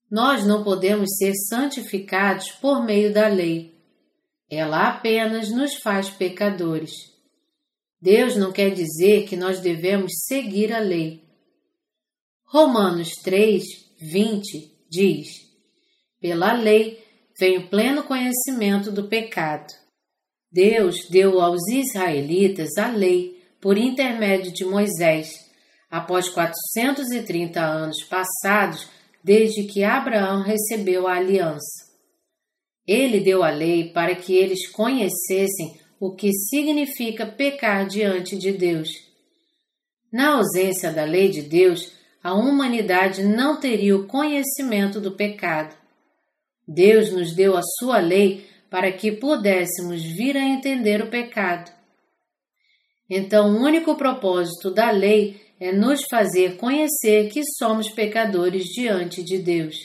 Nós 0.09 0.45
não 0.45 0.63
podemos 0.63 1.09
ser 1.17 1.33
santificados 1.49 2.51
por 2.51 2.83
meio 2.83 3.13
da 3.13 3.27
lei. 3.27 3.73
Ela 4.49 4.89
apenas 4.89 5.49
nos 5.49 5.75
faz 5.75 6.09
pecadores. 6.09 6.91
Deus 7.99 8.35
não 8.35 8.51
quer 8.51 8.69
dizer 8.71 9.25
que 9.27 9.35
nós 9.35 9.59
devemos 9.59 10.11
seguir 10.27 10.71
a 10.71 10.79
lei. 10.79 11.23
Romanos 12.45 13.09
3, 13.23 13.63
20 13.99 14.87
diz: 14.89 15.27
Pela 16.21 16.53
lei 16.53 17.03
vem 17.39 17.57
o 17.57 17.69
pleno 17.69 18.03
conhecimento 18.03 18.91
do 18.91 19.07
pecado. 19.07 19.82
Deus 20.53 21.07
deu 21.09 21.41
aos 21.41 21.67
israelitas 21.67 22.77
a 22.77 22.87
lei 22.87 23.41
por 23.59 23.75
intermédio 23.75 24.53
de 24.53 24.63
Moisés, 24.63 25.31
após 25.89 26.29
430 26.29 27.59
anos 27.59 28.03
passados 28.03 28.87
desde 29.23 29.63
que 29.63 29.83
Abraão 29.83 30.43
recebeu 30.43 31.07
a 31.07 31.15
aliança. 31.15 31.91
Ele 32.85 33.19
deu 33.19 33.41
a 33.41 33.49
lei 33.49 33.91
para 33.91 34.13
que 34.13 34.35
eles 34.35 34.69
conhecessem 34.69 35.79
o 35.99 36.13
que 36.13 36.31
significa 36.31 37.25
pecar 37.25 37.87
diante 37.87 38.37
de 38.37 38.51
Deus. 38.51 38.89
Na 40.11 40.35
ausência 40.35 40.91
da 40.91 41.03
lei 41.03 41.29
de 41.29 41.41
Deus, 41.41 41.93
a 42.21 42.35
humanidade 42.35 43.23
não 43.23 43.59
teria 43.59 43.95
o 43.95 44.05
conhecimento 44.05 45.01
do 45.01 45.13
pecado. 45.13 45.75
Deus 46.67 47.11
nos 47.11 47.33
deu 47.33 47.57
a 47.57 47.61
sua 47.79 47.97
lei 47.99 48.52
para 48.73 48.91
que 48.91 49.11
pudéssemos 49.11 50.01
vir 50.01 50.35
a 50.35 50.43
entender 50.43 50.99
o 50.99 51.07
pecado. 51.07 51.71
Então, 53.07 53.51
o 53.51 53.63
único 53.63 53.93
propósito 53.93 54.71
da 54.71 54.89
lei 54.89 55.39
é 55.59 55.71
nos 55.71 56.01
fazer 56.09 56.57
conhecer 56.57 57.29
que 57.29 57.43
somos 57.59 57.91
pecadores 57.91 58.63
diante 58.63 59.21
de 59.21 59.37
Deus. 59.37 59.75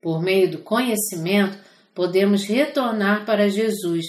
Por 0.00 0.22
meio 0.22 0.50
do 0.50 0.58
conhecimento, 0.60 1.58
podemos 1.94 2.44
retornar 2.44 3.26
para 3.26 3.50
Jesus, 3.50 4.06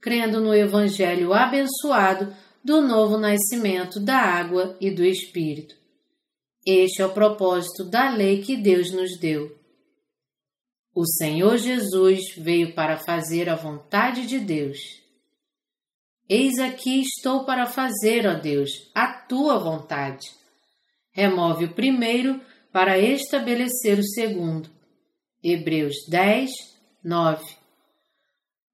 crendo 0.00 0.40
no 0.40 0.54
Evangelho 0.54 1.34
abençoado 1.34 2.34
do 2.64 2.80
novo 2.80 3.18
nascimento 3.18 4.00
da 4.00 4.16
água 4.16 4.74
e 4.80 4.90
do 4.90 5.04
Espírito. 5.04 5.74
Este 6.66 7.02
é 7.02 7.04
o 7.04 7.12
propósito 7.12 7.84
da 7.84 8.08
lei 8.08 8.40
que 8.40 8.56
Deus 8.56 8.90
nos 8.90 9.18
deu. 9.20 9.65
O 10.96 11.04
Senhor 11.04 11.58
Jesus 11.58 12.20
veio 12.38 12.72
para 12.72 12.96
fazer 12.96 13.50
a 13.50 13.54
vontade 13.54 14.26
de 14.26 14.38
Deus. 14.38 14.78
Eis 16.26 16.58
aqui 16.58 17.02
estou 17.02 17.44
para 17.44 17.66
fazer, 17.66 18.26
ó 18.26 18.32
Deus, 18.32 18.70
a 18.94 19.12
tua 19.12 19.58
vontade. 19.58 20.26
Remove 21.12 21.66
o 21.66 21.74
primeiro 21.74 22.40
para 22.72 22.98
estabelecer 22.98 23.98
o 23.98 24.02
segundo. 24.02 24.70
Hebreus 25.44 25.96
10, 26.08 26.50
9. 27.04 27.44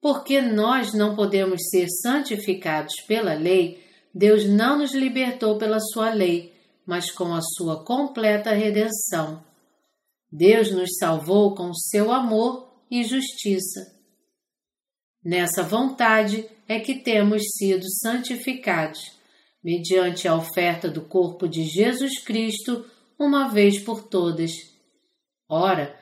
Porque 0.00 0.40
nós 0.40 0.94
não 0.94 1.16
podemos 1.16 1.60
ser 1.70 1.88
santificados 1.88 2.94
pela 3.08 3.34
lei, 3.34 3.84
Deus 4.14 4.48
não 4.48 4.78
nos 4.78 4.94
libertou 4.94 5.58
pela 5.58 5.80
sua 5.80 6.14
lei, 6.14 6.54
mas 6.86 7.10
com 7.10 7.34
a 7.34 7.40
sua 7.42 7.84
completa 7.84 8.52
redenção. 8.52 9.42
Deus 10.32 10.72
nos 10.72 10.96
salvou 10.98 11.54
com 11.54 11.74
seu 11.74 12.10
amor 12.10 12.72
e 12.90 13.04
justiça. 13.04 13.92
Nessa 15.22 15.62
vontade 15.62 16.48
é 16.66 16.80
que 16.80 16.94
temos 16.94 17.42
sido 17.58 17.84
santificados, 18.00 18.98
mediante 19.62 20.26
a 20.26 20.34
oferta 20.34 20.88
do 20.88 21.02
corpo 21.02 21.46
de 21.46 21.64
Jesus 21.64 22.18
Cristo, 22.24 22.84
uma 23.18 23.48
vez 23.48 23.78
por 23.78 24.04
todas. 24.04 24.52
Ora, 25.46 25.94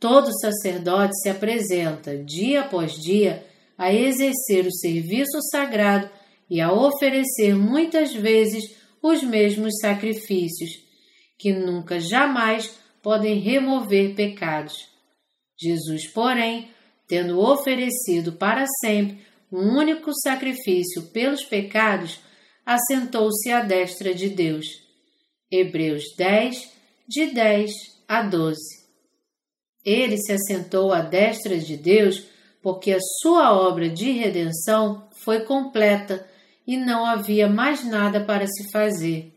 todo 0.00 0.36
sacerdote 0.40 1.16
se 1.20 1.28
apresenta, 1.28 2.18
dia 2.18 2.62
após 2.62 2.92
dia, 2.94 3.46
a 3.78 3.94
exercer 3.94 4.66
o 4.66 4.72
serviço 4.72 5.40
sagrado 5.50 6.10
e 6.50 6.60
a 6.60 6.72
oferecer 6.72 7.54
muitas 7.54 8.12
vezes 8.12 8.64
os 9.00 9.22
mesmos 9.22 9.78
sacrifícios, 9.80 10.70
que 11.38 11.52
nunca 11.52 12.00
jamais 12.00 12.74
podem 13.06 13.38
remover 13.38 14.16
pecados. 14.16 14.74
Jesus, 15.56 16.08
porém, 16.12 16.70
tendo 17.06 17.38
oferecido 17.38 18.32
para 18.32 18.66
sempre 18.80 19.24
um 19.52 19.78
único 19.78 20.12
sacrifício 20.12 21.02
pelos 21.12 21.44
pecados, 21.44 22.18
assentou-se 22.66 23.48
à 23.52 23.60
destra 23.60 24.12
de 24.12 24.28
Deus. 24.28 24.66
Hebreus 25.48 26.02
10, 26.18 26.68
de 27.06 27.26
10 27.26 27.70
a 28.08 28.22
12. 28.22 28.58
Ele 29.84 30.18
se 30.18 30.32
assentou 30.32 30.92
à 30.92 31.00
destra 31.00 31.56
de 31.56 31.76
Deus 31.76 32.26
porque 32.60 32.90
a 32.90 32.98
sua 33.22 33.56
obra 33.56 33.88
de 33.88 34.10
redenção 34.10 35.08
foi 35.22 35.44
completa 35.44 36.28
e 36.66 36.76
não 36.76 37.06
havia 37.06 37.48
mais 37.48 37.84
nada 37.84 38.24
para 38.24 38.48
se 38.48 38.68
fazer. 38.72 39.32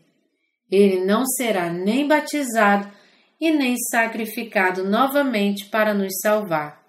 Ele 0.68 1.04
não 1.04 1.24
será 1.24 1.72
nem 1.72 2.08
batizado 2.08 2.98
e 3.40 3.50
nem 3.50 3.76
sacrificado 3.90 4.84
novamente 4.84 5.66
para 5.66 5.94
nos 5.94 6.12
salvar. 6.20 6.80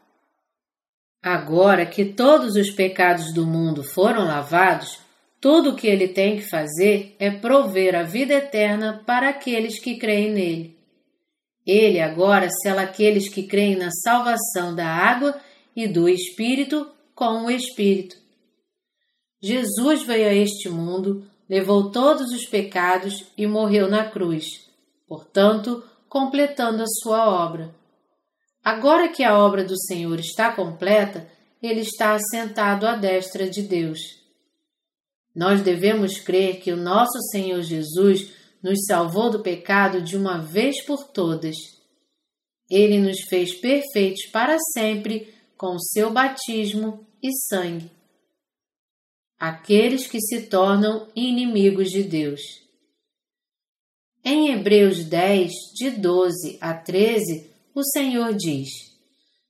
Agora 1.23 1.85
que 1.85 2.03
todos 2.03 2.55
os 2.55 2.71
pecados 2.71 3.33
do 3.33 3.45
mundo 3.45 3.83
foram 3.83 4.25
lavados, 4.25 4.99
tudo 5.39 5.71
o 5.71 5.75
que 5.75 5.87
ele 5.87 6.07
tem 6.07 6.37
que 6.37 6.49
fazer 6.49 7.15
é 7.19 7.31
prover 7.31 7.95
a 7.95 8.03
vida 8.03 8.33
eterna 8.33 9.01
para 9.05 9.29
aqueles 9.29 9.79
que 9.79 9.97
creem 9.97 10.31
nele. 10.31 10.77
Ele 11.65 11.99
agora 11.99 12.49
sela 12.63 12.81
aqueles 12.81 13.29
que 13.29 13.43
creem 13.43 13.75
na 13.75 13.91
salvação 13.91 14.75
da 14.75 14.87
água 14.87 15.39
e 15.75 15.87
do 15.87 16.09
Espírito 16.09 16.89
com 17.15 17.45
o 17.45 17.51
Espírito. 17.51 18.17
Jesus 19.41 20.03
veio 20.03 20.27
a 20.27 20.33
este 20.33 20.69
mundo, 20.69 21.25
levou 21.47 21.91
todos 21.91 22.31
os 22.31 22.45
pecados 22.45 23.31
e 23.37 23.45
morreu 23.47 23.89
na 23.89 24.09
cruz, 24.09 24.45
portanto, 25.07 25.83
completando 26.11 26.83
a 26.83 26.87
sua 26.87 27.25
obra. 27.25 27.73
Agora 28.61 29.07
que 29.07 29.23
a 29.23 29.39
obra 29.39 29.63
do 29.63 29.79
Senhor 29.79 30.19
está 30.19 30.53
completa, 30.53 31.25
ele 31.63 31.79
está 31.79 32.13
assentado 32.13 32.85
à 32.85 32.97
destra 32.97 33.49
de 33.49 33.61
Deus. 33.61 33.97
Nós 35.33 35.61
devemos 35.61 36.19
crer 36.19 36.59
que 36.59 36.69
o 36.69 36.75
nosso 36.75 37.17
Senhor 37.31 37.61
Jesus 37.61 38.29
nos 38.61 38.79
salvou 38.85 39.29
do 39.29 39.39
pecado 39.39 40.01
de 40.01 40.17
uma 40.17 40.39
vez 40.39 40.83
por 40.83 41.07
todas. 41.07 41.55
Ele 42.69 42.99
nos 42.99 43.21
fez 43.29 43.57
perfeitos 43.61 44.25
para 44.33 44.57
sempre 44.73 45.33
com 45.55 45.79
seu 45.79 46.11
batismo 46.11 47.07
e 47.23 47.29
sangue. 47.47 47.89
Aqueles 49.39 50.07
que 50.07 50.19
se 50.19 50.41
tornam 50.41 51.07
inimigos 51.15 51.89
de 51.89 52.03
Deus. 52.03 52.60
Em 54.23 54.51
Hebreus 54.51 55.03
10, 55.03 55.51
de 55.75 55.89
12 55.89 56.59
a 56.61 56.75
13, 56.75 57.49
o 57.73 57.83
Senhor 57.83 58.35
diz: 58.35 58.69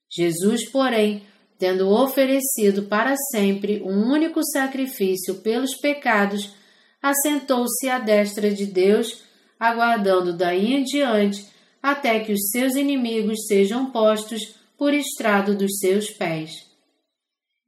Jesus, 0.10 0.70
porém, 0.70 1.24
tendo 1.60 1.90
oferecido 1.90 2.84
para 2.84 3.16
sempre 3.32 3.82
um 3.84 4.10
único 4.10 4.42
sacrifício 4.44 5.36
pelos 5.42 5.76
pecados, 5.76 6.54
assentou-se 7.02 7.90
à 7.90 8.00
destra 8.00 8.50
de 8.50 8.66
Deus, 8.66 9.24
aguardando 9.60 10.32
daí 10.32 10.74
em 10.74 10.84
diante 10.84 11.46
até 11.84 12.22
que 12.22 12.32
os 12.32 12.50
seus 12.52 12.76
inimigos 12.76 13.48
sejam 13.48 13.92
postos 13.92 14.56
por 14.78 14.94
estrado 14.94 15.54
dos 15.54 15.80
seus 15.80 16.10
pés. 16.12 16.52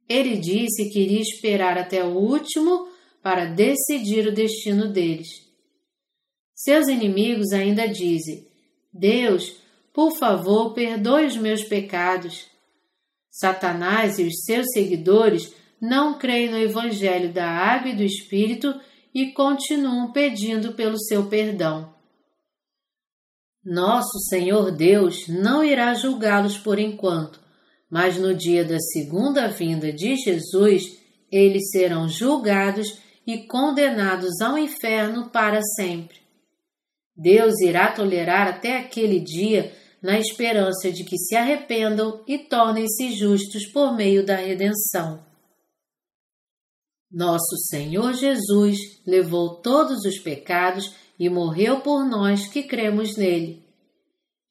Ele 0.08 0.38
disse 0.38 0.88
que 0.90 1.00
iria 1.00 1.20
esperar 1.20 1.76
até 1.76 2.02
o 2.02 2.16
último 2.16 2.88
para 3.22 3.44
decidir 3.44 4.26
o 4.26 4.34
destino 4.34 4.88
deles. 4.88 5.43
Seus 6.64 6.88
inimigos 6.88 7.52
ainda 7.52 7.86
dizem: 7.86 8.48
Deus, 8.90 9.54
por 9.92 10.16
favor, 10.16 10.72
perdoe 10.72 11.26
os 11.26 11.36
meus 11.36 11.62
pecados. 11.62 12.46
Satanás 13.30 14.18
e 14.18 14.22
os 14.22 14.44
seus 14.44 14.68
seguidores 14.72 15.54
não 15.78 16.18
creem 16.18 16.50
no 16.50 16.56
Evangelho 16.56 17.30
da 17.30 17.46
Água 17.46 17.90
e 17.90 17.96
do 17.96 18.02
Espírito 18.02 18.74
e 19.14 19.32
continuam 19.32 20.10
pedindo 20.10 20.72
pelo 20.72 20.98
seu 20.98 21.26
perdão. 21.26 21.92
Nosso 23.62 24.18
Senhor 24.30 24.70
Deus 24.72 25.28
não 25.28 25.62
irá 25.62 25.92
julgá-los 25.92 26.56
por 26.56 26.78
enquanto, 26.78 27.40
mas 27.90 28.16
no 28.16 28.34
dia 28.34 28.64
da 28.64 28.78
segunda 28.78 29.48
vinda 29.48 29.92
de 29.92 30.16
Jesus, 30.16 30.98
eles 31.30 31.70
serão 31.70 32.08
julgados 32.08 32.98
e 33.26 33.46
condenados 33.46 34.40
ao 34.40 34.56
inferno 34.56 35.28
para 35.28 35.60
sempre. 35.76 36.23
Deus 37.16 37.60
irá 37.60 37.92
tolerar 37.92 38.48
até 38.48 38.78
aquele 38.78 39.20
dia 39.20 39.72
na 40.02 40.18
esperança 40.18 40.90
de 40.90 41.04
que 41.04 41.16
se 41.16 41.36
arrependam 41.36 42.22
e 42.26 42.38
tornem-se 42.38 43.12
justos 43.12 43.66
por 43.72 43.96
meio 43.96 44.24
da 44.26 44.36
redenção. 44.36 45.24
Nosso 47.10 47.56
Senhor 47.68 48.12
Jesus 48.12 48.76
levou 49.06 49.62
todos 49.62 50.04
os 50.04 50.18
pecados 50.18 50.92
e 51.18 51.30
morreu 51.30 51.80
por 51.80 52.04
nós 52.04 52.48
que 52.48 52.64
cremos 52.64 53.16
nele. 53.16 53.64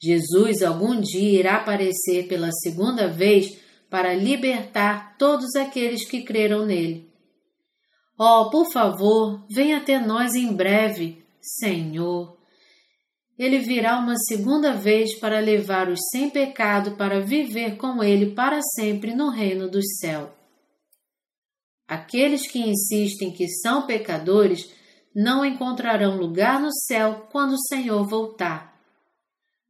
Jesus 0.01 0.63
algum 0.63 0.99
dia 0.99 1.39
irá 1.39 1.57
aparecer 1.57 2.27
pela 2.27 2.51
segunda 2.51 3.07
vez 3.07 3.47
para 3.89 4.15
libertar 4.15 5.17
todos 5.17 5.55
aqueles 5.55 6.09
que 6.09 6.23
creram 6.23 6.65
nele. 6.65 7.11
Oh, 8.17 8.49
por 8.49 8.71
favor, 8.71 9.45
venha 9.53 9.77
até 9.77 9.99
nós 9.99 10.33
em 10.33 10.53
breve, 10.53 11.23
Senhor 11.41 12.42
ele 13.37 13.59
virá 13.59 13.97
uma 13.97 14.15
segunda 14.17 14.73
vez 14.73 15.17
para 15.19 15.39
levar 15.39 15.89
os 15.89 15.99
sem 16.11 16.29
pecado 16.29 16.95
para 16.95 17.19
viver 17.19 17.77
com 17.77 18.03
ele 18.03 18.31
para 18.33 18.59
sempre 18.75 19.15
no 19.15 19.29
reino 19.29 19.69
dos 19.69 19.85
céus. 19.99 20.29
Aqueles 21.87 22.47
que 22.47 22.59
insistem 22.59 23.31
que 23.31 23.47
são 23.47 23.85
pecadores 23.85 24.71
não 25.15 25.45
encontrarão 25.45 26.17
lugar 26.17 26.59
no 26.59 26.71
céu 26.71 27.27
quando 27.31 27.53
o 27.53 27.67
Senhor 27.67 28.07
voltar. 28.07 28.73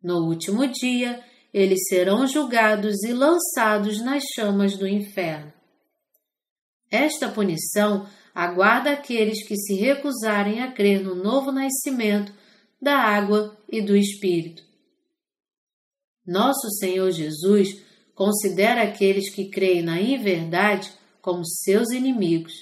No 0.02 0.28
último 0.28 0.68
dia, 0.68 1.24
eles 1.54 1.88
serão 1.88 2.28
julgados 2.28 3.04
e 3.04 3.14
lançados 3.14 4.02
nas 4.02 4.24
chamas 4.36 4.78
do 4.78 4.88
inferno. 4.88 5.52
Esta 6.92 7.30
punição 7.30 8.08
aguarda 8.36 8.92
aqueles 8.92 9.46
que 9.48 9.56
se 9.56 9.76
recusarem 9.76 10.62
a 10.62 10.72
crer 10.72 11.04
no 11.04 11.16
novo 11.16 11.52
nascimento 11.52 12.34
da 12.84 12.98
água 12.98 13.58
e 13.72 13.82
do 13.82 13.96
Espírito. 13.96 14.62
Nosso 16.28 16.70
Senhor 16.80 17.10
Jesus 17.12 17.82
considera 18.14 18.84
aqueles 18.84 19.34
que 19.34 19.50
creem 19.50 19.82
na 19.82 20.02
inverdade 20.02 20.92
como 21.22 21.46
seus 21.46 21.92
inimigos. 21.92 22.54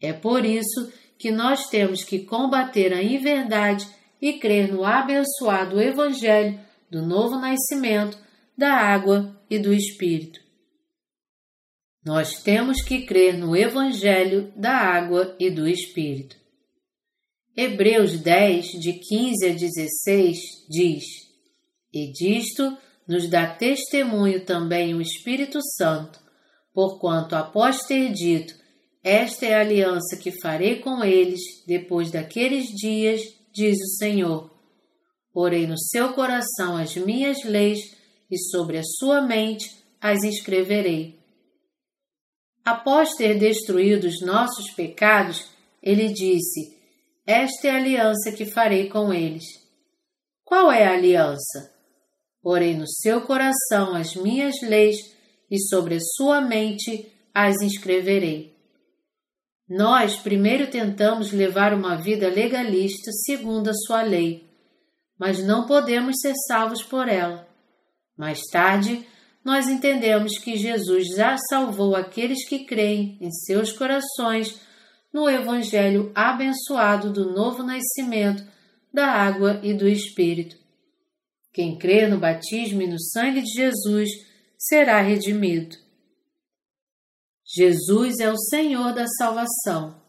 É 0.00 0.12
por 0.12 0.44
isso 0.44 0.92
que 1.18 1.30
nós 1.30 1.68
temos 1.68 2.04
que 2.04 2.20
combater 2.20 2.92
a 2.92 3.02
inverdade 3.02 3.88
e 4.20 4.34
crer 4.34 4.70
no 4.70 4.84
abençoado 4.84 5.80
Evangelho 5.80 6.60
do 6.90 7.02
novo 7.02 7.38
nascimento, 7.38 8.18
da 8.56 8.72
água 8.72 9.34
e 9.48 9.58
do 9.58 9.72
Espírito. 9.72 10.40
Nós 12.04 12.42
temos 12.42 12.82
que 12.82 13.06
crer 13.06 13.36
no 13.38 13.56
Evangelho 13.56 14.52
da 14.54 14.76
água 14.76 15.34
e 15.40 15.50
do 15.50 15.66
Espírito. 15.66 16.43
Hebreus 17.56 18.18
10, 18.18 18.66
de 18.80 18.94
15 18.94 19.46
a 19.46 19.52
16, 19.52 20.38
diz: 20.68 21.04
E 21.92 22.10
disto 22.10 22.76
nos 23.06 23.28
dá 23.28 23.46
testemunho 23.46 24.44
também 24.44 24.92
o 24.92 25.00
Espírito 25.00 25.60
Santo, 25.76 26.18
porquanto, 26.72 27.36
após 27.36 27.84
ter 27.86 28.12
dito, 28.12 28.54
Esta 29.04 29.46
é 29.46 29.54
a 29.54 29.60
aliança 29.60 30.16
que 30.16 30.32
farei 30.40 30.80
com 30.80 31.04
eles 31.04 31.40
depois 31.66 32.10
daqueles 32.10 32.66
dias, 32.68 33.20
diz 33.52 33.76
o 33.78 33.96
Senhor. 33.98 34.50
Porei 35.32 35.66
no 35.66 35.78
seu 35.78 36.12
coração 36.14 36.76
as 36.76 36.96
minhas 36.96 37.44
leis 37.44 37.80
e 38.30 38.38
sobre 38.50 38.78
a 38.78 38.82
sua 38.82 39.20
mente 39.20 39.70
as 40.00 40.24
escreverei. 40.24 41.20
Após 42.64 43.14
ter 43.14 43.38
destruído 43.38 44.08
os 44.08 44.22
nossos 44.22 44.70
pecados, 44.70 45.44
ele 45.82 46.08
disse: 46.08 46.73
Esta 47.26 47.68
é 47.68 47.70
a 47.70 47.76
aliança 47.76 48.32
que 48.32 48.44
farei 48.44 48.88
com 48.88 49.12
eles. 49.12 49.44
Qual 50.44 50.70
é 50.70 50.86
a 50.86 50.92
aliança? 50.92 51.72
Porei 52.42 52.76
no 52.76 52.86
seu 52.86 53.22
coração 53.22 53.94
as 53.94 54.14
minhas 54.14 54.54
leis 54.62 54.96
e 55.50 55.58
sobre 55.58 55.96
a 55.96 56.00
sua 56.16 56.42
mente 56.42 57.10
as 57.32 57.62
inscreverei. 57.62 58.54
Nós 59.66 60.16
primeiro 60.16 60.70
tentamos 60.70 61.32
levar 61.32 61.72
uma 61.72 61.96
vida 61.96 62.28
legalista 62.28 63.10
segundo 63.24 63.70
a 63.70 63.74
sua 63.74 64.02
lei, 64.02 64.46
mas 65.18 65.42
não 65.42 65.66
podemos 65.66 66.16
ser 66.20 66.34
salvos 66.46 66.82
por 66.82 67.08
ela. 67.08 67.48
Mais 68.16 68.40
tarde, 68.52 69.06
nós 69.42 69.66
entendemos 69.66 70.38
que 70.38 70.56
Jesus 70.56 71.08
já 71.16 71.36
salvou 71.48 71.96
aqueles 71.96 72.46
que 72.46 72.66
creem 72.66 73.16
em 73.20 73.30
seus 73.30 73.72
corações 73.72 74.60
no 75.14 75.30
Evangelho 75.30 76.10
abençoado 76.12 77.12
do 77.12 77.32
novo 77.32 77.62
nascimento, 77.62 78.44
da 78.92 79.06
água 79.06 79.60
e 79.62 79.72
do 79.72 79.86
Espírito. 79.86 80.56
Quem 81.52 81.78
crê 81.78 82.08
no 82.08 82.18
batismo 82.18 82.82
e 82.82 82.88
no 82.88 83.00
sangue 83.00 83.40
de 83.42 83.52
Jesus 83.52 84.10
será 84.58 85.00
redimido. 85.00 85.76
Jesus 87.46 88.18
é 88.18 88.28
o 88.28 88.36
Senhor 88.36 88.92
da 88.92 89.06
salvação. 89.06 90.02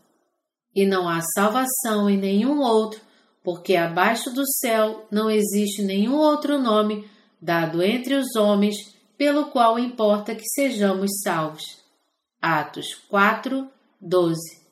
E 0.74 0.88
não 0.88 1.08
há 1.08 1.22
salvação 1.22 2.10
em 2.10 2.18
nenhum 2.18 2.60
outro, 2.60 3.00
porque 3.44 3.76
abaixo 3.76 4.32
do 4.32 4.44
céu 4.58 5.06
não 5.12 5.30
existe 5.30 5.84
nenhum 5.84 6.16
outro 6.16 6.58
nome 6.58 7.08
dado 7.40 7.84
entre 7.84 8.16
os 8.16 8.36
homens 8.36 8.76
pelo 9.16 9.52
qual 9.52 9.78
importa 9.78 10.34
que 10.34 10.50
sejamos 10.50 11.12
salvos. 11.24 11.64
Atos 12.42 12.96
4, 13.08 13.70
12 14.02 14.65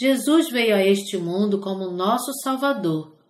Jesus 0.00 0.48
veio 0.48 0.74
a 0.74 0.82
este 0.82 1.18
mundo 1.18 1.60
como 1.60 1.90
nosso 1.90 2.32
Salvador 2.42 3.20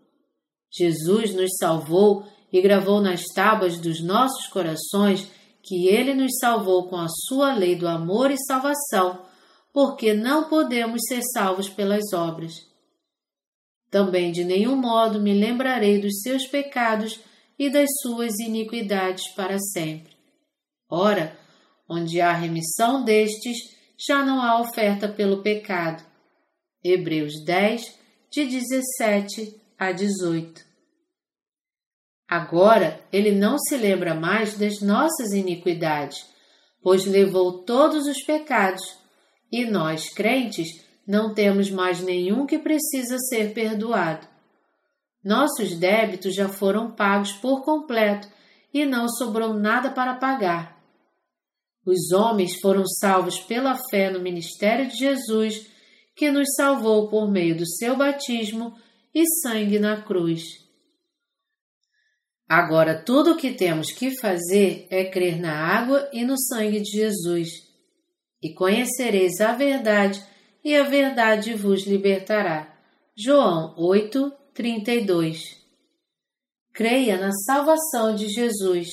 Jesus 0.73 1.35
nos 1.35 1.51
salvou 1.59 2.25
e 2.53 2.63
gravou 2.63 3.01
nas 3.01 3.25
tábuas 3.35 3.79
dos 3.79 4.01
nossos 4.01 4.47
corações 4.47 5.29
que 5.63 5.89
Ele 5.89 6.15
nos 6.15 6.39
salvou 6.39 6.89
com 6.89 6.97
a 6.97 7.09
sua 7.09 7.53
lei 7.53 7.75
do 7.75 7.89
amor 7.89 8.31
e 8.31 8.37
salvação, 8.47 9.27
porque 9.73 10.15
não 10.15 10.49
podemos 10.49 11.03
ser 11.09 11.23
salvos 11.35 11.69
pelas 11.69 12.13
obras. 12.13 12.55
Também 13.91 14.31
de 14.31 14.45
nenhum 14.45 14.77
modo 14.77 15.21
me 15.21 15.35
lembrarei 15.35 16.01
dos 16.01 16.21
seus 16.23 16.47
pecados 16.47 17.19
e 17.59 17.69
das 17.69 17.89
suas 18.01 18.39
iniquidades 18.39 19.29
para 19.35 19.59
sempre. 19.59 20.13
Ora, 20.89 21.37
onde 21.89 22.21
há 22.21 22.33
remissão 22.33 23.05
destes, 23.05 23.59
já 23.99 24.25
não 24.25 24.41
há 24.41 24.61
oferta 24.61 25.09
pelo 25.09 25.43
pecado. 25.43 26.10
Hebreus 26.83 27.45
10, 27.45 27.99
de 28.31 28.47
17 28.47 29.61
a 29.79 29.93
18. 29.93 30.65
Agora 32.29 33.01
ele 33.13 33.33
não 33.33 33.59
se 33.59 33.77
lembra 33.77 34.15
mais 34.15 34.57
das 34.57 34.81
nossas 34.81 35.33
iniquidades, 35.33 36.19
pois 36.83 37.05
levou 37.05 37.65
todos 37.65 38.07
os 38.07 38.23
pecados, 38.23 38.83
e 39.53 39.65
nós, 39.65 40.09
crentes, 40.11 40.69
não 41.07 41.35
temos 41.35 41.71
mais 41.71 42.01
nenhum 42.01 42.47
que 42.47 42.59
precisa 42.59 43.19
ser 43.19 43.53
perdoado. 43.53 44.29
Nossos 45.23 45.75
débitos 45.75 46.35
já 46.35 46.49
foram 46.49 46.93
pagos 46.93 47.33
por 47.33 47.63
completo 47.63 48.29
e 48.73 48.87
não 48.87 49.09
sobrou 49.09 49.53
nada 49.53 49.91
para 49.91 50.15
pagar. 50.15 50.81
Os 51.85 52.13
homens 52.13 52.61
foram 52.61 52.87
salvos 52.87 53.39
pela 53.41 53.77
fé 53.91 54.11
no 54.11 54.21
ministério 54.21 54.87
de 54.87 54.97
Jesus, 54.97 55.70
que 56.21 56.31
nos 56.31 56.49
salvou 56.55 57.09
por 57.09 57.31
meio 57.31 57.57
do 57.57 57.67
seu 57.67 57.97
batismo 57.97 58.77
e 59.15 59.25
sangue 59.41 59.79
na 59.79 60.03
cruz. 60.03 60.43
Agora, 62.47 63.03
tudo 63.03 63.33
o 63.33 63.37
que 63.39 63.53
temos 63.53 63.91
que 63.91 64.11
fazer 64.21 64.87
é 64.91 65.07
crer 65.07 65.41
na 65.41 65.55
água 65.55 66.11
e 66.13 66.23
no 66.23 66.39
sangue 66.39 66.79
de 66.81 66.91
Jesus. 66.91 67.49
E 68.43 68.53
conhecereis 68.53 69.41
a 69.41 69.55
verdade, 69.55 70.23
e 70.63 70.77
a 70.77 70.83
verdade 70.83 71.55
vos 71.55 71.87
libertará. 71.87 72.71
João 73.17 73.75
8, 73.79 74.31
32 74.53 75.43
Creia 76.71 77.17
na 77.17 77.33
salvação 77.33 78.15
de 78.15 78.29
Jesus. 78.29 78.91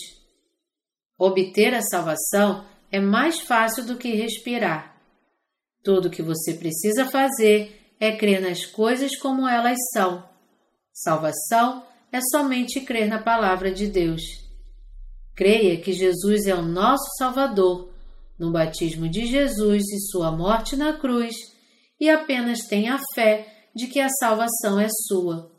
Obter 1.19 1.73
a 1.73 1.81
salvação 1.81 2.65
é 2.89 3.01
mais 3.01 3.41
fácil 3.41 3.85
do 3.85 3.97
que 3.97 4.15
respirar. 4.15 4.96
Tudo 5.87 6.09
o 6.09 6.11
que 6.11 6.21
você 6.21 6.53
precisa 6.53 7.05
fazer 7.05 7.93
é 7.97 8.11
crer 8.11 8.41
nas 8.41 8.65
coisas 8.65 9.15
como 9.15 9.47
elas 9.47 9.77
são. 9.93 10.21
Salvação 10.91 11.81
é 12.11 12.19
somente 12.19 12.81
crer 12.81 13.07
na 13.07 13.19
palavra 13.19 13.71
de 13.71 13.87
Deus. 13.87 14.21
Creia 15.33 15.79
que 15.79 15.93
Jesus 15.93 16.45
é 16.45 16.53
o 16.53 16.61
nosso 16.61 17.05
Salvador, 17.17 17.89
no 18.37 18.51
batismo 18.51 19.07
de 19.07 19.27
Jesus 19.27 19.81
e 19.87 20.11
sua 20.11 20.29
morte 20.29 20.75
na 20.75 20.91
cruz, 20.91 21.33
e 21.97 22.09
apenas 22.09 22.67
tenha 22.67 22.99
fé 23.15 23.47
de 23.73 23.87
que 23.87 24.01
a 24.01 24.09
salvação 24.09 24.77
é 24.77 24.89
sua. 25.07 25.49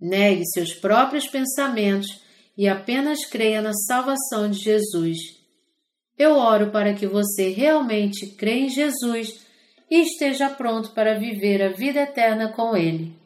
Negue 0.00 0.46
seus 0.54 0.72
próprios 0.72 1.28
pensamentos 1.28 2.08
e 2.56 2.66
apenas 2.66 3.26
creia 3.26 3.60
na 3.60 3.74
salvação 3.74 4.48
de 4.48 4.58
Jesus. 4.58 5.18
Eu 6.18 6.36
oro 6.36 6.70
para 6.70 6.94
que 6.94 7.06
você 7.06 7.50
realmente 7.50 8.26
creia 8.36 8.66
em 8.66 8.68
Jesus 8.68 9.44
e 9.90 10.02
esteja 10.02 10.48
pronto 10.50 10.92
para 10.92 11.18
viver 11.18 11.62
a 11.62 11.68
vida 11.70 12.00
eterna 12.00 12.52
com 12.52 12.76
Ele. 12.76 13.23